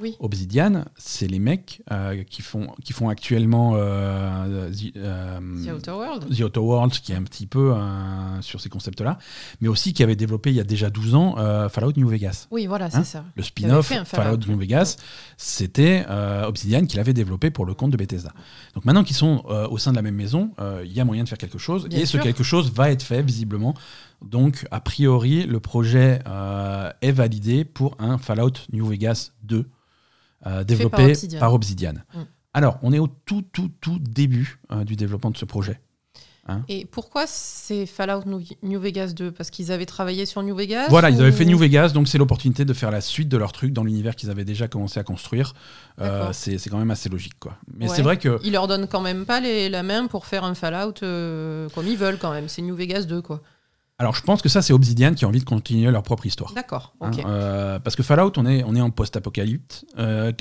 Oui. 0.02 0.16
Obsidian, 0.20 0.86
c'est 0.98 1.28
les 1.28 1.40
mecs 1.40 1.82
euh, 1.92 2.24
qui, 2.24 2.42
font, 2.42 2.68
qui 2.84 2.94
font 2.94 3.10
actuellement 3.10 3.74
euh, 3.76 4.70
The, 4.72 4.96
euh, 4.98 5.40
The 5.66 5.74
Outer 5.78 5.92
World. 5.92 6.36
The 6.36 6.42
Outer 6.42 6.60
Worlds, 6.60 7.00
qui 7.02 7.12
est 7.12 7.16
un 7.16 7.24
petit 7.24 7.48
peu 7.48 7.74
euh, 7.74 8.42
sur 8.42 8.62
ces 8.62 8.70
concepts-là, 8.70 9.18
mais 9.62 9.68
aussi 9.68 9.94
qui 9.94 10.04
avait 10.04 10.16
développé 10.16 10.50
il 10.52 10.56
y 10.56 10.60
a 10.60 10.64
déjà 10.64 10.90
12 10.90 11.16
ans 11.16 11.36
Fallout 11.70 11.94
New 11.98 12.08
Vegas. 12.08 12.48
Oui, 12.52 12.66
voilà, 12.68 12.86
Hein 12.86 12.90
c'est 12.92 13.04
ça. 13.04 13.26
Le 13.36 13.44
spin-off 13.44 13.88
Fallout, 13.88 14.06
Fallout, 14.06 14.48
New. 14.48 14.58
Vegas, 14.58 14.98
c'était 15.38 16.06
Obsidian 16.46 16.86
qui 16.86 16.98
l'avait 16.98 17.14
développé 17.14 17.52
pour 17.52 17.66
le 17.66 17.74
compte 17.74 17.92
de 17.92 17.98
Bethesda. 17.98 18.32
Donc 18.76 18.86
maintenant 18.86 19.04
qu'ils 19.04 19.16
sont 19.16 19.44
au 19.70 19.78
sein 19.78 19.92
de 19.92 19.96
la 19.98 20.02
même 20.02 20.16
maison, 20.16 20.52
il 20.84 20.92
y 20.94 21.00
a 21.00 21.06
moyen 21.06 21.24
de 21.24 21.30
faire 21.30 21.38
quelque 21.38 21.58
chose, 21.58 21.88
Bien 21.88 22.00
et 22.00 22.06
sûr. 22.06 22.20
ce 22.20 22.24
quelque 22.24 22.44
chose 22.44 22.72
va 22.72 22.92
être 22.92 23.04
fait 23.04 23.22
visiblement. 23.22 23.74
Donc 24.22 24.68
a 24.72 24.82
priori, 24.82 25.44
le 25.46 25.60
projet 25.60 26.20
euh, 26.28 26.92
est 27.02 27.12
validé 27.12 27.64
pour 27.64 27.96
un 28.00 28.18
Fallout 28.18 28.52
New 28.74 28.86
Vegas 28.86 29.32
2 29.44 29.66
euh, 30.48 30.64
développé 30.64 30.98
par 30.98 31.06
Obsidian. 31.10 31.40
par 31.40 31.54
Obsidian. 31.54 31.94
Mm. 32.14 32.20
Alors, 32.54 32.80
on 32.82 32.92
est 32.94 33.00
au 33.00 33.08
tout, 33.08 33.44
tout, 33.54 33.70
tout 33.82 34.00
début 34.00 34.60
euh, 34.72 34.84
du 34.84 34.96
développement 34.96 35.32
de 35.32 35.38
ce 35.38 35.46
projet. 35.46 35.80
Et 36.68 36.88
pourquoi 36.88 37.26
c'est 37.28 37.86
Fallout 37.86 38.24
New- 38.64 38.80
Vegas 38.80 39.14
2 39.16 39.32
Parce 39.32 39.52
qu'ils 39.52 39.72
avaient 39.72 39.86
travaillé 39.86 40.26
sur 40.26 40.42
New 40.42 40.56
Vegas 40.56 40.88
Voilà, 40.90 41.12
ils 41.12 41.22
avaient 41.22 41.32
fait 41.32 41.46
New 41.46 41.60
Vegas, 41.60 41.90
donc 41.90 42.08
c'est 42.08 42.18
l'opportunité 42.18 42.66
de 42.66 42.74
faire 42.74 42.90
la 42.90 43.02
suite 43.02 43.30
de 43.30 43.38
leur 43.38 43.52
truc 43.52 43.72
dans 43.72 43.84
l'univers 43.84 44.16
qu'ils 44.16 44.32
avaient 44.32 44.46
déjà 44.46 44.68
commencé 44.68 45.00
à 45.00 45.04
construire. 45.04 45.54
Euh, 46.02 46.30
c'est 46.34 46.58
c'est 46.58 46.72
quand 46.72 46.80
même 46.80 46.90
assez 46.90 47.08
logique, 47.08 47.38
quoi. 47.40 47.56
Mais 47.78 47.88
Ouais. 47.88 47.96
c'est 47.96 48.02
vrai 48.02 48.18
que 48.18 48.40
Ils 48.44 48.52
leur 48.54 48.68
donnent 48.68 48.88
quand 48.88 49.02
même 49.02 49.28
pas 49.28 49.40
les, 49.42 49.70
la 49.70 49.84
main 49.84 50.08
pour 50.08 50.26
faire 50.26 50.44
un 50.44 50.56
Fallout 50.56 50.96
euh, 51.04 51.70
comme 51.76 51.86
ils 51.88 51.98
veulent 51.98 52.18
quand 52.18 52.32
même. 52.32 52.48
C'est 52.50 52.64
New 52.64 52.76
Vegas 52.76 53.04
2 53.04 53.22
quoi. 53.22 53.42
Alors, 54.00 54.16
je 54.16 54.22
pense 54.22 54.42
que 54.42 54.48
ça, 54.50 54.62
c'est 54.62 54.72
Obsidian 54.74 55.14
qui 55.14 55.26
a 55.26 55.28
envie 55.28 55.40
de 55.42 55.46
continuer 55.46 55.92
leur 55.92 56.04
propre 56.04 56.26
histoire. 56.26 56.54
D'accord, 56.54 56.94
Hein, 57.02 57.12
euh, 57.26 57.80
parce 57.80 57.96
que 57.98 58.02
Fallout, 58.04 58.32
on 58.38 58.46
est, 58.46 58.64
on 58.64 58.74
est 58.76 58.82
en 58.82 58.90
post-apocalypse, 58.92 59.86
euh, 59.98 60.32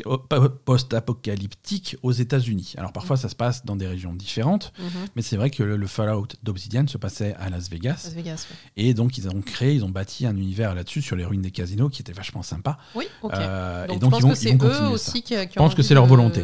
post-apocalyptique 0.64 1.96
aux 2.02 2.12
États-Unis. 2.12 2.74
Alors 2.78 2.92
parfois, 2.92 3.16
ça 3.16 3.28
se 3.28 3.34
passe 3.34 3.64
dans 3.64 3.76
des 3.76 3.86
régions 3.86 4.12
différentes, 4.14 4.72
Mhm. 4.78 4.86
mais 5.16 5.22
c'est 5.22 5.36
vrai 5.36 5.50
que 5.50 5.62
le, 5.62 5.76
le 5.76 5.86
Fallout 5.86 6.28
d'Obsidian 6.42 6.86
se 6.86 6.98
passait 6.98 7.34
à 7.38 7.50
Las 7.50 7.68
Vegas, 7.68 8.02
Las 8.04 8.14
Vegas. 8.14 8.46
ouais. 8.50 8.56
et 8.84 8.94
donc 8.94 9.18
ils 9.18 9.28
ont 9.28 9.40
créé, 9.42 9.74
ils 9.74 9.84
ont 9.84 9.88
bâti 9.90 10.26
un 10.26 10.36
univers 10.36 10.74
là-dessus 10.74 11.02
sur 11.02 11.16
les 11.16 11.24
ruines 11.24 11.42
des 11.42 11.50
casinos 11.50 11.88
qui 11.88 12.02
était 12.02 12.12
vachement 12.12 12.42
sympa. 12.42 12.78
Oui, 12.94 13.06
ok. 13.22 13.32
Euh, 13.34 13.86
donc, 13.86 13.90
et 13.90 13.94
je 13.94 14.00
donc 14.00 14.10
pense 14.12 14.20
ils 14.22 14.26
vont, 14.26 14.58
que 14.58 14.66
ils 14.66 14.74
c'est 14.74 14.82
eux 14.82 14.88
aussi 14.88 15.22
qui, 15.22 15.34
qui 15.34 15.40
Je 15.54 15.58
pense 15.58 15.74
que 15.74 15.82
c'est 15.82 15.94
leur 15.94 16.06
volonté. 16.06 16.42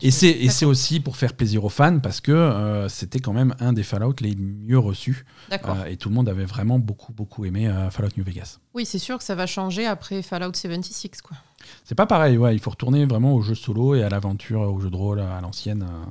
Et 0.00 0.10
c'est, 0.10 0.28
et 0.28 0.48
c'est 0.48 0.60
D'accord. 0.64 0.70
aussi 0.70 1.00
pour 1.00 1.16
faire 1.16 1.34
plaisir 1.34 1.64
aux 1.64 1.68
fans 1.68 1.98
parce 2.00 2.20
que 2.20 2.86
c'était 2.88 3.18
quand 3.20 3.32
même 3.32 3.54
un 3.60 3.72
des 3.72 3.82
Fallout 3.82 4.14
les 4.20 4.34
mieux 4.36 4.78
reçus 4.78 5.24
D'accord. 5.50 5.76
et 5.86 5.96
tout 5.96 6.08
le 6.08 6.14
monde 6.14 6.28
avait 6.28 6.45
vraiment 6.46 6.78
beaucoup 6.78 7.12
beaucoup 7.12 7.44
aimé 7.44 7.68
euh, 7.68 7.90
Fallout 7.90 8.10
New 8.16 8.24
Vegas. 8.24 8.58
Oui, 8.74 8.86
c'est 8.86 8.98
sûr 8.98 9.18
que 9.18 9.24
ça 9.24 9.34
va 9.34 9.46
changer 9.46 9.86
après 9.86 10.22
Fallout 10.22 10.54
76 10.54 11.20
quoi. 11.22 11.36
C'est 11.84 11.94
pas 11.94 12.06
pareil, 12.06 12.38
ouais, 12.38 12.54
il 12.54 12.60
faut 12.60 12.70
retourner 12.70 13.04
vraiment 13.06 13.34
au 13.34 13.42
jeu 13.42 13.54
solo 13.54 13.94
et 13.94 14.02
à 14.02 14.08
l'aventure, 14.08 14.60
au 14.60 14.80
jeu 14.80 14.90
de 14.90 14.96
rôle 14.96 15.20
à 15.20 15.40
l'ancienne. 15.40 15.82
euh, 15.82 16.06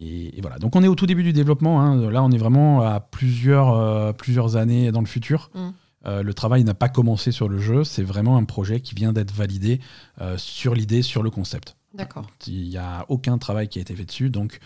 et, 0.00 0.38
et 0.38 0.40
voilà. 0.40 0.58
Donc 0.58 0.74
on 0.76 0.82
est 0.82 0.88
au 0.88 0.94
tout 0.94 1.06
début 1.06 1.22
du 1.22 1.32
développement. 1.32 1.80
hein. 1.82 2.10
Là, 2.10 2.22
on 2.22 2.30
est 2.30 2.38
vraiment 2.38 2.80
à 2.82 3.00
plusieurs, 3.00 3.70
euh, 3.74 4.12
plusieurs 4.12 4.56
années 4.56 4.90
dans 4.90 5.00
le 5.00 5.06
futur. 5.06 5.50
Mm. 5.54 5.68
Euh, 6.06 6.22
le 6.22 6.34
travail 6.34 6.64
n'a 6.64 6.74
pas 6.74 6.88
commencé 6.88 7.30
sur 7.30 7.48
le 7.48 7.58
jeu. 7.58 7.84
C'est 7.84 8.02
vraiment 8.02 8.36
un 8.36 8.44
projet 8.44 8.80
qui 8.80 8.94
vient 8.94 9.12
d'être 9.12 9.32
validé 9.32 9.80
euh, 10.20 10.36
sur 10.38 10.74
l'idée, 10.74 11.02
sur 11.02 11.22
le 11.22 11.30
concept. 11.30 11.76
D'accord. 11.94 12.26
Il 12.46 12.70
n'y 12.70 12.78
a 12.78 13.04
aucun 13.08 13.36
travail 13.38 13.68
qui 13.68 13.78
a 13.78 13.82
été 13.82 13.94
fait 13.94 14.06
dessus. 14.06 14.30
Donc 14.30 14.60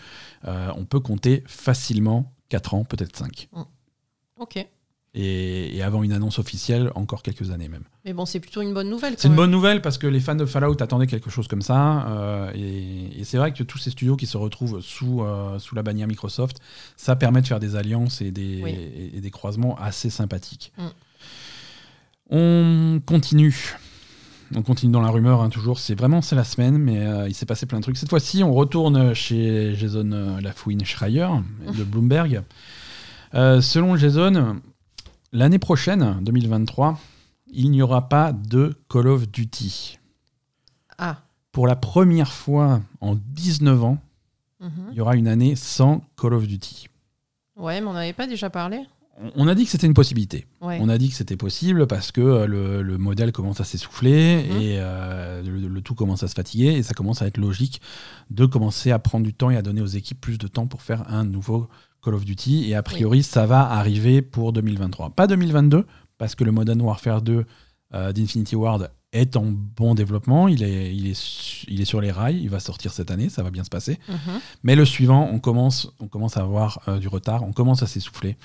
on 0.45 0.85
peut 0.85 1.01
compter 1.01 1.43
facilement 1.45 2.31
4 2.47 2.73
ans, 2.73 2.85
peut-être 2.85 3.17
5. 3.17 3.49
Ok. 4.39 4.65
Et, 5.19 5.75
et 5.75 5.81
avant 5.81 6.03
une 6.03 6.11
annonce 6.11 6.37
officielle, 6.37 6.91
encore 6.93 7.23
quelques 7.23 7.49
années 7.49 7.69
même. 7.69 7.85
Mais 8.05 8.13
bon, 8.13 8.25
c'est 8.27 8.39
plutôt 8.39 8.61
une 8.61 8.73
bonne 8.73 8.89
nouvelle. 8.89 9.15
C'est 9.17 9.29
une 9.29 9.35
bonne 9.35 9.49
nouvelle 9.49 9.81
parce 9.81 9.97
que 9.97 10.05
les 10.05 10.19
fans 10.19 10.35
de 10.35 10.45
Fallout 10.45 10.79
attendaient 10.79 11.07
quelque 11.07 11.31
chose 11.31 11.47
comme 11.47 11.63
ça. 11.63 12.07
euh, 12.09 12.51
et 12.53 13.19
et 13.19 13.23
c'est 13.23 13.37
vrai 13.37 13.51
que 13.51 13.63
tous 13.63 13.79
ces 13.79 13.89
studios 13.89 14.15
qui 14.15 14.27
se 14.27 14.37
retrouvent 14.37 14.79
sous, 14.81 15.23
euh, 15.23 15.57
sous 15.57 15.73
la 15.73 15.81
bannière 15.81 16.07
Microsoft, 16.07 16.57
ça 16.97 17.15
permet 17.15 17.41
de 17.41 17.47
faire 17.47 17.59
des 17.59 17.75
alliances 17.75 18.21
et 18.21 18.31
des, 18.31 18.61
Oui. 18.63 18.71
et, 18.71 19.17
et 19.17 19.21
des 19.21 19.31
croisements 19.31 19.75
assez 19.79 20.11
sympathiques. 20.11 20.71
Mm. 20.77 20.83
On 22.29 22.99
continue. 23.05 23.75
On 24.55 24.61
continue 24.61 24.91
dans 24.91 25.01
la 25.01 25.09
rumeur, 25.09 25.41
hein, 25.41 25.49
toujours. 25.49 25.79
C'est 25.79 25.95
vraiment 25.95 26.21
c'est 26.21 26.35
la 26.35 26.43
semaine, 26.43 26.77
mais 26.77 26.99
euh, 27.05 27.27
il 27.27 27.33
s'est 27.33 27.45
passé 27.45 27.65
plein 27.65 27.79
de 27.79 27.83
trucs. 27.83 27.97
Cette 27.97 28.09
fois-ci, 28.09 28.43
on 28.43 28.53
retourne 28.53 29.13
chez 29.13 29.73
Jason 29.75 30.37
Lafouine 30.41 30.85
Schreier 30.85 31.27
de 31.75 31.83
Bloomberg. 31.83 32.43
Euh, 33.33 33.61
selon 33.61 33.95
Jason, 33.97 34.61
l'année 35.31 35.59
prochaine, 35.59 36.19
2023, 36.21 36.99
il 37.47 37.71
n'y 37.71 37.81
aura 37.81 38.09
pas 38.09 38.31
de 38.33 38.75
Call 38.89 39.07
of 39.07 39.29
Duty. 39.29 39.97
Ah. 40.97 41.17
Pour 41.51 41.67
la 41.67 41.75
première 41.75 42.31
fois 42.33 42.81
en 43.01 43.15
19 43.15 43.83
ans, 43.83 43.97
mhm. 44.59 44.69
il 44.91 44.97
y 44.97 45.01
aura 45.01 45.15
une 45.15 45.27
année 45.27 45.55
sans 45.55 46.01
Call 46.19 46.33
of 46.33 46.47
Duty. 46.47 46.87
Ouais, 47.55 47.81
mais 47.81 47.87
on 47.87 47.93
n'avait 47.93 48.13
pas 48.13 48.27
déjà 48.27 48.49
parlé. 48.49 48.79
On- 49.35 49.47
a 49.47 49.55
dit 49.55 49.65
que 49.65 49.71
c'était 49.71 49.87
une 49.87 49.95
possibilité. 49.95 50.45
Ouais. 50.61 50.77
On 50.79 50.89
a 50.89 50.99
dit 50.99 51.09
que 51.09 51.15
c'était 51.15 51.37
possible 51.37 51.87
parce 51.87 52.11
que 52.11 52.21
euh, 52.21 52.45
le, 52.45 52.83
le 52.83 52.97
modèle 52.99 53.31
commence 53.31 53.59
à 53.59 53.63
s'essouffler 53.63 54.43
Mhm. 54.47 54.61
et 54.61 54.75
euh, 54.77 55.41
le, 55.41 55.67
le 55.67 55.81
tout 55.81 55.95
commence 55.95 56.21
à 56.21 56.27
se 56.27 56.35
fatiguer 56.35 56.73
et 56.73 56.83
ça 56.83 56.93
commence 56.93 57.23
à 57.23 57.25
être 57.27 57.37
logique 57.37 57.81
de 58.29 58.45
commencer 58.45 58.91
à 58.91 58.99
prendre 58.99 59.25
du 59.25 59.33
temps 59.33 59.49
et 59.49 59.57
à 59.57 59.63
donner 59.63 59.81
aux 59.81 59.87
équipes 59.87 60.21
plus 60.21 60.37
de 60.37 60.47
temps 60.47 60.67
pour 60.67 60.83
faire 60.83 61.03
un 61.11 61.23
nouveau 61.25 61.67
Call 62.07 62.15
of 62.15 62.23
Duty. 62.25 62.69
Et 62.69 62.75
a 62.75 62.81
priori, 62.83 63.21
ça 63.21 63.45
va 63.45 63.69
arriver 63.69 64.21
pour 64.21 64.53
2023. 64.53 65.09
Pas 65.09 65.27
2022 65.27 65.85
parce 66.17 66.35
que 66.35 66.43
le 66.45 66.51
Modern 66.53 66.81
Warfare 66.81 67.21
2 67.21 67.43
euh, 67.93 68.13
d'Infinity 68.13 68.55
Ward 68.55 68.89
est 69.13 69.35
en 69.35 69.45
bon 69.45 69.93
développement. 69.93 70.47
Il 70.47 70.63
est, 70.63 70.95
il, 70.95 71.07
est, 71.07 71.13
su- 71.17 71.65
il 71.69 71.81
est 71.81 71.85
sur 71.85 71.99
les 72.01 72.11
rails. 72.11 72.39
Il 72.41 72.49
va 72.49 72.59
sortir 72.59 72.91
cette 72.93 73.11
année. 73.11 73.29
Ça 73.29 73.43
va 73.43 73.49
bien 73.51 73.63
se 73.65 73.69
passer. 73.69 73.99
Mhm. 74.07 74.39
Mais 74.63 74.75
le 74.75 74.85
suivant, 74.85 75.29
on 75.31 75.39
commence, 75.39 75.91
on 75.99 76.07
commence 76.07 76.37
à 76.37 76.41
avoir 76.41 76.79
euh, 76.87 76.99
du 76.99 77.07
retard, 77.09 77.43
on 77.43 77.51
commence 77.51 77.83
à 77.83 77.87
s'essouffler. 77.87 78.37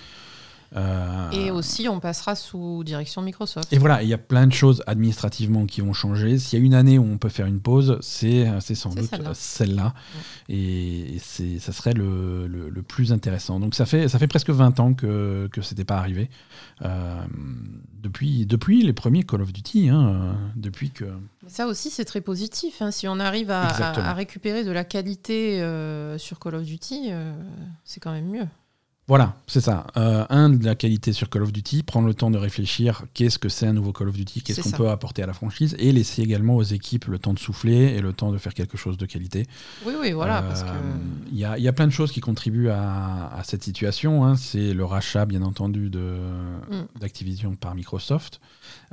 Euh, 0.74 1.30
Et 1.32 1.50
aussi, 1.50 1.88
on 1.88 2.00
passera 2.00 2.34
sous 2.34 2.82
direction 2.84 3.20
Microsoft. 3.22 3.70
Et 3.72 3.78
voilà, 3.78 4.02
il 4.02 4.08
y 4.08 4.14
a 4.14 4.18
plein 4.18 4.46
de 4.46 4.52
choses 4.52 4.82
administrativement 4.86 5.66
qui 5.66 5.80
vont 5.82 5.92
changer. 5.92 6.38
S'il 6.38 6.58
y 6.58 6.62
a 6.62 6.64
une 6.64 6.74
année 6.74 6.98
où 6.98 7.04
on 7.04 7.18
peut 7.18 7.28
faire 7.28 7.46
une 7.46 7.60
pause, 7.60 7.98
c'est 8.00 8.48
c'est 8.60 8.74
sans 8.74 8.94
doute 8.94 9.10
celle-là. 9.10 9.30
celle-là. 9.34 9.94
Et, 10.48 11.16
et 11.16 11.18
c'est 11.18 11.58
ça 11.58 11.72
serait 11.72 11.92
le, 11.92 12.46
le- 12.46 12.70
le 12.70 12.82
plus 12.82 13.12
intéressant. 13.12 13.60
Donc 13.60 13.74
ça 13.74 13.84
fait, 13.86 14.08
ça 14.08 14.18
fait 14.18 14.26
presque 14.28 14.50
20 14.50 14.80
ans 14.80 14.94
que 14.94 15.48
que 15.52 15.60
c'était 15.60 15.84
pas 15.84 15.98
arrivé. 15.98 16.30
Euh, 16.84 17.20
depuis, 18.02 18.46
depuis 18.46 18.82
les 18.82 18.92
premiers 18.92 19.22
Call 19.22 19.42
of 19.42 19.52
Duty, 19.52 19.88
hein, 19.88 20.02
euh, 20.08 20.32
depuis 20.56 20.90
que... 20.90 21.04
Mais 21.42 21.48
ça 21.48 21.66
aussi, 21.66 21.90
c'est 21.90 22.04
très 22.04 22.20
positif. 22.20 22.82
hein. 22.82 22.90
Si 22.90 23.06
on 23.06 23.20
arrive 23.20 23.50
à, 23.50 23.62
à- 23.62 23.70
Exactement. 23.70 24.06
à 24.06 24.12
récupérer 24.14 24.64
de 24.64 24.70
la 24.72 24.84
qualité 24.84 25.60
euh, 25.62 26.18
sur 26.18 26.40
Call 26.40 26.56
of 26.56 26.64
Duty, 26.64 27.08
euh, 27.10 27.32
c'est 27.84 28.00
quand 28.00 28.10
même 28.12 28.28
mieux. 28.28 28.46
Voilà, 29.12 29.36
c'est 29.46 29.60
ça. 29.60 29.86
Euh, 29.98 30.24
un, 30.30 30.48
de 30.48 30.64
la 30.64 30.74
qualité 30.74 31.12
sur 31.12 31.28
Call 31.28 31.42
of 31.42 31.52
Duty, 31.52 31.82
prendre 31.82 32.06
le 32.06 32.14
temps 32.14 32.30
de 32.30 32.38
réfléchir 32.38 33.02
qu'est-ce 33.12 33.38
que 33.38 33.50
c'est 33.50 33.66
un 33.66 33.74
nouveau 33.74 33.92
Call 33.92 34.08
of 34.08 34.16
Duty, 34.16 34.40
qu'est-ce 34.40 34.62
qu'on 34.62 34.70
peut 34.70 34.88
apporter 34.88 35.22
à 35.22 35.26
la 35.26 35.34
franchise, 35.34 35.76
et 35.78 35.92
laisser 35.92 36.22
également 36.22 36.56
aux 36.56 36.62
équipes 36.62 37.04
le 37.08 37.18
temps 37.18 37.34
de 37.34 37.38
souffler 37.38 37.94
et 37.94 38.00
le 38.00 38.14
temps 38.14 38.32
de 38.32 38.38
faire 38.38 38.54
quelque 38.54 38.78
chose 38.78 38.96
de 38.96 39.04
qualité. 39.04 39.46
Oui, 39.84 39.92
oui, 40.00 40.12
voilà. 40.12 40.42
Euh, 40.44 40.52
que... 40.54 41.28
Il 41.30 41.36
y, 41.36 41.40
y 41.40 41.68
a 41.68 41.72
plein 41.74 41.86
de 41.86 41.92
choses 41.92 42.10
qui 42.10 42.20
contribuent 42.20 42.70
à, 42.70 43.30
à 43.36 43.44
cette 43.44 43.62
situation. 43.62 44.24
hein. 44.24 44.34
C'est 44.36 44.72
le 44.72 44.84
rachat, 44.86 45.26
bien 45.26 45.42
entendu, 45.42 45.90
de- 45.90 46.16
Mm. 46.70 46.98
d'Activision 47.00 47.54
par 47.54 47.74
Microsoft. 47.74 48.40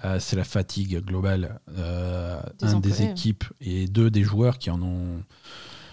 Euh, 0.04 0.20
c'est 0.20 0.36
la 0.36 0.44
fatigue 0.44 1.00
globale, 1.06 1.62
Des 1.78 2.68
un 2.68 2.80
des 2.82 3.04
équipes 3.04 3.46
et 3.62 3.88
deux 3.88 4.10
des 4.10 4.24
joueurs 4.24 4.58
qui 4.58 4.70
en 4.70 4.82
ont. 4.82 5.24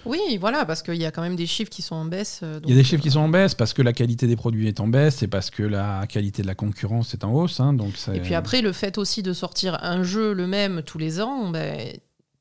Oui, 0.06 0.38
voilà, 0.40 0.64
parce 0.64 0.82
qu'il 0.82 0.94
y 0.96 1.04
a 1.04 1.10
quand 1.10 1.22
même 1.22 1.36
des 1.36 1.46
chiffres 1.46 1.70
qui 1.70 1.82
sont 1.82 1.94
en 1.96 2.04
baisse. 2.04 2.40
euh, 2.42 2.60
Il 2.64 2.70
y 2.70 2.72
a 2.72 2.76
des 2.76 2.84
chiffres 2.84 3.02
qui 3.02 3.10
sont 3.10 3.20
en 3.20 3.28
baisse 3.28 3.54
parce 3.54 3.72
que 3.72 3.82
la 3.82 3.92
qualité 3.92 4.26
des 4.26 4.36
produits 4.36 4.68
est 4.68 4.80
en 4.80 4.88
baisse 4.88 5.22
et 5.22 5.26
parce 5.28 5.50
que 5.50 5.62
la 5.62 6.06
qualité 6.08 6.42
de 6.42 6.46
la 6.46 6.54
concurrence 6.54 7.12
est 7.14 7.24
en 7.24 7.32
hausse. 7.32 7.60
hein. 7.60 7.72
donc 7.72 7.94
Et 8.14 8.20
puis 8.20 8.34
après, 8.34 8.62
le 8.62 8.72
fait 8.72 8.98
aussi 8.98 9.22
de 9.22 9.32
sortir 9.32 9.78
un 9.82 10.02
jeu 10.02 10.32
le 10.32 10.46
même 10.46 10.82
tous 10.82 10.98
les 10.98 11.20
ans, 11.20 11.50
ben, 11.50 11.78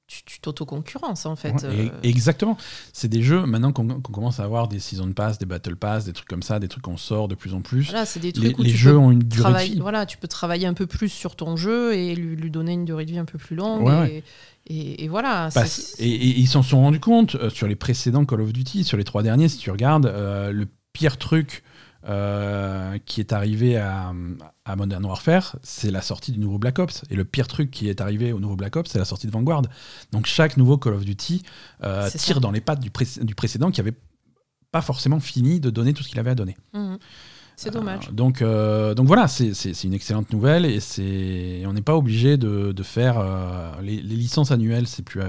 tu 0.07 0.23
tu 0.23 0.39
t'auto-concurrences 0.39 1.25
en 1.25 1.35
fait. 1.35 1.51
Ouais, 1.63 1.75
et- 1.75 1.87
euh. 1.89 1.99
exactement. 2.03 2.57
C'est 2.93 3.07
des 3.07 3.23
jeux 3.23 3.43
maintenant 3.47 3.71
qu'on 3.71 3.87
commence 4.01 4.39
à 4.39 4.43
avoir 4.43 4.67
des 4.67 4.77
season 4.77 5.11
pass, 5.13 5.39
des 5.39 5.47
battle 5.47 5.75
pass, 5.75 6.05
des 6.05 6.13
trucs 6.13 6.27
comme 6.27 6.43
ça, 6.43 6.59
des 6.59 6.67
trucs 6.67 6.83
qu'on 6.83 6.95
sort 6.97 7.27
de 7.27 7.33
plus 7.33 7.55
en 7.55 7.61
plus. 7.61 7.89
Voilà, 7.89 8.05
c'est 8.05 8.19
des 8.19 8.27
les 8.27 8.33
trucs 8.33 8.59
où 8.59 8.61
les 8.61 8.69
tu 8.71 8.77
jeux 8.77 8.91
peux 8.91 8.97
ont 8.99 9.09
une 9.11 9.19
durée 9.23 9.51
de 9.67 9.71
vie. 9.73 9.79
voilà, 9.79 10.05
tu 10.05 10.17
peux 10.17 10.27
travailler 10.27 10.67
un 10.67 10.75
peu 10.75 10.85
plus 10.85 11.09
sur 11.09 11.35
ton 11.35 11.57
jeu 11.57 11.95
et 11.95 12.13
lui, 12.13 12.35
lui 12.35 12.51
donner 12.51 12.73
une 12.73 12.85
durée 12.85 13.05
de 13.05 13.11
vie 13.11 13.17
un 13.17 13.25
peu 13.25 13.39
plus 13.39 13.55
longue. 13.55 13.81
Ouais, 13.83 13.93
et, 13.93 13.97
ouais. 14.17 14.23
Et- 14.67 15.03
et 15.03 15.07
voilà. 15.07 15.49
Et, 15.99 16.09
et 16.09 16.39
ils 16.39 16.47
s'en 16.47 16.63
sont 16.63 16.81
rendus 16.81 16.99
compte 16.99 17.35
euh, 17.35 17.49
sur 17.49 17.67
les 17.67 17.75
précédents 17.75 18.25
Call 18.25 18.41
of 18.41 18.53
Duty, 18.53 18.83
sur 18.83 18.97
les 18.97 19.03
trois 19.03 19.23
derniers, 19.23 19.49
si 19.49 19.57
tu 19.57 19.71
regardes, 19.71 20.05
euh, 20.07 20.51
le 20.51 20.67
pire 20.93 21.17
truc 21.17 21.63
euh, 22.07 22.97
qui 23.05 23.19
est 23.19 23.33
arrivé 23.33 23.77
à, 23.77 24.13
à 24.63 24.75
Modern 24.75 25.03
Warfare, 25.05 25.57
c'est 25.63 25.89
la 25.89 26.01
sortie 26.01 26.31
du 26.31 26.39
nouveau 26.39 26.59
Black 26.59 26.77
Ops. 26.79 27.03
Et 27.09 27.15
le 27.15 27.25
pire 27.25 27.47
truc 27.47 27.71
qui 27.71 27.89
est 27.89 27.99
arrivé 27.99 28.31
au 28.31 28.39
nouveau 28.39 28.55
Black 28.55 28.75
Ops, 28.75 28.91
c'est 28.91 28.99
la 28.99 29.05
sortie 29.05 29.25
de 29.27 29.31
Vanguard. 29.31 29.63
Donc 30.11 30.27
chaque 30.27 30.55
nouveau 30.57 30.77
Call 30.77 30.93
of 30.93 31.03
Duty 31.05 31.41
tire 32.17 32.35
ça. 32.35 32.39
dans 32.39 32.51
les 32.51 32.61
pattes 32.61 32.79
du, 32.79 32.91
pré- 32.91 33.07
du 33.23 33.33
précédent 33.33 33.71
qui 33.71 33.81
avait 33.81 33.95
pas 34.71 34.81
forcément 34.81 35.19
fini 35.19 35.59
de 35.59 35.69
donner 35.69 35.93
tout 35.93 36.03
ce 36.03 36.09
qu'il 36.09 36.19
avait 36.19 36.31
à 36.31 36.35
donner. 36.35 36.55
Mhm. 36.73 36.97
C'est 37.57 37.71
dommage. 37.71 38.09
Euh, 38.09 38.11
donc, 38.11 38.41
euh, 38.41 38.93
donc 38.93 39.07
voilà, 39.07 39.27
c'est 39.27 39.83
une 39.83 39.93
excellente 39.93 40.31
nouvelle 40.33 40.65
et 40.65 40.79
c'est 40.79 41.63
on 41.65 41.73
n'est 41.73 41.81
pas 41.81 41.95
obligé 41.95 42.37
de, 42.37 42.71
de 42.73 42.83
faire 42.83 43.17
euh, 43.17 43.71
les, 43.81 44.01
les 44.01 44.15
licences 44.15 44.51
annuelles, 44.51 44.87
c'est 44.87 45.03
plus. 45.03 45.21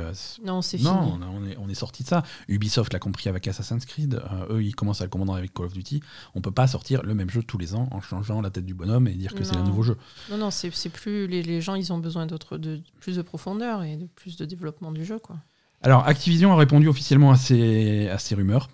Non, 0.45 0.61
c'est 0.63 0.79
non, 0.83 1.03
fini. 1.05 1.13
on, 1.19 1.23
a- 1.23 1.27
on 1.29 1.47
est, 1.47 1.57
on 1.59 1.69
est 1.69 1.75
sorti 1.75 2.03
de 2.03 2.09
ça. 2.09 2.23
Ubisoft 2.49 2.93
l'a 2.93 2.99
compris 2.99 3.29
avec 3.29 3.47
Assassin's 3.47 3.85
Creed. 3.87 4.21
Eux, 4.51 4.63
ils 4.63 4.75
commencent 4.75 5.01
à 5.01 5.05
le 5.05 5.11
commander 5.11 5.33
avec 5.39 5.55
Call 5.55 5.67
of 5.67 5.73
Duty. 5.73 6.01
On 6.35 6.41
peut 6.41 6.51
pas 6.51 6.67
sortir 6.67 7.03
le 7.05 7.15
même 7.15 7.31
jeu 7.31 7.43
tous 7.43 7.59
les 7.59 7.75
ans 7.75 7.89
en 7.93 8.01
changeant 8.01 8.41
la 8.41 8.51
tête 8.51 8.67
du 8.67 8.75
bonhomme 8.75 9.07
et 9.09 9.13
dire 9.15 9.35
que 9.35 9.45
c'est 9.45 9.55
un 9.57 9.61
Non. 9.61 9.69
nouveau 9.69 9.83
jeu. 9.85 9.97
Non, 10.31 10.37
non, 10.39 10.51
c'est 10.51 10.71
c'est 10.75 10.89
plus 10.91 11.27
les, 11.29 11.43
les 11.43 11.61
gens, 11.61 11.75
ils 11.77 11.93
ont 11.93 11.99
besoin 11.99 12.27
d'autres, 12.27 12.59
de 12.59 12.81
plus 13.01 13.17
de 13.17 13.23
profondeur 13.23 13.83
et 13.85 13.97
de 13.97 14.07
plus 14.17 14.37
de 14.37 14.45
développement 14.45 14.91
du 14.93 15.05
jeu, 15.05 15.19
quoi. 15.19 15.37
Alors, 15.83 16.07
Activision 16.09 16.53
a 16.53 16.57
répondu 16.57 16.89
officiellement 16.89 17.31
à 17.31 17.37
ces, 17.37 18.09
à 18.09 18.19
ces 18.19 18.35
rumeurs. 18.35 18.69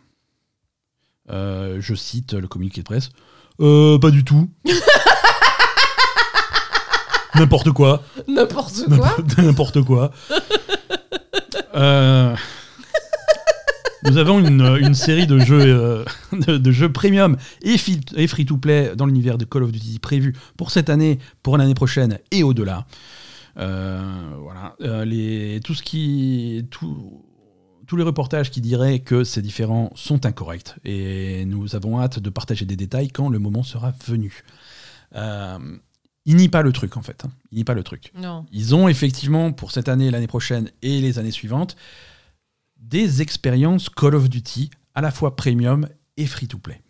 Euh, 1.30 1.78
je 1.80 1.94
cite 1.94 2.32
le 2.32 2.48
communiqué 2.48 2.80
de 2.80 2.84
presse. 2.86 3.10
Euh, 3.60 3.98
pas 3.98 4.10
du 4.10 4.24
tout. 4.24 4.48
N'importe 7.34 7.70
quoi. 7.72 8.02
N'importe 8.28 8.84
quoi. 8.94 9.16
N'importe 9.38 9.82
quoi. 9.82 10.12
Euh, 11.74 12.34
Nous 14.04 14.16
avons 14.18 14.38
une, 14.40 14.60
une 14.80 14.94
série 14.94 15.26
de 15.26 15.38
jeux, 15.38 15.60
euh, 15.62 16.04
de, 16.32 16.58
de 16.58 16.70
jeux 16.70 16.92
premium 16.92 17.36
et, 17.62 17.78
free-to-play 17.78 18.92
dans 18.96 19.06
l'univers 19.06 19.38
de 19.38 19.44
Call 19.44 19.62
of 19.62 19.72
Duty 19.72 19.98
prévus 19.98 20.34
pour 20.56 20.70
cette 20.70 20.90
année, 20.90 21.18
pour 21.42 21.56
l'année 21.56 21.74
prochaine 21.74 22.18
et 22.30 22.42
au-delà. 22.42 22.86
Euh, 23.58 24.00
voilà. 24.40 24.74
Les, 25.04 25.60
tout 25.64 25.74
ce 25.74 25.82
qui, 25.82 26.66
tout- 26.70 27.22
tous 27.92 27.96
les 27.98 28.04
reportages 28.04 28.50
qui 28.50 28.62
diraient 28.62 29.00
que 29.00 29.22
c'est 29.22 29.42
différent 29.42 29.92
sont 29.94 30.24
incorrects 30.24 30.76
et 30.82 31.44
nous 31.44 31.76
avons 31.76 32.00
hâte 32.00 32.20
de 32.20 32.30
partager 32.30 32.64
des 32.64 32.74
détails 32.74 33.08
quand 33.10 33.28
le 33.28 33.38
moment 33.38 33.62
sera 33.62 33.92
venu. 34.06 34.44
Euh, 35.14 35.58
il 36.24 36.36
nie 36.36 36.48
pas 36.48 36.62
le 36.62 36.72
truc 36.72 36.96
en 36.96 37.02
fait. 37.02 37.26
hein. 37.26 37.30
Il 37.50 37.58
nie 37.58 37.64
pas 37.64 37.74
le 37.74 37.82
truc. 37.82 38.10
Non. 38.16 38.46
Ils 38.50 38.74
ont 38.74 38.88
effectivement, 38.88 39.52
pour 39.52 39.72
cette 39.72 39.90
année, 39.90 40.10
l'année 40.10 40.26
prochaine 40.26 40.70
et 40.80 41.02
les 41.02 41.18
années 41.18 41.32
suivantes, 41.32 41.76
des 42.78 43.20
expériences 43.20 43.90
Call 43.90 44.14
of 44.14 44.30
Duty 44.30 44.70
à 44.94 45.02
la 45.02 45.10
fois 45.10 45.36
premium 45.36 45.86
et 46.16 46.24
free-to-play. 46.24 46.80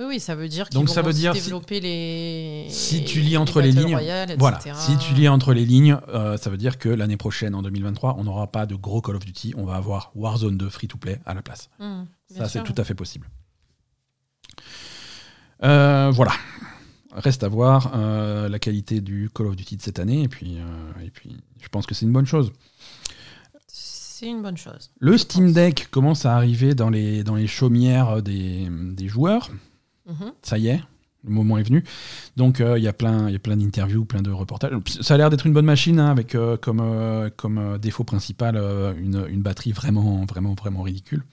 Oui, 0.00 0.06
oui, 0.08 0.20
ça 0.20 0.34
veut 0.34 0.48
dire 0.48 0.68
qu'ils 0.68 0.80
vont 0.80 0.86
ça 0.86 1.02
veut 1.02 1.12
dire 1.12 1.34
si- 1.34 1.42
développer 1.42 1.78
les. 1.78 2.66
Si 2.70 3.04
tu 3.04 3.20
lis 3.20 3.36
entre 3.36 3.60
les 3.60 3.70
lignes, 3.70 3.98
voilà, 4.38 4.58
si 4.74 4.96
tu 4.96 5.12
lis 5.12 5.28
entre 5.28 5.52
les 5.52 5.66
lignes, 5.66 5.98
euh, 6.08 6.38
ça 6.38 6.48
veut 6.48 6.56
dire 6.56 6.78
que 6.78 6.88
l'année 6.88 7.18
prochaine, 7.18 7.54
en 7.54 7.60
2023, 7.62 8.16
on 8.18 8.24
n'aura 8.24 8.46
pas 8.50 8.64
de 8.64 8.74
gros 8.74 9.02
Call 9.02 9.16
of 9.16 9.24
Duty, 9.26 9.52
on 9.58 9.64
va 9.66 9.74
avoir 9.76 10.10
Warzone 10.14 10.56
2 10.56 10.70
free-to-play 10.70 11.20
à 11.26 11.34
la 11.34 11.42
place. 11.42 11.68
Bien 11.78 12.06
Ça, 12.34 12.48
c'est 12.48 12.62
tout 12.64 12.74
à 12.78 12.84
fait 12.84 12.94
possible. 12.94 13.28
Euh, 15.62 16.10
voilà. 16.14 16.32
Reste 17.12 17.42
à 17.44 17.48
voir 17.48 17.90
euh, 17.94 18.48
la 18.48 18.58
qualité 18.58 19.00
du 19.00 19.28
Call 19.34 19.48
of 19.48 19.56
Duty 19.56 19.76
de 19.76 19.82
cette 19.82 19.98
année, 19.98 20.22
et 20.22 20.28
puis, 20.28 20.56
et 21.04 21.10
puis 21.10 21.36
je 21.60 21.68
pense 21.68 21.84
que 21.86 21.94
c'est 21.94 22.06
une 22.06 22.12
bonne 22.12 22.26
chose. 22.26 22.52
C'est 23.66 24.28
une 24.28 24.42
bonne 24.42 24.56
chose. 24.56 24.90
Le 24.98 25.18
Steam. 25.18 25.52
Deck 25.52 25.88
commence 25.90 26.24
à 26.26 26.36
arriver 26.36 26.74
dans 26.74 26.88
les, 26.90 27.24
dans 27.24 27.34
les 27.34 27.46
chaumières 27.46 28.22
des, 28.22 28.68
des 28.70 29.08
joueurs. 29.08 29.50
Mhm. 30.10 30.32
Ça 30.42 30.58
y 30.58 30.68
est, 30.68 30.82
le 31.24 31.30
moment 31.30 31.58
est 31.58 31.62
venu. 31.62 31.84
Donc 32.36 32.60
euh, 32.60 32.78
il 32.78 32.84
y 32.84 32.88
a 32.88 32.92
plein, 32.92 33.28
il 33.28 33.32
y 33.32 33.36
a 33.36 33.38
plein 33.38 33.56
d'interviews, 33.56 34.04
plein 34.04 34.22
de 34.22 34.30
reportages. 34.30 34.72
Ça 35.00 35.14
a 35.14 35.16
l'air 35.16 35.30
d'être 35.30 35.46
une 35.46 35.52
bonne 35.52 35.66
machine 35.66 36.00
hein, 36.00 36.10
avec 36.10 36.34
euh, 36.34 36.56
comme, 36.56 36.80
euh, 36.80 37.30
comme 37.36 37.78
défaut 37.78 38.04
principal 38.04 38.56
une, 38.98 39.26
une 39.28 39.42
batterie 39.42 39.72
vraiment, 39.72 40.24
vraiment, 40.24 40.54
vraiment 40.54 40.82
ridicule. 40.82 41.24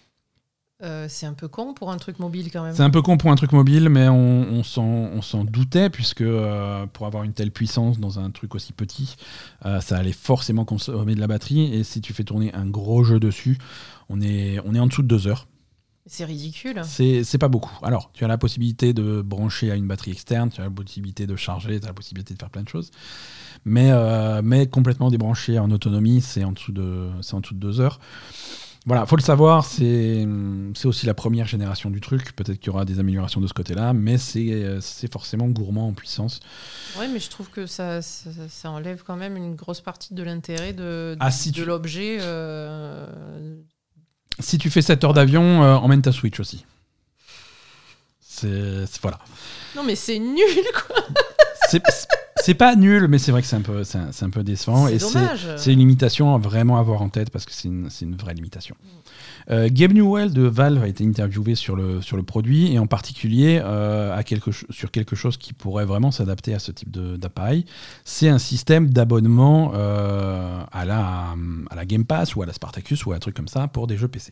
C'est 1.07 1.25
un 1.25 1.33
peu 1.33 1.47
con 1.47 1.73
pour 1.73 1.89
un 1.89 1.97
truc 1.97 2.19
mobile 2.19 2.51
quand 2.51 2.61
même. 2.61 2.75
C'est 2.75 2.83
un 2.83 2.91
peu 2.91 3.01
con 3.01 3.17
pour 3.17 3.31
un 3.31 3.35
truc 3.35 3.51
mobile, 3.51 3.89
mais 3.89 4.09
on, 4.09 4.43
on 4.43 4.61
s'en 4.61 4.83
on 4.83 5.23
s'en 5.23 5.43
doutait, 5.43 5.89
puisque 5.89 6.23
pour 6.93 7.07
avoir 7.07 7.23
une 7.23 7.33
telle 7.33 7.49
puissance 7.49 7.99
dans 7.99 8.19
un 8.19 8.29
truc 8.29 8.53
aussi 8.53 8.73
petit, 8.73 9.15
ça 9.63 9.97
allait 9.97 10.11
forcément 10.11 10.65
consommer 10.65 11.15
de 11.15 11.19
la 11.19 11.25
batterie. 11.25 11.73
Et 11.73 11.83
si 11.83 11.99
tu 11.99 12.13
fais 12.13 12.23
tourner 12.23 12.53
un 12.53 12.67
gros 12.67 13.03
jeu 13.03 13.19
dessus, 13.19 13.57
on 14.09 14.21
est, 14.21 14.59
on 14.65 14.75
est 14.75 14.79
en 14.79 14.85
dessous 14.85 15.01
de 15.01 15.07
deux 15.07 15.25
heures. 15.25 15.47
C'est 16.07 16.25
ridicule. 16.25 16.81
C'est 16.85 17.37
pas 17.37 17.47
beaucoup. 17.49 17.73
Alors, 17.83 18.11
tu 18.13 18.23
as 18.23 18.27
la 18.27 18.37
possibilité 18.37 18.93
de 18.93 19.21
brancher 19.21 19.71
à 19.71 19.75
une 19.75 19.87
batterie 19.87 20.11
externe, 20.11 20.49
tu 20.49 20.61
as 20.61 20.63
la 20.65 20.69
possibilité 20.69 21.27
de 21.27 21.35
charger, 21.35 21.79
tu 21.79 21.85
as 21.85 21.89
la 21.89 21.93
possibilité 21.93 22.33
de 22.33 22.39
faire 22.39 22.49
plein 22.49 22.63
de 22.63 22.69
choses. 22.69 22.91
Mais, 23.65 23.91
euh, 23.91 24.41
mais 24.43 24.67
complètement 24.67 25.09
débranché 25.11 25.59
en 25.59 25.69
autonomie, 25.71 26.21
c'est 26.21 26.43
en, 26.43 26.51
dessous 26.53 26.71
de- 26.71 27.09
en 27.33 27.39
dessous 27.41 27.53
de 27.53 27.59
deux 27.59 27.79
heures. 27.81 27.99
Voilà, 28.85 29.05
faut 29.05 29.17
le 29.17 29.21
savoir, 29.21 29.65
c'est 29.65 30.25
aussi 30.85 31.05
la 31.05 31.13
première 31.13 31.45
génération 31.45 31.89
du 31.89 31.99
truc. 31.99 32.33
Peut-être 32.37 32.57
qu'il 32.57 32.67
y 32.67 32.69
aura 32.69 32.85
des 32.85 32.99
améliorations 32.99 33.41
de 33.41 33.47
ce 33.47 33.53
côté-là, 33.53 33.91
mais 33.91 34.17
c'est 34.17 35.11
forcément 35.11 35.47
gourmand 35.49 35.89
en 35.89 35.93
puissance. 35.93 36.39
Ouais, 36.97 37.09
mais 37.09 37.19
je 37.19 37.29
trouve 37.29 37.49
que 37.49 37.65
ça, 37.65 38.01
ça, 38.01 38.29
ça 38.47 38.71
enlève 38.71 39.03
quand 39.05 39.17
même 39.17 39.35
une 39.35 39.55
grosse 39.55 39.81
partie 39.81 40.13
de 40.13 40.23
l'intérêt 40.23 40.71
de, 40.71 41.17
Ah, 41.19 41.31
si 41.31 41.51
de 41.51 41.55
tu- 41.57 41.65
l'objet. 41.65 42.19
euh, 42.21 43.57
Si 44.39 44.57
tu 44.57 44.69
fais 44.69 44.81
7 44.81 45.03
heures 45.03 45.13
d'avion, 45.13 45.63
euh, 45.63 45.75
emmène 45.75 46.01
ta 46.01 46.11
Switch 46.11 46.39
aussi. 46.39 46.65
C'est 48.21 48.85
c'est- 48.85 49.01
voilà. 49.01 49.19
Non, 49.75 49.83
mais 49.83 49.95
c'est 49.95 50.19
nul, 50.19 50.45
quoi. 50.87 50.97
C'est 51.69 51.81
c'est 52.47 52.53
pas 52.53 52.77
nul, 52.77 53.09
mais 53.09 53.17
c'est 53.17 53.31
vrai 53.33 53.41
que 53.41 53.47
c'est 53.49 53.57
un 53.57 53.61
peu 53.61 53.83
c'est 53.83 53.97
un, 54.23 54.29
peu 54.29 54.41
décevant 54.41 54.87
C'est 54.87 54.95
et 54.95 54.99
c'est 55.57 55.73
une 55.73 55.79
limitation 55.79 56.33
à 56.33 56.37
vraiment 56.37 56.77
avoir 56.77 57.01
en 57.01 57.09
tête 57.09 57.29
parce 57.29 57.43
que 57.43 57.51
c'est 57.51 57.67
une, 57.67 57.89
c'est 57.89 58.05
une 58.05 58.15
vraie 58.15 58.33
limitation. 58.33 58.73
Euh, 59.49 59.67
Gabe 59.69 59.91
Newell 59.91 60.31
de 60.31 60.43
Valve 60.43 60.81
a 60.81 60.87
été 60.87 61.05
interviewé 61.05 61.55
sur 61.55 61.75
le, 61.75 62.01
sur 62.01 62.15
le 62.15 62.23
produit 62.23 62.71
et 62.71 62.79
en 62.79 62.87
particulier 62.87 63.59
euh, 63.61 64.15
à 64.17 64.23
quelque, 64.23 64.51
cho- 64.51 64.65
sur 64.69 64.91
quelque 64.91 65.13
chose 65.17 65.35
qui 65.35 65.51
pourrait 65.51 65.83
vraiment 65.83 66.09
s'adapter 66.11 66.53
à 66.53 66.59
ce 66.59 66.71
type 66.71 66.89
de- 66.89 67.17
d'appareil. 67.17 67.65
C'est 68.05 68.29
un 68.29 68.39
système 68.39 68.89
d'abonnement 68.91 69.73
euh, 69.75 70.63
à, 70.71 70.85
la, 70.85 71.35
à 71.69 71.75
la 71.75 71.85
Game 71.85 72.05
Pass 72.05 72.33
ou 72.37 72.43
à 72.43 72.45
la 72.45 72.53
Spartacus 72.53 73.05
ou 73.05 73.11
à 73.11 73.17
un 73.17 73.19
truc 73.19 73.35
comme 73.35 73.49
ça 73.49 73.67
pour 73.67 73.87
des 73.87 73.97
jeux 73.97 74.07
PC. 74.07 74.31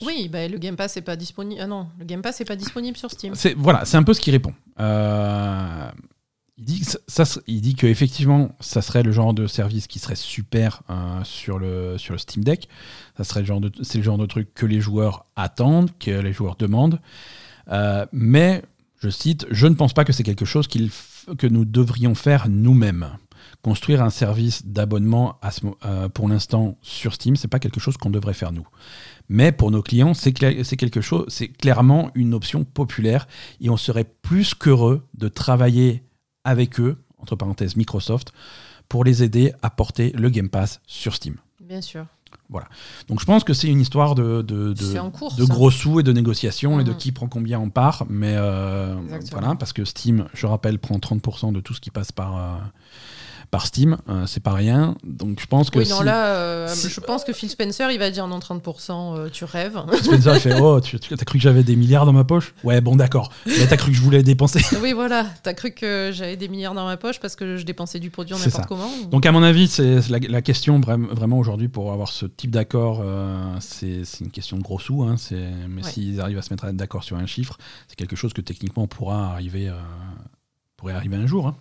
Oui, 0.00 0.28
bah, 0.28 0.46
le 0.46 0.58
Game 0.58 0.76
Pass 0.76 0.94
n'est 0.94 1.02
pas 1.02 1.16
disponible. 1.16 1.60
Ah 1.60 1.66
non, 1.66 1.88
le 1.98 2.04
Game 2.04 2.22
Pass 2.22 2.40
pas 2.46 2.54
disponible 2.54 2.96
sur 2.96 3.10
Steam. 3.10 3.34
C'est 3.34 3.54
voilà, 3.54 3.84
c'est 3.84 3.96
un 3.96 4.04
peu 4.04 4.14
ce 4.14 4.20
qu'il 4.20 4.32
répond. 4.32 4.54
Euh, 4.80 5.90
il 6.56 6.64
dit 6.64 6.80
que 6.80 6.86
ça, 7.06 7.24
ça- 7.24 7.40
serait 8.82 9.02
le 9.04 9.12
genre 9.12 9.32
de 9.32 9.46
service 9.46 9.86
qui 9.86 9.98
serait 10.00 10.16
super 10.16 10.82
euh, 10.90 11.22
sur 11.22 11.58
le 11.58 12.18
Steam 12.18 12.42
Deck. 12.42 12.68
C'est 13.22 13.38
le 13.40 13.44
genre 13.44 13.60
de 14.18 14.26
truc 14.26 14.52
que 14.54 14.66
les 14.66 14.80
joueurs 14.80 15.26
attendent, 15.36 15.90
que 15.98 16.10
les 16.10 16.32
joueurs 16.32 16.56
demandent. 16.56 17.00
Euh, 17.70 18.06
mais 18.12 18.62
je 19.00 19.08
cite, 19.08 19.46
je 19.50 19.66
ne 19.68 19.74
pense 19.74 19.92
pas 19.92 20.04
que 20.04 20.12
c'est 20.12 20.24
quelque 20.24 20.44
chose 20.44 20.66
que 20.66 21.46
nous 21.46 21.64
devrions 21.64 22.14
faire 22.16 22.48
nous-mêmes. 22.48 23.08
Construire 23.62 24.02
un 24.02 24.10
service 24.10 24.64
d'abonnement 24.66 25.38
euh, 25.84 26.08
pour 26.08 26.28
l'instant 26.28 26.78
sur 26.80 27.12
Steam, 27.14 27.34
c'est 27.36 27.48
pas 27.48 27.58
quelque 27.58 27.80
chose 27.80 27.96
qu'on 27.96 28.10
devrait 28.10 28.32
faire 28.34 28.52
nous. 28.52 28.66
Mais 29.28 29.50
pour 29.52 29.70
nos 29.70 29.82
clients, 29.82 30.14
c'est 30.14 30.32
quelque 30.32 31.00
chose, 31.00 31.24
c'est 31.28 31.48
clairement 31.48 32.10
une 32.14 32.34
option 32.34 32.64
populaire 32.64 33.26
et 33.60 33.68
on 33.68 33.76
serait 33.76 34.04
plus 34.22 34.54
qu'heureux 34.54 35.06
de 35.14 35.28
travailler 35.28 36.04
avec 36.44 36.78
eux, 36.80 36.96
entre 37.18 37.34
parenthèses 37.36 37.76
Microsoft, 37.76 38.32
pour 38.88 39.04
les 39.04 39.22
aider 39.22 39.52
à 39.60 39.70
porter 39.70 40.12
le 40.16 40.30
Game 40.30 40.48
Pass 40.48 40.80
sur 40.86 41.14
Steam. 41.14 41.36
Bien 41.60 41.80
sûr. 41.82 42.06
Donc 43.08 43.20
je 43.20 43.24
pense 43.26 43.42
que 43.44 43.52
c'est 43.54 43.68
une 43.68 43.80
histoire 43.80 44.14
de, 44.14 44.40
de, 44.42 44.72
de- 44.72 44.82
C'est 44.84 44.98
en 44.98 45.10
cours, 45.10 45.34
de 45.34 45.44
ça. 45.44 45.52
gros 45.52 45.70
sous 45.70 46.00
et 46.00 46.02
de 46.02 46.12
négociations 46.12 46.78
et 46.80 46.84
de 46.84 46.92
Mhm. 46.92 46.96
qui 46.96 47.12
prend 47.12 47.26
combien 47.26 47.58
en 47.58 47.68
part. 47.70 48.06
Mais 48.08 48.34
euh, 48.36 48.94
voilà, 49.32 49.54
parce 49.56 49.72
que 49.74 49.84
Steam, 49.84 50.26
je 50.32 50.46
rappelle, 50.46 50.78
prend 50.78 50.98
30% 50.98 51.52
de 51.52 51.60
tout 51.60 51.74
ce 51.74 51.80
qui 51.80 51.90
passe 51.90 52.12
par, 52.12 52.36
euh, 52.36 52.56
par 53.50 53.66
Steam. 53.66 53.96
Euh, 54.08 54.26
c'est 54.26 54.42
pas 54.42 54.52
rien. 54.52 54.94
Donc 55.04 55.40
je 55.40 55.46
pense 55.46 55.70
que 55.70 55.78
Oui, 55.78 55.88
non, 55.88 55.98
si- 55.98 56.04
là, 56.04 56.26
euh, 56.36 56.68
si- 56.68 56.88
je 56.90 57.00
pense 57.00 57.24
que 57.24 57.32
Phil 57.32 57.48
Spencer, 57.48 57.90
il 57.90 57.98
va 57.98 58.10
dire 58.10 58.26
non, 58.28 58.38
30%, 58.40 59.16
euh, 59.16 59.28
tu 59.30 59.44
rêves. 59.44 59.80
Spencer 60.02 60.34
il 60.34 60.40
fait 60.40 60.54
Oh, 60.60 60.80
tu, 60.80 60.98
tu- 61.00 61.14
t'as 61.16 61.24
cru 61.24 61.38
que 61.38 61.42
j'avais 61.42 61.62
des 61.62 61.76
milliards 61.76 62.04
dans 62.06 62.12
ma 62.12 62.24
poche? 62.24 62.54
Ouais, 62.64 62.80
bon, 62.80 62.96
d'accord. 62.96 63.30
Mais 63.46 63.66
t'as 63.66 63.76
cru 63.76 63.90
que 63.90 63.96
je 63.96 64.02
voulais 64.02 64.22
dépenser. 64.22 64.60
oui, 64.82 64.92
voilà, 64.92 65.24
t'as 65.42 65.54
cru 65.54 65.70
que 65.72 66.10
j'avais 66.12 66.36
des 66.36 66.48
milliards 66.48 66.74
dans 66.74 66.84
ma 66.86 66.96
poche 66.96 67.20
parce 67.20 67.36
que 67.36 67.56
je 67.56 67.64
dépensais 67.64 67.98
du 68.00 68.10
produit 68.10 68.34
en 68.34 68.38
n'importe 68.38 68.66
comment 68.66 68.90
Donc, 69.10 69.24
à 69.26 69.32
mon 69.32 69.42
avis, 69.42 69.68
c'est 69.68 70.08
la, 70.08 70.18
la 70.18 70.42
question 70.42 70.78
vra- 70.80 70.98
vraiment 71.14 71.38
aujourd'hui 71.38 71.68
pour 71.68 71.92
avoir 71.92 72.08
ce 72.08 72.26
type 72.26 72.50
d'accord, 72.50 73.02
c'est 73.60 74.02
une 74.20 74.30
question 74.30 74.56
de 74.58 74.62
gros 74.62 74.78
sous. 74.78 75.02
hein, 75.02 75.16
mais 75.68 75.82
Ouais. 75.82 75.90
s'ils 75.90 76.20
arrivent 76.20 76.38
à 76.38 76.42
se 76.42 76.52
mettre 76.52 76.70
d'accord 76.72 77.04
sur 77.04 77.16
un 77.16 77.26
chiffre, 77.26 77.56
c'est 77.86 77.96
quelque 77.96 78.16
chose 78.16 78.32
que 78.32 78.40
techniquement 78.40 78.86
pourra 78.86 79.32
arriver, 79.32 79.72
pourrait 80.76 80.94
arriver 80.94 81.16
un 81.16 81.26
jour. 81.26 81.46
hein. 81.46 81.56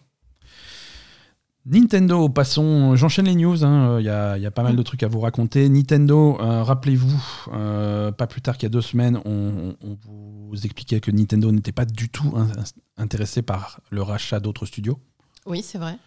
Nintendo, 1.70 2.30
passons, 2.30 2.96
j'enchaîne 2.96 3.26
les 3.26 3.36
news, 3.36 3.66
hein, 3.66 3.98
il 4.00 4.06
y, 4.06 4.10
a, 4.10 4.38
il 4.38 4.44
y 4.44 4.46
a 4.46 4.52
pas 4.52 4.64
mal 4.64 4.76
de 4.76 4.82
trucs 4.84 5.04
à 5.04 5.08
vous 5.08 5.20
raconter. 5.20 5.68
Nintendo, 5.68 6.38
euh, 6.40 6.64
rappelez-vous, 6.64 7.22
euh, 7.54 8.12
pas 8.12 8.26
plus 8.28 8.42
tard 8.42 8.56
qu'il 8.58 8.64
y 8.64 8.72
a 8.72 8.74
deux 8.74 8.82
semaines, 8.82 9.20
on, 9.26 9.76
on 9.84 9.98
vous 10.50 10.66
expliquait 10.66 11.00
que 11.02 11.12
Nintendo 11.12 11.52
n'était 11.52 11.74
pas 11.74 11.86
du 11.86 12.08
tout 12.10 12.34
in- 12.38 12.48
intéressé 12.98 13.42
par 13.42 13.82
le 13.90 14.02
rachat 14.02 14.40
d'autres 14.40 14.66
studios. 14.66 14.98
Oui, 15.46 15.62
c'est 15.62 15.78
vrai. 15.78 15.98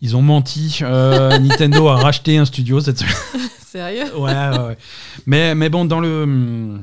Ils 0.00 0.16
ont 0.16 0.22
menti. 0.22 0.78
euh, 0.82 1.38
Nintendo 1.38 1.88
a 1.88 1.96
racheté 1.96 2.38
un 2.38 2.44
studio 2.46 2.80
cette 2.80 2.98
semaine. 2.98 3.14
Sérieux? 3.60 4.16
Ouais, 4.18 4.32
ouais, 4.32 4.58
ouais. 4.58 4.78
Mais, 5.26 5.54
mais 5.54 5.68
bon, 5.68 5.84
dans 5.84 6.00
le. 6.00 6.78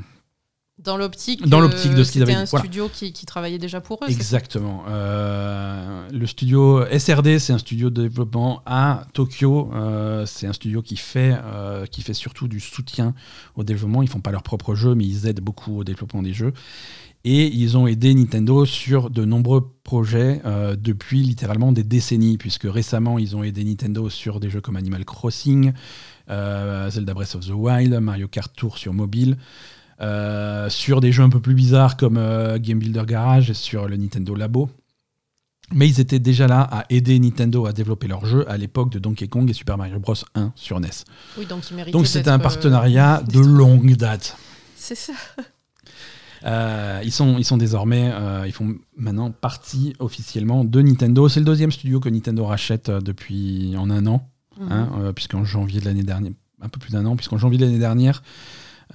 Dans 0.84 0.97
l'optique. 0.97 1.47
Dans 1.47 1.59
l'optique 1.59 1.93
de 1.93 2.03
ce 2.03 2.11
qu'ils 2.11 2.21
avaient 2.23 2.34
un 2.34 2.43
dit, 2.43 2.49
voilà. 2.49 2.65
studio 2.65 2.89
qui, 2.91 3.13
qui 3.13 3.25
travaillait 3.25 3.57
déjà 3.57 3.82
pour 3.82 3.99
eux. 4.03 4.09
Exactement. 4.09 4.84
Euh, 4.88 6.07
le 6.11 6.25
studio 6.27 6.84
SRD, 6.97 7.39
c'est 7.39 7.53
un 7.53 7.57
studio 7.57 7.89
de 7.89 8.03
développement 8.03 8.61
à 8.65 9.05
Tokyo. 9.13 9.71
Euh, 9.73 10.25
c'est 10.25 10.47
un 10.47 10.53
studio 10.53 10.82
qui 10.82 10.97
fait, 10.97 11.36
euh, 11.43 11.86
qui 11.86 12.01
fait 12.01 12.13
surtout 12.13 12.47
du 12.47 12.59
soutien 12.59 13.13
au 13.55 13.63
développement. 13.63 14.01
Ils 14.01 14.09
font 14.09 14.21
pas 14.21 14.32
leurs 14.32 14.43
propres 14.43 14.75
jeux, 14.75 14.95
mais 14.95 15.05
ils 15.05 15.27
aident 15.27 15.41
beaucoup 15.41 15.79
au 15.79 15.84
développement 15.84 16.21
des 16.21 16.34
jeux. 16.34 16.53
Et 17.23 17.47
ils 17.47 17.77
ont 17.77 17.86
aidé 17.86 18.15
Nintendo 18.15 18.65
sur 18.65 19.11
de 19.11 19.25
nombreux 19.25 19.71
projets 19.84 20.41
euh, 20.45 20.75
depuis 20.75 21.21
littéralement 21.21 21.71
des 21.71 21.84
décennies, 21.84 22.38
puisque 22.38 22.65
récemment, 22.65 23.19
ils 23.19 23.36
ont 23.36 23.43
aidé 23.43 23.63
Nintendo 23.63 24.09
sur 24.09 24.39
des 24.39 24.49
jeux 24.49 24.61
comme 24.61 24.75
Animal 24.75 25.05
Crossing, 25.05 25.73
euh, 26.29 26.89
Zelda 26.89 27.13
Breath 27.13 27.36
of 27.36 27.45
the 27.45 27.51
Wild, 27.53 27.93
Mario 27.99 28.27
Kart 28.27 28.51
Tour 28.55 28.79
sur 28.79 28.93
mobile. 28.93 29.38
Euh, 30.01 30.69
sur 30.69 30.99
des 31.01 31.11
jeux 31.11 31.23
un 31.23 31.29
peu 31.29 31.39
plus 31.39 31.53
bizarres 31.53 31.95
comme 31.97 32.17
euh, 32.17 32.57
Game 32.59 32.79
Builder 32.79 33.03
Garage 33.05 33.49
et 33.49 33.53
sur 33.53 33.87
le 33.87 33.97
Nintendo 33.97 34.35
Labo. 34.35 34.69
Mais 35.73 35.87
ils 35.87 35.99
étaient 36.01 36.19
déjà 36.19 36.47
là 36.47 36.61
à 36.69 36.85
aider 36.89 37.17
Nintendo 37.19 37.65
à 37.65 37.71
développer 37.71 38.07
leurs 38.07 38.25
jeux 38.25 38.49
à 38.51 38.57
l'époque 38.57 38.91
de 38.91 38.99
Donkey 38.99 39.27
Kong 39.27 39.49
et 39.49 39.53
Super 39.53 39.77
Mario 39.77 39.99
Bros 39.99 40.15
1 40.35 40.51
sur 40.55 40.79
NES. 40.79 40.89
Oui, 41.37 41.45
donc 41.45 42.07
c'était 42.07 42.29
un 42.29 42.39
euh, 42.39 42.43
partenariat 42.43 43.23
de 43.31 43.39
longue 43.39 43.95
date. 43.95 44.35
C'est 44.75 44.95
ça. 44.95 45.13
Euh, 46.43 47.01
ils, 47.03 47.11
sont, 47.11 47.37
ils 47.37 47.45
sont 47.45 47.57
désormais, 47.57 48.09
euh, 48.13 48.43
ils 48.47 48.51
font 48.51 48.75
maintenant 48.97 49.29
partie 49.31 49.93
officiellement 49.99 50.63
de 50.65 50.81
Nintendo. 50.81 51.29
C'est 51.29 51.39
le 51.39 51.45
deuxième 51.45 51.71
studio 51.71 51.99
que 51.99 52.09
Nintendo 52.09 52.45
rachète 52.45 52.89
depuis 52.89 53.75
en 53.77 53.89
un 53.91 54.07
an, 54.07 54.27
Mhm. 54.59 54.71
hein, 54.71 54.89
euh, 54.99 55.13
puisqu'en 55.13 55.45
janvier 55.45 55.79
de 55.79 55.85
l'année 55.85 56.03
dernière, 56.03 56.33
un 56.61 56.67
peu 56.69 56.79
plus 56.79 56.91
d'un 56.91 57.05
an, 57.05 57.15
puisqu'en 57.15 57.37
janvier 57.37 57.57
de 57.57 57.65
l'année 57.65 57.79
dernière, 57.79 58.21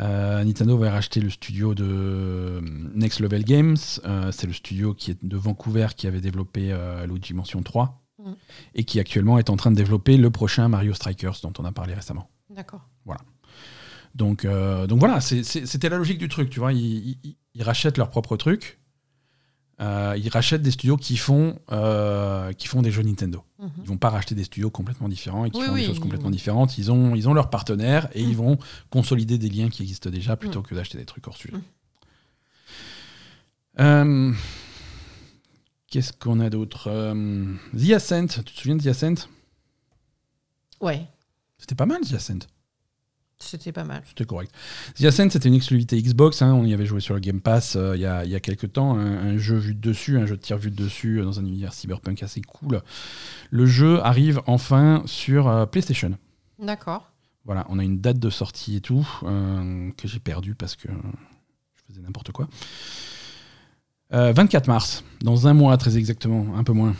euh, 0.01 0.44
Nintendo 0.44 0.76
va 0.76 0.90
racheter 0.90 1.20
le 1.20 1.30
studio 1.30 1.74
de 1.74 1.84
euh, 1.88 2.61
Next 2.94 3.20
Level 3.20 3.44
Games. 3.44 3.76
Euh, 4.05 4.30
c'est 4.32 4.47
le 4.47 4.53
studio 4.53 4.92
qui 4.94 5.11
est 5.12 5.24
de 5.24 5.36
Vancouver 5.36 5.88
qui 5.97 6.07
avait 6.07 6.20
développé 6.20 6.72
euh, 6.72 7.07
Luigi 7.07 7.34
Mansion 7.34 7.62
3 7.62 8.03
Mhm. 8.18 8.34
et 8.74 8.84
qui 8.84 8.99
actuellement 8.99 9.38
est 9.38 9.51
en 9.51 9.57
train 9.57 9.70
de 9.70 9.76
développer 9.76 10.16
le 10.16 10.30
prochain 10.30 10.68
Mario 10.68 10.94
Strikers 10.94 11.34
dont 11.42 11.53
on 11.59 11.64
a 11.66 11.72
parlé 11.72 11.92
récemment. 11.92 12.30
D'accord. 12.49 12.80
Donc, 14.14 14.47
euh, 14.47 14.86
donc 14.86 14.99
voilà, 15.01 15.20
c'était 15.20 15.88
la 15.90 15.99
logique 15.99 16.16
du 16.18 16.28
truc, 16.28 16.49
tu 16.49 16.59
vois. 16.59 16.72
Ils, 16.72 17.18
ils- 17.22 17.36
ils 17.55 17.62
rachètent 17.62 17.99
leur 17.99 18.09
propre 18.09 18.36
truc. 18.38 18.80
Euh, 19.79 20.14
ils 20.16 20.29
rachètent 20.31 20.62
des 20.62 20.70
studios 20.70 20.97
qui 20.97 21.18
font, 21.18 21.59
euh, 21.70 22.53
qui 22.55 22.66
font 22.66 22.81
des 22.81 22.91
jeux 22.91 23.03
Nintendo. 23.03 23.43
Mhm. 23.59 23.70
Ils 23.83 23.89
vont 23.89 23.99
pas 23.99 24.09
racheter 24.09 24.35
des 24.35 24.45
studios 24.45 24.70
complètement 24.70 25.09
différents 25.09 25.45
et 25.45 25.51
qui 25.51 25.61
Oui, 25.61 25.66
font 25.66 25.74
des 25.74 25.85
choses 25.85 25.99
complètement 25.99 26.31
différentes. 26.31 26.79
Ils 26.79 26.91
ont, 26.91 27.14
ils 27.14 27.29
ont 27.29 27.35
leurs 27.35 27.51
partenaires 27.51 28.09
et 28.14 28.22
ils 28.22 28.37
vont 28.37 28.59
consolider 28.91 29.37
des 29.37 29.51
liens 29.51 29.68
qui 29.68 29.83
existent 29.83 30.09
déjà 30.09 30.37
plutôt 30.37 30.62
que 30.62 30.74
d'acheter 30.74 30.97
des 30.97 31.05
trucs 31.05 31.27
hors 31.29 31.37
sujet. 31.37 31.57
Mm. 31.57 31.62
Euh, 33.81 34.33
Qu'est-ce 35.91 36.12
qu'on 36.12 36.41
a 36.41 36.51
d'autre? 36.51 36.91
The 37.77 37.91
Ascent, 37.93 38.27
tu 38.29 38.43
te 38.45 38.51
souviens 38.61 38.77
de 38.77 38.83
The 38.83 38.87
Ascent? 38.89 39.29
Ouais, 40.81 41.07
C'était 41.59 41.74
pas 41.74 41.87
mal 41.87 42.01
The 42.01 42.14
Ascent. 42.14 42.47
C'était 43.39 43.72
pas 43.72 43.84
mal. 43.84 44.03
C'était 44.07 44.24
correct. 44.24 44.53
The 44.99 45.05
Ascent, 45.05 45.30
c'était 45.30 45.49
une 45.49 45.55
exclusivité 45.55 46.01
Xbox. 46.01 46.43
hein, 46.43 46.53
on 46.55 46.64
y 46.64 46.72
avait 46.74 46.87
joué 46.87 47.01
sur 47.01 47.14
le 47.14 47.20
Game 47.20 47.41
Pass 47.41 47.76
euh, 47.76 47.95
il 47.95 48.01
y, 48.01 48.07
a, 48.07 48.24
y 48.24 48.34
a 48.34 48.41
quelques 48.41 48.72
temps. 48.72 48.97
Un, 48.97 49.34
un 49.34 49.37
jeu 49.39 49.57
vu 49.57 49.74
de 49.74 49.80
dessus, 49.80 50.18
un 50.18 50.26
jeu 50.26 50.37
de 50.37 50.41
tir 50.43 50.57
vu 50.59 50.70
de 50.70 50.76
dessus 50.76 51.20
euh, 51.20 51.24
dans 51.24 51.39
un 51.39 51.45
univers 51.47 51.74
cyberpunk 51.74 52.22
assez 52.22 52.41
cool. 52.41 52.80
Le 53.51 53.66
jeu 53.66 54.01
arrive 54.05 54.41
enfin 54.47 55.03
sur 55.07 55.49
euh, 55.49 55.66
PlayStation. 55.66 56.16
D'accord. 56.59 57.11
Voilà, 57.45 57.66
on 57.68 57.78
a 57.78 57.84
une 57.84 58.01
date 58.01 58.18
de 58.18 58.30
sortie 58.30 58.76
et 58.76 58.80
tout 58.80 59.07
que 59.22 60.09
j'ai 60.09 60.18
perdu 60.18 60.57
parce 60.57 60.74
que 60.74 60.89
je 60.89 61.82
faisais 61.87 62.01
n'importe 62.03 62.32
quoi. 62.32 62.49
Euh, 64.12 64.32
24 64.32 64.66
mars, 64.68 65.05
dans 65.20 65.47
un 65.47 65.55
mois 65.55 65.76
très 65.76 65.97
exactement, 65.97 66.57
un 66.57 66.64
peu 66.64 66.72
moins. 66.72 66.95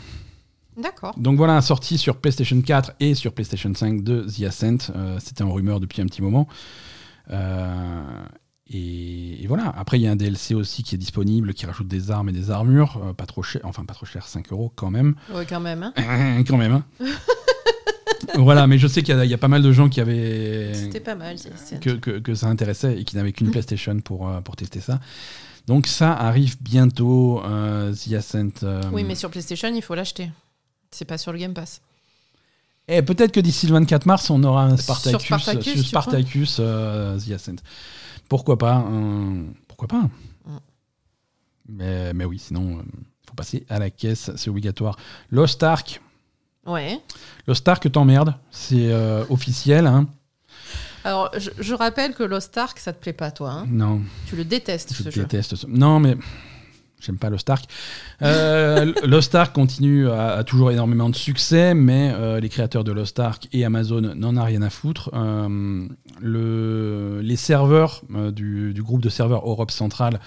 D'accord. 0.77 1.13
Donc 1.17 1.37
voilà, 1.37 1.59
sortie 1.61 1.97
sur 1.97 2.17
PlayStation 2.17 2.61
4 2.61 2.93
et 2.99 3.15
sur 3.15 3.33
PlayStation 3.33 3.73
5 3.73 4.03
de 4.03 4.21
The 4.27 4.43
Ascent. 4.43 4.91
Euh, 4.95 5.17
C'était 5.19 5.43
en 5.43 5.51
rumeur 5.51 5.79
depuis 5.79 6.01
un 6.01 6.05
petit 6.05 6.21
moment. 6.21 6.47
Euh, 7.31 8.03
et, 8.69 9.43
et 9.43 9.47
voilà, 9.47 9.73
après 9.77 9.97
il 9.97 10.03
y 10.03 10.07
a 10.07 10.11
un 10.11 10.15
DLC 10.15 10.53
aussi 10.53 10.83
qui 10.83 10.95
est 10.95 10.97
disponible, 10.97 11.53
qui 11.53 11.65
rajoute 11.65 11.87
des 11.87 12.11
armes 12.11 12.29
et 12.29 12.31
des 12.33 12.51
armures, 12.51 13.01
euh, 13.03 13.13
pas 13.13 13.25
trop 13.25 13.41
cher, 13.43 13.61
enfin 13.63 13.85
pas 13.85 13.93
trop 13.93 14.05
cher, 14.05 14.27
5 14.27 14.51
euros 14.51 14.71
quand 14.75 14.91
même. 14.91 15.15
Ouais, 15.33 15.45
quand 15.47 15.59
même. 15.59 15.83
hein. 15.95 16.43
quand 16.47 16.57
même. 16.57 16.73
hein. 16.73 16.83
voilà, 18.35 18.67
mais 18.67 18.77
je 18.77 18.87
sais 18.87 19.01
qu'il 19.03 19.15
y, 19.15 19.19
a- 19.19 19.25
il 19.25 19.31
y 19.31 19.33
a 19.33 19.37
pas 19.37 19.47
mal 19.47 19.61
de 19.61 19.71
gens 19.71 19.89
qui 19.89 20.01
avaient 20.01 20.73
C'était 20.73 20.99
pas 20.99 21.15
mal. 21.15 21.37
que, 21.81 21.91
que- 21.91 22.19
que 22.19 22.35
ça 22.35 22.47
intéressait 22.47 22.99
et 22.99 23.03
qui 23.03 23.15
n'avaient 23.15 23.31
qu'une 23.31 23.51
PlayStation 23.51 23.99
pour, 24.01 24.29
pour 24.43 24.55
tester 24.55 24.79
ça. 24.81 24.99
Donc 25.65 25.87
ça 25.87 26.13
arrive 26.13 26.55
bientôt, 26.61 27.41
euh, 27.45 27.93
The 27.93 28.13
Ascent. 28.13 28.63
euh, 28.63 28.81
Oui, 28.93 29.03
mais 29.03 29.15
sur 29.15 29.29
PlayStation, 29.29 29.69
il 29.73 29.81
faut 29.81 29.95
l'acheter. 29.95 30.29
C'est 30.91 31.05
pas 31.05 31.17
sur 31.17 31.31
le 31.31 31.39
Game 31.39 31.53
Pass. 31.53 31.81
Et 32.87 33.01
peut-être 33.01 33.31
que 33.33 33.39
d'ici 33.41 33.67
le 33.67 33.73
24 33.73 34.05
mars, 34.05 34.29
on 34.29 34.41
aura 34.43 34.63
un 34.63 34.77
Spartacus, 34.77 35.21
Sur 35.21 35.39
Spartacus, 35.41 35.73
sur 35.73 35.85
Spartacus, 35.87 36.57
euh, 36.59 37.19
The 37.19 37.31
Ascent. 37.31 37.55
Pourquoi 38.29 38.57
pas 38.57 38.85
euh, 38.89 39.43
Pourquoi 39.67 39.87
pas 39.87 40.09
Mm. 40.45 40.57
mais, 41.69 42.13
mais 42.13 42.23
oui, 42.25 42.39
sinon, 42.39 42.79
il 42.81 43.27
faut 43.29 43.35
passer 43.35 43.65
à 43.69 43.79
la 43.79 43.89
caisse, 43.89 44.31
c'est 44.37 44.49
obligatoire. 44.49 44.95
Lost 45.31 45.61
Ark, 45.63 46.01
Ouais. 46.65 46.99
Lost 47.47 47.67
Ark 47.67 47.89
t'emmerde, 47.91 48.35
c'est 48.51 48.91
euh, 48.91 49.23
officiel. 49.29 49.87
Hein 49.87 50.07
Alors, 51.05 51.29
je, 51.37 51.49
je 51.59 51.73
rappelle 51.73 52.13
que 52.13 52.23
Lost 52.23 52.57
Ark, 52.57 52.77
ça 52.79 52.91
te 52.93 52.99
plaît 53.01 53.13
pas, 53.13 53.31
toi. 53.31 53.51
hein 53.51 53.65
non, 53.69 54.01
tu 54.27 54.35
le 54.37 54.43
détestes, 54.45 54.93
je 54.93 55.03
ce 55.03 55.09
jeu. 55.09 55.21
déteste 55.23 55.55
ça. 55.55 55.67
Non, 55.69 55.99
mais 55.99 56.15
J'aime 56.99 57.17
pas 57.17 57.29
Lost 57.29 57.49
Ark. 57.49 57.69
Euh, 58.23 58.91
Lost 59.03 59.35
Ark 59.35 59.53
continue 59.53 60.09
à, 60.09 60.43
toujours 60.43 60.71
énormément 60.71 61.09
de 61.09 61.15
succès, 61.15 61.75
mais 61.75 62.11
euh, 62.13 62.39
les 62.39 62.49
créateurs 62.49 62.83
de 62.83 62.91
Lost 62.91 63.19
Ark 63.19 63.47
et 63.53 63.63
Amazon 63.65 64.01
n'en 64.01 64.35
ont 64.35 64.43
rien 64.43 64.63
à 64.63 64.71
foutre. 64.71 65.11
Euh, 65.13 65.87
le, 66.19 67.21
les 67.21 67.35
serveurs 67.35 68.01
du, 68.31 68.73
groupe 68.79 69.01
de 69.01 69.09
serveurs 69.09 69.47
Europe 69.47 69.71
centrale 69.71 70.19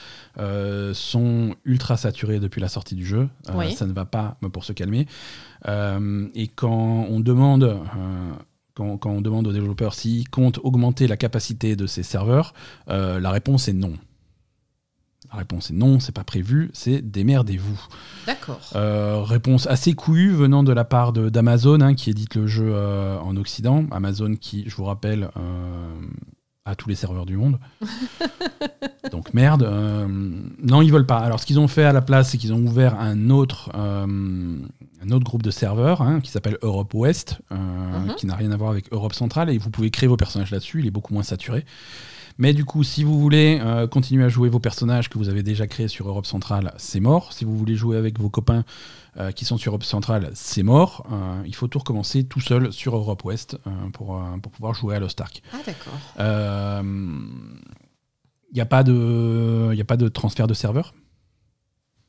sont 0.92 1.54
ultra 1.64 1.96
saturés 1.96 2.38
depuis 2.38 2.60
la 2.60 2.68
sortie 2.68 2.94
du 2.94 3.04
jeu. 3.04 3.28
Ça 3.74 3.86
ne 3.86 3.92
va 3.92 4.04
pas 4.04 4.36
pour 4.52 4.64
se 4.64 4.72
calmer. 4.72 5.06
et 5.66 6.48
quand 6.54 7.06
on 7.10 7.20
demande 7.20 7.80
quand, 8.74 8.96
quand, 8.98 9.10
on 9.10 9.20
demande 9.20 9.48
aux 9.48 9.52
développeurs 9.52 9.94
s'ils 9.94 10.28
comptent 10.28 10.60
augmenter 10.62 11.08
la 11.08 11.16
capacité 11.16 11.74
de 11.74 11.86
ces 11.86 12.04
serveurs, 12.04 12.54
la 12.86 13.30
réponse 13.30 13.66
est 13.66 13.72
non. 13.72 13.94
La 15.32 15.38
réponse 15.38 15.70
est 15.70 15.74
non, 15.74 16.00
c'est 16.00 16.14
pas 16.14 16.24
prévu, 16.24 16.70
c'est 16.72 17.02
démerdez-vous. 17.02 17.80
D'accord. 18.26 18.60
Euh, 18.74 19.22
réponse 19.22 19.68
assez 19.68 19.92
couillue 19.92 20.32
venant 20.32 20.64
de 20.64 20.72
la 20.72 20.84
part 20.84 21.12
d'Amazon, 21.12 21.80
hein, 21.80 21.94
qui 21.94 22.10
édite 22.10 22.34
le 22.34 22.48
jeu 22.48 22.70
euh, 22.72 23.16
en 23.20 23.36
Occident. 23.36 23.84
Amazon 23.92 24.34
qui, 24.34 24.68
je 24.68 24.74
vous 24.74 24.84
rappelle, 24.84 25.30
euh, 25.36 25.94
a 26.64 26.74
tous 26.74 26.88
les 26.88 26.96
serveurs 26.96 27.26
du 27.26 27.36
monde. 27.36 27.60
Donc 29.12 29.32
merde. 29.32 29.62
non, 30.62 30.82
ils 30.82 30.90
veulent 30.90 31.06
pas. 31.06 31.18
Alors 31.18 31.38
ce 31.38 31.46
qu'ils 31.46 31.60
ont 31.60 31.68
fait 31.68 31.84
à 31.84 31.92
la 31.92 32.02
place, 32.02 32.30
c'est 32.30 32.38
qu'ils 32.38 32.52
ont 32.52 32.60
ouvert 32.60 32.98
un 32.98 33.30
autre, 33.30 33.70
un 33.74 35.10
autre 35.10 35.24
groupe 35.24 35.42
de 35.42 35.50
serveurs 35.50 36.02
hein, 36.02 36.20
qui 36.20 36.30
s'appelle 36.30 36.58
Europe 36.62 36.92
Ouest, 36.94 37.40
mhm. 37.50 38.14
qui 38.16 38.26
n'a 38.26 38.34
rien 38.34 38.50
à 38.50 38.56
voir 38.56 38.70
avec 38.70 38.92
Europe 38.92 39.14
Centrale, 39.14 39.50
et 39.50 39.58
vous 39.58 39.70
pouvez 39.70 39.90
créer 39.90 40.08
vos 40.08 40.16
personnages 40.16 40.50
là-dessus, 40.50 40.80
il 40.80 40.86
est 40.86 40.92
beaucoup 40.92 41.14
moins 41.14 41.22
saturé. 41.22 41.64
Mais 42.40 42.54
du 42.54 42.64
coup, 42.64 42.82
si 42.82 43.04
vous 43.04 43.20
voulez 43.20 43.60
euh, 43.60 43.86
continuer 43.86 44.24
à 44.24 44.30
jouer 44.30 44.48
vos 44.48 44.60
personnages 44.60 45.10
que 45.10 45.18
vous 45.18 45.28
avez 45.28 45.42
déjà 45.42 45.66
créés 45.66 45.88
sur 45.88 46.08
Europe 46.08 46.24
Centrale, 46.24 46.72
c'est 46.78 46.98
mort. 46.98 47.34
Si 47.34 47.44
vous 47.44 47.54
voulez 47.54 47.76
jouer 47.76 47.98
avec 47.98 48.18
vos 48.18 48.30
copains 48.30 48.64
euh, 49.18 49.30
qui 49.30 49.44
sont 49.44 49.58
sur 49.58 49.72
Europe 49.72 49.84
Centrale, 49.84 50.30
c'est 50.32 50.62
mort. 50.62 51.06
Euh, 51.12 51.42
il 51.44 51.54
faut 51.54 51.68
tout 51.68 51.78
recommencer 51.78 52.24
tout 52.24 52.40
seul 52.40 52.72
sur 52.72 52.96
Europe 52.96 53.22
Ouest 53.26 53.58
pour, 53.92 54.18
pour 54.42 54.52
pouvoir 54.52 54.72
jouer 54.72 54.96
à 54.96 55.00
Lost 55.00 55.20
Ark. 55.20 55.42
Ah 55.52 55.58
d'accord. 55.66 55.92
Il 58.52 58.54
n'y 58.54 58.60
a, 58.62 58.66
pas 58.66 58.84
de, 58.84 59.78
a 59.78 59.84
pas 59.84 59.98
de 59.98 60.08
transfert 60.08 60.46
de 60.46 60.54
serveur. 60.54 60.94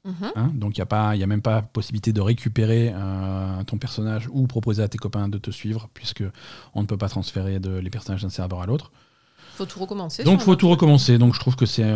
Mhm. 0.05 0.31
Hein, 0.35 0.51
donc 0.55 0.77
il 0.77 0.81
n'y 0.81 0.87
a, 0.89 1.09
a 1.09 1.27
même 1.27 1.41
pas 1.41 1.61
possibilité 1.61 2.13
de 2.13 2.21
récupérer 2.21 2.93
ton 3.67 3.77
personnage 3.77 4.29
ou 4.31 4.47
proposer 4.47 4.81
à 4.81 4.87
tes 4.87 4.97
copains 4.97 5.27
de 5.27 5.37
te 5.37 5.51
suivre, 5.51 5.89
puisque 5.93 6.23
on 6.73 6.83
ne 6.83 6.87
peut 6.87 6.97
pas 6.97 7.09
transférer 7.09 7.59
de, 7.59 7.71
les 7.71 7.89
personnages 7.89 8.21
d'un 8.21 8.29
serveur 8.29 8.61
à 8.61 8.65
l'autre 8.65 8.93
faut 9.61 9.65
tout 9.65 9.79
recommencer. 9.79 10.23
Donc 10.23 10.41
faut 10.41 10.55
tout 10.55 10.69
recommencer. 10.69 11.17
Donc 11.17 11.33
je 11.33 11.39
trouve 11.39 11.55
que 11.55 11.65
c'est 11.65 11.93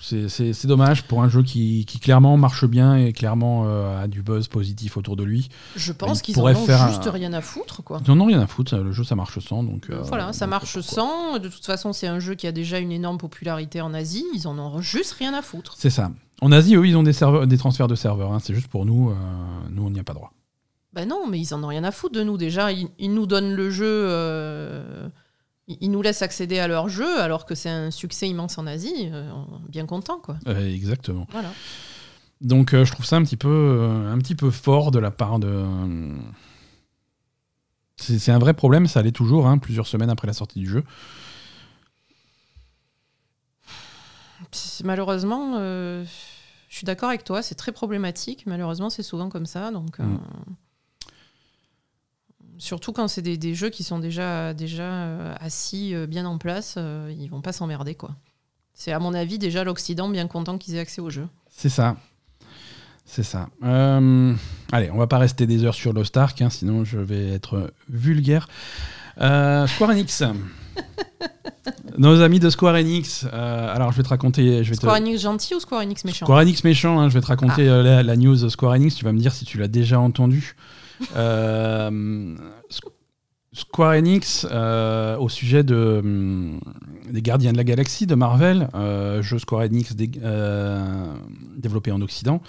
c'est 0.00 0.66
dommage 0.66 1.04
pour 1.04 1.22
un 1.22 1.28
jeu 1.28 1.42
qui, 1.42 1.84
qui, 1.86 1.98
clairement 1.98 2.36
marche 2.36 2.64
bien 2.66 2.96
et 2.96 3.12
clairement 3.12 3.64
euh, 3.66 4.04
a 4.04 4.08
du 4.08 4.22
buzz 4.22 4.48
positif 4.48 4.96
autour 4.96 5.16
de 5.16 5.24
lui. 5.24 5.48
Je 5.74 5.92
pense 5.92 6.22
qu'ils 6.22 6.38
en 6.38 6.44
ont 6.44 6.54
juste 6.54 7.08
rien 7.10 7.32
à 7.32 7.40
foutre. 7.40 7.82
Quoi. 7.82 8.00
Ils 8.06 8.10
en 8.10 8.24
rien 8.24 8.40
à 8.40 8.46
foutre, 8.46 8.76
le 8.76 8.92
jeu 8.92 9.04
ça 9.04 9.16
marche 9.16 9.38
sans. 9.40 9.62
Donc, 9.62 9.90
euh, 9.90 10.02
voilà, 10.02 10.32
ça 10.32 10.46
marche 10.46 10.80
sans. 10.80 11.38
De 11.38 11.48
toute 11.48 11.64
façon, 11.64 11.92
c'est 11.92 12.06
un 12.06 12.20
jeu 12.20 12.34
qui 12.34 12.46
a 12.46 12.52
déjà 12.52 12.78
une 12.78 12.92
énorme 12.92 13.18
popularité 13.18 13.80
en 13.80 13.94
Asie. 13.94 14.24
Ils 14.34 14.46
en 14.46 14.58
ont 14.58 14.80
juste 14.80 15.12
rien 15.12 15.34
à 15.34 15.42
foutre. 15.42 15.74
C'est 15.76 15.90
ça. 15.90 16.10
En 16.40 16.52
Asie, 16.52 16.76
eux, 16.76 16.86
ils 16.86 16.96
ont 16.96 17.02
des, 17.02 17.14
serveurs, 17.14 17.46
des 17.46 17.58
transferts 17.58 17.88
de 17.88 17.94
serveurs. 17.94 18.32
Hein. 18.32 18.38
C'est 18.40 18.54
juste 18.54 18.68
pour 18.68 18.84
nous, 18.84 19.10
euh, 19.10 19.14
nous 19.70 19.86
on 19.86 19.90
n'y 19.90 20.00
a 20.00 20.04
pas 20.04 20.14
droit. 20.14 20.32
Ben 20.92 21.08
non, 21.08 21.26
mais 21.28 21.38
ils 21.38 21.52
en 21.52 21.62
ont 21.62 21.68
rien 21.68 21.84
à 21.84 21.90
foutre 21.90 22.14
de 22.14 22.22
nous 22.22 22.36
déjà. 22.36 22.72
Ils, 22.72 22.88
ils 22.98 23.12
nous 23.12 23.26
donnent 23.26 23.54
le 23.54 23.70
jeu 23.70 24.08
ils 25.68 25.90
nous 25.90 26.02
laissent 26.02 26.22
accéder 26.22 26.58
à 26.58 26.68
leur 26.68 26.88
jeu 26.88 27.20
alors 27.20 27.44
que 27.44 27.54
c'est 27.54 27.68
un 27.68 27.90
succès 27.90 28.28
immense 28.28 28.58
en 28.58 28.66
Asie. 28.66 29.10
Euh, 29.12 29.30
bien 29.68 29.86
content, 29.86 30.18
quoi. 30.18 30.36
exactement. 30.46 31.26
Voilà. 31.30 31.50
Donc 32.40 32.74
euh, 32.74 32.84
je 32.84 32.92
trouve 32.92 33.06
ça 33.06 33.16
un 33.16 33.24
petit 33.24 33.36
peu, 33.36 33.48
euh, 33.48 34.12
un 34.12 34.18
petit 34.18 34.34
peu 34.34 34.50
fort 34.50 34.90
de 34.90 34.98
la 34.98 35.10
part 35.10 35.38
de. 35.38 35.64
C'est 37.98 38.30
un 38.30 38.38
vrai 38.38 38.52
problème, 38.52 38.86
ça 38.86 39.00
allait 39.00 39.10
toujours, 39.10 39.46
hein, 39.46 39.56
plusieurs 39.56 39.86
semaines 39.86 40.10
après 40.10 40.26
la 40.26 40.34
sortie 40.34 40.60
du 40.60 40.68
jeu. 40.68 40.84
Malheureusement, 44.84 45.58
je 45.58 46.06
suis 46.68 46.84
d'accord 46.84 47.08
avec 47.08 47.24
toi, 47.24 47.42
c'est 47.42 47.54
très 47.54 47.72
problématique. 47.72 48.44
Malheureusement, 48.44 48.90
c'est 48.90 49.02
souvent 49.02 49.30
comme 49.30 49.46
ça. 49.46 49.70
Donc, 49.70 49.98
mm. 49.98 50.18
Surtout 52.58 52.92
quand 52.92 53.08
c'est 53.08 53.22
des, 53.22 53.54
jeux 53.54 53.70
qui 53.70 53.84
sont 53.84 53.98
déjà, 53.98 54.54
déjà 54.54 54.82
euh, 54.82 55.34
assis, 55.40 55.94
euh, 55.94 56.06
bien 56.06 56.26
en 56.26 56.38
place, 56.38 56.74
euh, 56.78 57.12
ils 57.18 57.28
vont 57.28 57.40
pas 57.40 57.52
s'emmerder. 57.52 57.94
quoi. 57.94 58.10
C'est 58.74 58.92
à 58.92 58.98
mon 58.98 59.14
avis 59.14 59.38
déjà 59.38 59.64
l'Occident 59.64 60.08
bien 60.08 60.26
content 60.26 60.58
qu'ils 60.58 60.76
aient 60.76 60.80
accès 60.80 61.00
au 61.00 61.10
jeu. 61.10 61.26
C'est 61.50 61.68
ça. 61.68 61.96
C'est 63.04 63.22
ça. 63.22 63.48
allez, 63.62 64.90
on 64.90 64.98
va 64.98 65.06
pas 65.06 65.18
rester 65.18 65.46
des 65.46 65.64
heures 65.64 65.74
sur 65.74 65.92
Lost 65.92 66.16
Ark, 66.16 66.42
hein, 66.42 66.50
sinon 66.50 66.84
je 66.84 66.98
vais 66.98 67.28
être 67.28 67.72
vulgaire. 67.88 68.48
Square 69.16 69.90
Enix. 69.90 70.24
Nos 71.98 72.20
amis 72.20 72.40
de 72.40 72.50
Square 72.50 72.74
Enix. 72.74 73.24
alors 73.32 73.92
je 73.92 73.98
vais 73.98 74.02
te 74.02 74.08
raconter. 74.08 74.64
Je 74.64 74.70
vais 74.70 74.76
Square 74.76 74.96
Enix 74.96 75.20
gentil 75.22 75.54
ou 75.54 75.60
Square 75.60 75.82
Enix 75.82 76.04
méchant? 76.04 76.26
Square 76.26 76.40
Enix 76.40 76.64
méchant. 76.64 76.98
Hein, 76.98 77.08
je 77.08 77.14
vais 77.14 77.20
te 77.20 77.26
raconter 77.26 77.68
ah. 77.68 77.82
la, 77.82 78.02
la, 78.02 78.16
news 78.16 78.50
Square 78.50 78.72
Enix. 78.72 78.96
Tu 78.96 79.04
vas 79.04 79.12
me 79.12 79.20
dire 79.20 79.32
si 79.32 79.44
tu 79.44 79.56
l'as 79.56 79.68
déjà 79.68 80.00
entendu. 80.00 80.56
Euh, 81.16 82.36
Square 83.52 83.92
Enix, 83.92 84.46
euh, 84.50 85.16
au 85.16 85.28
sujet 85.28 85.64
de, 85.64 86.00
hum, 86.04 86.60
des 87.10 87.22
Gardiens 87.22 87.52
de 87.52 87.56
la 87.56 87.64
Galaxie 87.64 88.06
de 88.06 88.14
Marvel, 88.14 88.68
euh, 88.74 89.22
jeu 89.22 89.38
Square 89.38 89.62
Enix 89.62 89.94
développé 91.56 91.90
en 91.92 92.00
Occident. 92.02 92.42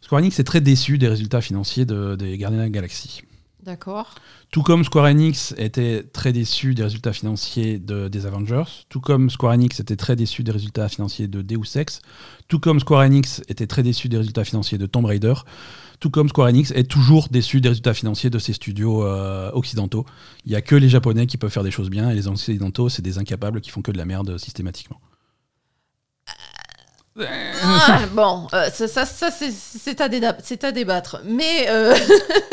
Square 0.00 0.20
Enix 0.20 0.38
est 0.38 0.44
très 0.44 0.60
déçu 0.60 0.98
des 0.98 1.08
résultats 1.08 1.40
financiers 1.40 1.84
de, 1.84 2.16
des 2.16 2.38
Gardiens 2.38 2.58
de 2.58 2.62
la 2.64 2.70
Galaxie. 2.70 3.22
D'accord. 3.62 4.16
Tout 4.50 4.62
comme 4.62 4.84
Square 4.84 5.04
Enix 5.04 5.54
était 5.56 6.02
très 6.02 6.32
déçu 6.32 6.74
des 6.74 6.82
résultats 6.82 7.12
financiers 7.12 7.78
de, 7.78 8.08
des 8.08 8.26
Avengers, 8.26 8.64
tout 8.88 9.00
comme 9.00 9.30
Square 9.30 9.52
Enix 9.52 9.78
était 9.78 9.96
très 9.96 10.16
déçu 10.16 10.42
des 10.42 10.50
résultats 10.50 10.88
financiers 10.88 11.28
de 11.28 11.42
Deus 11.42 11.76
Ex, 11.76 12.00
tout 12.48 12.58
comme 12.58 12.80
Square 12.80 13.02
Enix 13.02 13.40
était 13.48 13.68
très 13.68 13.84
déçu 13.84 14.08
des 14.08 14.16
résultats 14.16 14.44
financiers 14.44 14.78
de 14.78 14.86
Tomb 14.86 15.04
Raider, 15.04 15.34
tout 16.02 16.10
comme 16.10 16.28
Square 16.28 16.48
Enix 16.48 16.72
est 16.72 16.90
toujours 16.90 17.28
déçu 17.28 17.60
des 17.60 17.68
résultats 17.68 17.94
financiers 17.94 18.28
de 18.28 18.40
ses 18.40 18.52
studios 18.52 19.06
euh, 19.06 19.52
occidentaux. 19.52 20.04
Il 20.44 20.50
n'y 20.50 20.56
a 20.56 20.60
que 20.60 20.74
les 20.74 20.88
Japonais 20.88 21.28
qui 21.28 21.36
peuvent 21.36 21.52
faire 21.52 21.62
des 21.62 21.70
choses 21.70 21.90
bien 21.90 22.10
et 22.10 22.14
les 22.16 22.26
Occidentaux, 22.26 22.88
c'est 22.88 23.02
des 23.02 23.18
incapables 23.18 23.60
qui 23.60 23.70
font 23.70 23.82
que 23.82 23.92
de 23.92 23.98
la 23.98 24.04
merde 24.04 24.36
systématiquement. 24.36 25.00
Ah, 27.20 28.00
bon, 28.14 28.48
euh, 28.52 28.68
ça, 28.70 28.88
ça, 28.88 29.06
ça 29.06 29.30
c'est 29.30 30.00
à, 30.00 30.06
à, 30.66 30.72
débattre. 30.72 31.20
Mais 31.24 31.68
euh, 31.68 31.94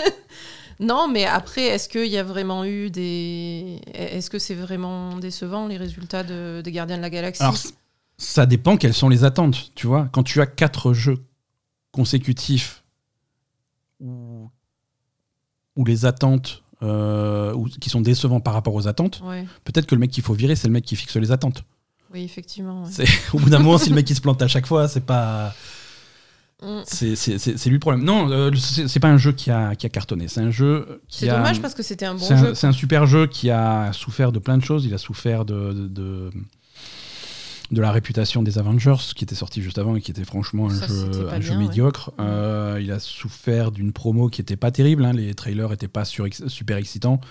non, 0.79 1.07
mais 1.07 1.25
après, 1.25 1.63
est-ce 1.63 1.89
qu'il 1.89 2.05
y 2.05 2.19
a 2.19 2.23
vraiment 2.23 2.65
eu 2.65 2.91
des. 2.91 3.81
Est-ce 3.95 4.29
que 4.29 4.37
c'est 4.37 4.53
vraiment 4.53 5.17
décevant 5.17 5.65
les 5.65 5.77
résultats 5.77 6.21
de, 6.21 6.61
des 6.63 6.71
Gardiens 6.71 6.97
de 6.97 7.01
la 7.01 7.09
Galaxie? 7.09 7.41
Alors, 7.41 7.57
Ça 8.19 8.45
dépend 8.45 8.77
quelles 8.77 8.93
sont 8.93 9.09
les 9.09 9.23
attentes. 9.23 9.71
Tu 9.73 9.87
vois, 9.87 10.07
quand 10.11 10.21
tu 10.21 10.39
as 10.39 10.45
quatre 10.45 10.93
jeux 10.93 11.17
consécutifs 11.91 12.83
les 15.85 16.05
attentes 16.05 16.63
euh, 16.81 17.53
ou, 17.53 17.65
qui 17.65 17.89
sont 17.89 18.01
décevants 18.01 18.39
par 18.39 18.53
rapport 18.53 18.73
aux 18.73 18.87
attentes, 18.87 19.21
peut-être 19.63 19.85
que 19.85 19.95
le 19.95 19.99
mec 19.99 20.11
qu'il 20.11 20.23
faut 20.23 20.33
virer, 20.33 20.55
c'est 20.55 20.67
le 20.67 20.73
mec 20.73 20.85
qui 20.85 20.95
fixe 20.95 21.15
les 21.17 21.31
attentes. 21.31 21.63
Oui, 22.13 22.23
effectivement. 22.23 22.85
Au 23.33 23.39
bout 23.39 23.49
d'un 23.49 23.59
moment, 23.59 23.77
si 23.77 23.89
le 23.89 23.95
mec 23.97 24.05
qui 24.05 24.15
se 24.15 24.21
plante 24.21 24.41
à 24.41 24.47
chaque 24.47 24.65
fois, 24.65 24.87
c'est 24.87 25.05
pas. 25.05 25.53
Mm. 26.63 26.81
C'est 26.85 27.65
lui 27.65 27.73
le 27.73 27.79
problème. 27.79 28.03
Non, 28.03 28.29
euh, 28.31 28.51
c'est 28.55 28.99
pas 28.99 29.09
un 29.09 29.17
jeu 29.17 29.31
qui 29.31 29.51
a, 29.51 29.75
qui 29.75 29.85
a 29.85 29.89
cartonné. 29.89 30.27
C'est 30.27 30.41
un 30.41 30.51
jeu 30.51 31.01
qui 31.07 31.19
C'est 31.19 31.27
dommage 31.27 31.61
parce 31.61 31.73
que 31.73 31.83
c'était 31.83 32.05
un 32.05 32.15
bon 32.15 32.37
jeu. 32.37 32.55
C'est 32.55 32.67
un 32.67 32.71
super 32.71 33.05
jeu 33.05 33.27
qui 33.27 33.49
a 33.49 33.93
souffert 33.93 34.31
de 34.31 34.39
plein 34.39 34.57
de 34.57 34.63
choses. 34.63 34.85
Il 34.85 34.93
a 34.93 34.97
souffert 34.97 35.45
de, 35.45 35.73
de 35.73 35.87
de 35.87 36.31
la 37.71 37.91
réputation 37.91 38.41
des 38.41 38.57
Avengers, 38.57 38.95
qui 39.15 39.23
était 39.23 39.35
sorti 39.35 39.61
juste 39.61 39.77
avant 39.77 39.95
et 39.95 40.01
qui 40.01 40.11
était 40.11 40.25
franchement 40.25 40.69
un 40.69 41.41
jeu, 41.41 41.57
médiocre. 41.57 42.11
Euh, 42.19 42.79
il 42.81 42.91
a 42.91 42.99
souffert 42.99 43.71
d'une 43.71 43.93
promo 43.93 44.29
qui 44.29 44.41
était 44.41 44.55
pas 44.55 44.71
terrible. 44.71 45.05
Hein. 45.05 45.13
Les 45.13 45.33
trailers 45.35 45.71
étaient 45.71 45.87
pas 45.87 46.05
super 46.05 46.77
excitants. 46.77 47.21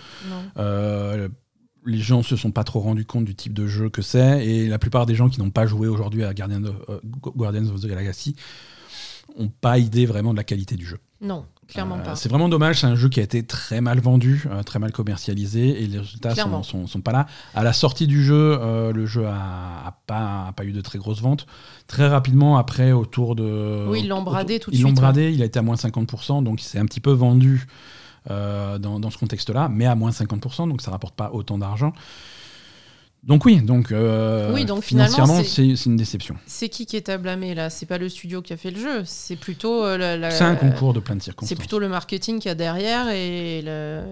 Euh, 0.57 1.29
les 1.85 1.99
gens 1.99 2.23
se 2.23 2.37
sont 2.37 2.51
pas 2.51 2.65
trop 2.65 2.81
rendus 2.81 3.05
compte 3.05 3.25
du 3.25 3.35
type 3.35 3.55
de 3.55 3.67
jeu 3.67 3.89
que 3.89 4.03
c'est. 4.03 4.47
Et 4.47 4.69
la 4.69 4.79
plupart 4.79 5.07
des 5.07 5.15
gens 5.15 5.29
qui 5.29 5.41
n'ont 5.41 5.51
pas 5.51 5.67
joué 5.67 5.89
aujourd'hui 5.89 6.25
à 6.25 6.35
Guardians 6.35 6.65
of, 6.65 6.77
euh, 6.89 7.01
Guardians 7.05 7.69
of 7.69 7.81
the 7.81 7.87
Galaxy 7.87 8.37
n'ont 9.39 9.49
pas 9.49 9.79
idée 9.79 10.07
vraiment 10.07 10.33
de 10.33 10.37
la 10.37 10.45
qualité 10.45 10.77
du 10.77 10.85
jeu. 10.85 10.99
Non. 11.21 11.47
Clairement 11.69 11.99
pas. 11.99 12.17
C'est 12.17 12.31
vraiment 12.31 12.49
dommage, 12.49 12.81
c'est 12.81 12.87
un 12.87 12.97
jeu 12.97 13.11
qui 13.11 13.21
a 13.21 13.23
été 13.23 13.43
très 13.43 13.83
mal 13.83 14.01
vendu, 14.01 14.45
euh, 14.51 14.63
très 14.63 14.79
mal 14.79 14.91
commercialisé, 14.91 15.83
et 15.83 15.87
les 15.87 15.99
résultats 15.99 16.35
sont, 16.35 16.87
sont, 16.87 17.01
pas 17.03 17.13
là. 17.13 17.27
À 17.55 17.63
la 17.63 17.75
sortie 17.75 18.07
du 18.07 18.25
jeu, 18.25 18.59
euh, 18.59 18.93
le 18.93 19.05
jeu 19.05 19.27
a, 19.27 19.99
pas, 20.07 20.53
pas 20.57 20.65
eu 20.65 20.73
de 20.73 20.81
très 20.81 20.99
grosses 20.99 21.21
ventes. 21.21 21.47
Très 21.87 22.09
rapidement, 22.09 22.57
après, 22.57 22.93
autour 22.93 23.37
de. 23.37 23.87
Oui, 23.87 24.01
ils 24.03 24.09
l'ont 24.09 24.23
bradé 24.23 24.59
tout 24.59 24.71
de 24.71 24.77
suite. 24.77 24.87
Ils 24.87 24.89
l'ont 24.89 24.99
bradé, 24.99 25.31
il 25.31 25.43
a 25.43 25.45
été 25.45 25.59
à 25.59 25.63
moins 25.63 25.77
50%, 25.77 26.43
donc 26.43 26.63
il 26.63 26.65
s'est 26.65 26.79
un 26.79 26.87
petit 26.87 27.01
peu 27.01 27.13
vendu 27.13 27.67
euh, 28.31 28.79
dans, 28.79 28.99
dans, 28.99 29.11
ce 29.11 29.19
contexte-là, 29.19 29.69
mais 29.71 29.85
à 29.85 29.95
moins 29.95 30.11
50%, 30.11 30.69
donc 30.69 30.81
ça 30.81 30.91
rapporte 30.91 31.15
pas 31.15 31.31
autant 31.35 31.59
d'argent. 31.59 31.93
Donc 33.29 33.45
oui, 33.45 33.61
donc, 33.61 33.93
euh, 33.93 34.51
Oui, 34.55 34.65
donc 34.65 34.83
finalement, 34.83 35.15
financièrement, 35.15 35.45
c'est- 35.45 35.87
une 35.87 35.97
déception. 35.99 36.35
C'est 36.47 36.71
qui 36.71 36.87
qui 36.87 36.97
est 36.97 37.11
à 37.11 37.19
blâmer 37.19 37.55
là? 37.55 37.69
C'est 37.69 37.85
pas 37.85 37.99
le 37.99 38.09
studio 38.09 38.41
qui 38.41 38.55
a 38.55 38.57
fait 38.57 38.71
le 38.71 38.81
jeu, 38.81 39.03
c'est 39.05 39.37
plutôt 39.37 39.85
euh, 39.85 39.99
la- 39.99 40.17
la- 40.17 40.31
C'est 40.31 40.45
un 40.45 40.57
concours 40.57 40.95
de 40.95 41.01
plein 41.01 41.15
de 41.15 41.23
circonstances. 41.23 41.51
C'est 41.51 41.55
plutôt 41.59 41.79
le 41.79 41.89
marketing 41.91 42.39
qu'il 42.39 42.49
y 42.49 42.53
a 42.53 42.55
derrière 42.55 43.11
et 43.11 43.61
le- 43.63 44.03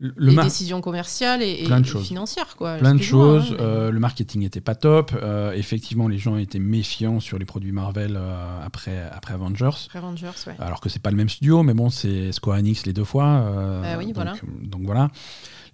le 0.00 0.12
les 0.18 0.34
décisions 0.42 0.80
commerciales 0.80 1.44
et, 1.44 1.62
et- 1.62 1.64
Plein 1.66 1.78
de 1.78 1.86
et 1.86 1.88
choses. 1.88 2.04
financières. 2.08 2.56
Quoi. 2.56 2.76
plein 2.78 2.96
de 2.96 3.00
choses. 3.02 3.50
hein, 3.52 3.56
mais- 3.56 3.62
euh, 3.64 3.90
le 3.92 4.00
marketing 4.00 4.40
n'était 4.42 4.60
pas 4.60 4.74
top. 4.74 5.12
effectivement, 5.54 6.08
les 6.08 6.18
gens 6.18 6.36
étaient 6.38 6.58
méfiants 6.58 7.20
sur 7.20 7.38
les 7.38 7.44
produits 7.44 7.70
Marvel 7.70 8.18
après, 8.64 9.00
après 9.12 9.34
Avengers. 9.34 9.70
Après 9.86 9.98
Avengers, 10.00 10.26
ouais. 10.48 10.54
Alors 10.58 10.80
que 10.80 10.88
c'est 10.88 11.00
pas 11.00 11.12
le 11.12 11.16
même 11.16 11.28
studio, 11.28 11.62
mais 11.62 11.72
bon, 11.72 11.88
c'est 11.88 12.32
Square 12.32 12.58
Enix 12.58 12.84
les 12.84 12.92
deux 12.92 13.04
fois. 13.04 13.80
Bah 13.82 13.96
oui, 13.98 14.06
donc, 14.06 14.14
voilà. 14.16 14.34
donc 14.64 14.82
voilà. 14.86 15.08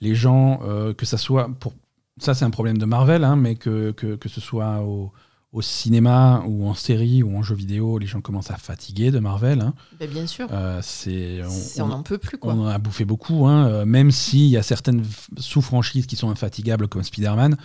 Les 0.02 0.14
gens, 0.14 0.60
que 0.98 1.06
ça 1.06 1.16
soit 1.16 1.48
pour 1.58 1.72
ça, 2.20 2.34
c'est 2.34 2.44
un 2.44 2.50
problème 2.50 2.78
de 2.78 2.84
Marvel, 2.84 3.24
hein, 3.24 3.36
mais 3.36 3.54
que, 3.56 3.90
que, 3.92 4.16
que 4.16 4.28
ce 4.28 4.40
soit 4.40 4.80
au, 4.82 5.12
au 5.52 5.62
cinéma 5.62 6.42
ou 6.46 6.66
en 6.68 6.74
série 6.74 7.22
ou 7.22 7.36
en 7.36 7.42
jeu 7.42 7.54
vidéo, 7.54 7.98
les 7.98 8.06
gens 8.06 8.20
commencent 8.20 8.50
à 8.50 8.56
fatiguer 8.56 9.10
de 9.10 9.18
Marvel. 9.18 9.60
hein. 9.60 9.74
Bah, 9.98 10.06
bien 10.06 10.26
sûr. 10.26 10.46
Euh, 10.52 10.80
c'est 10.82 11.40
on, 11.80 11.86
n'en 11.86 12.02
peut 12.02 12.18
plus. 12.18 12.38
Quoi. 12.38 12.52
on 12.54 12.60
en 12.64 12.66
a 12.68 12.78
bouffé 12.78 13.04
beaucoup, 13.04 13.46
hein, 13.46 13.66
euh, 13.68 13.84
même 13.86 14.10
s'il 14.10 14.46
y 14.46 14.56
a 14.56 14.62
certaines 14.62 15.04
sous-franchises 15.38 16.06
qui 16.06 16.16
sont 16.16 16.30
infatigables 16.30 16.88
comme 16.88 17.02
Spider-Man. 17.02 17.56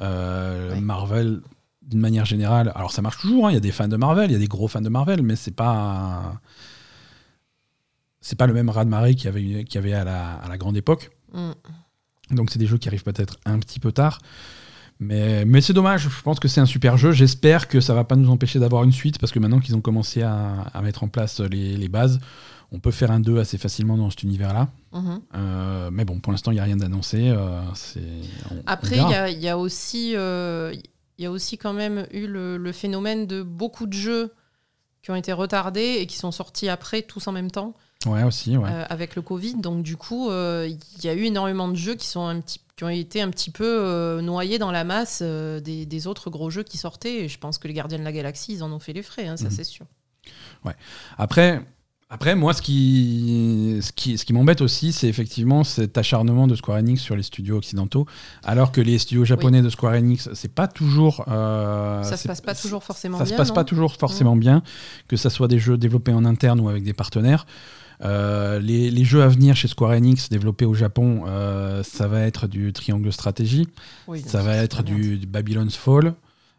euh, 0.00 0.72
Ouais. 0.74 0.80
Marvel, 0.80 1.40
d'une 1.82 2.00
manière 2.00 2.24
générale, 2.24 2.72
alors 2.74 2.90
ça 2.92 3.00
marche 3.02 3.18
toujours, 3.20 3.46
hein, 3.46 3.50
il 3.50 3.54
y 3.54 3.56
a 3.56 3.60
des 3.60 3.72
fans 3.72 3.88
de 3.88 3.96
Marvel, 3.96 4.30
il 4.30 4.32
y 4.32 4.36
a 4.36 4.40
des 4.40 4.48
gros 4.48 4.68
fans 4.68 4.80
de 4.80 4.88
Marvel, 4.88 5.22
mais 5.22 5.36
c'est 5.36 5.54
pas. 5.54 6.40
C'est 8.20 8.36
pas 8.36 8.46
le 8.48 8.54
même 8.54 8.68
raz-de-marée 8.70 9.14
qu'il 9.14 9.26
y 9.26 9.28
avait, 9.28 9.42
eu- 9.42 9.64
qu'il 9.64 9.76
y 9.76 9.78
avait 9.78 9.92
à, 9.92 10.02
la, 10.04 10.34
à 10.34 10.48
la 10.48 10.58
grande 10.58 10.76
époque. 10.76 11.10
Mm. 11.32 11.52
Donc 12.30 12.50
c'est 12.50 12.58
des 12.58 12.66
jeux 12.66 12.78
qui 12.78 12.88
arrivent 12.88 13.04
peut-être 13.04 13.38
un 13.44 13.58
petit 13.58 13.80
peu 13.80 13.92
tard. 13.92 14.18
Mais, 14.98 15.44
mais 15.44 15.60
c'est 15.60 15.74
dommage, 15.74 16.04
je 16.08 16.22
pense 16.22 16.40
que 16.40 16.48
c'est 16.48 16.60
un 16.60 16.66
super 16.66 16.96
jeu. 16.96 17.12
J'espère 17.12 17.68
que 17.68 17.80
ça 17.80 17.92
va 17.92 18.04
pas 18.04 18.16
nous 18.16 18.30
empêcher 18.30 18.58
d'avoir 18.58 18.82
une 18.82 18.92
suite, 18.92 19.18
parce 19.18 19.30
que 19.30 19.38
maintenant 19.38 19.60
qu'ils 19.60 19.74
ont 19.76 19.82
commencé 19.82 20.22
à, 20.22 20.62
à 20.72 20.80
mettre 20.80 21.04
en 21.04 21.08
place 21.08 21.40
les, 21.40 21.76
les 21.76 21.88
bases, 21.88 22.18
on 22.72 22.80
peut 22.80 22.90
faire 22.90 23.10
un 23.10 23.20
2 23.20 23.38
assez 23.38 23.58
facilement 23.58 23.96
dans 23.98 24.08
cet 24.10 24.22
univers-là. 24.22 24.68
Mhm. 24.92 25.20
Euh, 25.34 25.90
mais 25.92 26.04
bon, 26.06 26.18
pour 26.18 26.32
l'instant, 26.32 26.50
il 26.50 26.54
n'y 26.54 26.60
a 26.60 26.64
rien 26.64 26.78
d'annoncé. 26.78 27.28
euh, 27.28 27.60
Après, 28.64 28.96
verra. 28.96 29.08
il 29.08 29.12
y 29.12 29.14
a, 29.14 29.28
il 29.30 29.40
y 29.40 29.48
a 29.48 29.58
aussi, 29.58 30.16
euh, 30.16 30.74
il 31.18 31.22
y 31.22 31.26
a 31.26 31.30
aussi 31.30 31.58
quand 31.58 31.74
même 31.74 32.06
eu 32.12 32.26
le, 32.26 32.56
le 32.56 32.72
phénomène 32.72 33.26
de 33.26 33.42
beaucoup 33.42 33.86
de 33.86 33.92
jeux 33.92 34.32
qui 35.02 35.10
ont 35.10 35.14
été 35.16 35.32
retardés 35.32 35.98
et 36.00 36.06
qui 36.06 36.16
sont 36.16 36.32
sortis 36.32 36.68
après, 36.68 37.02
tous 37.02 37.28
en 37.28 37.32
même 37.32 37.50
temps, 37.50 37.74
Ouais, 38.06 38.22
aussi, 38.22 38.56
ouais. 38.56 38.68
euh, 38.70 38.84
avec 38.88 39.16
le 39.16 39.22
Covid. 39.22 39.54
Donc, 39.56 39.82
du 39.82 39.96
coup, 39.96 40.30
euh, 40.30 40.68
il 40.98 41.04
y 41.04 41.08
a 41.08 41.14
eu 41.14 41.24
énormément 41.24 41.68
de 41.68 41.76
jeux 41.76 41.94
qui, 41.96 42.06
sont 42.06 42.24
un 42.26 42.40
petit, 42.40 42.60
qui 42.76 42.84
ont 42.84 42.88
été 42.88 43.20
un 43.20 43.30
petit 43.30 43.50
peu 43.50 43.64
euh, 43.66 44.20
noyés 44.22 44.58
dans 44.58 44.70
la 44.70 44.84
masse 44.84 45.22
des, 45.22 45.86
des 45.86 46.06
autres 46.06 46.30
gros 46.30 46.50
jeux 46.50 46.62
qui 46.62 46.78
sortaient. 46.78 47.24
Et 47.24 47.28
je 47.28 47.38
pense 47.38 47.58
que 47.58 47.68
les 47.68 47.74
Gardiens 47.74 47.98
de 47.98 48.04
la 48.04 48.12
Galaxie, 48.12 48.52
ils 48.54 48.62
en 48.62 48.70
ont 48.72 48.78
fait 48.78 48.92
les 48.92 49.02
frais, 49.02 49.26
hein, 49.26 49.36
ça 49.36 49.44
Mhm. 49.46 49.50
c'est 49.50 49.64
sûr. 49.64 49.86
Après, 51.18 51.62
après, 52.08 52.34
moi, 52.36 52.52
ce 52.52 52.62
qui, 52.62 53.78
ce 53.82 53.92
qui, 53.92 54.16
ce 54.18 54.24
qui 54.24 54.32
m'embête 54.32 54.60
aussi, 54.60 54.92
c'est 54.92 55.08
effectivement 55.08 55.64
cet 55.64 55.98
acharnement 55.98 56.46
de 56.46 56.54
Square 56.54 56.78
Enix 56.78 57.00
sur 57.00 57.16
les 57.16 57.22
studios 57.22 57.56
occidentaux, 57.56 58.06
alors 58.44 58.70
que 58.72 58.80
les 58.80 58.98
studios 58.98 59.24
japonais 59.24 59.62
de 59.62 59.68
Square 59.70 59.94
Enix, 59.94 60.28
c'est 60.34 60.52
pas 60.54 60.68
toujours. 60.68 61.24
euh, 61.28 62.02
ça 62.02 62.16
se 62.16 62.26
passe 62.28 62.40
pas 62.40 62.54
toujours 62.54 62.84
forcément 62.84 63.18
ça 63.18 63.24
bien. 63.24 63.32
se 63.32 63.36
passe 63.36 63.50
pas 63.52 63.64
toujours 63.64 63.92
forcément 63.96 64.36
bien, 64.36 64.62
que 65.08 65.16
ça 65.16 65.30
soit 65.30 65.48
des 65.48 65.58
jeux 65.58 65.76
développés 65.78 66.12
en 66.12 66.24
interne 66.24 66.60
ou 66.60 66.68
avec 66.68 66.84
des 66.84 66.92
partenaires. 66.94 67.46
Euh, 68.04 68.58
les, 68.58 68.90
les 68.90 69.04
jeux 69.04 69.22
à 69.22 69.28
venir 69.28 69.56
chez 69.56 69.68
Square 69.68 69.92
Enix 69.92 70.28
développés 70.28 70.64
au 70.66 70.74
Japon, 70.74 71.24
euh, 71.26 71.82
ça 71.82 72.06
va 72.08 72.20
être 72.20 72.46
du 72.46 72.72
triangle 72.72 73.12
stratégie, 73.12 73.66
Oui, 74.06 74.22
ça 74.26 74.42
va 74.42 74.54
être 74.56 74.82
du, 74.82 75.16
du 75.18 75.26
Babylon's 75.26 75.76
Fall, 75.76 76.14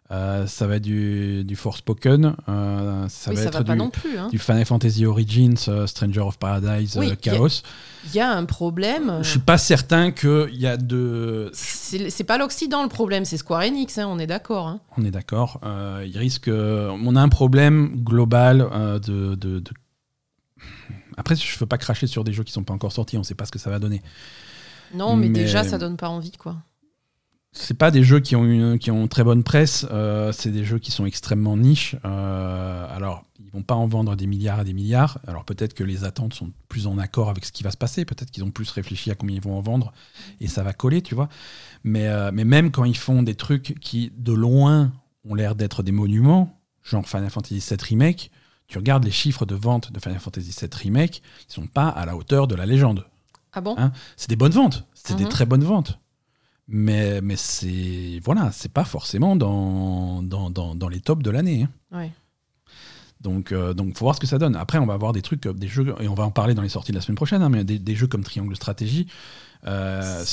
euh, 0.10 0.48
ça 0.48 0.66
va 0.68 0.78
être 0.78 0.84
du, 0.84 1.44
du 1.44 1.56
Forspoken, 1.56 2.34
euh, 2.50 3.06
ça 3.10 3.30
oui, 3.30 3.36
va 3.36 3.42
ça 3.44 3.48
être 3.50 3.64
va 3.68 3.76
du, 3.76 3.90
plus. 3.92 4.18
hein. 4.18 4.30
du 4.32 4.40
Final 4.40 4.66
Fantasy 4.66 5.06
Origins, 5.06 5.54
euh, 5.68 5.86
Stranger 5.86 6.22
of 6.22 6.40
Paradise, 6.40 6.98
Oui, 6.98 7.16
Chaos. 7.18 7.62
Il 8.06 8.16
y 8.16 8.20
a 8.20 8.32
un 8.32 8.46
problème. 8.46 9.20
Je 9.22 9.30
suis 9.30 9.40
pas 9.40 9.58
certain 9.60 10.12
qu'il 10.12 10.56
y 10.56 10.66
a 10.66 10.78
de. 10.78 11.52
C'est 11.54 12.24
pas 12.24 12.38
l'Occident 12.38 12.82
le 12.84 12.90
problème, 12.90 13.26
c'est 13.26 13.38
Square 13.38 13.62
Enix, 13.64 13.98
hein, 13.98 14.08
on 14.10 14.18
est 14.18 14.28
d'accord. 14.28 14.68
hein. 14.68 14.80
On 14.98 15.04
est 15.06 15.12
d'accord. 15.12 15.60
il 16.06 16.18
risque. 16.18 16.50
On 16.50 17.16
a 17.16 17.22
un 17.22 17.30
problème 17.30 18.02
global 18.04 18.60
de, 19.06 19.36
de- 19.36 19.60
de- 19.60 19.72
Après, 21.18 21.36
je 21.36 21.54
ne 21.56 21.60
veux 21.60 21.66
pas 21.66 21.78
cracher 21.78 22.08
sur 22.08 22.24
des 22.24 22.32
jeux 22.34 22.44
qui 22.44 22.54
sont 22.54 22.64
pas 22.64 22.74
encore 22.74 22.92
sortis. 22.92 23.18
On 23.18 23.22
ne 23.22 23.26
sait 23.26 23.36
pas 23.36 23.46
ce 23.46 23.52
que 23.52 23.60
ça 23.60 23.70
va 23.70 23.80
donner. 23.80 24.02
Non, 24.94 25.16
mais, 25.18 25.28
Mais- 25.30 25.40
déjà, 25.40 25.64
ça 25.64 25.78
donne 25.78 25.98
pas 25.98 26.10
envie, 26.10 26.32
quoi. 26.32 26.58
C'est 27.54 27.74
pas 27.78 27.90
des 27.90 28.04
jeux 28.04 28.20
qui 28.20 28.36
ont 28.36 28.44
une 28.46 28.78
qui 28.78 28.92
ont 28.92 29.08
très 29.08 29.24
bonne 29.24 29.44
presse. 29.44 29.88
euh, 29.90 30.32
c'est 30.32 30.52
des 30.52 30.64
jeux 30.64 30.78
qui 30.78 30.92
sont 30.92 31.06
extrêmement 31.08 31.58
niches. 31.58 31.96
euh, 32.06 32.96
alors, 32.96 33.24
ils 33.40 33.50
vont 33.50 33.64
pas 33.64 33.74
en 33.74 33.88
vendre 33.88 34.16
des 34.16 34.28
milliards 34.28 34.62
et 34.62 34.64
des 34.64 34.74
milliards. 34.74 35.18
Alors 35.26 35.44
peut-être 35.44 35.74
que 35.74 35.84
les 35.84 36.04
attentes 36.04 36.36
sont 36.36 36.52
plus 36.70 36.86
en 36.86 37.00
accord 37.00 37.30
avec 37.30 37.46
ce 37.46 37.52
qui 37.52 37.64
va 37.64 37.72
se 37.72 37.78
passer. 37.78 38.06
Peut-être 38.06 38.30
qu'ils 38.30 38.44
ont 38.44 38.52
plus 38.52 38.70
réfléchi 38.70 39.10
à 39.10 39.16
combien 39.16 39.36
ils 39.38 39.42
vont 39.42 39.58
en 39.58 39.62
vendre 39.62 39.92
et 40.40 40.48
ça 40.48 40.62
va 40.62 40.74
coller, 40.74 41.02
tu 41.02 41.16
vois. 41.16 41.30
Mais 41.84 42.06
euh, 42.08 42.30
mais 42.32 42.44
même 42.44 42.70
quand 42.70 42.84
ils 42.84 42.98
font 42.98 43.24
des 43.24 43.34
trucs 43.36 43.80
qui 43.80 44.12
de 44.16 44.34
loin 44.34 44.92
ont 45.28 45.34
l'air 45.34 45.56
d'être 45.56 45.82
des 45.82 45.94
monuments, 45.94 46.60
genre 46.84 47.08
Final 47.08 47.32
Fantasy 47.32 47.56
VII 47.68 47.78
remake, 47.82 48.30
tu 48.68 48.78
regardes 48.78 49.04
les 49.06 49.12
chiffres 49.12 49.46
de 49.46 49.56
vente 49.56 49.92
de 49.92 50.00
Final 50.00 50.20
Fantasy 50.20 50.52
VII 50.60 50.70
remake, 50.84 51.22
ils 51.50 51.54
sont 51.54 51.68
pas 51.68 51.88
à 51.90 52.06
la 52.06 52.16
hauteur 52.16 52.48
de 52.48 52.56
la 52.56 52.66
légende. 52.66 53.06
Ah 53.54 53.62
bon? 53.62 53.76
Hein? 53.78 53.92
C'est 54.18 54.30
des 54.30 54.36
bonnes 54.36 54.52
ventes, 54.52 54.86
c'est 54.94 55.16
des 55.16 55.24
Mhm. 55.24 55.30
très 55.30 55.46
bonnes 55.46 55.64
ventes. 55.64 56.00
Mais, 56.68 57.22
mais 57.22 57.38
c'est 57.38 58.20
voilà, 58.26 58.52
c'est 58.52 58.72
pas 58.72 58.84
forcément 58.84 59.36
dans, 59.38 60.22
dans, 60.22 60.50
dans, 60.50 60.76
dans 60.76 60.90
les 60.90 61.00
tops 61.00 61.24
de 61.24 61.30
l'année. 61.32 61.64
hein. 61.92 61.98
Ouais. 61.98 62.12
Donc, 63.22 63.52
euh, 63.52 63.74
donc, 63.74 63.98
faut 63.98 64.06
voir 64.06 64.16
ce 64.16 64.20
que 64.20 64.28
ça 64.28 64.38
donne. 64.38 64.56
Après, 64.56 64.78
on 64.78 64.86
va 64.86 64.94
avoir 64.94 65.12
des 65.14 65.22
trucs, 65.22 65.42
comme 65.42 65.58
des 65.60 65.68
jeux, 65.68 65.96
et 66.00 66.08
on 66.08 66.14
va 66.14 66.24
en 66.24 66.32
parler 66.32 66.54
dans 66.54 66.62
les 66.62 66.70
sorties 66.70 66.92
de 66.92 66.98
la 66.98 67.02
semaine 67.02 67.16
prochaine, 67.16 67.42
hein, 67.42 67.50
mais 67.50 67.64
des, 67.64 67.96
jeux 67.96 68.08
comme 68.08 68.24
Triangle 68.24 68.56
Stratégie. 68.56 69.08
euh, 69.66 70.24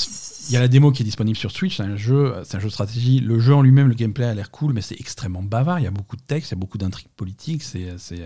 Il 0.49 0.53
y 0.53 0.57
a 0.57 0.59
la 0.59 0.67
démo 0.67 0.91
qui 0.91 1.01
est 1.01 1.05
disponible 1.05 1.35
sur 1.37 1.49
Switch, 1.51 1.77
c'est 1.77 1.83
un 1.83 1.97
jeu, 1.97 2.35
c'est 2.43 2.57
un 2.57 2.59
jeu 2.59 2.67
de 2.67 2.71
stratégie. 2.73 3.19
Le 3.19 3.39
jeu 3.39 3.55
en 3.55 3.63
lui-même, 3.63 3.87
le 3.87 3.95
gameplay 3.95 4.25
a 4.25 4.33
l'air 4.35 4.51
cool, 4.51 4.73
mais 4.73 4.81
c'est 4.81 4.99
extrêmement 4.99 5.41
bavard. 5.41 5.79
Il 5.79 5.83
y 5.83 5.87
a 5.87 5.91
beaucoup 5.91 6.15
de 6.15 6.21
texte, 6.21 6.51
il 6.51 6.53
y 6.53 6.57
a 6.57 6.59
beaucoup 6.59 6.77
d'intrigues 6.77 7.09
politiques. 7.15 7.63
C'est, 7.63 7.95
c'est, 7.97 8.21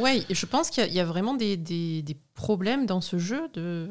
Ouais, 0.00 0.24
je 0.30 0.46
pense 0.46 0.70
qu'il 0.70 0.82
y 0.82 0.86
a- 0.86 0.88
il 0.88 0.94
y, 0.94 1.00
a 1.00 1.04
vraiment 1.04 1.34
des, 1.34 1.56
des- 1.58 2.00
des 2.02 2.16
problèmes 2.34 2.86
dans 2.86 3.02
ce 3.02 3.18
jeu 3.18 3.42
de. 3.52 3.88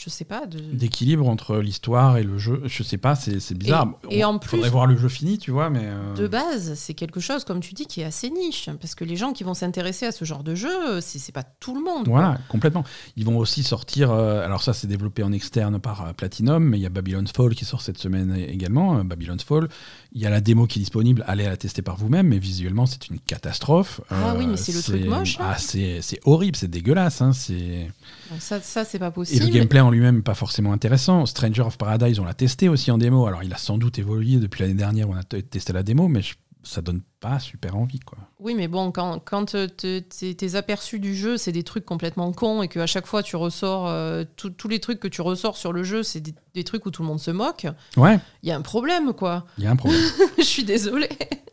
Je 0.00 0.10
sais 0.10 0.24
pas. 0.24 0.46
De... 0.46 0.60
d'équilibre 0.60 1.28
entre 1.28 1.56
l'histoire 1.56 2.18
et 2.18 2.22
le 2.22 2.38
jeu. 2.38 2.62
Je 2.66 2.84
sais 2.84 2.98
pas, 2.98 3.16
c'est, 3.16 3.52
bizarre. 3.54 3.88
Et- 4.08 4.18
et 4.20 4.24
On- 4.24 4.28
en 4.28 4.38
plus- 4.38 4.50
faudrait 4.50 4.70
voir 4.70 4.86
le 4.86 4.96
jeu 4.96 5.08
fini, 5.08 5.38
tu 5.38 5.50
vois, 5.50 5.70
mais. 5.70 5.86
euh, 5.86 6.14
De 6.14 6.28
base, 6.28 6.74
c'est 6.74 6.94
quelque 6.94 7.18
chose, 7.18 7.42
comme 7.44 7.58
tu 7.58 7.74
dis, 7.74 7.86
qui 7.86 8.02
est 8.02 8.04
assez 8.04 8.30
niche. 8.30 8.70
Parce 8.80 8.94
que 8.94 9.02
les 9.02 9.16
gens 9.16 9.32
qui 9.32 9.42
vont 9.42 9.54
s'intéresser 9.54 10.06
à 10.06 10.12
ce 10.12 10.24
genre 10.24 10.44
de 10.44 10.54
jeu, 10.54 11.00
c'est 11.00 11.32
pas 11.32 11.42
tout 11.42 11.74
le 11.74 11.80
monde. 11.82 12.04
quoi. 12.04 12.12
Voilà, 12.20 12.38
complètement. 12.48 12.84
Ils 13.16 13.24
vont 13.24 13.38
aussi 13.38 13.64
sortir. 13.64 14.12
euh, 14.12 14.44
alors, 14.44 14.62
ça, 14.62 14.72
c'est 14.72 14.86
développé 14.86 15.24
en 15.24 15.32
externe 15.32 15.80
par 15.80 16.06
euh, 16.06 16.12
Platinum, 16.12 16.62
mais 16.62 16.78
il 16.78 16.82
y 16.82 16.86
a 16.86 16.90
Babylon's 16.90 17.32
Fall 17.32 17.56
qui 17.56 17.64
sort 17.64 17.82
cette 17.82 17.98
semaine 17.98 18.36
également. 18.36 19.02
Babylon's 19.04 19.42
Fall. 19.42 19.68
Il 20.12 20.22
y 20.22 20.26
a 20.26 20.30
la 20.30 20.40
démo 20.40 20.66
qui 20.66 20.78
est 20.78 20.82
disponible. 20.82 21.22
Allez 21.26 21.44
la 21.44 21.56
tester 21.58 21.82
par 21.82 21.96
vous-même, 21.96 22.28
mais 22.28 22.38
visuellement, 22.38 22.86
c'est 22.86 23.08
une 23.08 23.18
catastrophe. 23.18 24.00
Euh, 24.10 24.14
Ah 24.24 24.34
oui, 24.38 24.46
mais 24.46 24.56
c'est 24.56 24.72
le 24.72 24.80
truc 24.82 25.04
moche, 25.04 25.38
là. 25.38 25.50
Ah, 25.52 25.58
c'est 25.58 26.00
c'est 26.00 26.18
horrible, 26.24 26.56
c'est 26.56 26.68
dégueulasse. 26.70 27.20
hein, 27.20 27.32
c'est. 27.34 27.90
Donc 28.30 28.40
ça, 28.40 28.58
ça 28.60 28.84
c'est 28.86 28.98
pas 28.98 29.08
Et 29.08 29.12
possible. 29.12 29.44
le 29.44 29.50
gameplay 29.52 29.80
en 29.80 29.90
lui-même 29.90 30.22
pas 30.22 30.34
forcément 30.34 30.72
intéressant. 30.72 31.26
Stranger 31.26 31.62
of 31.62 31.76
Paradise, 31.76 32.18
on 32.20 32.24
l'a 32.24 32.32
testé 32.34 32.68
aussi 32.70 32.90
en 32.90 32.96
démo. 32.96 33.26
Alors, 33.26 33.42
il 33.44 33.52
a 33.52 33.58
sans 33.58 33.76
doute 33.76 33.98
évolué 33.98 34.36
depuis 34.36 34.62
l'année 34.62 34.74
dernière 34.74 35.10
on 35.10 35.14
a 35.16 35.22
testé 35.24 35.72
la 35.74 35.82
démo, 35.82 36.08
mais 36.08 36.22
je- 36.22 36.34
ça 36.68 36.82
donne 36.82 37.00
pas 37.20 37.38
super 37.38 37.76
envie, 37.76 37.98
quoi. 38.00 38.18
Oui, 38.40 38.54
mais 38.54 38.68
bon, 38.68 38.92
quand, 38.92 39.18
quand 39.24 39.54
euh, 39.54 39.66
te- 39.66 39.98
tes 40.00 40.54
aperçus 40.54 40.98
du 41.00 41.14
jeu, 41.16 41.36
c'est 41.36 41.50
des 41.52 41.62
trucs 41.62 41.84
complètement 41.84 42.30
cons 42.32 42.62
et 42.62 42.68
qu'à 42.68 42.86
chaque 42.86 43.06
fois 43.06 43.22
tu 43.22 43.36
ressors, 43.36 43.88
euh, 43.88 44.24
tout- 44.36 44.50
tous 44.50 44.68
les 44.68 44.78
trucs 44.78 45.00
que 45.00 45.08
tu 45.08 45.20
ressors 45.22 45.56
sur 45.56 45.72
le 45.72 45.82
jeu, 45.82 46.02
c'est 46.02 46.20
des, 46.20 46.34
des 46.54 46.64
trucs 46.64 46.84
où 46.86 46.90
tout 46.90 47.02
le 47.02 47.08
monde 47.08 47.20
se 47.20 47.30
moque, 47.30 47.66
Ouais, 47.96 48.18
il 48.42 48.48
y 48.48 48.52
a 48.52 48.56
un 48.56 48.60
problème, 48.62 49.12
quoi. 49.14 49.46
il 49.56 49.64
y 49.64 49.66
a 49.66 49.70
un 49.70 49.76
problème. 49.76 50.00
Je 50.38 50.42
suis 50.42 50.64
désolée. 50.64 51.08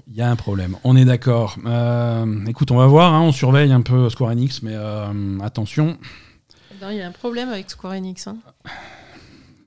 Il 0.07 0.15
y 0.15 0.21
a 0.21 0.29
un 0.29 0.35
problème, 0.35 0.77
on 0.83 0.95
est 0.95 1.05
d'accord. 1.05 1.57
Euh, 1.65 2.45
écoute, 2.45 2.69
on 2.71 2.77
va 2.77 2.85
voir, 2.87 3.13
hein, 3.13 3.21
on 3.21 3.31
surveille 3.31 3.71
un 3.71 3.81
peu 3.81 4.09
Square 4.09 4.31
Enix, 4.31 4.61
mais 4.61 4.73
euh, 4.75 5.39
attention, 5.39 5.97
Il 6.81 6.95
y 6.97 7.01
a 7.01 7.07
un 7.07 7.11
problème 7.11 7.49
avec 7.49 7.71
Square 7.71 7.93
Enix. 7.93 8.27
hein. 8.27 8.37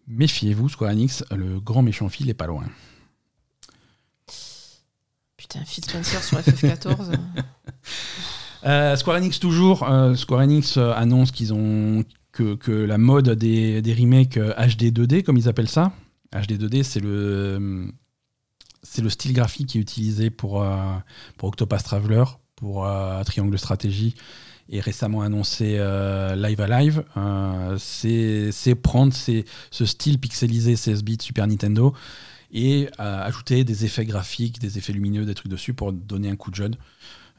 méfiez-vous, 0.06 0.68
Square 0.68 0.90
Enix, 0.92 1.24
le 1.30 1.58
grand 1.60 1.82
méchant 1.82 2.08
fil 2.08 2.28
est 2.30 2.34
pas 2.34 2.46
loin. 2.46 2.64
Putain, 5.48 5.64
Phil 5.64 5.84
Spencer 5.84 6.22
sur 6.22 6.38
FF14. 6.38 7.12
Euh, 8.64 8.96
Square 8.96 9.18
Enix 9.18 9.38
toujours, 9.38 9.88
euh, 9.88 10.16
Square 10.16 10.40
Enix 10.40 10.78
euh, 10.78 10.90
annonce 10.90 11.30
qu'ils 11.30 11.54
ont 11.54 12.02
que, 12.32 12.56
que 12.56 12.72
la 12.72 12.98
mode 12.98 13.30
des, 13.30 13.80
des 13.82 13.94
remakes 13.94 14.36
HD 14.36 14.92
2D, 14.92 15.22
comme 15.22 15.36
ils 15.36 15.48
appellent 15.48 15.68
ça. 15.68 15.92
HD 16.32 16.60
2D, 16.60 16.82
c'est 16.82 16.98
le 16.98 17.86
c'est 18.82 19.00
le 19.00 19.10
style 19.10 19.32
graphique 19.32 19.68
qui 19.68 19.78
est 19.78 19.80
utilisé 19.80 20.30
pour, 20.30 20.66
pour 21.36 21.48
Octopath 21.48 21.84
Traveler, 21.84 22.24
pour 22.56 22.84
Triangle 23.24 23.56
Stratégie 23.56 24.16
et 24.68 24.80
récemment 24.80 25.22
annoncé 25.22 25.78
Live 26.36 26.60
Alive, 26.60 27.04
euh, 27.16 27.76
c'est 27.78 28.74
prendre 28.74 29.12
ce 29.14 29.84
style 29.84 30.18
pixelisé 30.18 30.76
16 30.76 31.04
bits 31.04 31.18
Super 31.20 31.46
Nintendo 31.46 31.94
et 32.52 32.88
euh, 33.00 33.22
ajouter 33.24 33.64
des 33.64 33.84
effets 33.84 34.04
graphiques, 34.04 34.58
des 34.58 34.78
effets 34.78 34.92
lumineux, 34.92 35.24
des 35.24 35.34
trucs 35.34 35.50
dessus 35.50 35.74
pour 35.74 35.92
donner 35.92 36.30
un 36.30 36.36
coup 36.36 36.50
de 36.50 36.56
jeune. 36.56 36.76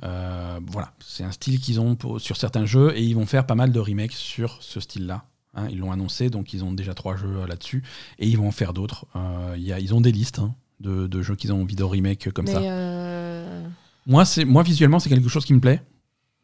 Euh, 0.03 0.59
voilà, 0.67 0.93
c'est 0.99 1.23
un 1.23 1.31
style 1.31 1.59
qu'ils 1.59 1.79
ont 1.79 1.95
pour- 1.95 2.21
sur 2.21 2.37
certains 2.37 2.65
jeux 2.65 2.95
et 2.95 3.03
ils 3.03 3.15
vont 3.15 3.25
faire 3.25 3.45
pas 3.45 3.55
mal 3.55 3.71
de 3.71 3.79
remakes 3.79 4.13
sur 4.13 4.61
ce 4.61 4.79
style-là. 4.79 5.25
hein. 5.55 5.67
ils 5.71 5.79
l'ont 5.79 5.91
annoncé, 5.91 6.29
donc 6.29 6.53
ils 6.53 6.63
ont 6.63 6.71
déjà 6.71 6.93
trois 6.93 7.17
jeux 7.17 7.37
euh, 7.41 7.47
là-dessus 7.47 7.83
et 8.19 8.27
ils 8.27 8.37
vont 8.37 8.47
en 8.47 8.51
faire 8.51 8.71
d'autres. 8.71 9.07
Euh, 9.15 9.55
il 9.57 9.63
y 9.63 9.73
a- 9.73 9.79
ils 9.79 9.93
ont 9.93 9.99
des 9.99 10.11
listes 10.11 10.39
hein, 10.39 10.53
de, 10.79 11.07
de 11.07 11.21
jeux 11.21 11.35
qu'ils 11.35 11.51
ont 11.51 11.61
envie 11.61 11.75
de 11.75 11.83
remake 11.83 12.31
comme 12.31 12.45
Mais 12.45 12.53
ça. 12.53 12.61
euh, 12.61 13.67
Moi, 14.05 14.23
moi 14.45 14.63
visuellement, 14.63 14.99
c'est 14.99 15.09
quelque 15.09 15.27
chose 15.27 15.43
qui 15.45 15.53
me 15.53 15.59
plaît. 15.59 15.81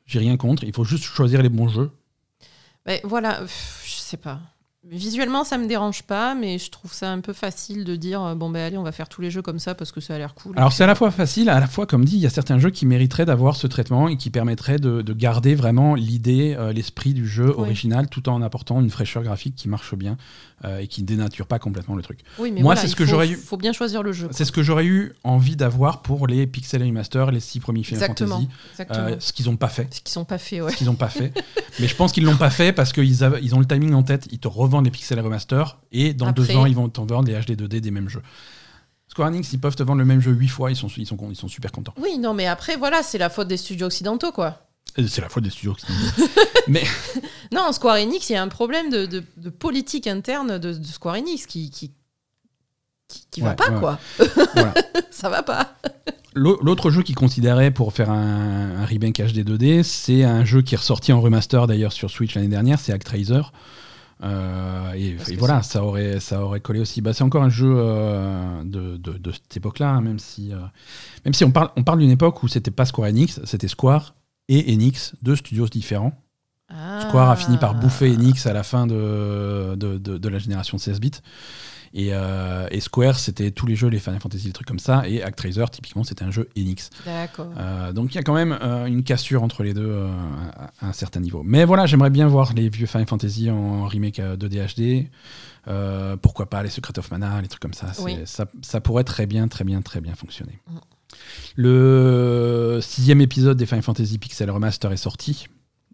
J'ai 0.05 0.19
rien 0.19 0.35
contre. 0.37 0.63
Il 0.65 0.73
faut 0.73 0.83
juste 0.83 1.03
choisir 1.05 1.41
les 1.41 1.49
bons 1.49 1.69
jeux. 1.69 1.91
ben, 2.85 2.99
voilà, 3.03 3.39
pff, 3.41 3.83
je 3.87 3.95
sais 4.01 4.17
pas. 4.17 4.39
Visuellement, 4.91 5.43
ça 5.43 5.57
me 5.57 5.67
dérange 5.67 6.03
pas, 6.03 6.35
mais 6.35 6.59
je 6.59 6.69
trouve 6.69 6.93
ça 6.93 7.11
un 7.11 7.19
peu 7.19 7.33
facile 7.33 7.85
de 7.85 7.95
dire 7.95 8.21
euh, 8.23 8.35
bon 8.35 8.51
ben 8.51 8.61
allez, 8.61 8.77
on 8.77 8.83
va 8.83 8.91
faire 8.91 9.09
tous 9.09 9.19
les 9.19 9.31
jeux 9.31 9.41
comme 9.41 9.57
ça 9.57 9.73
parce 9.73 9.91
que 9.91 9.99
ça 9.99 10.13
a 10.13 10.17
l'air 10.19 10.35
cool. 10.35 10.53
Alors 10.57 10.71
c'est 10.73 10.83
à 10.83 10.87
la 10.87 10.93
fois 10.93 11.09
facile, 11.09 11.49
à 11.49 11.59
la 11.59 11.65
fois 11.65 11.87
comme 11.87 12.05
dit, 12.05 12.15
il 12.17 12.21
y 12.21 12.27
a 12.27 12.29
certains 12.29 12.59
jeux 12.59 12.69
qui 12.69 12.85
mériteraient 12.85 13.25
d'avoir 13.25 13.55
ce 13.55 13.65
traitement 13.65 14.07
et 14.09 14.15
qui 14.17 14.29
permettraient 14.29 14.77
de, 14.77 15.01
de 15.01 15.13
garder 15.13 15.55
vraiment 15.55 15.95
l'idée, 15.95 16.55
euh, 16.59 16.71
l'esprit 16.71 17.15
du 17.15 17.27
jeu 17.27 17.47
Oui. 17.47 17.63
original, 17.63 18.07
tout 18.09 18.29
en 18.29 18.43
apportant 18.43 18.79
une 18.79 18.91
fraîcheur 18.91 19.23
graphique 19.23 19.55
qui 19.55 19.69
marche 19.69 19.95
bien 19.95 20.17
euh, 20.65 20.77
et 20.79 20.87
qui 20.87 21.01
ne 21.01 21.07
dénature 21.07 21.47
pas 21.47 21.57
complètement 21.57 21.95
le 21.95 22.03
truc. 22.03 22.19
oui, 22.37 22.51
mais 22.51 22.61
moi, 22.61 22.75
voilà, 22.75 22.81
c'est 22.81 22.87
ce 22.87 22.93
il 22.93 22.95
que 22.97 23.05
faut- 23.05 23.09
j'aurais 23.09 23.29
eu- 23.29 23.37
Faut 23.37 23.57
bien 23.57 23.73
choisir 23.73 24.03
le 24.03 24.13
jeu. 24.13 24.27
C'est 24.31 24.45
ce 24.45 24.51
que 24.51 24.61
j'aurais 24.61 24.85
eu 24.85 25.13
envie 25.23 25.55
d'avoir 25.55 26.03
pour 26.03 26.27
les 26.27 26.45
Pixel 26.45 26.83
Remaster, 26.83 27.31
les 27.31 27.39
six 27.39 27.59
premiers 27.59 27.83
Final 27.83 28.03
Exactement. 28.03 28.35
Fantasy, 28.35 28.49
Exactement. 28.73 29.07
euh, 29.07 29.15
ce 29.19 29.33
qu'ils 29.33 29.47
n'ont 29.47 29.57
pas 29.57 29.69
fait. 29.69 29.87
Ce 29.91 30.01
qui 30.01 30.11
sont 30.11 30.25
pas 30.25 30.35
ouais. 30.35 30.71
Ce 30.71 30.75
qu'ils 30.77 30.85
n'ont 30.87 30.93
pas 30.95 31.09
fait. 31.09 31.33
Mais 31.79 31.87
je 31.87 31.95
pense 31.95 32.11
qu'ils 32.11 32.23
l'ont 32.23 32.37
pas 32.37 32.51
fait 32.51 32.71
parce 32.71 32.93
qu'ils 32.93 33.05
ils 33.41 33.55
ont 33.55 33.59
le 33.59 33.65
timing 33.65 33.93
en 33.93 34.03
tête. 34.03 34.27
Ils 34.31 34.37
te 34.39 34.47
revendent 34.47 34.74
les 34.83 34.91
Pixel 34.91 35.19
Remaster 35.19 35.77
et 35.91 36.13
dans 36.13 36.27
Après- 36.27 36.45
deux 36.45 36.55
ans, 36.57 36.65
ils 36.65 36.75
vont 36.75 36.89
te 36.89 36.99
vendre 36.99 37.23
les 37.23 37.33
HD 37.33 37.51
2D 37.59 37.79
des 37.79 37.91
mêmes 37.91 38.09
jeux. 38.09 38.21
Square 39.07 39.29
Enix, 39.29 39.53
ils 39.53 39.59
peuvent 39.59 39.75
te 39.75 39.83
vendre 39.83 39.99
le 39.99 40.05
même 40.05 40.19
jeu 40.19 40.31
huit 40.31 40.47
fois, 40.49 40.71
ils 40.71 40.75
sont, 40.75 40.87
ils 40.97 41.05
sont, 41.05 41.17
ils 41.29 41.35
sont 41.35 41.47
super 41.47 41.71
contents. 41.71 41.93
Oui, 42.01 42.17
non, 42.17 42.33
mais 42.33 42.47
après, 42.47 42.75
voilà, 42.75 43.01
c'est 43.03 43.17
la 43.17 43.29
faute 43.29 43.47
des 43.47 43.57
studios 43.57 43.85
occidentaux, 43.87 44.31
quoi. 44.31 44.61
Et 44.97 45.07
C'est 45.07 45.21
la 45.21 45.29
faute 45.29 45.43
des 45.43 45.49
studios. 45.49 45.71
occidentaux. 45.73 46.29
Mais 46.67 46.83
Non, 47.53 47.71
Square 47.71 47.97
Enix, 47.97 48.29
il 48.29 48.33
y 48.33 48.35
a 48.35 48.41
un 48.41 48.47
problème 48.47 48.89
de, 48.89 49.05
de- 49.05 49.23
de 49.37 49.49
politique 49.49 50.07
interne 50.07 50.57
de, 50.57 50.73
de 50.73 50.83
Square 50.83 51.15
Enix 51.15 51.45
qui 51.45 51.69
qui, 51.69 51.91
qui, 53.07 53.25
qui 53.31 53.41
va 53.41 53.53
pas, 53.53 53.69
ouais. 53.71 53.79
quoi. 53.79 53.99
voilà. 54.53 54.73
Ça 55.11 55.29
va 55.29 55.43
pas. 55.43 55.75
L'au- 56.33 56.59
L'autre 56.63 56.89
jeu 56.91 57.03
qu'ils 57.03 57.15
considéraient 57.15 57.71
pour 57.71 57.93
faire 57.93 58.09
un, 58.09 58.77
un 58.81 58.85
remake 58.85 59.17
HD 59.21 59.39
2D, 59.47 59.83
c'est 59.83 60.23
un 60.23 60.43
jeu 60.43 60.61
qui 60.61 60.75
est 60.75 60.77
ressorti 60.77 61.13
en 61.13 61.21
remaster 61.21 61.67
d'ailleurs 61.67 61.93
sur 61.93 62.09
Switch 62.09 62.35
l'année 62.35 62.47
dernière, 62.49 62.79
c'est 62.79 62.91
Actraiser. 62.91 63.41
Euh, 64.23 64.93
et, 64.93 65.17
voilà, 65.37 65.61
ça 65.61 65.83
aurait, 65.83 66.19
ça 66.19 66.41
aurait 66.41 66.61
collé 66.61 66.79
aussi. 66.79 67.01
Bah, 67.01 67.13
c'est 67.13 67.23
encore 67.23 67.43
un 67.43 67.49
jeu 67.49 67.73
euh, 67.77 68.63
de, 68.63 68.97
de- 68.97 69.17
de 69.17 69.31
cette 69.31 69.57
époque-là, 69.57 69.89
hein, 69.89 70.01
même 70.01 70.19
si, 70.19 70.53
euh, 70.53 70.57
même 71.25 71.33
si 71.33 71.43
on 71.43 71.51
parle, 71.51 71.69
on 71.75 71.83
parle 71.83 71.99
d'une 71.99 72.09
époque 72.11 72.41
où 72.43 72.47
c'était 72.47 72.71
pas 72.71 72.85
Square 72.85 73.09
Enix, 73.09 73.41
c'était 73.43 73.67
Square 73.67 74.15
et 74.47 74.73
Enix, 74.73 75.15
deux 75.21 75.35
studios 75.35 75.67
différents. 75.67 76.13
Square 77.07 77.29
a 77.29 77.35
fini 77.35 77.57
par 77.57 77.75
bouffer 77.75 78.09
Ah. 78.11 78.19
Enix 78.19 78.45
à 78.47 78.53
la 78.53 78.63
fin 78.63 78.87
de, 78.87 79.75
de, 79.75 79.97
de- 79.97 80.17
de 80.17 80.29
la 80.29 80.39
génération 80.39 80.77
16 80.77 80.99
bits. 80.99 81.11
Et, 81.97 82.09
euh, 82.11 82.67
et 82.71 82.81
Square, 82.81 83.17
c'était 83.17 83.51
tous 83.51 83.65
les 83.65 83.77
jeux, 83.77 83.87
les 83.87 83.99
Final 83.99 84.19
Fantasy, 84.19 84.47
des 84.47 84.51
trucs 84.51 84.67
comme 84.67 84.79
ça. 84.79 85.07
Et 85.07 85.23
Actraiser, 85.23 85.63
typiquement, 85.71 86.03
c'était 86.03 86.25
un 86.25 86.29
jeu 86.29 86.49
Enix. 86.57 86.89
D'accord. 87.05 87.53
Euh, 87.57 87.93
donc 87.93 88.13
il 88.13 88.15
y 88.15 88.17
a 88.17 88.23
quand 88.23 88.33
même 88.33 88.57
euh, 88.61 88.85
une 88.85 89.03
cassure 89.03 89.43
entre 89.43 89.63
les 89.63 89.73
deux 89.73 89.95
à, 89.95 90.71
à 90.85 90.89
un 90.89 90.93
certain 90.93 91.21
niveau. 91.21 91.41
Mais 91.45 91.63
voilà, 91.63 91.85
j'aimerais 91.85 92.09
bien 92.09 92.27
voir 92.27 92.51
les 92.53 92.67
vieux 92.67 92.85
Final 92.85 93.07
Fantasy 93.07 93.49
en 93.49 93.87
remake 93.87 94.19
euh, 94.19 94.35
2D 94.35 94.75
HD. 94.75 95.09
Euh, 95.69 96.17
pourquoi 96.17 96.49
pas 96.49 96.61
les 96.63 96.69
Secret 96.69 96.99
of 96.99 97.09
Mana, 97.11 97.41
les 97.41 97.47
trucs 97.47 97.61
comme 97.61 97.73
ça. 97.73 97.87
Oui. 97.99 98.17
ça. 98.25 98.45
Ça 98.61 98.81
pourrait 98.81 99.05
très 99.05 99.25
bien, 99.25 99.47
très 99.47 99.63
bien, 99.63 99.81
très 99.81 100.01
bien 100.01 100.15
fonctionner. 100.15 100.59
Mm. 100.67 100.77
Le 101.55 102.79
sixième 102.81 103.21
épisode 103.21 103.55
des 103.55 103.65
Final 103.65 103.83
Fantasy 103.83 104.17
Pixel 104.17 104.51
Remaster 104.51 104.91
est 104.91 104.97
sorti, 104.97 105.47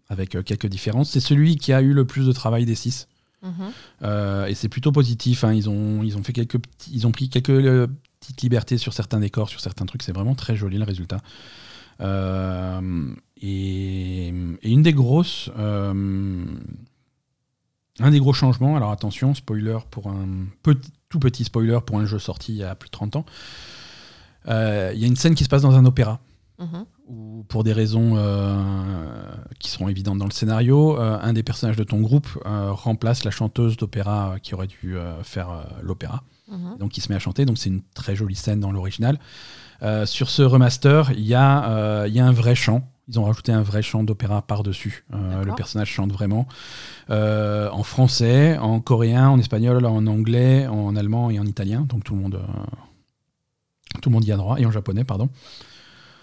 avec 0.08 0.30
quelques 0.30 0.66
différences. 0.66 1.10
C'est 1.10 1.20
celui 1.20 1.54
qui 1.54 1.72
a 1.72 1.80
eu 1.80 1.92
le 1.92 2.04
plus 2.04 2.26
de 2.26 2.32
travail 2.32 2.64
des 2.64 2.74
six. 2.74 3.06
Mhm. 3.42 3.72
Euh, 4.02 4.46
et 4.46 4.54
c'est 4.54 4.68
plutôt 4.68 4.92
positif. 4.92 5.44
hein. 5.44 5.52
Ils, 5.52 5.68
ont, 5.68 6.02
ils 6.02 6.16
ont 6.16 6.22
fait 6.22 6.32
quelques 6.32 6.58
ils 6.90 7.06
ont 7.06 7.12
pris 7.12 7.28
quelques 7.28 7.50
euh, 7.50 7.86
petites 8.20 8.42
libertés 8.42 8.78
sur 8.78 8.92
certains 8.92 9.20
décors, 9.20 9.48
sur 9.48 9.60
certains 9.60 9.86
trucs. 9.86 10.02
C'est 10.02 10.12
vraiment 10.12 10.34
très 10.34 10.56
joli 10.56 10.78
le 10.78 10.84
résultat. 10.84 11.18
Euh, 12.00 13.14
et, 13.40 14.28
une 14.62 14.82
des 14.82 14.92
grosses, 14.92 15.50
un 15.58 15.94
des 18.10 18.20
gros 18.20 18.32
changements. 18.32 18.76
Alors 18.76 18.90
attention, 18.92 19.34
spoiler 19.34 19.78
pour 19.90 20.08
un 20.08 20.46
petit, 20.62 20.90
tout 21.08 21.18
petit 21.18 21.44
spoiler 21.44 21.78
pour 21.84 21.98
un 21.98 22.06
jeu 22.06 22.18
sorti 22.18 22.52
il 22.52 22.58
y 22.58 22.64
a 22.64 22.74
plus 22.74 22.88
de 22.88 22.92
30 22.92 23.16
ans. 23.16 23.26
Il 24.46 24.98
y 24.98 25.04
a 25.04 25.06
une 25.06 25.16
scène 25.16 25.34
qui 25.34 25.44
se 25.44 25.48
passe 25.48 25.62
dans 25.62 25.76
un 25.76 25.84
opéra 25.84 26.20
Mhm. 26.58 26.84
Ou 27.12 27.44
pour 27.48 27.62
des 27.62 27.72
raisons 27.72 28.14
euh, 28.16 28.60
qui 29.58 29.70
sont 29.70 29.88
évidentes 29.88 30.18
dans 30.18 30.24
le 30.24 30.32
scénario, 30.32 30.98
euh, 30.98 31.18
un 31.20 31.32
des 31.32 31.42
personnages 31.42 31.76
de 31.76 31.84
ton 31.84 32.00
groupe 32.00 32.26
euh, 32.46 32.72
remplace 32.72 33.24
la 33.24 33.30
chanteuse 33.30 33.76
d'opéra 33.76 34.36
qui 34.42 34.54
aurait 34.54 34.66
dû 34.66 34.96
faire 35.22 35.66
l'opéra. 35.82 36.22
Mhm. 36.50 36.78
Donc 36.78 36.96
il 36.96 37.00
se 37.00 37.10
met 37.10 37.16
à 37.16 37.20
chanter, 37.20 37.44
donc 37.44 37.58
c'est 37.58 37.68
une 37.70 37.82
très 37.94 38.16
jolie 38.16 38.34
scène 38.34 38.60
dans 38.60 38.72
l'original. 38.72 39.18
Sur 40.04 40.30
ce 40.30 40.42
remaster, 40.42 41.10
il 41.10 41.26
y, 41.26 41.34
a, 41.34 42.06
il 42.06 42.14
y 42.14 42.20
a 42.20 42.26
un 42.26 42.32
vrai 42.32 42.54
chant. 42.54 42.88
Ils 43.08 43.18
ont 43.18 43.24
rajouté 43.24 43.52
un 43.52 43.62
vrai 43.62 43.82
chant 43.82 44.04
d'opéra 44.04 44.42
par-dessus. 44.42 45.04
Euh, 45.12 45.44
le 45.44 45.54
personnage 45.54 45.88
chante 45.88 46.12
vraiment. 46.12 46.46
Euh, 47.10 47.68
en 47.70 47.82
français, 47.82 48.56
en 48.58 48.80
coréen, 48.80 49.28
en 49.28 49.38
espagnol, 49.38 49.84
en 49.84 50.06
anglais, 50.06 50.66
en 50.68 50.94
allemand 50.94 51.30
et 51.30 51.38
en 51.40 51.44
italien. 51.44 51.84
Donc 51.88 52.04
tout 52.04 52.14
le 52.14 52.20
monde, 52.20 52.36
euh, 52.36 53.96
tout 54.00 54.08
le 54.08 54.14
monde 54.14 54.24
y 54.24 54.30
a 54.30 54.36
droit. 54.36 54.60
Et 54.60 54.66
en 54.66 54.70
japonais, 54.70 55.04
pardon. 55.04 55.28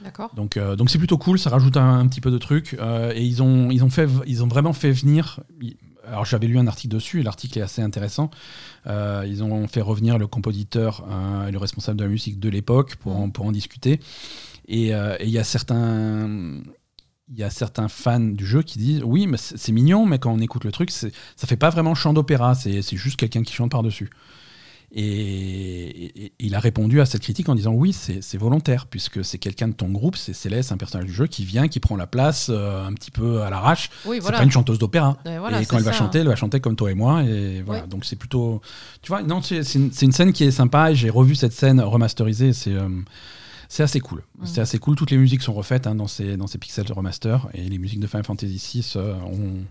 D'accord. 0.04 0.34
Donc, 0.36 0.58
euh, 0.58 0.76
donc 0.76 0.90
c'est 0.90 0.98
plutôt 0.98 1.18
cool, 1.18 1.40
ça 1.40 1.50
rajoute 1.50 1.78
un, 1.78 2.00
un 2.00 2.08
petit 2.08 2.22
peu 2.22 2.32
de 2.32 2.38
trucs. 2.38 2.76
euh, 2.80 3.12
et 3.16 3.24
ils 3.24 3.42
ont, 3.44 3.70
ils, 3.72 3.84
ont 3.84 3.90
fait, 3.90 4.08
ils 4.26 4.44
ont 4.44 4.48
vraiment 4.48 4.74
fait 4.74 4.92
venir. 4.92 5.40
Alors 6.08 6.26
j'avais 6.26 6.48
lu 6.48 6.58
un 6.58 6.68
article 6.68 6.96
dessus, 6.96 7.20
et 7.20 7.24
l'article 7.24 7.60
est 7.60 7.62
assez 7.62 7.82
intéressant. 7.82 8.32
Euh, 8.88 9.26
ils 9.28 9.44
ont 9.44 9.68
fait 9.68 9.82
revenir 9.82 10.18
le 10.18 10.28
compositeur 10.28 11.06
et 11.48 11.52
le 11.52 11.58
responsable 11.58 12.00
de 12.00 12.04
la 12.04 12.10
musique 12.10 12.40
de 12.40 12.50
l'époque 12.50 12.96
pour, 12.96 13.16
en, 13.16 13.30
pour 13.30 13.46
en 13.46 13.52
discuter. 13.52 14.00
Et 14.68 14.88
il 14.90 15.30
y 15.30 15.38
a 15.38 15.44
certains. 15.44 16.62
Il 17.32 17.38
y 17.38 17.44
a 17.44 17.52
certains 17.52 17.90
fans 17.90 18.20
du 18.20 18.44
jeu 18.44 18.64
qui 18.64 18.80
disent 18.80 19.04
oui 19.04 19.28
mais 19.28 19.38
c'est 19.38 19.72
mignon 19.72 20.08
mais 20.08 20.18
quand 20.18 20.32
on 20.34 20.40
écoute 20.40 20.64
le 20.64 20.72
truc 20.72 20.90
ça 20.90 21.10
fait 21.36 21.58
pas 21.58 21.70
vraiment 21.70 21.94
chant 21.94 22.12
d'opéra 22.12 22.56
c'est 22.56 22.82
juste 22.98 23.18
quelqu'un 23.20 23.44
qui 23.44 23.54
chante 23.54 23.70
par 23.70 23.84
dessus 23.84 24.10
et, 24.92 25.02
et- 25.04 26.26
et 26.26 26.32
il 26.40 26.56
a 26.56 26.60
répondu 26.60 27.00
à 27.02 27.06
cette 27.06 27.22
critique 27.22 27.48
en 27.50 27.56
disant 27.56 27.72
oui, 27.74 27.94
c'est 27.94 28.38
volontaire, 28.38 28.88
puisque 28.88 29.24
c'est 29.24 29.38
quelqu'un 29.38 29.68
de 29.68 29.74
ton 29.74 29.90
groupe, 29.90 30.16
c'est 30.16 30.34
Céleste, 30.34 30.72
un 30.72 30.78
personnage 30.78 31.08
du 31.08 31.14
jeu, 31.14 31.28
qui 31.28 31.46
vient, 31.46 31.68
qui 31.68 31.80
prend 31.80 31.96
la 31.96 32.08
place 32.08 32.48
euh, 32.50 32.86
un 32.86 32.94
petit 32.94 33.12
peu 33.12 33.42
à 33.42 33.50
l'arrache. 33.50 33.90
Oui, 34.06 34.16
C'est 34.18 34.22
voilà. 34.22 34.38
pas 34.40 34.44
une 34.44 34.52
chanteuse 34.52 34.80
d'opéra. 34.80 35.18
Voilà, 35.26 35.62
et 35.62 35.66
quand 35.66 35.78
elle 35.78 35.84
va 35.84 35.92
chanter, 35.92 36.20
elle 36.20 36.28
va 36.28 36.36
chanter 36.36 36.60
comme 36.60 36.76
toi 36.76 36.92
et 36.92 36.96
moi. 36.96 37.24
Et 37.24 37.62
voilà. 37.62 37.82
Ouais. 37.84 37.88
Donc 37.88 38.06
c'est 38.06 38.16
plutôt. 38.16 38.62
Tu 39.02 39.10
vois, 39.10 39.22
non, 39.24 39.42
c'est 39.42 39.62
une, 39.76 39.92
scène 40.12 40.34
qui 40.34 40.44
est 40.44 40.52
sympa. 40.52 40.94
J'ai 40.94 41.10
revu 41.10 41.36
cette 41.36 41.54
scène 41.54 41.80
remasterisée. 41.82 42.54
C'est. 42.54 42.74
euh, 42.74 42.90
c'est 43.72 43.84
assez 43.84 44.00
cool. 44.00 44.24
C'est 44.46 44.62
assez 44.62 44.80
cool. 44.80 44.96
Toutes 44.96 45.12
les 45.12 45.18
musiques 45.18 45.44
sont 45.44 45.54
refaites 45.54 45.86
hein, 45.86 45.94
dans, 45.94 46.08
ces, 46.08 46.38
dans 46.38 46.48
ces 46.48 46.58
pixels 46.58 46.92
remaster. 46.92 47.48
Et 47.54 47.62
les 47.70 47.78
musiques 47.78 48.00
de 48.00 48.08
Final 48.08 48.26
Fantasy 48.26 48.56
VI 48.82 48.94
euh, 48.96 49.14
ont- 49.22 49.64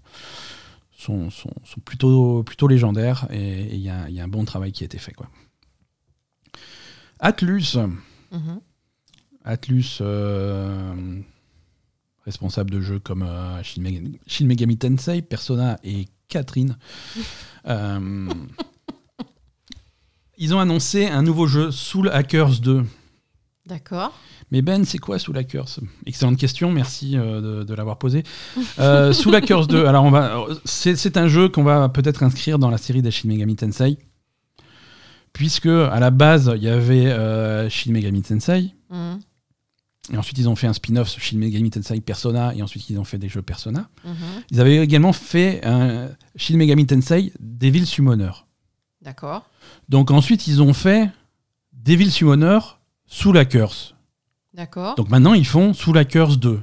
sont, 0.98 1.30
sont, 1.30 1.54
sont 1.64 1.80
plutôt, 1.80 2.42
plutôt 2.42 2.68
légendaires. 2.68 3.26
Et 3.30 3.74
il 3.74 3.80
y 3.80 3.88
a, 3.88 4.08
il 4.08 4.14
y 4.14 4.20
a 4.20 4.24
un 4.24 4.28
bon 4.28 4.44
travail 4.44 4.72
qui 4.72 4.84
a 4.84 4.86
été 4.86 4.98
fait. 4.98 5.12
Quoi. 5.12 5.28
Atlus. 7.20 7.76
Mhm. 8.32 8.60
Atlus, 9.44 9.98
euh, 10.00 11.20
responsable 12.24 12.70
de 12.70 12.80
jeux 12.80 12.98
comme 12.98 13.22
euh, 13.22 13.62
Shin, 13.62 13.80
Megami, 13.80 14.18
Shin 14.26 14.46
Megami 14.46 14.76
Tensei, 14.76 15.22
Persona 15.22 15.78
et 15.84 16.06
Catherine. 16.28 16.76
Euh, 17.66 18.28
ils 20.38 20.54
ont 20.54 20.58
annoncé 20.58 21.06
un 21.06 21.22
nouveau 21.22 21.46
jeu, 21.46 21.70
Soul 21.70 22.08
Hackers 22.08 22.60
2. 22.60 22.86
D'accord. 23.68 24.12
Mais 24.50 24.62
Ben, 24.62 24.84
c'est 24.86 24.96
quoi 24.98 25.18
Soul 25.18 25.36
Hackers 25.36 25.78
Excellente 26.06 26.38
question, 26.38 26.72
merci 26.72 27.16
euh, 27.18 27.40
de, 27.60 27.64
de 27.64 27.74
l'avoir 27.74 27.98
posé. 27.98 28.22
Euh, 28.78 29.12
Soul 29.12 29.34
Hackers 29.34 29.66
2, 29.66 29.84
alors 29.84 30.04
on 30.04 30.10
va, 30.10 30.46
c'est, 30.64 31.16
un 31.18 31.28
jeu 31.28 31.48
qu'on 31.50 31.64
va 31.64 31.88
peut-être 31.90 32.22
inscrire 32.22 32.58
dans 32.58 32.70
la 32.70 32.78
série 32.78 33.02
des 33.02 33.10
Shin 33.10 33.28
Megami 33.28 33.56
Tensei, 33.56 33.98
puisque 35.32 35.66
à 35.66 36.00
la 36.00 36.10
base 36.10 36.50
il 36.56 36.62
y 36.62 36.68
avait 36.68 37.06
euh, 37.06 37.68
Shin 37.68 37.92
Megami 37.92 38.22
Tensei, 38.22 38.74
Mhm. 38.90 39.20
et 40.14 40.16
ensuite 40.16 40.38
ils 40.38 40.48
ont 40.48 40.56
fait 40.56 40.66
un 40.66 40.72
spin-off 40.72 41.14
Shin 41.20 41.36
Megami 41.36 41.68
Tensei 41.70 42.00
Persona, 42.00 42.54
et 42.54 42.62
ensuite 42.62 42.88
ils 42.88 42.98
ont 42.98 43.04
fait 43.04 43.18
des 43.18 43.28
jeux 43.28 43.42
Persona. 43.42 43.90
Mhm. 44.04 44.14
Ils 44.50 44.60
avaient 44.60 44.78
également 44.78 45.12
fait 45.12 45.60
un 45.64 46.08
Shin 46.36 46.56
Megami 46.56 46.86
Tensei 46.86 47.32
Devil 47.38 47.84
Summoner. 47.86 48.32
D'accord. 49.02 49.44
Donc 49.90 50.10
ensuite 50.10 50.46
ils 50.46 50.62
ont 50.62 50.72
fait 50.72 51.10
Devil 51.74 52.10
Summoner 52.10 52.58
Soul 53.08 53.38
Hackers. 53.38 53.94
D'accord. 54.54 54.94
Donc 54.94 55.08
maintenant 55.08 55.34
ils 55.34 55.46
font 55.46 55.72
Soul 55.74 55.98
Hackers 55.98 56.36
2. 56.36 56.60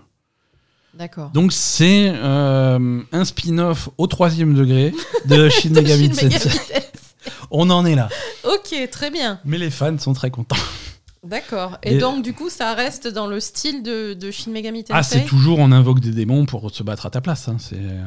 D'accord. 0.94 1.30
Donc 1.32 1.52
c'est 1.52 2.12
euh, 2.16 3.02
un 3.12 3.26
spin-off 3.26 3.90
au 3.98 4.08
troisième 4.08 4.54
degré 4.54 4.94
de 5.26 5.50
Shin 5.50 5.72
Megami 5.72 6.10
Tensei. 6.10 6.50
On 7.52 7.70
en 7.70 7.86
est 7.86 7.96
là. 7.96 8.08
Ok, 8.44 8.74
très 8.92 9.12
bien. 9.12 9.40
Mais 9.46 9.58
les 9.58 9.70
fans 9.72 9.98
sont 9.98 10.14
très 10.14 10.30
contents. 10.32 10.56
D'accord. 11.24 11.78
Et, 11.84 11.96
Et- 11.96 11.98
donc, 11.98 12.24
du 12.24 12.34
coup, 12.34 12.50
ça 12.50 12.74
reste 12.76 13.08
dans 13.08 13.26
le 13.28 13.40
style 13.40 13.82
de, 13.82 14.14
de 14.14 14.30
Shin 14.32 14.52
Megami 14.52 14.84
Tensei 14.84 14.94
Ah, 14.98 15.04
c'est 15.04 15.26
toujours 15.26 15.58
on 15.60 15.72
invoque 15.72 16.00
des 16.00 16.12
démons 16.12 16.46
pour 16.46 16.70
se 16.74 16.84
battre 16.84 17.06
à 17.08 17.10
ta 17.10 17.20
place. 17.22 17.48
hein. 17.48 17.58
C'est 17.60 17.78
euh, 17.80 18.04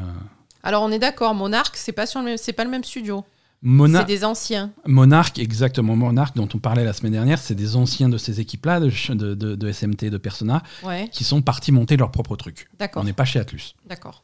Alors, 0.62 0.82
on 0.84 0.90
est 0.92 0.98
d'accord, 1.00 1.34
Monarch, 1.34 1.72
c'est 1.74 1.92
pas, 1.92 2.06
sur 2.06 2.20
le 2.20 2.26
même- 2.26 2.36
c'est 2.36 2.52
pas 2.52 2.64
le 2.64 2.70
même 2.70 2.84
studio. 2.84 3.24
Mona- 3.62 4.00
C'est 4.00 4.06
des 4.06 4.24
anciens. 4.24 4.70
Monarch, 4.86 5.38
exactement. 5.38 5.96
Monarch, 5.96 6.36
dont 6.36 6.48
on 6.54 6.58
parlait 6.58 6.84
la 6.84 6.92
semaine 6.92 7.12
dernière, 7.12 7.38
c'est 7.40 7.56
des 7.56 7.74
anciens 7.74 8.08
de 8.08 8.16
ces 8.16 8.40
équipes-là, 8.40 8.78
de, 8.80 9.34
de, 9.34 9.72
SMT, 9.72 10.10
de 10.10 10.16
Persona, 10.18 10.62
Ouais, 10.84 11.08
qui 11.10 11.24
sont 11.24 11.42
partis 11.42 11.72
monter 11.72 11.96
leur 11.96 12.10
propre 12.12 12.36
truc. 12.36 12.68
d'accord. 12.78 13.02
On 13.02 13.04
n'est 13.04 13.12
pas 13.12 13.24
chez 13.24 13.40
Atlus. 13.40 13.74
D'accord. 13.88 14.22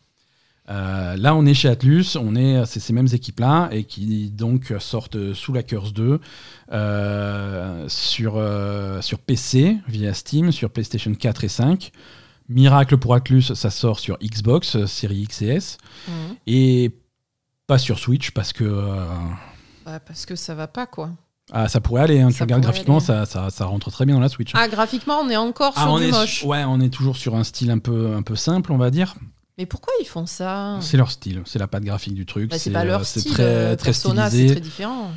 Euh, 0.71 1.17
là, 1.17 1.35
on 1.35 1.45
est 1.45 1.53
chez 1.53 1.69
Atlus, 1.69 2.17
on 2.17 2.37
est, 2.37 2.65
c'est 2.65 2.81
ces 2.81 2.93
mêmes 2.95 3.09
équipes-là 3.13 3.69
et 3.73 3.85
qui 3.85 4.31
donc 4.31 4.73
sortent 4.79 5.35
sous 5.35 5.53
la 5.53 5.63
Curse 5.63 5.93
2 5.93 6.21
euh, 6.73 7.85
sur, 7.89 8.35
euh, 8.37 9.01
sur 9.03 9.19
PC 9.19 9.77
via 9.89 10.15
Steam, 10.15 10.53
sur 10.53 10.71
PlayStation 10.71 11.13
4 11.15 11.45
et 11.45 11.49
5. 11.49 11.93
Miracle 12.49 12.99
pour 12.99 13.15
Atlus, 13.15 13.43
ça 13.55 13.71
sort 13.71 13.99
sur 13.99 14.19
Xbox, 14.23 14.85
série 14.87 15.21
X 15.23 15.43
et 15.43 15.47
S, 15.47 15.79
Mhm. 16.09 16.37
et 16.47 16.91
pas 17.67 17.79
sur 17.79 17.99
Switch 17.99 18.31
parce 18.33 18.53
que 18.53 18.65
euh, 18.65 19.07
Bah, 19.85 20.01
parce 20.01 20.27
que 20.27 20.37
ça 20.37 20.55
va 20.55 20.67
pas, 20.67 20.87
quoi. 20.87 21.11
ah, 21.53 21.69
ça 21.69 21.81
pourrait 21.81 22.03
aller. 22.03 22.21
hein. 22.21 22.29
Tu 22.29 22.35
Ça 22.35 22.45
regardes 22.45 22.63
pourrait 22.63 22.73
graphiquement, 22.73 22.97
aller. 22.99 23.05
ça, 23.07 23.27
ça, 23.27 23.51
ça 23.51 23.65
rentre 23.67 23.91
très 23.91 24.05
bien 24.07 24.15
dans 24.17 24.21
la 24.21 24.29
Switch. 24.29 24.55
hein. 24.55 24.59
Ah, 24.63 24.69
graphiquement, 24.69 25.21
on 25.21 25.29
est 25.31 25.37
encore 25.37 25.73
Ah, 25.77 25.83
sur 25.83 25.91
on 25.93 25.99
du 25.99 26.05
est, 26.07 26.11
moche. 26.11 26.45
ouais, 26.45 26.65
on 26.65 26.81
est 26.81 26.91
toujours 26.91 27.17
sur 27.17 27.35
un 27.37 27.45
style 27.45 27.71
un 27.71 27.79
peu, 27.79 28.15
un 28.15 28.23
peu 28.23 28.37
simple, 28.37 28.73
on 28.73 28.79
va 28.79 28.91
dire. 28.91 29.15
Mais 29.59 29.67
pourquoi 29.67 29.93
ils 30.01 30.07
font 30.07 30.27
ça? 30.27 30.79
C'est 30.81 30.97
leur 30.97 31.11
style, 31.13 31.43
c'est 31.47 31.59
la 31.61 31.69
patte 31.69 31.85
graphique 31.85 32.15
du 32.15 32.27
truc. 32.27 32.51
Bah, 32.51 32.59
C'est 32.59 32.71
pas 32.71 32.85
leur 32.85 33.05
c'est 33.05 33.21
style. 33.21 33.33
très, 33.33 33.43
euh, 33.45 33.77
très 33.77 33.87
Persona, 33.87 34.25
c'est 34.25 34.31
stylisé. 34.37 34.55
très 34.55 34.61
différent. 34.61 35.11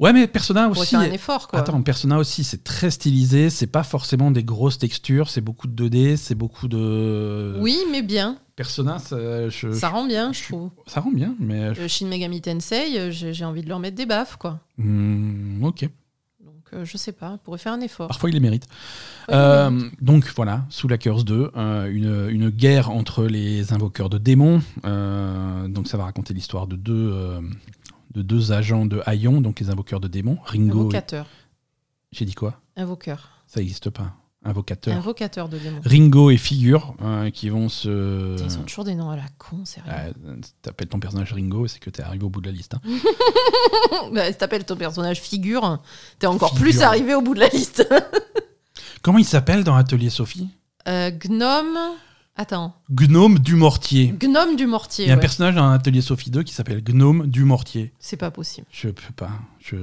Ouais, 0.00 0.12
mais 0.12 0.26
Persona 0.26 0.68
aussi. 0.68 0.90
faire 0.90 1.00
un 1.00 1.04
effort, 1.12 1.48
quoi. 1.48 1.60
Attends, 1.60 1.80
Persona 1.82 2.18
aussi, 2.18 2.42
c'est 2.44 2.64
très 2.64 2.90
stylisé. 2.90 3.48
C'est 3.50 3.66
pas 3.68 3.84
forcément 3.84 4.30
des 4.30 4.42
grosses 4.42 4.78
textures. 4.78 5.30
C'est 5.30 5.40
beaucoup 5.40 5.66
de 5.68 5.74
2D. 5.88 6.16
C'est 6.16 6.34
beaucoup 6.34 6.66
de. 6.68 7.56
Oui, 7.60 7.78
mais 7.90 8.02
bien. 8.02 8.36
Persona, 8.56 8.98
ça, 8.98 9.48
je- 9.48 9.72
Ça 9.72 9.88
rend 9.88 10.06
bien, 10.06 10.32
je 10.32 10.38
je- 10.38 10.44
trouve. 10.48 10.70
ça 10.86 11.00
rend 11.00 11.10
bien, 11.12 11.34
mais. 11.40 11.60
Euh, 11.78 11.88
Shin 11.88 12.06
Megami 12.06 12.40
Tensei, 12.40 12.98
euh, 12.98 13.10
j'ai 13.10 13.44
envie 13.44 13.62
de 13.62 13.68
leur 13.68 13.78
mettre 13.80 13.96
des 13.96 14.06
baffes, 14.06 14.36
quoi. 14.36 14.60
Hmm, 14.78 15.62
ok. 15.64 15.88
Donc, 16.44 16.52
euh, 16.72 16.84
je 16.84 16.96
sais 16.96 17.10
pas, 17.12 17.30
on 17.32 17.38
pourrait 17.38 17.58
faire 17.58 17.72
un 17.72 17.80
effort. 17.80 18.06
Parfois, 18.08 18.30
il 18.30 18.34
les 18.34 18.40
mérite. 18.40 18.66
Ouais, 19.28 19.34
Euh, 19.34 19.80
donc 20.00 20.30
voilà, 20.36 20.64
sous 20.70 20.86
la 20.86 20.98
Curse 20.98 21.24
2, 21.24 21.50
euh, 21.56 21.90
une, 21.90 22.28
une 22.30 22.50
guerre 22.50 22.90
entre 22.90 23.24
les 23.24 23.72
invoqueurs 23.72 24.08
de 24.10 24.18
démons. 24.18 24.60
Donc 24.84 25.88
ça 25.88 25.96
va 25.96 26.04
raconter 26.04 26.32
l'histoire 26.34 26.66
de 26.68 26.76
deux, 26.76 27.12
de 28.14 28.22
deux 28.22 28.52
agents 28.52 28.86
de 28.86 29.02
Aion, 29.06 29.40
donc 29.40 29.60
les 29.60 29.70
invoqueurs 29.70 30.00
de 30.00 30.08
démons. 30.08 30.38
Ringo. 30.44 30.78
et- 30.78 30.80
Invocateur. 30.82 31.26
J'ai 32.12 32.24
dit 32.24 32.34
quoi? 32.34 32.60
Invoqueur. 32.76 33.30
Ça 33.46 33.60
n'existe 33.60 33.90
pas. 33.90 34.12
Invocateur. 34.46 34.94
Invocateur 34.94 35.48
de 35.48 35.58
démons. 35.58 35.80
Ringo 35.84 36.30
et 36.30 36.36
Figure 36.36 36.94
euh, 37.02 37.30
qui 37.30 37.48
vont 37.48 37.68
se. 37.70 38.36
Ils 38.44 38.58
ont 38.58 38.62
toujours 38.62 38.84
des 38.84 38.94
noms 38.94 39.08
à 39.10 39.16
la 39.16 39.22
con, 39.38 39.64
sérieux. 39.64 39.90
Euh, 40.26 40.36
T'appelles 40.60 40.88
ton 40.88 41.00
personnage 41.00 41.32
Ringo, 41.32 41.66
c'est 41.66 41.78
que 41.78 41.88
t'es 41.88 42.02
arrivé 42.02 42.24
au 42.24 42.28
bout 42.28 42.40
de 42.42 42.46
la 42.46 42.52
liste. 42.52 42.74
hein. 42.74 42.80
Bah, 44.12 44.30
si 44.30 44.36
t'appelles 44.36 44.64
ton 44.64 44.76
personnage 44.76 45.20
figure, 45.20 45.80
t'es 46.18 46.26
encore 46.26 46.50
Figure. 46.50 46.62
plus 46.64 46.82
arrivé 46.82 47.14
au 47.14 47.22
bout 47.22 47.34
de 47.34 47.40
la 47.40 47.48
liste. 47.48 47.88
Comment 49.02 49.18
il 49.18 49.24
s'appelle 49.24 49.64
dans 49.64 49.74
Atelier 49.76 50.10
Sophie? 50.10 50.48
Euh, 50.88 51.10
gnome. 51.10 51.78
Attends. 52.36 52.74
Gnome 52.90 53.38
du 53.38 53.54
Mortier. 53.54 54.12
Gnome 54.18 54.56
du 54.56 54.66
mortier. 54.66 55.04
Il 55.04 55.08
y 55.08 55.10
a 55.10 55.14
un 55.14 55.16
ouais. 55.16 55.20
personnage 55.20 55.54
dans 55.54 55.70
Atelier 55.70 56.00
Sophie 56.00 56.30
2 56.30 56.42
qui 56.42 56.52
s'appelle 56.52 56.82
Gnome 56.82 57.28
du 57.28 57.44
Mortier. 57.44 57.92
C'est 58.00 58.16
pas 58.16 58.32
possible. 58.32 58.66
Je 58.72 58.88
peux 58.88 59.12
pas. 59.14 59.30
Je... 59.60 59.76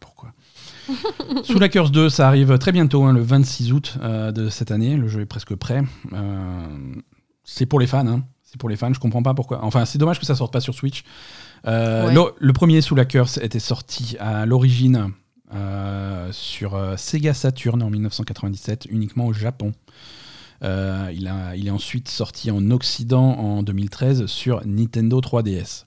Pourquoi? 0.00 0.32
Sous 1.44 1.58
la 1.58 1.68
Curse 1.68 1.90
2, 1.90 2.08
ça 2.08 2.28
arrive 2.28 2.56
très 2.58 2.70
bientôt, 2.70 3.02
hein, 3.04 3.12
le 3.12 3.20
26 3.20 3.72
août 3.72 3.98
euh, 4.00 4.30
de 4.30 4.48
cette 4.48 4.70
année. 4.70 4.96
Le 4.96 5.08
jeu 5.08 5.22
est 5.22 5.26
presque 5.26 5.54
prêt. 5.56 5.82
Euh, 6.12 6.66
c'est 7.44 7.66
pour 7.66 7.80
les 7.80 7.88
fans. 7.88 8.06
hein. 8.06 8.22
C'est 8.44 8.58
pour 8.60 8.68
les 8.68 8.76
fans. 8.76 8.94
Je 8.94 9.00
comprends 9.00 9.22
pas 9.24 9.34
pourquoi. 9.34 9.64
Enfin, 9.64 9.84
c'est 9.84 9.98
dommage 9.98 10.20
que 10.20 10.24
ça 10.26 10.36
sorte 10.36 10.52
pas 10.52 10.60
sur 10.60 10.74
Switch. 10.74 11.02
Euh, 11.66 12.06
Ouais. 12.06 12.14
le, 12.14 12.20
le 12.38 12.52
premier 12.52 12.80
Sous 12.80 12.94
la 12.94 13.04
Curse 13.06 13.38
était 13.38 13.58
sorti 13.58 14.16
à 14.20 14.46
l'origine 14.46 15.10
sur 16.30 16.78
Sega 16.98 17.32
Saturn 17.34 17.82
en 17.82 17.90
1997, 17.90 18.86
uniquement 18.90 19.26
au 19.26 19.32
Japon. 19.32 19.72
Euh, 20.62 21.10
il, 21.14 21.28
a, 21.28 21.54
il 21.56 21.66
est 21.68 21.70
ensuite 21.70 22.08
sorti 22.08 22.50
en 22.50 22.70
Occident 22.70 23.38
en 23.38 23.62
2013 23.62 24.26
sur 24.26 24.60
Nintendo 24.66 25.20
3DS. 25.20 25.84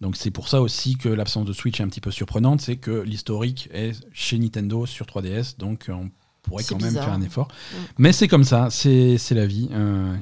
Donc 0.00 0.14
c'est 0.16 0.30
pour 0.30 0.46
ça 0.48 0.60
aussi 0.62 0.96
que 0.96 1.08
l'absence 1.08 1.44
de 1.46 1.52
Switch 1.52 1.80
est 1.80 1.82
un 1.82 1.88
petit 1.88 2.00
peu 2.00 2.12
surprenante, 2.12 2.60
c'est 2.60 2.76
que 2.76 3.00
l'historique 3.00 3.68
est 3.72 3.92
chez 4.12 4.38
Nintendo 4.38 4.86
sur 4.86 5.06
3DS, 5.06 5.58
donc 5.58 5.86
on 5.88 6.10
pourrait 6.42 6.62
quand 6.68 6.80
même 6.80 6.94
faire 6.94 7.12
un 7.12 7.22
effort. 7.22 7.48
Mm. 7.48 7.76
Mais 7.98 8.12
c'est 8.12 8.28
comme 8.28 8.44
ça, 8.44 8.68
c'est 8.70 9.18
la 9.32 9.46
vie. 9.46 9.68
euh, 9.72 10.16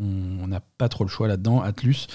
on 0.00 0.46
n'a 0.48 0.60
pas 0.60 0.88
trop 0.88 1.04
le 1.04 1.10
choix 1.10 1.28
là-dedans. 1.28 1.60
Atlus, 1.60 2.06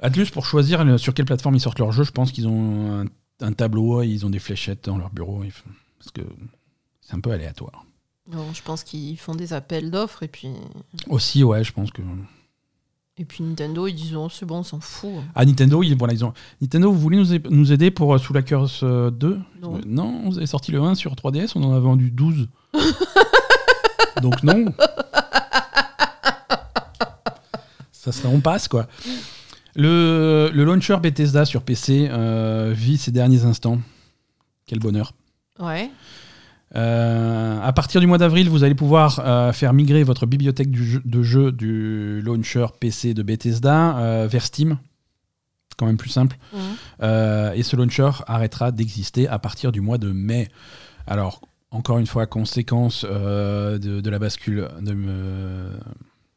Atlus 0.00 0.26
pour 0.32 0.46
choisir 0.46 0.84
le- 0.84 0.96
sur 0.98 1.12
quelle 1.12 1.26
plateforme 1.26 1.56
ils 1.56 1.60
sortent 1.60 1.78
leur 1.80 1.92
jeu, 1.92 2.04
je 2.04 2.12
pense 2.12 2.32
qu'ils 2.32 2.48
ont 2.48 3.02
un, 3.02 3.04
un 3.40 3.52
tableau, 3.52 4.02
ils 4.02 4.24
ont 4.24 4.30
des 4.30 4.38
fléchettes 4.38 4.86
dans 4.86 4.96
leur 4.96 5.10
bureau, 5.10 5.44
parce 5.98 6.10
que 6.12 6.22
c'est 7.02 7.14
un 7.14 7.20
peu 7.20 7.32
aléatoire. 7.32 7.84
Non, 8.30 8.52
je 8.52 8.62
pense 8.62 8.84
qu'ils 8.84 9.18
font 9.18 9.34
des 9.34 9.52
appels 9.52 9.90
d'offres 9.90 10.22
et 10.22 10.28
puis, 10.28 10.48
Aussi, 11.08 11.42
ouais, 11.42 11.64
je 11.64 11.72
pense 11.72 11.90
que 11.90 12.02
et 13.18 13.26
puis 13.26 13.44
Nintendo, 13.44 13.86
ils 13.86 13.94
disent 13.94 14.16
oh, 14.16 14.28
c'est 14.30 14.46
bon, 14.46 14.58
on 14.58 14.62
s'en 14.62 14.80
fout. 14.80 15.12
Ah, 15.34 15.44
Nintendo, 15.44 15.82
ils, 15.82 15.94
voilà, 15.96 16.14
ils 16.14 16.24
ont... 16.24 16.32
Nintendo, 16.62 16.90
vous 16.90 16.98
voulez 16.98 17.22
nous, 17.50 17.72
aider 17.72 17.90
pour 17.90 18.14
euh, 18.14 18.40
Curse 18.40 18.80
euh, 18.82 19.10
2 19.10 19.38
Non. 19.60 19.76
Euh, 19.76 19.80
Non, 19.86 20.30
vous 20.30 20.38
avez 20.38 20.46
sorti 20.46 20.72
le 20.72 20.80
1 20.80 20.94
sur 20.94 21.14
3DS, 21.14 21.52
on 21.54 21.62
en 21.62 21.74
a 21.74 21.78
vendu 21.78 22.10
12. 22.10 22.48
Donc 24.22 24.42
non. 24.42 24.72
Ça 27.92 28.12
serait, 28.12 28.28
on 28.28 28.40
passe 28.40 28.66
quoi. 28.66 28.88
Le, 29.76 30.50
le 30.52 30.64
launcher 30.64 30.96
Bethesda 30.96 31.44
sur 31.44 31.62
PC 31.62 32.08
euh, 32.10 32.72
vit 32.74 32.96
ses 32.96 33.10
derniers 33.10 33.44
instants. 33.44 33.78
Quel 34.66 34.78
bonheur. 34.78 35.12
Ouais. 35.58 35.90
Euh, 36.74 37.60
à 37.62 37.72
partir 37.72 38.00
du 38.00 38.06
mois 38.06 38.18
d'avril, 38.18 38.48
vous 38.48 38.64
allez 38.64 38.74
pouvoir 38.74 39.20
euh, 39.24 39.52
faire 39.52 39.72
migrer 39.72 40.04
votre 40.04 40.24
bibliothèque 40.26 40.70
du 40.70 40.84
jeu- 40.84 41.02
de 41.04 41.22
jeux 41.22 41.52
du 41.52 42.20
launcher 42.22 42.66
PC 42.80 43.12
de 43.14 43.22
Bethesda 43.22 43.98
euh, 43.98 44.26
vers 44.30 44.44
Steam. 44.44 44.78
Quand 45.76 45.86
même 45.86 45.96
plus 45.96 46.10
simple. 46.10 46.36
Et 47.02 47.62
ce 47.62 47.76
launcher 47.76 48.10
arrêtera 48.26 48.70
d'exister 48.72 49.26
à 49.28 49.38
partir 49.38 49.72
du 49.72 49.80
mois 49.80 49.98
de 49.98 50.12
mai. 50.12 50.48
Alors, 51.06 51.40
encore 51.70 51.98
une 51.98 52.06
fois, 52.06 52.26
conséquence 52.26 53.04
de, 53.04 53.78
de 53.78 54.10
la 54.10 54.18
bascule 54.18 54.68
de, 54.80 54.94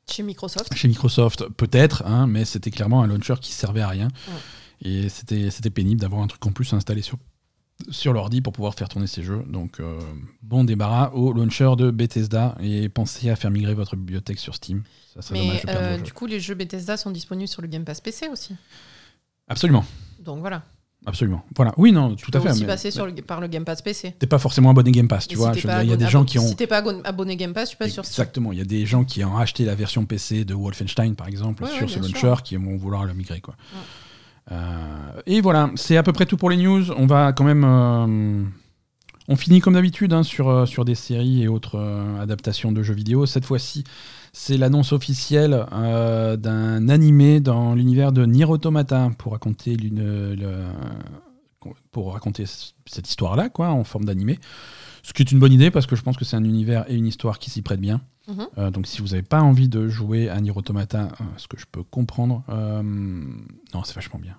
Chez 0.10 0.24
Microsoft. 0.24 0.74
chez 0.74 0.88
Microsoft, 0.88 1.48
peut-être, 1.58 2.04
hein, 2.08 2.28
mais 2.28 2.46
c'était 2.46 2.72
clairement 2.72 3.04
un 3.04 3.08
launcher 3.08 3.36
qui 3.42 3.52
servait 3.52 3.82
à 3.82 3.90
rien. 3.90 4.08
Et 4.82 5.10
c'était 5.10 5.70
pénible 5.70 6.00
d'avoir 6.02 6.22
un 6.22 6.28
truc 6.28 6.44
en 6.46 6.52
plus 6.52 6.74
installé 6.74 7.02
sur, 7.02 7.18
sur 7.90 8.14
l'ordi 8.14 8.42
pour 8.42 8.54
pouvoir 8.54 8.74
faire 8.74 8.88
tourner 8.90 9.08
ces 9.08 9.22
jeux. 9.24 9.44
Donc, 9.48 9.80
euh, 9.80 10.00
bon 10.42 10.64
débarras 10.64 11.10
au 11.12 11.34
launcher 11.34 11.72
de 11.78 11.92
Bethesda 11.92 12.56
et 12.62 12.90
pensez 12.90 13.30
à 13.30 13.36
faire 13.36 13.52
migrer 13.52 13.74
votre 13.74 13.96
bibliothèque 13.96 14.40
sur 14.40 14.56
Steam. 14.56 14.84
Ça 15.14 15.22
serait 15.22 15.40
Mais 15.40 15.46
dommage 15.48 15.62
de 15.62 15.66
perdre 15.68 15.82
euh, 15.82 15.92
vos 15.92 15.98
jeux. 15.98 16.04
du 16.04 16.14
coup, 16.14 16.26
les 16.26 16.40
jeux 16.40 16.56
Bethesda 16.56 16.98
sont 16.98 17.12
disponibles 17.12 17.48
sur 17.48 17.62
le 17.62 17.68
Game 17.68 17.84
Pass 17.86 18.02
PC 18.02 18.28
aussi. 18.30 18.56
Absolument, 19.48 19.86
Donc 20.20 20.40
voilà. 20.40 20.64
absolument. 21.06 21.44
Voilà, 21.56 21.74
oui, 21.78 21.92
non, 21.92 22.16
Tu 22.16 22.26
tout 22.26 22.32
peux 22.32 22.38
à 22.40 22.42
fait. 22.42 22.50
aussi 22.52 22.62
mais- 22.62 22.68
passer 22.68 22.90
sur 22.92 23.06
le- 23.06 23.14
par 23.14 23.40
le 23.40 23.48
Game 23.48 23.64
Pass 23.64 23.82
PC. 23.82 24.16
T'es 24.18 24.26
pas 24.26 24.40
forcément 24.40 24.72
abonné 24.72 24.92
Game 24.92 25.08
Pass, 25.08 25.28
tu 25.28 25.36
Et 25.36 25.38
vois. 25.38 25.54
si 25.54 25.60
je 25.60 25.62
t'es 25.64 25.68
veux 25.68 25.74
pas 25.74 25.84
dire, 25.84 25.84
Il 25.84 25.88
y 25.90 25.92
a 25.92 25.94
abonné- 25.94 26.06
des 26.06 26.12
gens 26.12 26.26
qui 26.26 26.40
ont. 26.40 26.48
Si 26.48 26.56
t'es 26.56 26.66
pas 26.68 26.78
abonné- 26.80 27.02
abonné 27.04 27.36
Game 27.36 27.54
Pass, 27.54 27.70
tu 27.70 27.78
passes 27.78 27.92
sur 27.92 28.04
Steam. 28.06 28.14
Exactement, 28.24 28.52
il 28.54 28.58
y 28.58 28.62
a 28.62 28.66
des 28.66 28.86
gens 28.88 29.04
qui 29.04 29.24
ont 29.24 29.38
acheté 29.38 29.66
la 29.66 29.76
version 29.76 30.06
PC 30.06 30.46
de 30.46 30.54
Wolfenstein, 30.56 31.14
par 31.16 31.28
exemple, 31.28 31.64
Ouais, 31.64 31.70
sur 31.78 31.90
ce 31.90 32.00
bien 32.00 32.10
launcher, 32.10 32.42
qui 32.44 32.56
vont 32.56 32.76
vouloir 32.78 33.06
le 33.06 33.14
migrer. 33.14 33.40
Quoi. 33.42 33.56
Euh, 34.52 35.22
et 35.26 35.42
voilà, 35.42 35.72
c'est 35.76 35.98
à 35.98 36.04
peu 36.04 36.14
près 36.14 36.26
tout 36.26 36.38
pour 36.38 36.50
les 36.50 36.58
news. 36.58 36.92
On 36.92 37.08
va 37.08 37.34
quand 37.34 37.44
même. 37.44 37.64
euh, 37.64 38.44
on 39.28 39.36
finit 39.36 39.60
comme 39.60 39.74
d'habitude 39.74 40.14
hein, 40.14 40.22
sur, 40.22 40.50
euh, 40.50 40.66
sur 40.68 40.86
des 40.86 40.94
séries 40.94 41.42
et 41.42 41.48
autres 41.48 41.80
adaptations 42.20 42.72
de 42.72 42.84
jeux 42.84 42.94
vidéo. 42.94 43.26
Cette 43.26 43.46
fois-ci, 43.46 43.84
c'est 44.34 44.58
l'annonce 44.58 44.94
officielle 44.94 45.66
d'un 45.72 46.90
animé 46.90 47.40
dans 47.40 47.74
l'univers 47.74 48.12
de 48.12 48.26
Nier 48.26 48.46
Automata 48.46 49.10
pour 49.18 49.32
raconter, 49.32 49.78
pour 51.92 52.14
raconter 52.14 52.46
cette 52.46 53.10
histoire-là, 53.10 53.50
quoi, 53.50 53.70
en 53.70 53.84
forme 53.84 54.06
d'animé. 54.06 54.40
Ce 55.02 55.14
qui 55.14 55.24
est 55.24 55.32
une 55.32 55.40
bonne 55.40 55.54
idée 55.54 55.72
parce 55.72 55.88
que 55.88 55.96
je 55.96 56.04
pense 56.04 56.18
que 56.18 56.26
c'est 56.26 56.36
un 56.36 56.44
univers 56.44 56.86
et 56.88 56.96
une 56.96 57.08
histoire 57.08 57.40
qui 57.40 57.50
s'y 57.50 57.64
prêtent 57.64 57.82
bien. 57.82 58.02
Mhm. 58.28 58.48
Euh, 58.58 58.72
donc 58.72 58.88
si 58.88 59.02
vous 59.02 59.10
n'avez 59.10 59.22
pas 59.24 59.42
envie 59.42 59.70
de 59.70 59.88
jouer 59.88 60.30
à 60.30 60.40
Nier 60.42 60.52
Automata, 60.56 61.10
euh, 61.22 61.24
ce 61.38 61.48
que 61.48 61.58
je 61.60 61.66
peux 61.72 61.84
comprendre, 61.84 62.44
euh, 62.50 62.82
non, 62.84 63.84
c'est 63.84 63.96
vachement 63.96 64.20
bien. 64.20 64.36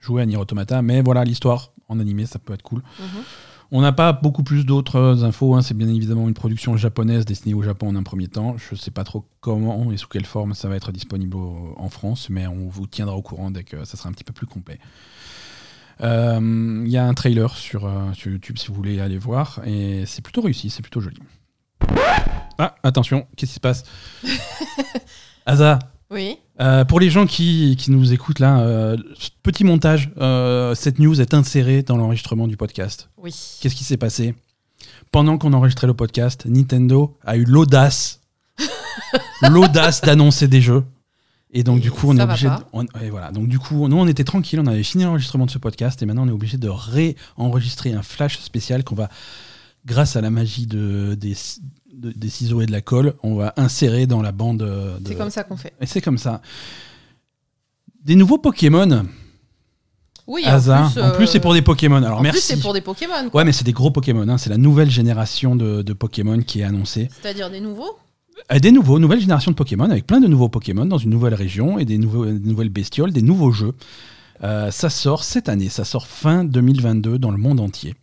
jouer 0.00 0.22
à 0.22 0.26
Nier 0.26 0.36
Automata, 0.38 0.80
mais 0.82 1.02
voilà, 1.02 1.24
l'histoire 1.24 1.72
en 1.88 2.00
animé, 2.00 2.24
ça 2.26 2.38
peut 2.38 2.54
être 2.54 2.62
cool. 2.62 2.82
Mhm. 2.98 3.06
On 3.72 3.82
n'a 3.82 3.92
pas 3.92 4.12
beaucoup 4.12 4.42
plus 4.42 4.64
d'autres 4.66 5.22
infos. 5.24 5.54
hein. 5.54 5.62
C'est 5.62 5.76
bien 5.76 5.86
évidemment 5.88 6.26
une 6.26 6.34
production 6.34 6.76
japonaise 6.76 7.24
destinée 7.24 7.54
au 7.54 7.62
Japon 7.62 7.88
en 7.88 7.94
un 7.96 8.02
premier 8.02 8.26
temps. 8.26 8.56
Je 8.56 8.74
ne 8.74 8.76
sais 8.78 8.90
pas 8.90 9.04
trop 9.04 9.26
comment 9.40 9.92
et 9.92 9.96
sous 9.96 10.08
quelle 10.08 10.24
forme 10.24 10.54
ça 10.54 10.68
va 10.68 10.74
être 10.74 10.90
disponible 10.90 11.36
au- 11.36 11.74
en 11.76 11.88
France, 11.88 12.30
mais 12.30 12.48
on 12.48 12.66
vous 12.68 12.86
tiendra 12.88 13.14
au 13.14 13.22
courant 13.22 13.50
dès 13.52 13.62
que 13.62 13.84
ça 13.84 13.96
sera 13.96 14.08
un 14.08 14.12
petit 14.12 14.24
peu 14.24 14.32
plus 14.32 14.46
complet. 14.48 14.80
Euh, 16.00 16.82
Il 16.84 16.90
y 16.90 16.96
a 16.96 17.04
un 17.06 17.14
trailer 17.14 17.54
sur, 17.56 17.84
euh, 17.84 18.12
sur 18.14 18.32
YouTube 18.32 18.56
si 18.58 18.68
vous 18.68 18.74
voulez 18.74 18.98
aller 19.00 19.18
voir, 19.18 19.60
et 19.64 20.04
c'est 20.06 20.22
plutôt 20.22 20.40
réussi, 20.40 20.68
c'est 20.70 20.82
plutôt 20.82 21.00
joli. 21.00 21.18
Ah, 22.62 22.74
attention, 22.82 23.26
qu'est-ce 23.36 23.52
qui 23.52 23.54
se 23.54 23.60
passe 23.60 23.84
Asa, 25.46 25.78
Oui. 26.10 26.36
euh, 26.60 26.84
pour 26.84 27.00
les 27.00 27.08
gens 27.10 27.26
qui, 27.26 27.74
qui 27.78 27.90
nous 27.90 28.12
écoutent 28.12 28.38
là, 28.38 28.60
euh, 28.60 28.96
petit 29.42 29.64
montage, 29.64 30.10
euh, 30.18 30.74
cette 30.74 30.98
news 30.98 31.20
est 31.20 31.32
insérée 31.32 31.82
dans 31.82 31.96
l'enregistrement 31.96 32.46
du 32.46 32.56
podcast. 32.58 33.08
Oui. 33.16 33.34
Qu'est-ce 33.60 33.74
qui 33.74 33.84
s'est 33.84 33.96
passé 33.96 34.34
Pendant 35.10 35.38
qu'on 35.38 35.54
enregistrait 35.54 35.86
le 35.86 35.94
podcast, 35.94 36.44
Nintendo 36.46 37.16
a 37.24 37.36
eu 37.38 37.44
l'audace, 37.44 38.20
l'audace 39.48 40.02
d'annoncer 40.02 40.48
des 40.48 40.60
jeux. 40.60 40.84
Et 41.52 41.64
donc 41.64 41.78
Et 41.78 41.80
du 41.80 41.90
coup, 41.90 42.08
on 42.10 42.16
est 42.16 42.22
obligé. 42.22 42.46
De, 42.48 42.52
pas. 42.52 42.68
on- 42.72 42.84
et 43.02 43.10
voilà. 43.10 43.32
Donc 43.32 43.48
du 43.48 43.58
coup, 43.58 43.88
nous, 43.88 43.96
on 43.96 44.06
était 44.06 44.22
tranquille, 44.22 44.60
on 44.60 44.66
avait 44.66 44.82
fini 44.84 45.02
l'enregistrement 45.04 45.46
de 45.46 45.50
ce 45.50 45.58
podcast, 45.58 46.00
et 46.02 46.06
maintenant, 46.06 46.24
on 46.24 46.28
est 46.28 46.32
obligé 46.32 46.58
de 46.58 46.68
réenregistrer 46.68 47.92
un 47.92 48.02
flash 48.02 48.38
spécial 48.38 48.84
qu'on 48.84 48.94
va, 48.94 49.08
grâce 49.84 50.14
à 50.14 50.20
la 50.20 50.30
magie 50.30 50.66
de, 50.66 51.16
des, 51.18 51.34
de- 52.00 52.12
des 52.12 52.28
ciseaux 52.30 52.60
et 52.62 52.66
de 52.66 52.72
la 52.72 52.80
colle, 52.80 53.14
on 53.22 53.34
va 53.34 53.52
insérer 53.56 54.06
dans 54.06 54.22
la 54.22 54.32
bande. 54.32 54.62
euh, 54.62 54.98
De... 54.98 55.08
C'est 55.08 55.14
comme 55.16 55.30
ça 55.30 55.44
qu'on 55.44 55.56
fait. 55.56 55.72
Et 55.80 55.86
c'est 55.86 56.00
comme 56.00 56.18
ça. 56.18 56.40
Des 58.04 58.16
nouveaux 58.16 58.38
Pokémon. 58.38 59.04
Oui, 60.26 60.44
hasard. 60.44 60.86
en 60.88 60.90
plus, 60.90 61.02
En 61.02 61.10
plus, 61.12 61.26
c'est 61.26 61.38
euh, 61.38 61.40
pour 61.42 61.54
des 61.54 61.62
Pokémon. 61.62 61.96
Alors 61.96 62.18
en 62.20 62.22
merci. 62.22 62.38
plus, 62.40 62.46
c'est 62.56 62.60
pour 62.60 62.72
des 62.72 62.80
Pokémon. 62.80 63.28
quoi. 63.30 63.40
Ouais, 63.40 63.44
mais 63.44 63.52
c'est 63.52 63.64
des 63.64 63.72
gros 63.72 63.90
Pokémon. 63.90 64.28
hein. 64.28 64.38
C'est 64.38 64.50
la 64.50 64.58
nouvelle 64.58 64.90
génération 64.90 65.56
de, 65.56 65.82
de 65.82 65.92
Pokémon 65.92 66.40
qui 66.40 66.60
est 66.60 66.64
annoncée. 66.64 67.08
C'est-à-dire 67.20 67.50
des 67.50 67.60
nouveaux? 67.60 67.98
Euh, 68.52 68.58
Des 68.58 68.72
nouveaux, 68.72 68.98
nouvelle 68.98 69.20
génération 69.20 69.50
de 69.50 69.56
Pokémon 69.56 69.84
avec 69.90 70.06
plein 70.06 70.20
de 70.20 70.26
nouveaux 70.28 70.48
Pokémon 70.48 70.86
dans 70.86 70.98
une 70.98 71.10
nouvelle 71.10 71.34
région 71.34 71.78
et 71.78 71.84
des, 71.84 71.98
nouveaux, 71.98 72.24
des 72.26 72.48
nouvelles 72.48 72.68
bestioles, 72.70 73.12
des 73.12 73.22
nouveaux 73.22 73.50
jeux. 73.52 73.74
Euh, 74.42 74.70
ça 74.70 74.88
sort 74.88 75.24
cette 75.24 75.48
année, 75.50 75.68
ça 75.68 75.84
sort 75.84 76.06
fin 76.06 76.44
2022 76.44 77.18
dans 77.18 77.30
le 77.32 77.36
monde 77.36 77.60
entier. 77.60 77.94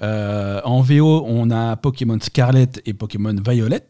Euh, 0.00 0.60
en 0.64 0.80
VO, 0.80 1.24
on 1.26 1.50
a 1.50 1.76
Pokémon 1.76 2.18
Scarlet 2.20 2.68
et 2.86 2.94
Pokémon 2.94 3.34
Violet. 3.46 3.82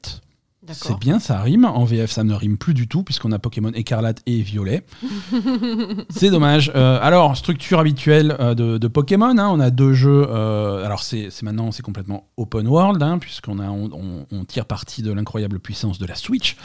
C'est 0.71 0.97
bien, 1.01 1.19
ça 1.19 1.41
rime. 1.41 1.65
En 1.65 1.83
VF, 1.85 2.11
ça 2.13 2.23
ne 2.23 2.33
rime 2.35 2.57
plus 2.57 2.73
du 2.73 2.87
tout, 2.87 3.03
puisqu'on 3.03 3.33
a 3.33 3.39
Pokémon 3.41 3.73
Écarlate 3.75 4.21
et 4.27 4.43
Violet. 4.43 4.85
c'est 6.11 6.31
dommage. 6.31 6.71
Euh, 6.77 6.99
alors, 7.03 7.37
structure 7.37 7.81
habituelle 7.81 8.37
euh, 8.39 8.55
de, 8.55 8.79
de 8.79 8.89
Pokémon. 8.89 9.37
hein, 9.39 9.49
on 9.51 9.59
a 9.59 9.71
deux 9.71 9.93
jeux. 9.93 10.25
euh, 10.29 10.85
alors, 10.85 11.03
c'est 11.03 11.29
maintenant, 11.43 11.73
c'est 11.73 11.83
complètement 11.83 12.29
open 12.37 12.69
world, 12.69 13.03
hein, 13.03 13.19
puisqu'on 13.19 13.59
a, 13.59 13.69
on, 13.71 13.91
on- 13.93 14.27
on 14.31 14.45
tire 14.45 14.67
parti 14.67 15.03
de 15.03 15.13
l'incroyable 15.13 15.59
puissance 15.59 15.99
de 15.99 16.07
la 16.07 16.15
Switch. 16.15 16.57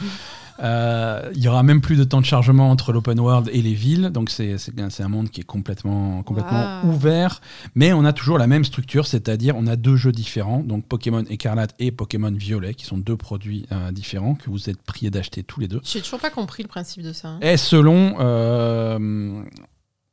Euh, 0.60 1.30
Il 1.34 1.40
y 1.42 1.46
aura 1.48 1.62
même 1.62 1.80
plus 1.80 1.96
de 1.96 2.04
temps 2.04 2.20
de 2.20 2.26
chargement 2.26 2.70
entre 2.70 2.92
l'open 2.92 3.18
world 3.20 3.48
et 3.52 3.62
les 3.62 3.74
villes. 3.74 4.10
Donc, 4.10 4.28
c'est 4.30 4.56
un- 4.78 5.08
monde 5.08 5.30
qui 5.30 5.40
est 5.40 5.44
complètement, 5.44 6.22
complètement 6.24 6.82
Wow. 6.82 6.90
ouvert. 6.90 7.40
Mais 7.74 7.92
on 7.92 8.04
a 8.04 8.12
toujours 8.12 8.38
la 8.38 8.46
même 8.46 8.64
structure, 8.64 9.06
c'est-à-dire 9.06 9.54
on 9.56 9.66
a 9.66 9.76
deux 9.76 9.96
jeux 9.96 10.12
différents, 10.12 10.60
donc 10.60 10.84
Pokémon 10.86 11.22
Écarlate 11.30 11.74
et 11.78 11.92
Pokémon 11.92 12.32
Violet, 12.32 12.74
qui 12.74 12.84
sont 12.86 12.98
deux 12.98 13.16
produits 13.16 13.66
euh, 13.72 13.92
différents 13.92 14.34
que 14.34 14.50
vous 14.50 14.68
êtes 14.68 14.82
priés 14.82 15.10
d'acheter 15.10 15.42
tous 15.44 15.60
les 15.60 15.68
deux. 15.68 15.80
J'ai 15.84 16.00
toujours 16.02 16.18
pas 16.20 16.30
compris 16.30 16.62
le 16.64 16.68
principe 16.68 17.02
de 17.02 17.12
ça. 17.12 17.28
hein. 17.28 17.38
Et 17.40 17.56
selon... 17.56 18.16
euh, 18.20 19.42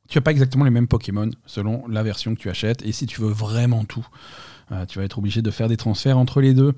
tu 0.08 0.18
n'as 0.18 0.22
pas 0.22 0.30
exactement 0.30 0.64
les 0.64 0.70
mêmes 0.70 0.86
Pokémon 0.86 1.28
selon 1.46 1.84
la 1.88 2.04
version 2.04 2.32
que 2.36 2.40
tu 2.40 2.48
achètes. 2.48 2.80
Et 2.86 2.92
si 2.92 3.06
tu 3.06 3.20
veux 3.20 3.30
vraiment 3.32 3.84
tout, 3.84 4.06
euh, 4.70 4.86
tu 4.86 5.00
vas 5.00 5.04
être 5.04 5.18
obligé 5.18 5.42
de 5.42 5.50
faire 5.50 5.66
des 5.68 5.76
transferts 5.76 6.16
entre 6.16 6.40
les 6.40 6.54
deux. 6.54 6.72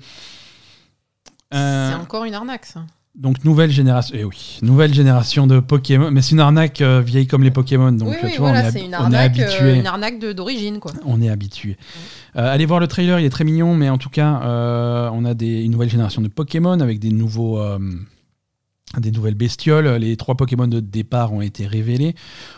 Euh, 1.53 1.89
C'est 1.89 1.95
encore 1.95 2.25
une 2.25 2.33
arnaque, 2.33 2.65
ça. 2.65 2.85
Donc 3.15 3.43
nouvelle 3.43 3.71
génération, 3.71 4.15
eh 4.17 4.23
oui, 4.23 4.59
nouvelle 4.61 4.93
génération 4.93 5.47
de 5.47 5.59
Pokémon, 5.59 6.09
mais 6.11 6.21
c'est 6.21 6.31
une 6.31 6.39
arnaque 6.39 6.81
euh, 6.81 7.01
vieille 7.01 7.27
comme 7.27 7.43
les 7.43 7.51
Pokémon, 7.51 7.91
donc 7.91 8.09
oui, 8.09 8.15
euh, 8.15 8.25
oui, 8.27 8.31
tu 8.33 8.37
vois, 8.39 8.51
voilà, 8.51 8.69
on 8.69 8.75
est, 8.75 8.87
on 8.89 8.93
arnaque, 8.93 9.39
euh, 9.39 9.75
une 9.75 9.87
arnaque 9.87 10.19
de- 10.19 10.31
d'origine, 10.31 10.79
quoi. 10.79 10.91
On 11.05 11.21
est 11.21 11.29
habitué. 11.29 11.75
Euh, 12.37 12.53
allez 12.53 12.65
voir 12.65 12.79
le 12.79 12.87
trailer, 12.87 13.19
il 13.19 13.25
est 13.25 13.29
très 13.29 13.43
mignon, 13.43 13.75
mais 13.75 13.89
en 13.89 13.97
tout 13.97 14.09
cas, 14.09 14.39
on 15.13 15.25
a 15.25 15.33
des, 15.33 15.63
une 15.63 15.71
nouvelle 15.71 15.89
génération 15.89 16.21
de 16.21 16.27
Pokémon 16.27 16.79
avec 16.79 16.99
des 16.99 17.11
nouveaux. 17.11 17.59
des 18.97 19.11
nouvelles 19.11 19.35
bestioles, 19.35 19.87
les 19.97 20.15
trois 20.17 20.35
Pokémon 20.35 20.67
de 20.67 20.79
départ 20.79 21.31
ont 21.33 21.41
été 21.41 21.67
révélés. 21.67 22.15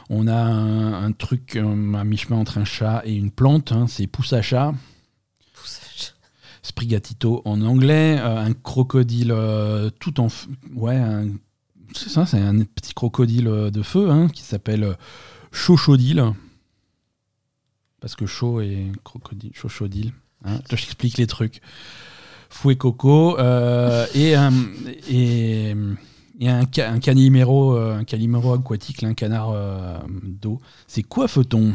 On 0.10 0.28
a 0.28 0.36
un, 0.36 1.03
un 1.06 1.11
truc 1.11 1.57
à 1.57 2.03
mi-chemin 2.03 2.38
entre 2.40 2.57
un 2.57 2.65
chat 2.65 3.02
et 3.06 3.14
une 3.15 3.32
plante, 3.32 3.72
hein, 3.72 3.86
c'est 3.88 4.07
Poussacha, 4.07 4.73
Sprigatito 6.63 7.41
en 7.45 7.61
anglais, 7.61 8.17
euh, 8.19 8.38
un 8.45 8.53
crocodile 8.53 9.31
euh, 9.31 9.89
tout 9.99 10.19
en... 10.19 10.27
Ouais, 10.75 11.01
c'est 11.95 12.09
ça, 12.09 12.25
c'est 12.25 12.39
un 12.39 12.59
petit 12.63 12.93
crocodile 12.93 13.47
euh, 13.47 13.71
de 13.71 13.81
feu 13.81 14.09
hein, 14.11 14.27
qui 14.29 14.43
s'appelle 14.43 14.95
Chochodile. 15.51 16.23
Parce 17.99 18.15
que 18.15 18.25
chaud 18.25 18.61
et 18.61 18.91
crocodile, 19.03 19.51
chochodile. 19.53 20.13
Hein, 20.45 20.59
je 20.69 20.75
t'explique 20.75 21.17
les 21.17 21.27
trucs. 21.27 21.61
Fouet 22.49 22.75
coco 22.75 23.38
et, 23.38 24.35
un- 24.35 24.51
un, 26.41 26.65
ca- 26.73 26.91
un 26.91 26.99
calimero, 26.99 27.75
aquatique, 28.53 29.03
un 29.03 29.13
canard 29.13 29.53
d'eau. 30.23 30.59
C'est 30.88 31.03
coiffeton. 31.03 31.73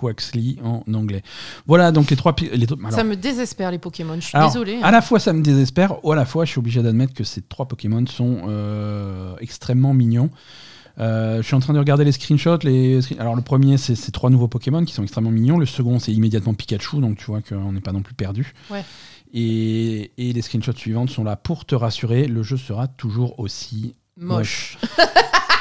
Quaxley 0.00 0.56
en 0.64 0.82
anglais. 0.94 1.22
Voilà 1.66 1.92
donc 1.92 2.10
les 2.10 2.16
trois. 2.16 2.34
alors, 2.38 2.92
ça 2.92 3.04
me 3.04 3.16
désespère, 3.16 3.70
les 3.70 3.78
Pokémon. 3.78 4.14
Je 4.16 4.20
suis 4.26 4.36
alors, 4.36 4.50
désolée. 4.50 4.76
hein. 4.76 4.80
À 4.84 4.90
la 4.90 5.02
fois, 5.02 5.18
ça 5.20 5.32
me 5.32 5.42
désespère, 5.42 6.04
ou 6.04 6.12
à 6.12 6.16
la 6.16 6.24
fois, 6.24 6.44
je 6.44 6.50
suis 6.50 6.58
obligé 6.58 6.82
d'admettre 6.82 7.14
que 7.14 7.24
ces 7.24 7.42
trois 7.42 7.66
Pokémon 7.66 8.04
sont 8.06 8.42
euh, 8.48 9.34
extrêmement 9.40 9.92
mignons. 9.94 10.30
Euh, 10.98 11.38
je 11.40 11.46
suis 11.46 11.54
en 11.54 11.60
train 11.60 11.72
de 11.72 11.78
regarder 11.78 12.04
les 12.04 12.12
screenshots. 12.12 12.58
Les... 12.62 13.00
screen- 13.00 13.20
Alors, 13.20 13.36
le 13.36 13.42
premier, 13.42 13.78
c'est 13.78 13.94
ces 13.94 14.12
trois 14.12 14.28
nouveaux 14.30 14.48
Pokémon 14.48 14.84
qui 14.84 14.92
sont 14.92 15.02
extrêmement 15.02 15.30
mignons. 15.30 15.58
Le 15.58 15.66
second, 15.66 15.98
c'est 15.98 16.12
immédiatement 16.12 16.52
Pikachu, 16.54 17.00
donc 17.00 17.16
tu 17.18 17.26
vois 17.26 17.40
qu'on 17.42 17.72
n'est 17.72 17.80
pas 17.80 17.92
non 17.92 18.02
plus 18.02 18.14
perdu. 18.14 18.52
Ouais. 18.70 18.84
Et, 19.32 20.10
et 20.18 20.32
les 20.32 20.42
screenshots 20.42 20.72
suivantes 20.76 21.08
sont 21.10 21.22
là 21.24 21.36
pour 21.36 21.64
te 21.64 21.74
rassurer 21.76 22.26
le 22.26 22.42
jeu 22.42 22.56
sera 22.56 22.88
toujours 22.88 23.38
aussi 23.38 23.94
Moche. 24.16 24.76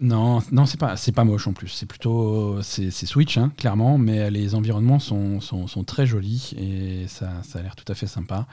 Non, 0.00 0.42
non, 0.52 0.66
c'est 0.66 0.78
pas, 0.78 0.96
c'est 0.96 1.12
pas 1.12 1.24
moche 1.24 1.46
en 1.46 1.52
plus. 1.52 1.68
C'est 1.68 1.86
plutôt, 1.86 2.60
c'est 2.62 2.90
Switch, 2.90 3.38
hein, 3.38 3.52
clairement, 3.56 3.98
mais 3.98 4.30
les 4.30 4.54
environnements 4.54 4.98
sont, 4.98 5.40
sont, 5.40 5.84
très 5.84 6.06
jolis 6.06 6.54
et 6.58 7.06
ça, 7.08 7.30
ça 7.42 7.58
a 7.58 7.62
l'air 7.62 7.76
tout 7.76 7.90
à 7.90 7.94
fait 7.94 8.06
sympa. 8.06 8.46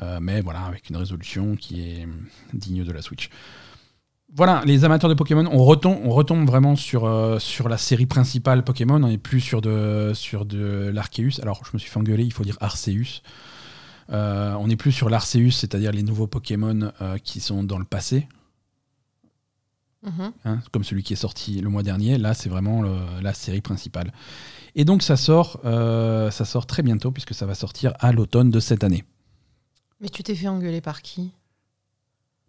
Euh, 0.00 0.18
mais 0.20 0.40
voilà, 0.40 0.62
avec 0.62 0.88
une 0.88 0.96
résolution 0.96 1.56
qui 1.56 1.82
est 1.82 2.08
digne 2.54 2.84
de 2.84 2.92
la 2.92 3.02
Switch. 3.02 3.28
Voilà, 4.34 4.62
les 4.64 4.84
amateurs 4.84 5.10
de 5.10 5.14
Pokémon, 5.14 5.46
on 5.52 5.62
retombe, 5.62 6.46
vraiment 6.46 6.74
sur, 6.74 7.04
euh, 7.04 7.38
sur 7.38 7.68
la 7.68 7.76
série 7.76 8.06
principale 8.06 8.64
Pokémon. 8.64 9.02
On 9.02 9.08
n'est 9.08 9.18
plus 9.18 9.40
sur 9.40 9.60
de, 9.60 10.12
sur 10.14 10.46
de 10.46 10.90
l'Arceus. 10.92 11.40
Alors, 11.42 11.62
je 11.66 11.70
me 11.74 11.78
suis 11.78 11.90
fait 11.90 11.98
engueuler, 11.98 12.24
il 12.24 12.32
faut 12.32 12.44
dire 12.44 12.56
Arceus. 12.60 13.20
Euh, 14.10 14.54
on 14.54 14.68
n'est 14.68 14.76
plus 14.76 14.92
sur 14.92 15.10
l'Arceus, 15.10 15.50
c'est-à-dire 15.50 15.92
les 15.92 16.02
nouveaux 16.02 16.26
Pokémon 16.26 16.92
qui 17.22 17.40
sont 17.40 17.62
dans 17.62 17.78
le 17.78 17.84
passé, 17.84 18.26
Mhm. 20.04 20.32
hein, 20.44 20.60
comme 20.72 20.82
celui 20.84 21.02
qui 21.02 21.12
est 21.12 21.16
sorti 21.16 21.60
le 21.60 21.68
mois 21.68 21.82
dernier. 21.82 22.18
Là, 22.18 22.34
c'est 22.34 22.48
vraiment 22.48 22.82
le- 22.82 23.20
la 23.22 23.32
série 23.34 23.60
principale. 23.60 24.12
Et 24.74 24.84
donc, 24.84 25.02
ça 25.02 25.16
sort, 25.16 25.60
euh, 25.64 26.30
ça 26.30 26.44
sort 26.44 26.66
très 26.66 26.82
bientôt, 26.82 27.10
puisque 27.12 27.34
ça 27.34 27.46
va 27.46 27.54
sortir 27.54 27.92
à 28.00 28.10
l'automne 28.12 28.50
de 28.50 28.58
cette 28.60 28.84
année, 28.84 29.04
Mais 30.00 30.08
tu 30.08 30.22
t'es 30.24 30.34
fait 30.34 30.48
engueuler 30.48 30.80
par 30.80 31.02
qui? 31.02 31.30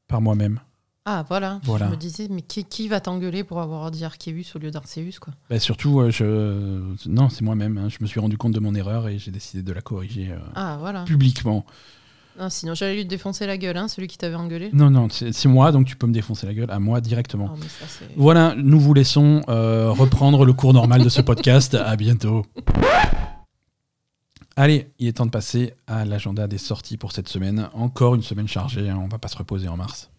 Par 0.07 0.21
moi-même. 0.21 0.59
Ah, 1.05 1.25
voilà. 1.27 1.59
Voilà. 1.63 1.87
Je 1.87 1.91
me 1.91 1.97
disais, 1.97 2.27
mais 2.29 2.41
qui, 2.41 2.63
qui 2.63 2.87
va 2.87 3.01
t'engueuler 3.01 3.43
pour 3.43 3.59
avoir 3.59 3.91
dit 3.91 4.05
Arceus 4.05 4.55
au 4.55 4.59
lieu 4.59 4.71
d'Arceus, 4.71 5.19
quoi? 5.19 5.33
Bah, 5.49 5.59
surtout, 5.59 5.99
euh, 5.99 6.09
je... 6.11 6.81
non, 7.09 7.29
c'est 7.29 7.43
moi-même. 7.43 7.77
hein. 7.77 7.89
Je 7.89 7.97
me 8.01 8.07
suis 8.07 8.19
rendu 8.21 8.37
compte 8.37 8.53
de 8.53 8.59
mon 8.59 8.73
erreur 8.73 9.07
et 9.09 9.19
j'ai 9.19 9.29
décidé 9.31 9.61
de 9.63 9.73
la 9.73 9.81
corriger 9.81 10.31
euh, 10.31 10.39
Ah, 10.55 10.77
voilà. 10.79 11.03
publiquement. 11.03 11.65
Non, 12.39 12.49
sinon, 12.49 12.73
j'allais 12.73 12.95
lui 12.95 13.05
défoncer 13.05 13.45
la 13.45 13.57
gueule, 13.57 13.77
hein, 13.77 13.87
celui 13.87 14.07
qui 14.07 14.17
t'avait 14.17 14.35
engueulé. 14.35 14.69
Non, 14.73 14.89
non, 14.89 15.07
c'est 15.09 15.45
moi, 15.45 15.71
donc 15.71 15.85
tu 15.85 15.95
peux 15.95 16.07
me 16.07 16.13
défoncer 16.13 16.47
la 16.47 16.53
gueule 16.53 16.71
à 16.71 16.79
moi 16.79 16.99
directement. 16.99 17.53
Mais 17.59 17.67
ça, 17.67 17.85
c'est- 17.87 18.05
Voilà, 18.17 18.55
nous 18.57 18.79
vous 18.79 18.93
laissons 18.93 19.41
euh, 19.49 19.91
reprendre 19.91 20.43
le 20.45 20.53
cours 20.53 20.73
normal 20.73 21.03
de 21.03 21.09
ce 21.09 21.21
podcast. 21.21 21.75
À 21.75 21.95
bientôt. 21.95 22.43
Allez, 24.55 24.87
il 24.99 25.07
est 25.07 25.13
temps 25.13 25.25
de 25.25 25.31
passer 25.31 25.73
à 25.87 26.05
l'agenda 26.05 26.47
des 26.47 26.57
sorties 26.59 26.97
pour 26.97 27.11
cette 27.11 27.27
semaine. 27.27 27.69
Encore 27.73 28.15
une 28.15 28.21
semaine 28.23 28.47
chargée, 28.47 28.89
hein, 28.89 28.99
on 29.03 29.07
va 29.07 29.17
pas 29.19 29.27
se 29.27 29.37
reposer 29.37 29.67
en 29.67 29.77
mars. 29.77 30.09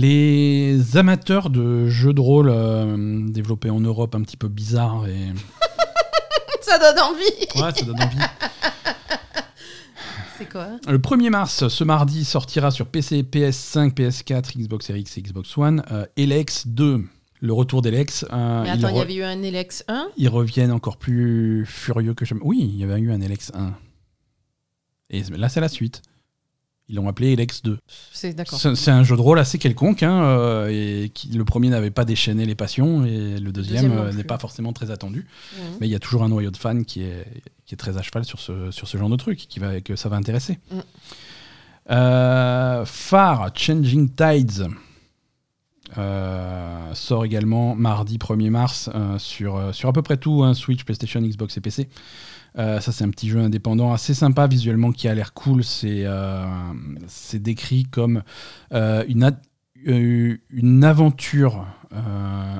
Les 0.00 0.96
amateurs 0.96 1.50
de 1.50 1.88
jeux 1.88 2.12
de 2.12 2.20
rôle 2.20 2.50
euh, 2.50 3.26
développés 3.28 3.68
en 3.68 3.80
Europe 3.80 4.14
un 4.14 4.22
petit 4.22 4.36
peu 4.36 4.46
bizarres 4.46 5.08
et 5.08 5.32
Ça 6.60 6.78
donne 6.78 7.00
envie 7.00 7.60
Ouais, 7.60 7.72
ça 7.74 7.84
donne 7.84 8.00
envie. 8.00 8.16
C'est 10.38 10.48
quoi? 10.48 10.68
Le 10.86 10.98
1er 10.98 11.30
mars, 11.30 11.66
ce 11.66 11.82
mardi, 11.82 12.24
sortira 12.24 12.70
sur 12.70 12.86
PC, 12.86 13.24
PS5, 13.24 13.92
PS4, 13.92 14.56
Xbox 14.56 14.86
Series 14.86 15.00
X 15.00 15.18
et 15.18 15.22
Xbox 15.22 15.58
One, 15.58 15.82
euh, 15.90 16.06
Elex 16.16 16.68
2. 16.68 17.04
Le 17.40 17.52
retour 17.52 17.82
d'Elex. 17.82 18.24
euh, 18.32 18.62
Mais 18.62 18.70
attends, 18.70 18.90
il 18.90 18.96
y 18.98 19.00
avait 19.00 19.14
eu 19.16 19.24
un 19.24 19.42
Elex 19.42 19.82
1 19.88 20.10
Ils 20.16 20.28
reviennent 20.28 20.70
encore 20.70 20.98
plus 20.98 21.66
furieux 21.66 22.14
que 22.14 22.24
jamais. 22.24 22.42
Oui, 22.44 22.58
il 22.72 22.78
y 22.78 22.84
avait 22.84 23.00
eu 23.00 23.10
un 23.10 23.20
Elex 23.20 23.50
1. 23.52 23.72
Et 25.10 25.22
là, 25.36 25.48
c'est 25.48 25.60
la 25.60 25.68
suite. 25.68 26.02
Ils 26.88 26.96
l'ont 26.96 27.08
appelé 27.08 27.32
Elex 27.32 27.62
2. 27.62 27.78
C'est 28.12 28.88
un 28.88 29.02
jeu 29.04 29.16
de 29.16 29.20
rôle 29.20 29.38
assez 29.38 29.58
quelconque. 29.58 30.02
Hein, 30.02 30.22
euh, 30.22 30.68
et 30.70 31.10
qui, 31.10 31.28
le 31.28 31.44
premier 31.44 31.68
n'avait 31.68 31.90
pas 31.90 32.04
déchaîné 32.04 32.46
les 32.46 32.54
passions 32.54 33.04
et 33.04 33.38
le 33.38 33.52
deuxième, 33.52 33.88
deuxième 33.88 34.16
n'est 34.16 34.24
pas 34.24 34.38
forcément 34.38 34.72
très 34.72 34.90
attendu. 34.90 35.20
Mmh. 35.20 35.60
Mais 35.80 35.88
il 35.88 35.90
y 35.90 35.94
a 35.94 35.98
toujours 35.98 36.22
un 36.22 36.28
noyau 36.28 36.50
de 36.50 36.56
fans 36.56 36.82
qui 36.82 37.02
est, 37.02 37.26
qui 37.66 37.74
est 37.74 37.78
très 37.78 37.98
à 37.98 38.02
cheval 38.02 38.24
sur 38.24 38.40
ce, 38.40 38.70
sur 38.70 38.88
ce 38.88 38.96
genre 38.96 39.10
de 39.10 39.16
truc, 39.16 39.38
qui 39.38 39.60
va, 39.60 39.80
que 39.80 39.96
ça 39.96 40.08
va 40.08 40.16
intéresser. 40.16 40.58
Mmh. 40.70 40.78
Euh, 41.90 42.84
Far 42.86 43.50
Changing 43.54 44.08
Tides. 44.08 44.68
Euh, 45.96 46.92
sort 46.92 47.24
également 47.24 47.74
mardi 47.74 48.18
1er 48.18 48.50
mars 48.50 48.90
euh, 48.94 49.18
sur, 49.18 49.56
euh, 49.56 49.72
sur 49.72 49.88
à 49.88 49.92
peu 49.92 50.02
près 50.02 50.18
tout, 50.18 50.42
hein, 50.44 50.52
Switch, 50.52 50.84
PlayStation, 50.84 51.20
Xbox 51.20 51.56
et 51.56 51.60
PC. 51.60 51.88
Euh, 52.58 52.80
ça, 52.80 52.92
c'est 52.92 53.04
un 53.04 53.10
petit 53.10 53.28
jeu 53.28 53.38
indépendant 53.38 53.92
assez 53.92 54.14
sympa 54.14 54.46
visuellement 54.46 54.92
qui 54.92 55.08
a 55.08 55.14
l'air 55.14 55.32
cool. 55.32 55.64
C'est 55.64 56.06
c'est 57.06 57.42
décrit 57.42 57.84
comme 57.84 58.22
une, 58.72 59.36
une 59.84 60.84
aventure 60.84 61.66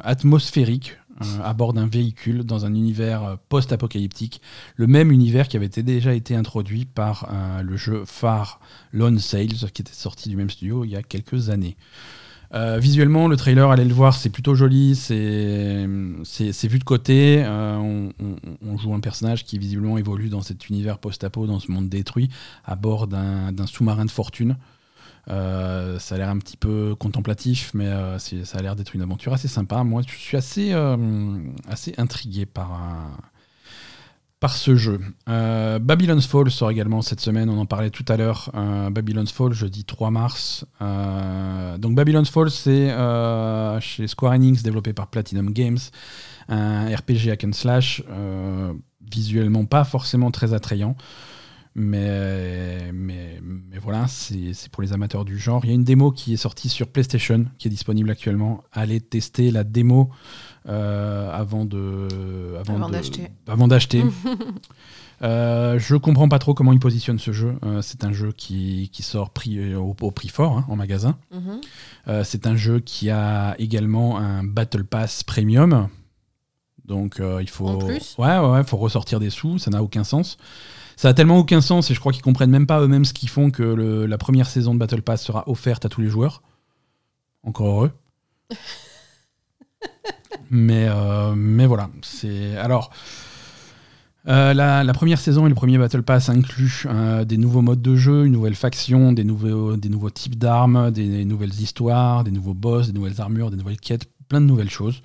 atmosphérique 0.05 0.97
à 1.43 1.53
bord 1.53 1.73
d'un 1.73 1.89
véhicule 1.89 2.45
dans 2.45 2.65
un 2.65 2.75
univers 2.75 3.39
post-apocalyptique, 3.49 4.41
le 4.77 4.87
même 4.87 5.11
univers 5.11 5.49
qui 5.49 5.57
avait 5.57 5.69
déjà 5.69 6.15
été 6.15 6.37
introduit 6.37 6.85
par 6.85 7.29
le 7.63 7.77
jeu 7.77 8.05
Far 8.07 8.61
Lone 8.93 9.19
Sales 9.19 9.71
qui 9.75 9.83
était 9.83 9.93
sorti 9.93 10.29
du 10.29 10.37
même 10.37 10.51
studio 10.51 10.85
il 10.85 10.91
y 10.91 10.97
a 10.97 11.03
quelques 11.03 11.51
années. 11.51 11.77
Euh, 12.55 12.79
visuellement, 12.79 13.29
le 13.29 13.37
trailer, 13.37 13.71
allez 13.71 13.85
le 13.85 13.93
voir, 13.93 14.15
c'est 14.15 14.31
plutôt 14.31 14.55
joli, 14.55 14.97
c'est 14.97 15.19
vu 15.87 16.79
de 16.79 16.85
côté. 16.85 17.43
Euh, 17.45 17.77
on, 17.77 18.79
joue 18.79 18.95
un 18.95 19.01
personnage 19.01 19.45
qui 19.45 19.59
visiblement 19.59 19.99
évolue 19.99 20.29
dans 20.29 20.41
cet 20.41 20.69
univers 20.69 20.99
post-apo, 20.99 21.47
dans 21.47 21.61
ce 21.61 21.71
monde 21.71 21.89
détruit, 21.89 22.31
à 22.65 22.77
bord 22.77 23.07
d'un 23.07 23.67
sous-marin 23.67 24.05
de 24.05 24.11
fortune. 24.11 24.57
Euh, 25.31 25.99
ça 25.99 26.15
a 26.15 26.19
l'air 26.19 26.31
un 26.31 26.39
petit 26.39 26.57
peu 26.57 26.95
contemplatif, 26.95 27.73
mais 27.75 27.91
ça 28.19 28.59
a 28.59 28.63
l'air 28.63 28.77
d'être 28.77 28.95
une 28.95 29.03
aventure 29.03 29.33
assez 29.33 29.49
sympa. 29.49 29.85
Moi, 29.85 30.03
je 30.07 30.15
suis 30.15 30.37
assez, 30.37 30.73
assez 31.69 31.95
intrigué 31.99 32.47
par, 32.47 32.81
par 34.41 34.55
ce 34.55 34.77
jeu. 34.77 35.01
Euh, 35.29 35.79
Babylon's 35.79 36.27
Fall 36.27 36.51
sort 36.51 36.71
également 36.71 37.03
cette 37.03 37.21
semaine, 37.21 37.51
on 37.51 37.59
en 37.59 37.67
parlait 37.67 37.91
tout 37.91 38.05
à 38.09 38.17
l'heure. 38.17 38.51
Euh, 38.55 38.91
Babylon's 38.91 39.33
Fall, 39.33 39.53
jeudi 39.53 39.85
3 39.85 40.11
mars. 40.11 40.65
Euh, 40.81 41.77
donc 41.79 41.95
Babylon's 41.95 42.31
Fall, 42.31 42.51
c'est 42.51 42.89
chez 43.81 44.07
Square 44.07 44.35
Enix, 44.35 44.63
développé 44.63 44.93
par 44.93 45.09
Platinum 45.09 45.53
Games, 45.53 45.79
un 46.49 46.95
RPG 46.95 47.31
hack 47.31 47.45
and 47.45 47.53
slash, 47.53 48.03
visuellement 49.11 49.65
pas 49.65 49.85
forcément 49.85 50.31
très 50.31 50.55
attrayant. 50.55 50.97
Mais, 51.75 52.91
mais, 52.93 53.41
mais 53.41 53.79
voilà, 53.79 54.07
c'est 54.09 54.69
pour 54.73 54.83
les 54.83 54.93
amateurs 54.93 55.25
du 55.25 55.39
genre. 55.39 55.65
Il 55.65 55.69
y 55.69 55.71
a 55.71 55.75
une 55.75 55.85
démo 55.85 56.11
qui 56.11 56.33
est 56.33 56.39
sortie 56.39 56.69
sur 56.69 56.89
PlayStation, 56.89 57.47
qui 57.59 57.69
est 57.69 57.71
disponible 57.71 58.11
actuellement. 58.11 58.65
Allez 58.73 59.01
tester 59.01 59.53
la 59.53 59.63
démo 59.63 60.11
avant 60.67 61.65
de 61.65 62.09
avant, 62.59 62.89
d'acheter. 62.89 63.29
Avant 63.47 63.69
d'acheter. 63.69 64.05
euh, 65.23 65.79
je 65.79 65.97
comprends 65.97 66.29
pas 66.29 66.39
trop 66.39 66.55
comment 66.55 66.73
ils 66.73 66.81
positionnent 66.81 67.19
ce 67.19 67.33
jeu. 67.33 67.57
Euh, 67.65 67.83
c'est 67.83 68.05
un 68.05 68.13
jeu 68.13 68.33
qui, 68.33 68.91
qui 68.93 69.03
sort 69.03 69.31
prix, 69.31 69.75
au, 69.75 69.95
prix 69.95 70.29
fort 70.29 70.59
hein, 70.59 70.65
en 70.69 70.77
magasin. 70.77 71.19
Mhm. 71.33 71.61
Euh, 72.09 72.25
c'est 72.25 72.47
un 72.47 72.57
jeu 72.57 72.81
qui 72.81 73.11
a 73.11 73.55
également 73.59 74.19
un 74.19 74.45
Battle 74.45 74.85
Pass 74.85 75.23
Premium. 75.23 75.89
Donc 76.85 77.21
il 77.41 77.51
faut 77.51 77.69
en 77.69 77.77
plus 77.77 78.17
ouais, 78.17 78.39
ouais, 78.39 78.65
faut 78.65 78.79
ressortir 78.79 79.21
des 79.21 79.29
sous. 79.29 79.59
Ça 79.59 79.71
n'a 79.71 79.83
aucun 79.83 80.05
sens. 80.05 80.39
Ça 80.97 81.11
a 81.11 81.15
tellement 81.15 81.39
aucun 81.39 81.61
sens 81.61 81.91
et 81.91 81.95
je 81.95 82.01
crois 82.01 82.13
qu'ils 82.13 82.23
comprennent 82.23 82.51
même 82.51 82.67
pas 82.67 82.81
eux-mêmes 82.81 83.05
ce 83.05 83.13
qu'ils 83.13 83.29
font 83.29 83.51
que 83.51 83.63
le, 83.63 84.07
la 84.07 84.19
première 84.19 84.49
saison 84.49 84.75
de 84.75 84.81
Battle 84.81 85.03
Pass 85.03 85.23
sera 85.23 85.49
offerte 85.49 85.85
à 85.85 85.89
tous 85.89 86.01
les 86.01 86.09
joueurs. 86.09 86.43
Encore 87.45 87.69
heureux. 87.69 87.93
Mais, 90.51 90.87
euh, 90.89 91.35
mais 91.37 91.67
voilà. 91.67 91.91
C'est 92.03 92.57
alors. 92.57 92.91
Euh, 94.27 94.53
la, 94.53 94.93
première 94.93 95.19
saison 95.19 95.47
et 95.47 95.49
le 95.49 95.55
premier 95.55 95.79
Battle 95.79 96.03
Pass 96.03 96.29
incluent 96.29 96.85
euh, 96.87 97.25
des 97.25 97.39
nouveaux 97.39 97.63
modes 97.63 97.81
de 97.81 97.97
jeu, 97.97 98.27
une 98.27 98.33
nouvelle 98.33 98.57
faction, 98.57 99.13
des 99.13 99.25
nouveaux 99.25 100.11
types 100.11 100.37
d'armes, 100.37 100.91
des, 100.91 101.25
nouvelles 101.25 101.55
histoires, 101.59 102.25
des 102.25 102.31
nouveaux 102.31 102.53
boss, 102.53 102.89
des 102.89 102.93
nouvelles 102.93 103.23
armures, 103.23 103.51
des 103.51 103.57
nouvelles 103.57 103.81
quêtes, 103.81 104.05
plein 104.29 104.43
de 104.43 104.47
nouvelles 104.47 104.69
choses. 104.69 105.01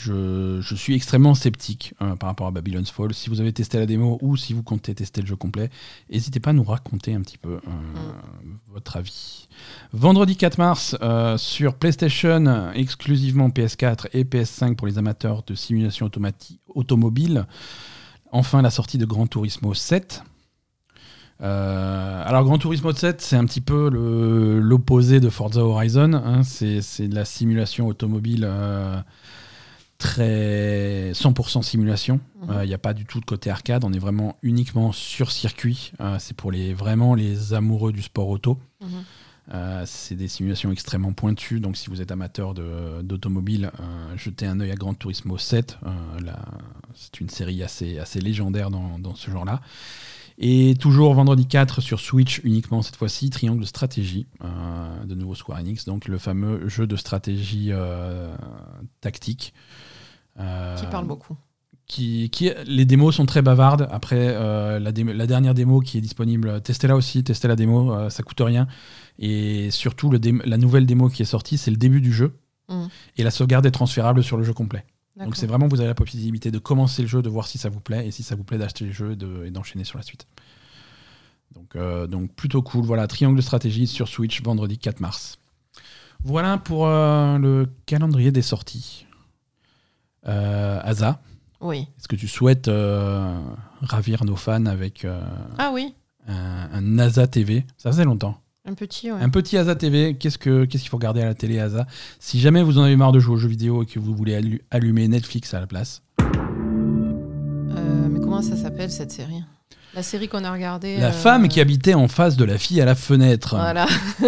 Je, 0.00 0.74
suis 0.74 0.94
extrêmement 0.94 1.34
sceptique 1.34 1.92
euh, 2.00 2.16
par 2.16 2.30
rapport 2.30 2.46
à 2.46 2.50
Babylon's 2.50 2.90
Fall. 2.90 3.12
Si 3.12 3.28
vous 3.28 3.40
avez 3.40 3.52
testé 3.52 3.78
la 3.78 3.84
démo 3.84 4.18
ou 4.22 4.38
si 4.38 4.54
vous 4.54 4.62
comptez 4.62 4.94
tester 4.94 5.20
le 5.20 5.26
jeu 5.26 5.36
complet, 5.36 5.68
n'hésitez 6.10 6.40
pas 6.40 6.50
à 6.50 6.52
nous 6.54 6.64
raconter 6.64 7.14
un 7.14 7.20
petit 7.20 7.36
peu 7.36 7.50
euh, 7.50 7.58
mm. 7.66 8.58
votre 8.72 8.96
avis. 8.96 9.48
Vendredi 9.92 10.36
4 10.36 10.56
mars, 10.56 10.96
euh, 11.02 11.36
sur 11.36 11.74
PlayStation, 11.74 12.72
exclusivement 12.72 13.50
PS4 13.50 14.06
et 14.14 14.24
PS5 14.24 14.76
pour 14.76 14.86
les 14.86 14.96
amateurs 14.96 15.42
de 15.46 15.54
simulation 15.54 16.10
automobile, 16.68 17.46
enfin 18.30 18.62
la 18.62 18.70
sortie 18.70 18.96
de 18.96 19.04
Gran 19.04 19.26
Turismo 19.26 19.74
7. 19.74 20.22
alors 21.38 22.44
Gran 22.44 22.56
Turismo 22.56 22.92
7, 22.92 23.20
c'est 23.20 23.36
un 23.36 23.44
petit 23.44 23.60
peu 23.60 23.90
l'opposé 23.90 25.20
de 25.20 25.28
Forza 25.28 25.62
Horizon. 25.62 26.14
Hein. 26.14 26.44
c'est 26.44 27.08
de 27.08 27.14
la 27.14 27.26
simulation 27.26 27.88
automobile 27.88 28.48
très 30.02 31.12
100% 31.12 31.62
simulation. 31.62 32.18
Il 32.42 32.48
mhm. 32.48 32.64
n'y 32.64 32.72
euh, 32.72 32.74
a 32.74 32.78
pas 32.78 32.92
du 32.92 33.04
tout 33.04 33.20
de 33.20 33.24
côté 33.24 33.50
arcade. 33.50 33.84
On 33.84 33.92
est 33.92 34.00
vraiment 34.00 34.36
uniquement 34.42 34.90
sur 34.90 35.30
circuit. 35.30 35.92
Euh, 36.00 36.16
c'est 36.18 36.36
pour 36.36 36.50
les 36.50 36.74
vraiment 36.74 37.14
les 37.14 37.54
amoureux 37.54 37.92
du 37.92 38.02
sport 38.02 38.28
auto. 38.28 38.58
Mhm. 38.80 38.88
Euh, 39.54 39.82
c'est 39.86 40.16
des 40.16 40.26
simulations 40.26 40.72
extrêmement 40.72 41.12
pointues. 41.12 41.60
Donc, 41.60 41.76
si 41.76 41.88
vous 41.88 42.00
êtes 42.00 42.10
amateur 42.10 42.52
d'automobile, 42.54 43.70
jetez 44.16 44.46
un 44.46 44.58
œil 44.58 44.72
à 44.72 44.74
Gran 44.74 44.94
Turismo 44.94 45.38
7. 45.38 45.78
c'est 46.94 47.20
une 47.20 47.28
série 47.28 47.62
assez, 47.62 47.98
assez 47.98 48.20
légendaire 48.20 48.70
dans, 48.70 48.98
dans 48.98 49.14
ce 49.14 49.30
genre-là. 49.30 49.60
Et 50.38 50.74
toujours 50.80 51.14
vendredi 51.14 51.46
4 51.46 51.80
sur 51.80 52.00
Switch 52.00 52.40
uniquement 52.42 52.82
cette 52.82 52.96
fois-ci, 52.96 53.30
Triangle 53.30 53.60
de 53.60 53.66
stratégie 53.66 54.26
de 55.04 55.14
nouveau 55.14 55.34
Square 55.34 55.58
Enix, 55.58 55.84
donc 55.84 56.08
le 56.08 56.18
fameux 56.18 56.68
jeu 56.68 56.86
de 56.86 56.96
stratégie 56.96 57.70
tactique 59.00 59.52
qui 60.36 60.86
parle 60.86 61.06
beaucoup. 61.06 61.36
Qui, 61.86 62.30
qui, 62.30 62.50
les 62.66 62.84
démos 62.86 63.16
sont 63.16 63.26
très 63.26 63.42
bavardes. 63.42 63.88
Après, 63.90 64.16
euh, 64.18 64.78
la, 64.78 64.92
la, 64.92 65.26
dernière 65.26 65.52
démo 65.52 65.80
qui 65.80 65.98
est 65.98 66.00
disponible, 66.00 66.62
testez-la 66.62 66.96
aussi, 66.96 67.22
testez 67.22 67.48
la 67.48 67.56
démo, 67.56 67.92
euh, 67.92 68.08
ça 68.08 68.22
coûte 68.22 68.40
rien. 68.40 68.66
Et 69.18 69.70
surtout, 69.70 70.08
le 70.10 70.18
la 70.46 70.56
nouvelle 70.56 70.86
démo 70.86 71.08
qui 71.08 71.22
est 71.22 71.26
sortie, 71.26 71.58
c'est 71.58 71.70
le 71.70 71.76
début 71.76 72.00
du 72.00 72.12
jeu. 72.12 72.38
Mm. 72.68 72.86
Et 73.18 73.22
la 73.24 73.30
sauvegarde 73.30 73.66
est 73.66 73.72
transférable 73.72 74.22
sur 74.22 74.36
le 74.36 74.44
jeu 74.44 74.54
complet. 74.54 74.86
Donc 75.16 75.36
c'est 75.36 75.46
vraiment, 75.46 75.68
vous 75.68 75.80
avez 75.80 75.88
la 75.88 75.94
possibilité 75.94 76.50
de 76.50 76.58
commencer 76.58 77.02
le 77.02 77.08
jeu, 77.08 77.20
de 77.20 77.28
voir 77.28 77.46
si 77.46 77.58
ça 77.58 77.68
vous 77.68 77.80
plaît, 77.80 78.06
et 78.06 78.10
si 78.10 78.22
ça 78.22 78.34
vous 78.34 78.44
plaît, 78.44 78.56
d'acheter 78.56 78.86
le 78.86 78.92
jeu 78.92 79.16
et 79.44 79.50
d'enchaîner 79.50 79.84
sur 79.84 79.98
la 79.98 80.02
suite. 80.02 80.26
Donc, 81.54 81.76
donc 82.08 82.32
plutôt 82.32 82.62
cool. 82.62 82.86
Voilà, 82.86 83.06
Triangle 83.06 83.42
stratégie 83.42 83.86
sur 83.86 84.08
Switch, 84.08 84.42
vendredi 84.42 84.78
4 84.78 85.00
mars. 85.00 85.38
Voilà 86.24 86.56
pour 86.56 86.86
le 86.86 87.66
calendrier 87.84 88.32
des 88.32 88.40
sorties. 88.40 89.04
Euh, 90.26 90.80
Asa. 90.82 91.20
Oui. 91.60 91.88
Est-ce 91.98 92.08
que 92.08 92.16
tu 92.16 92.28
souhaites 92.28 92.68
euh, 92.68 93.38
ravir 93.80 94.24
nos 94.24 94.36
fans 94.36 94.66
avec 94.66 95.04
euh, 95.04 95.20
ah 95.58 95.70
oui. 95.72 95.94
un, 96.28 96.98
Asa 96.98 97.26
TV 97.26 97.64
Ça 97.76 97.90
faisait 97.90 98.04
longtemps. 98.04 98.38
Un 98.64 98.74
petit, 98.74 99.10
ouais. 99.10 99.20
Un 99.20 99.28
petit 99.28 99.56
Asa 99.56 99.74
TV. 99.74 100.16
Qu'est-ce 100.16 100.38
qu'il 100.38 100.88
faut 100.88 100.96
regarder 100.96 101.22
à 101.22 101.26
la 101.26 101.34
télé, 101.34 101.58
Asa? 101.58 101.86
Si 102.20 102.40
jamais 102.40 102.62
vous 102.62 102.78
en 102.78 102.82
avez 102.82 102.96
marre 102.96 103.12
de 103.12 103.20
jouer 103.20 103.34
aux 103.34 103.38
jeux 103.38 103.48
vidéo 103.48 103.82
et 103.82 103.86
que 103.86 103.98
vous 103.98 104.14
voulez 104.14 104.60
allumer 104.70 105.08
Netflix 105.08 105.52
à 105.54 105.60
la 105.60 105.66
place. 105.66 106.02
mais 106.18 108.20
comment 108.20 108.42
ça 108.42 108.56
s'appelle 108.56 108.90
cette 108.90 109.10
série? 109.10 109.42
La 109.94 110.02
série 110.02 110.28
qu'on 110.28 110.44
a 110.44 110.52
regardée. 110.52 110.96
La 110.96 111.12
femme 111.12 111.48
qui 111.48 111.60
habitait 111.60 111.94
en 111.94 112.08
face 112.08 112.36
de 112.36 112.44
la 112.44 112.56
fille 112.56 112.80
à 112.80 112.84
la 112.84 112.94
fenêtre. 112.94 113.56
Voilà. 113.56 113.86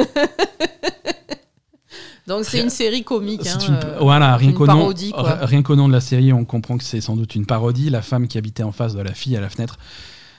Donc 2.26 2.44
c'est 2.44 2.60
une 2.60 2.70
série 2.70 3.05
comique. 3.05 3.46
Hein, 3.46 3.59
euh, 3.70 3.98
voilà, 4.01 4.36
rien 4.36 4.52
qu'au 4.52 4.66
nom, 4.66 4.92
rien 5.14 5.62
qu'au 5.62 5.76
nom 5.76 5.88
de 5.88 5.92
la 5.92 6.01
série, 6.01 6.32
on 6.32 6.44
comprend 6.44 6.78
que 6.78 6.84
c'est 6.84 7.01
sans 7.01 7.16
doute 7.16 7.34
une 7.34 7.46
parodie. 7.46 7.90
La 7.90 8.02
femme 8.02 8.28
qui 8.28 8.38
habitait 8.38 8.62
en 8.62 8.72
face 8.72 8.94
de 8.94 9.02
la 9.02 9.12
fille 9.12 9.36
à 9.36 9.40
la 9.40 9.51
fenêtre. 9.51 9.78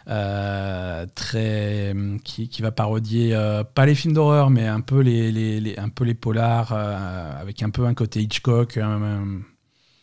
Euh, 0.07 1.07
très 1.16 1.95
qui, 2.24 2.48
qui, 2.48 2.62
va 2.62 2.72
parodier 2.72 3.34
euh, 3.34 3.64
pas 3.64 3.88
les 3.88 3.95
films 3.95 4.14
d'horreur 4.14 4.52
mais 4.52 4.68
un 4.68 4.82
peu 4.82 4.99
les, 4.99 5.32
les, 5.32 5.76
un 5.80 5.90
peu 5.90 6.03
les 6.03 6.14
polars 6.14 6.74
avec 6.74 7.64
un 7.64 7.72
peu 7.72 7.88
un 7.88 7.95
côté 7.95 8.22
Hitchcock 8.22 8.78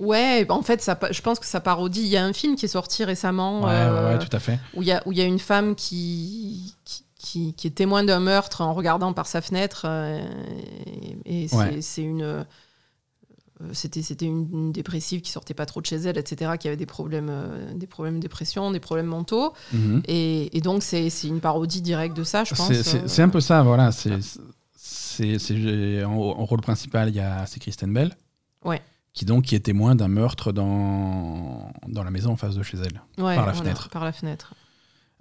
Ouais, 0.02 0.44
en 0.48 0.62
fait, 0.62 0.82
ça, 0.82 0.98
je 1.12 1.22
pense 1.22 1.38
que 1.38 1.46
ça 1.46 1.60
parodie. 1.60 2.00
Il 2.00 2.09
y 2.09 2.16
a 2.16 2.24
un 2.24 2.32
film 2.32 2.56
qui 2.56 2.64
est 2.64 2.68
sorti 2.68 3.04
récemment 3.04 3.62
Ouais, 3.62 3.70
euh, 3.72 4.18
ouais, 4.18 4.18
tout 4.18 4.34
à 4.34 4.40
fait. 4.40 4.59
où 4.74 4.82
il 4.82 4.88
y 4.88 4.92
a, 4.92 5.02
y 5.06 5.22
une 5.22 5.38
femme 5.38 5.76
qui, 5.76 6.74
qui, 6.84 7.04
qui- 7.32 7.54
qui 7.54 7.66
est 7.66 7.70
témoin 7.70 8.04
d'un 8.04 8.20
meurtre 8.20 8.60
en 8.60 8.74
regardant 8.74 9.12
par 9.12 9.26
sa 9.26 9.40
fenêtre. 9.40 9.82
euh, 9.86 10.20
et 11.24 11.44
et 11.44 11.48
c'est 11.48 12.02
Ouais. 12.02 12.09
une. 12.09 12.22
euh, 12.22 12.44
C'était 13.72 14.02
c'était 14.02 14.24
une, 14.26 14.48
une 14.52 14.72
dépressive 14.72 15.20
qui 15.20 15.30
sortait 15.30 15.54
pas 15.54 15.66
trop 15.66 15.80
de 15.80 15.86
chez 15.86 15.94
elle, 15.94 16.18
etc., 16.18 16.50
qui 16.59 16.66
avait 16.66 16.76
des 16.76 16.84
problèmes, 16.86 17.28
euh, 17.30 17.72
des 17.74 17.86
problèmes 17.86 18.16
de 18.16 18.20
dépression, 18.22 18.72
des 18.72 18.80
problèmes 18.80 19.06
mentaux. 19.06 19.52
Mhm. 19.72 20.02
Et, 20.09 20.56
et 20.56 20.60
donc, 20.60 20.82
c'est 20.82 21.10
c'est 21.10 21.28
une 21.28 21.38
parodie 21.40 21.80
directe 21.80 22.16
de 22.16 22.24
ça, 22.24 22.42
je 22.42 22.56
pense. 22.56 22.72
C'est- 22.72 23.22
un 23.22 23.28
peu 23.28 23.40
ça, 23.40 23.62
voilà. 23.62 23.92
C'est 23.92 24.18
c'est- 24.74 25.38
c'est- 25.38 26.02
en, 26.04 26.10
en 26.12 26.44
rôle 26.44 26.60
principal, 26.60 27.10
il 27.10 27.14
y 27.14 27.20
a 27.20 27.46
c'est 27.46 27.60
Kristen 27.60 27.92
Bell. 27.92 28.16
Ouais. 28.64 28.82
Qui 29.14 29.26
donc 29.26 29.44
qui 29.44 29.54
est 29.54 29.60
témoin 29.60 29.94
d'un 29.94 30.09
meurtre 30.09 30.50
dans, 30.52 31.70
dans 31.86 32.02
la 32.02 32.10
maison 32.10 32.32
en 32.32 32.36
face 32.36 32.56
de 32.56 32.62
chez 32.64 32.78
elle. 32.78 33.00
Ouais, 33.24 33.36
par 33.36 33.46
la 33.46 33.52
voilà, 33.52 33.52
fenêtre. 33.54 33.88
Par 33.90 34.04
la 34.04 34.12
fenêtre. 34.12 34.54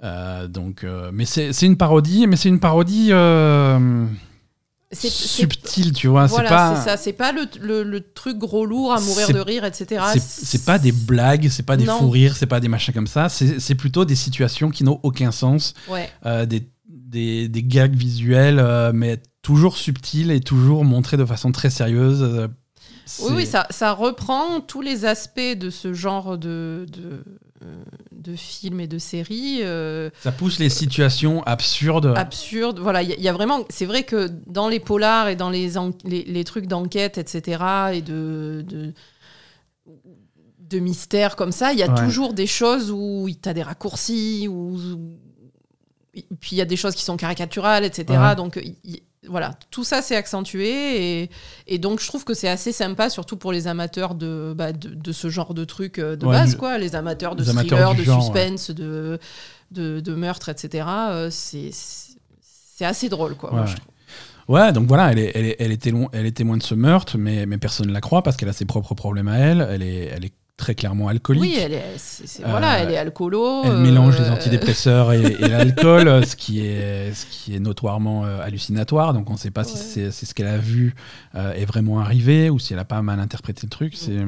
Euh, 0.03 0.48
donc, 0.48 0.84
euh, 0.84 1.11
mais 1.14 1.26
c'est 1.26 1.52
une 1.61 1.78
parodie, 1.78 2.26
mais 2.28 2.36
c'est 2.36 2.49
une 2.49 2.60
parodie 2.60 3.10
euh, 3.11 4.06
subtile, 4.94 5.94
tu 5.94 6.07
vois. 6.07 6.26
Voilà, 6.26 6.49
c'est 6.49 6.56
pas, 6.56 6.76
ça. 6.82 6.98
C'est 6.98 7.14
pas 7.14 7.32
le, 7.32 7.45
le- 7.60 7.84
le 7.84 8.02
truc 8.02 8.38
gros 8.38 8.65
lourd 8.65 8.94
à 8.94 8.99
mourir 8.99 9.30
de 9.32 9.40
rire, 9.40 9.64
etc. 9.64 10.03
c'est- 10.19 10.65
pas 10.65 10.80
des 10.80 10.91
blagues, 10.91 11.48
c'est 11.49 11.64
pas 11.65 11.78
des 11.78 11.86
Non. 11.86 11.99
fous 11.99 12.10
rires, 12.10 12.36
c'est 12.36 12.45
pas 12.48 12.60
des 12.60 12.68
machins 12.68 12.94
comme 12.94 13.07
ça. 13.07 13.30
C'est 13.30 13.76
plutôt 13.76 14.06
des 14.06 14.15
situations 14.15 14.69
qui 14.69 14.84
n'ont 14.84 14.99
aucun 15.03 15.32
sens, 15.32 15.73
Ouais. 15.88 16.10
des, 16.48 16.68
des, 16.90 17.48
des 17.48 17.64
gags 17.64 17.95
visuels, 17.95 18.64
mais 18.94 19.22
toujours 19.41 19.78
subtils 19.78 20.32
et 20.32 20.40
toujours 20.41 20.84
montrés 20.84 21.18
de 21.18 21.26
façon 21.26 21.52
très 21.52 21.69
sérieuse. 21.69 22.49
Oui, 23.23 23.32
oui, 23.36 23.45
ça, 23.45 23.68
ça 23.72 23.91
reprend 23.94 24.61
tous 24.61 24.82
les 24.82 25.06
aspects 25.06 25.40
de 25.57 25.69
ce 25.69 25.94
genre 25.94 26.38
de, 26.38 26.86
de, 26.91 27.23
de 28.11 28.35
films 28.35 28.79
et 28.79 28.88
de 28.88 28.97
séries 28.97 29.59
euh, 29.61 30.09
Ça 30.21 30.31
pousse 30.31 30.57
les 30.59 30.69
situations 30.69 31.43
absurdes. 31.43 32.13
absurdes. 32.15 32.79
Voilà, 32.79 33.03
il 33.03 33.09
y, 33.09 33.13
a- 33.13 33.17
il 33.17 33.23
y 33.23 33.27
a 33.29 33.33
vraiment. 33.33 33.65
C'est 33.69 33.85
vrai 33.85 34.03
que 34.03 34.29
dans 34.47 34.67
les 34.67 34.79
polars 34.79 35.27
et 35.27 35.35
dans 35.35 35.49
les, 35.49 35.77
en- 35.77 35.91
les, 36.03 36.23
les 36.23 36.43
trucs 36.43 36.65
d'enquête, 36.67 37.17
etc., 37.17 37.63
et 37.93 38.01
de. 38.01 38.63
de 38.67 38.93
de 40.59 40.79
mystères 40.79 41.35
comme 41.35 41.51
ça, 41.51 41.73
il 41.73 41.79
y 41.79 41.83
a 41.83 41.89
Ouais. 41.91 42.01
toujours 42.05 42.33
des 42.33 42.47
choses 42.47 42.91
où 42.91 43.27
tu 43.29 43.49
as 43.49 43.53
des 43.53 43.61
raccourcis, 43.61 44.47
ou 44.49 44.79
et 46.13 46.23
puis 46.39 46.51
il 46.53 46.57
y 46.57 46.61
a 46.61 46.65
des 46.65 46.77
choses 46.77 46.95
qui 46.95 47.03
sont 47.03 47.17
caricaturales, 47.17 47.83
etc. 47.83 48.17
Ouais. 48.17 48.35
Donc 48.38 48.57
voilà, 49.27 49.53
tout 49.69 49.84
ça 49.84 50.02
c'est 50.02 50.15
accentué 50.15 51.22
et, 51.23 51.30
et 51.68 51.77
donc 51.77 51.99
je 52.02 52.07
trouve 52.07 52.23
que 52.23 52.34
c'est 52.34 52.48
assez 52.49 52.72
sympa, 52.72 53.10
surtout 53.10 53.38
pour 53.38 53.52
les 53.52 53.68
amateurs 53.68 54.15
de, 54.15 54.53
bah, 54.56 54.72
de, 54.73 54.89
de 54.89 55.11
ce 55.11 55.30
genre 55.30 55.53
de 55.53 55.64
trucs 55.64 55.99
euh, 55.99 56.15
de 56.15 56.26
Ouais, 56.26 56.31
base, 56.34 56.52
du- 56.52 56.57
quoi, 56.57 56.77
les 56.80 56.95
amateurs 56.95 57.35
de 57.35 57.43
les 57.43 57.52
thriller, 57.53 57.93
de 57.95 58.03
genre, 58.03 58.23
suspense, 58.23 58.72
de, 58.72 59.19
de, 59.72 59.99
de 59.99 60.14
meurtre, 60.15 60.49
etc. 60.49 60.88
euh, 61.11 61.30
c'est 61.31 62.85
assez 62.85 63.10
drôle, 63.10 63.35
quoi. 63.35 63.49
Ouais, 63.52 63.56
moi, 63.57 63.65
ouais. 63.65 63.72
je 63.72 63.76
trouve. 63.77 63.88
Ouais, 64.48 64.73
donc 64.73 64.88
voilà, 64.88 65.11
elle 65.11 65.19
est, 65.19 65.31
elle 65.35 65.45
est, 65.45 65.56
elle 65.60 65.72
est, 65.72 65.81
télo- 65.81 66.10
elle 66.14 66.26
est 66.26 66.31
témoin 66.35 66.57
de 66.57 66.64
ce 66.64 66.73
meurtre, 66.76 67.18
mais, 67.18 67.45
mais 67.45 67.57
personne 67.57 67.88
ne 67.88 67.93
la 67.93 68.02
croit 68.02 68.23
parce 68.23 68.35
qu'elle 68.38 68.49
a 68.49 68.53
ses 68.53 68.65
propres 68.65 68.95
problèmes 68.95 69.27
à 69.27 69.38
elle. 69.38 69.65
Elle 69.69 69.84
est, 69.84 70.06
elle 70.06 70.26
est 70.26 70.34
très 70.61 70.75
clairement 70.75 71.07
alcoolique. 71.09 71.41
Oui, 71.41 71.55
elle 71.59 71.73
est, 71.73 71.83
c'est- 71.97 72.43
Euh, 72.43 72.47
voilà, 72.49 72.79
elle 72.79 72.91
est 72.91 72.97
alcoolo. 72.97 73.63
Elle 73.65 73.71
euh, 73.71 73.79
mélange 73.81 74.19
les 74.19 74.29
antidépresseurs 74.29 75.11
et, 75.11 75.21
et 75.21 75.47
l'alcool, 75.49 76.07
euh, 76.07 76.23
ce 76.23 76.35
qui 76.35 76.65
est, 76.65 77.13
ce 77.13 77.25
qui 77.25 77.55
est 77.55 77.59
notoirement 77.59 78.23
euh, 78.25 78.39
hallucinatoire. 78.41 79.13
Donc 79.13 79.29
on 79.29 79.33
ne 79.33 79.38
sait 79.39 79.51
pas 79.51 79.63
si 79.63 79.99
Ouais. 79.99 80.11
c'est 80.11 80.25
ce 80.25 80.33
qu'elle 80.33 80.47
a 80.47 80.57
vu 80.57 80.93
euh, 81.35 81.53
est 81.53 81.65
vraiment 81.65 81.99
arrivé 81.99 82.49
ou 82.49 82.59
si 82.59 82.73
elle 82.73 82.79
a 82.79 82.85
pas 82.85 83.01
mal 83.01 83.19
interprété 83.19 83.61
le 83.63 83.69
truc. 83.69 83.95
C'est 83.97 84.19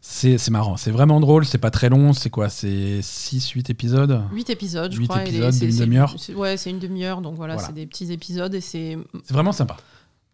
c'est 0.00 0.36
c'est 0.36 0.50
marrant, 0.50 0.76
c'est 0.76 0.90
vraiment 0.90 1.18
drôle. 1.20 1.44
C'est 1.46 1.58
pas 1.58 1.70
très 1.70 1.88
long. 1.88 2.12
C'est 2.12 2.28
quoi? 2.30 2.48
C'est 2.50 3.00
6-8 3.00 3.70
épisodes? 3.70 4.20
8 4.32 4.50
épisodes, 4.50 4.92
je 4.92 5.00
crois. 5.02 5.22
épisodes 5.22 5.52
c'est- 5.52 5.66
d'une 5.66 5.78
demi-heure? 5.78 6.14
Ouais, 6.36 6.56
c'est 6.56 6.70
une 6.70 6.78
demi-heure, 6.78 7.20
donc 7.22 7.34
voilà, 7.36 7.54
Voilà. 7.54 7.68
c'est 7.68 7.74
des 7.74 7.86
petits 7.86 8.12
épisodes 8.12 8.54
et 8.54 8.60
c'est. 8.60 8.98
C'est 9.24 9.32
vraiment 9.32 9.52
sympa. 9.52 9.76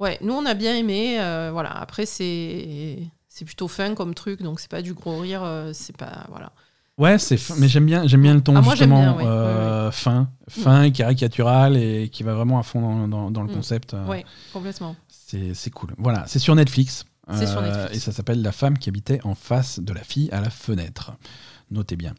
Ouais, 0.01 0.19
nous 0.23 0.33
on 0.33 0.45
a 0.47 0.55
bien 0.55 0.75
aimé. 0.75 1.21
euh, 1.21 1.51
voilà, 1.53 1.71
après 1.79 2.07
c'est 2.07 2.99
c'est 3.41 3.47
plutôt 3.47 3.69
fin 3.69 3.95
comme 3.95 4.13
truc, 4.15 4.43
donc 4.43 4.61
c'est 4.61 4.71
pas 4.71 4.83
du 4.83 4.93
gros 4.93 5.19
rire, 5.19 5.41
euh, 5.43 5.71
c'est 5.73 5.97
pas 5.97 6.27
voilà. 6.29 6.53
Ouais, 6.99 7.19
c'est 7.19 7.39
fin, 7.39 7.55
mais 7.57 7.67
j'aime 7.69 7.87
bien, 7.87 8.07
j'aime 8.07 8.21
bien 8.21 8.35
le 8.35 8.43
ton 8.43 8.55
Ah, 8.57 8.61
justement 8.63 9.01
bien, 9.01 9.17
ouais, 9.17 9.25
euh, 9.25 9.91
fin, 9.91 10.29
fin 10.49 10.83
et 10.83 10.93
caricatural 10.93 11.79
et 11.79 12.11
qui 12.11 12.23
va 12.23 12.35
vraiment 12.35 12.59
à 12.59 12.63
fond 12.63 12.83
dans, 12.83 13.09
dans- 13.09 13.31
dans 13.31 13.43
le 13.43 13.49
Mm. 13.49 13.55
concept. 13.55 13.95
euh, 13.95 14.05
Ouais, 14.07 14.27
complètement. 14.53 14.95
C'est 15.09 15.55
c'est 15.55 15.71
cool. 15.71 15.95
Voilà, 15.97 16.25
c'est 16.27 16.39
sur 16.39 16.55
Netflix. 16.55 17.07
Sur 17.33 17.63
Netflix. 17.63 17.97
Et 17.97 18.01
ça 18.01 18.13
s'appelle 18.13 18.43
La 18.43 18.53
femme 18.53 18.77
qui 18.77 18.89
habitait 18.91 19.21
en 19.25 19.35
face 19.35 19.79
de 19.81 19.93
la 19.95 20.03
fille 20.03 20.29
à 20.33 20.41
la 20.43 20.51
fenêtre. 20.51 21.13
Notez 21.71 21.95
bien. 21.95 22.15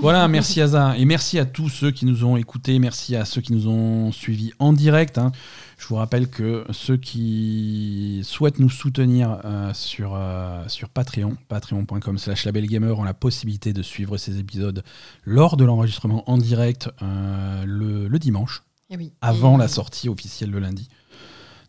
Voilà, 0.00 0.28
merci 0.28 0.60
Aza. 0.60 0.96
Et 0.96 1.04
merci 1.04 1.38
à 1.38 1.44
tous 1.44 1.68
ceux 1.68 1.90
qui 1.90 2.06
nous 2.06 2.24
ont 2.24 2.36
écoutés. 2.36 2.78
Merci 2.78 3.16
à 3.16 3.24
ceux 3.24 3.40
qui 3.40 3.52
nous 3.52 3.66
ont 3.66 4.12
suivis 4.12 4.52
en 4.60 4.72
direct. 4.72 5.18
hein. 5.18 5.32
Je 5.76 5.88
vous 5.88 5.96
rappelle 5.96 6.28
que 6.28 6.64
ceux 6.70 6.96
qui 6.96 8.20
souhaitent 8.22 8.60
nous 8.60 8.70
soutenir 8.70 9.40
euh, 9.44 9.74
sur, 9.74 10.12
euh, 10.14 10.62
sur 10.68 10.88
Patreon, 10.88 11.36
patreon.com 11.48 12.18
slash 12.18 12.44
labelgamer, 12.44 12.92
ont 12.92 13.02
la 13.02 13.14
possibilité 13.14 13.72
de 13.72 13.82
suivre 13.82 14.16
ces 14.18 14.38
épisodes 14.38 14.84
lors 15.24 15.56
de 15.56 15.64
l'enregistrement 15.64 16.22
en 16.30 16.38
direct 16.38 16.88
euh, 17.02 17.64
le, 17.66 18.06
le 18.06 18.18
dimanche, 18.20 18.62
oui. 18.96 19.12
avant 19.20 19.56
Et 19.56 19.58
la 19.58 19.68
sortie 19.68 20.08
officielle 20.08 20.50
le 20.52 20.60
lundi. 20.60 20.88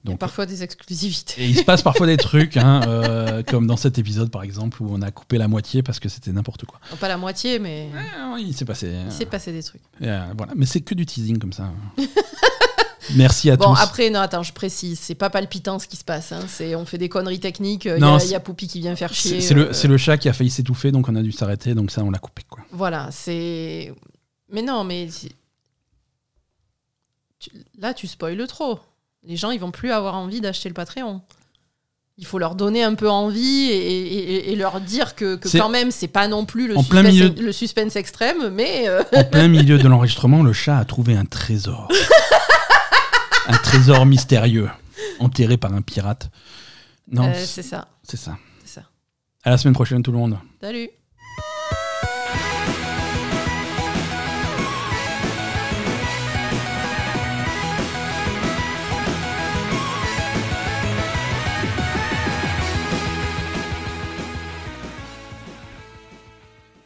Donc, 0.04 0.20
parfois 0.20 0.46
des 0.46 0.64
exclusivités. 0.64 1.44
et 1.44 1.48
il 1.48 1.58
se 1.58 1.64
passe 1.64 1.82
parfois 1.82 2.08
des 2.08 2.18
trucs, 2.18 2.58
hein, 2.58 2.82
euh, 2.88 3.42
comme 3.44 3.68
dans 3.68 3.78
cet 3.78 3.98
épisode 3.98 4.30
par 4.30 4.44
exemple, 4.44 4.84
où 4.84 4.88
on 4.94 5.02
a 5.02 5.12
coupé 5.12 5.38
la 5.38 5.48
moitié 5.48 5.82
parce 5.82 6.00
que 6.02 6.10
c'était 6.10 6.32
n'importe 6.34 6.66
quoi. 6.66 6.80
Non, 6.92 6.98
pas 6.98 7.08
la 7.08 7.16
moitié, 7.18 7.58
mais 7.60 7.90
il 8.40 8.54
s'est 8.54 8.66
passé. 8.66 8.94
il 9.06 9.12
s'est 9.14 9.26
passé 9.26 9.52
des 9.54 9.64
trucs. 9.64 9.82
euh, 10.02 10.26
voilà. 10.36 10.52
Mais 10.58 10.66
c'est 10.66 10.82
que 10.82 10.94
du 10.94 11.06
teasing 11.06 11.40
comme 11.40 11.54
ça. 11.54 11.72
Merci 13.16 13.50
à 13.50 13.58
Bon, 13.58 13.74
tous. 13.74 13.82
après, 13.82 14.10
non, 14.10 14.20
attends, 14.22 14.44
je 14.44 14.54
précise, 14.54 14.98
c'est 15.00 15.16
pas 15.16 15.30
palpitant 15.30 15.78
ce 15.78 15.88
qui 15.88 15.98
se 15.98 16.06
passe. 16.06 16.32
hein, 16.32 16.40
c'est, 16.48 16.74
on 16.76 16.86
fait 16.86 16.98
des 16.98 17.10
conneries 17.10 17.40
techniques. 17.42 17.86
Il 17.86 17.98
y, 17.98 18.00
Non, 18.00 18.16
a- 18.16 18.20
c'est- 18.20 18.28
il 18.28 18.32
y 18.32 18.36
a 18.36 18.40
Poupy 18.40 18.68
qui 18.68 18.80
vient 18.80 18.96
faire 18.96 19.14
chier. 19.14 19.42
C'est 19.42 19.54
le, 19.54 19.70
euh, 19.70 19.74
c'est 19.74 19.90
le 19.90 19.98
chat 19.98 20.18
qui 20.18 20.30
a 20.30 20.34
failli 20.34 20.50
s'étouffer, 20.50 20.92
donc 20.94 21.10
on 21.10 21.16
a 21.16 21.22
dû 21.22 21.32
s'arrêter, 21.34 21.76
donc 21.76 21.92
ça 21.92 22.02
on 22.04 22.12
l'a 22.12 22.20
coupé. 22.20 22.44
Quoi. 22.50 22.64
Voilà, 22.72 23.10
c'est. 23.12 23.94
Mais 24.50 24.62
non, 24.62 24.84
mais. 24.86 25.08
tu- 27.40 27.52
Là, 27.78 27.94
tu 27.94 28.08
spoiles 28.08 28.46
trop. 28.48 28.80
Les 29.26 29.36
gens, 29.38 29.52
ils 29.52 29.60
vont 29.60 29.72
plus 29.72 29.92
avoir 29.92 30.16
envie 30.16 30.42
d'acheter 30.42 30.70
le 30.70 30.74
Patreon. 30.74 31.22
Il 32.18 32.26
faut 32.26 32.38
leur 32.38 32.54
donner 32.56 32.84
un 32.84 32.94
peu 32.94 33.10
envie 33.10 33.70
et, 33.72 33.98
et- 34.18 34.52
et 34.52 34.56
leur 34.56 34.80
dire 34.82 35.16
que, 35.16 35.40
quand 35.58 35.70
même, 35.70 35.90
c'est 35.90 36.08
pas 36.08 36.28
non 36.28 36.46
plus 36.46 36.68
le, 36.68 36.78
En 36.78 36.82
suspense, 36.84 37.06
milieu- 37.08 37.34
le 37.42 37.52
suspense 37.52 37.96
extrême, 37.96 38.50
mais. 38.50 38.88
euh, 38.88 39.02
En 39.14 39.24
plein 39.24 39.48
milieu 39.48 39.78
de 39.80 39.88
l'enregistrement, 39.88 40.44
le 40.44 40.54
chat 40.54 40.78
a 40.78 40.86
trouvé 40.86 41.16
un 41.16 41.26
trésor. 41.26 41.88
un 43.48 43.58
trésor 43.58 44.06
mystérieux, 44.06 44.70
enterré 45.20 45.58
par 45.58 45.74
un 45.74 45.82
pirate. 45.82 46.30
Non, 47.12 47.30
euh, 47.30 47.32
c'est 47.34 47.46
c'est 47.46 47.64
ça. 47.64 47.88
c'est 48.04 48.18
ça. 48.18 48.38
C'est 48.64 48.80
ça. 48.80 48.84
À 49.44 49.50
la 49.50 49.58
semaine 49.58 49.74
prochaine 49.74 50.04
tout 50.04 50.12
le 50.12 50.18
monde. 50.20 50.38
Salut. 50.62 50.90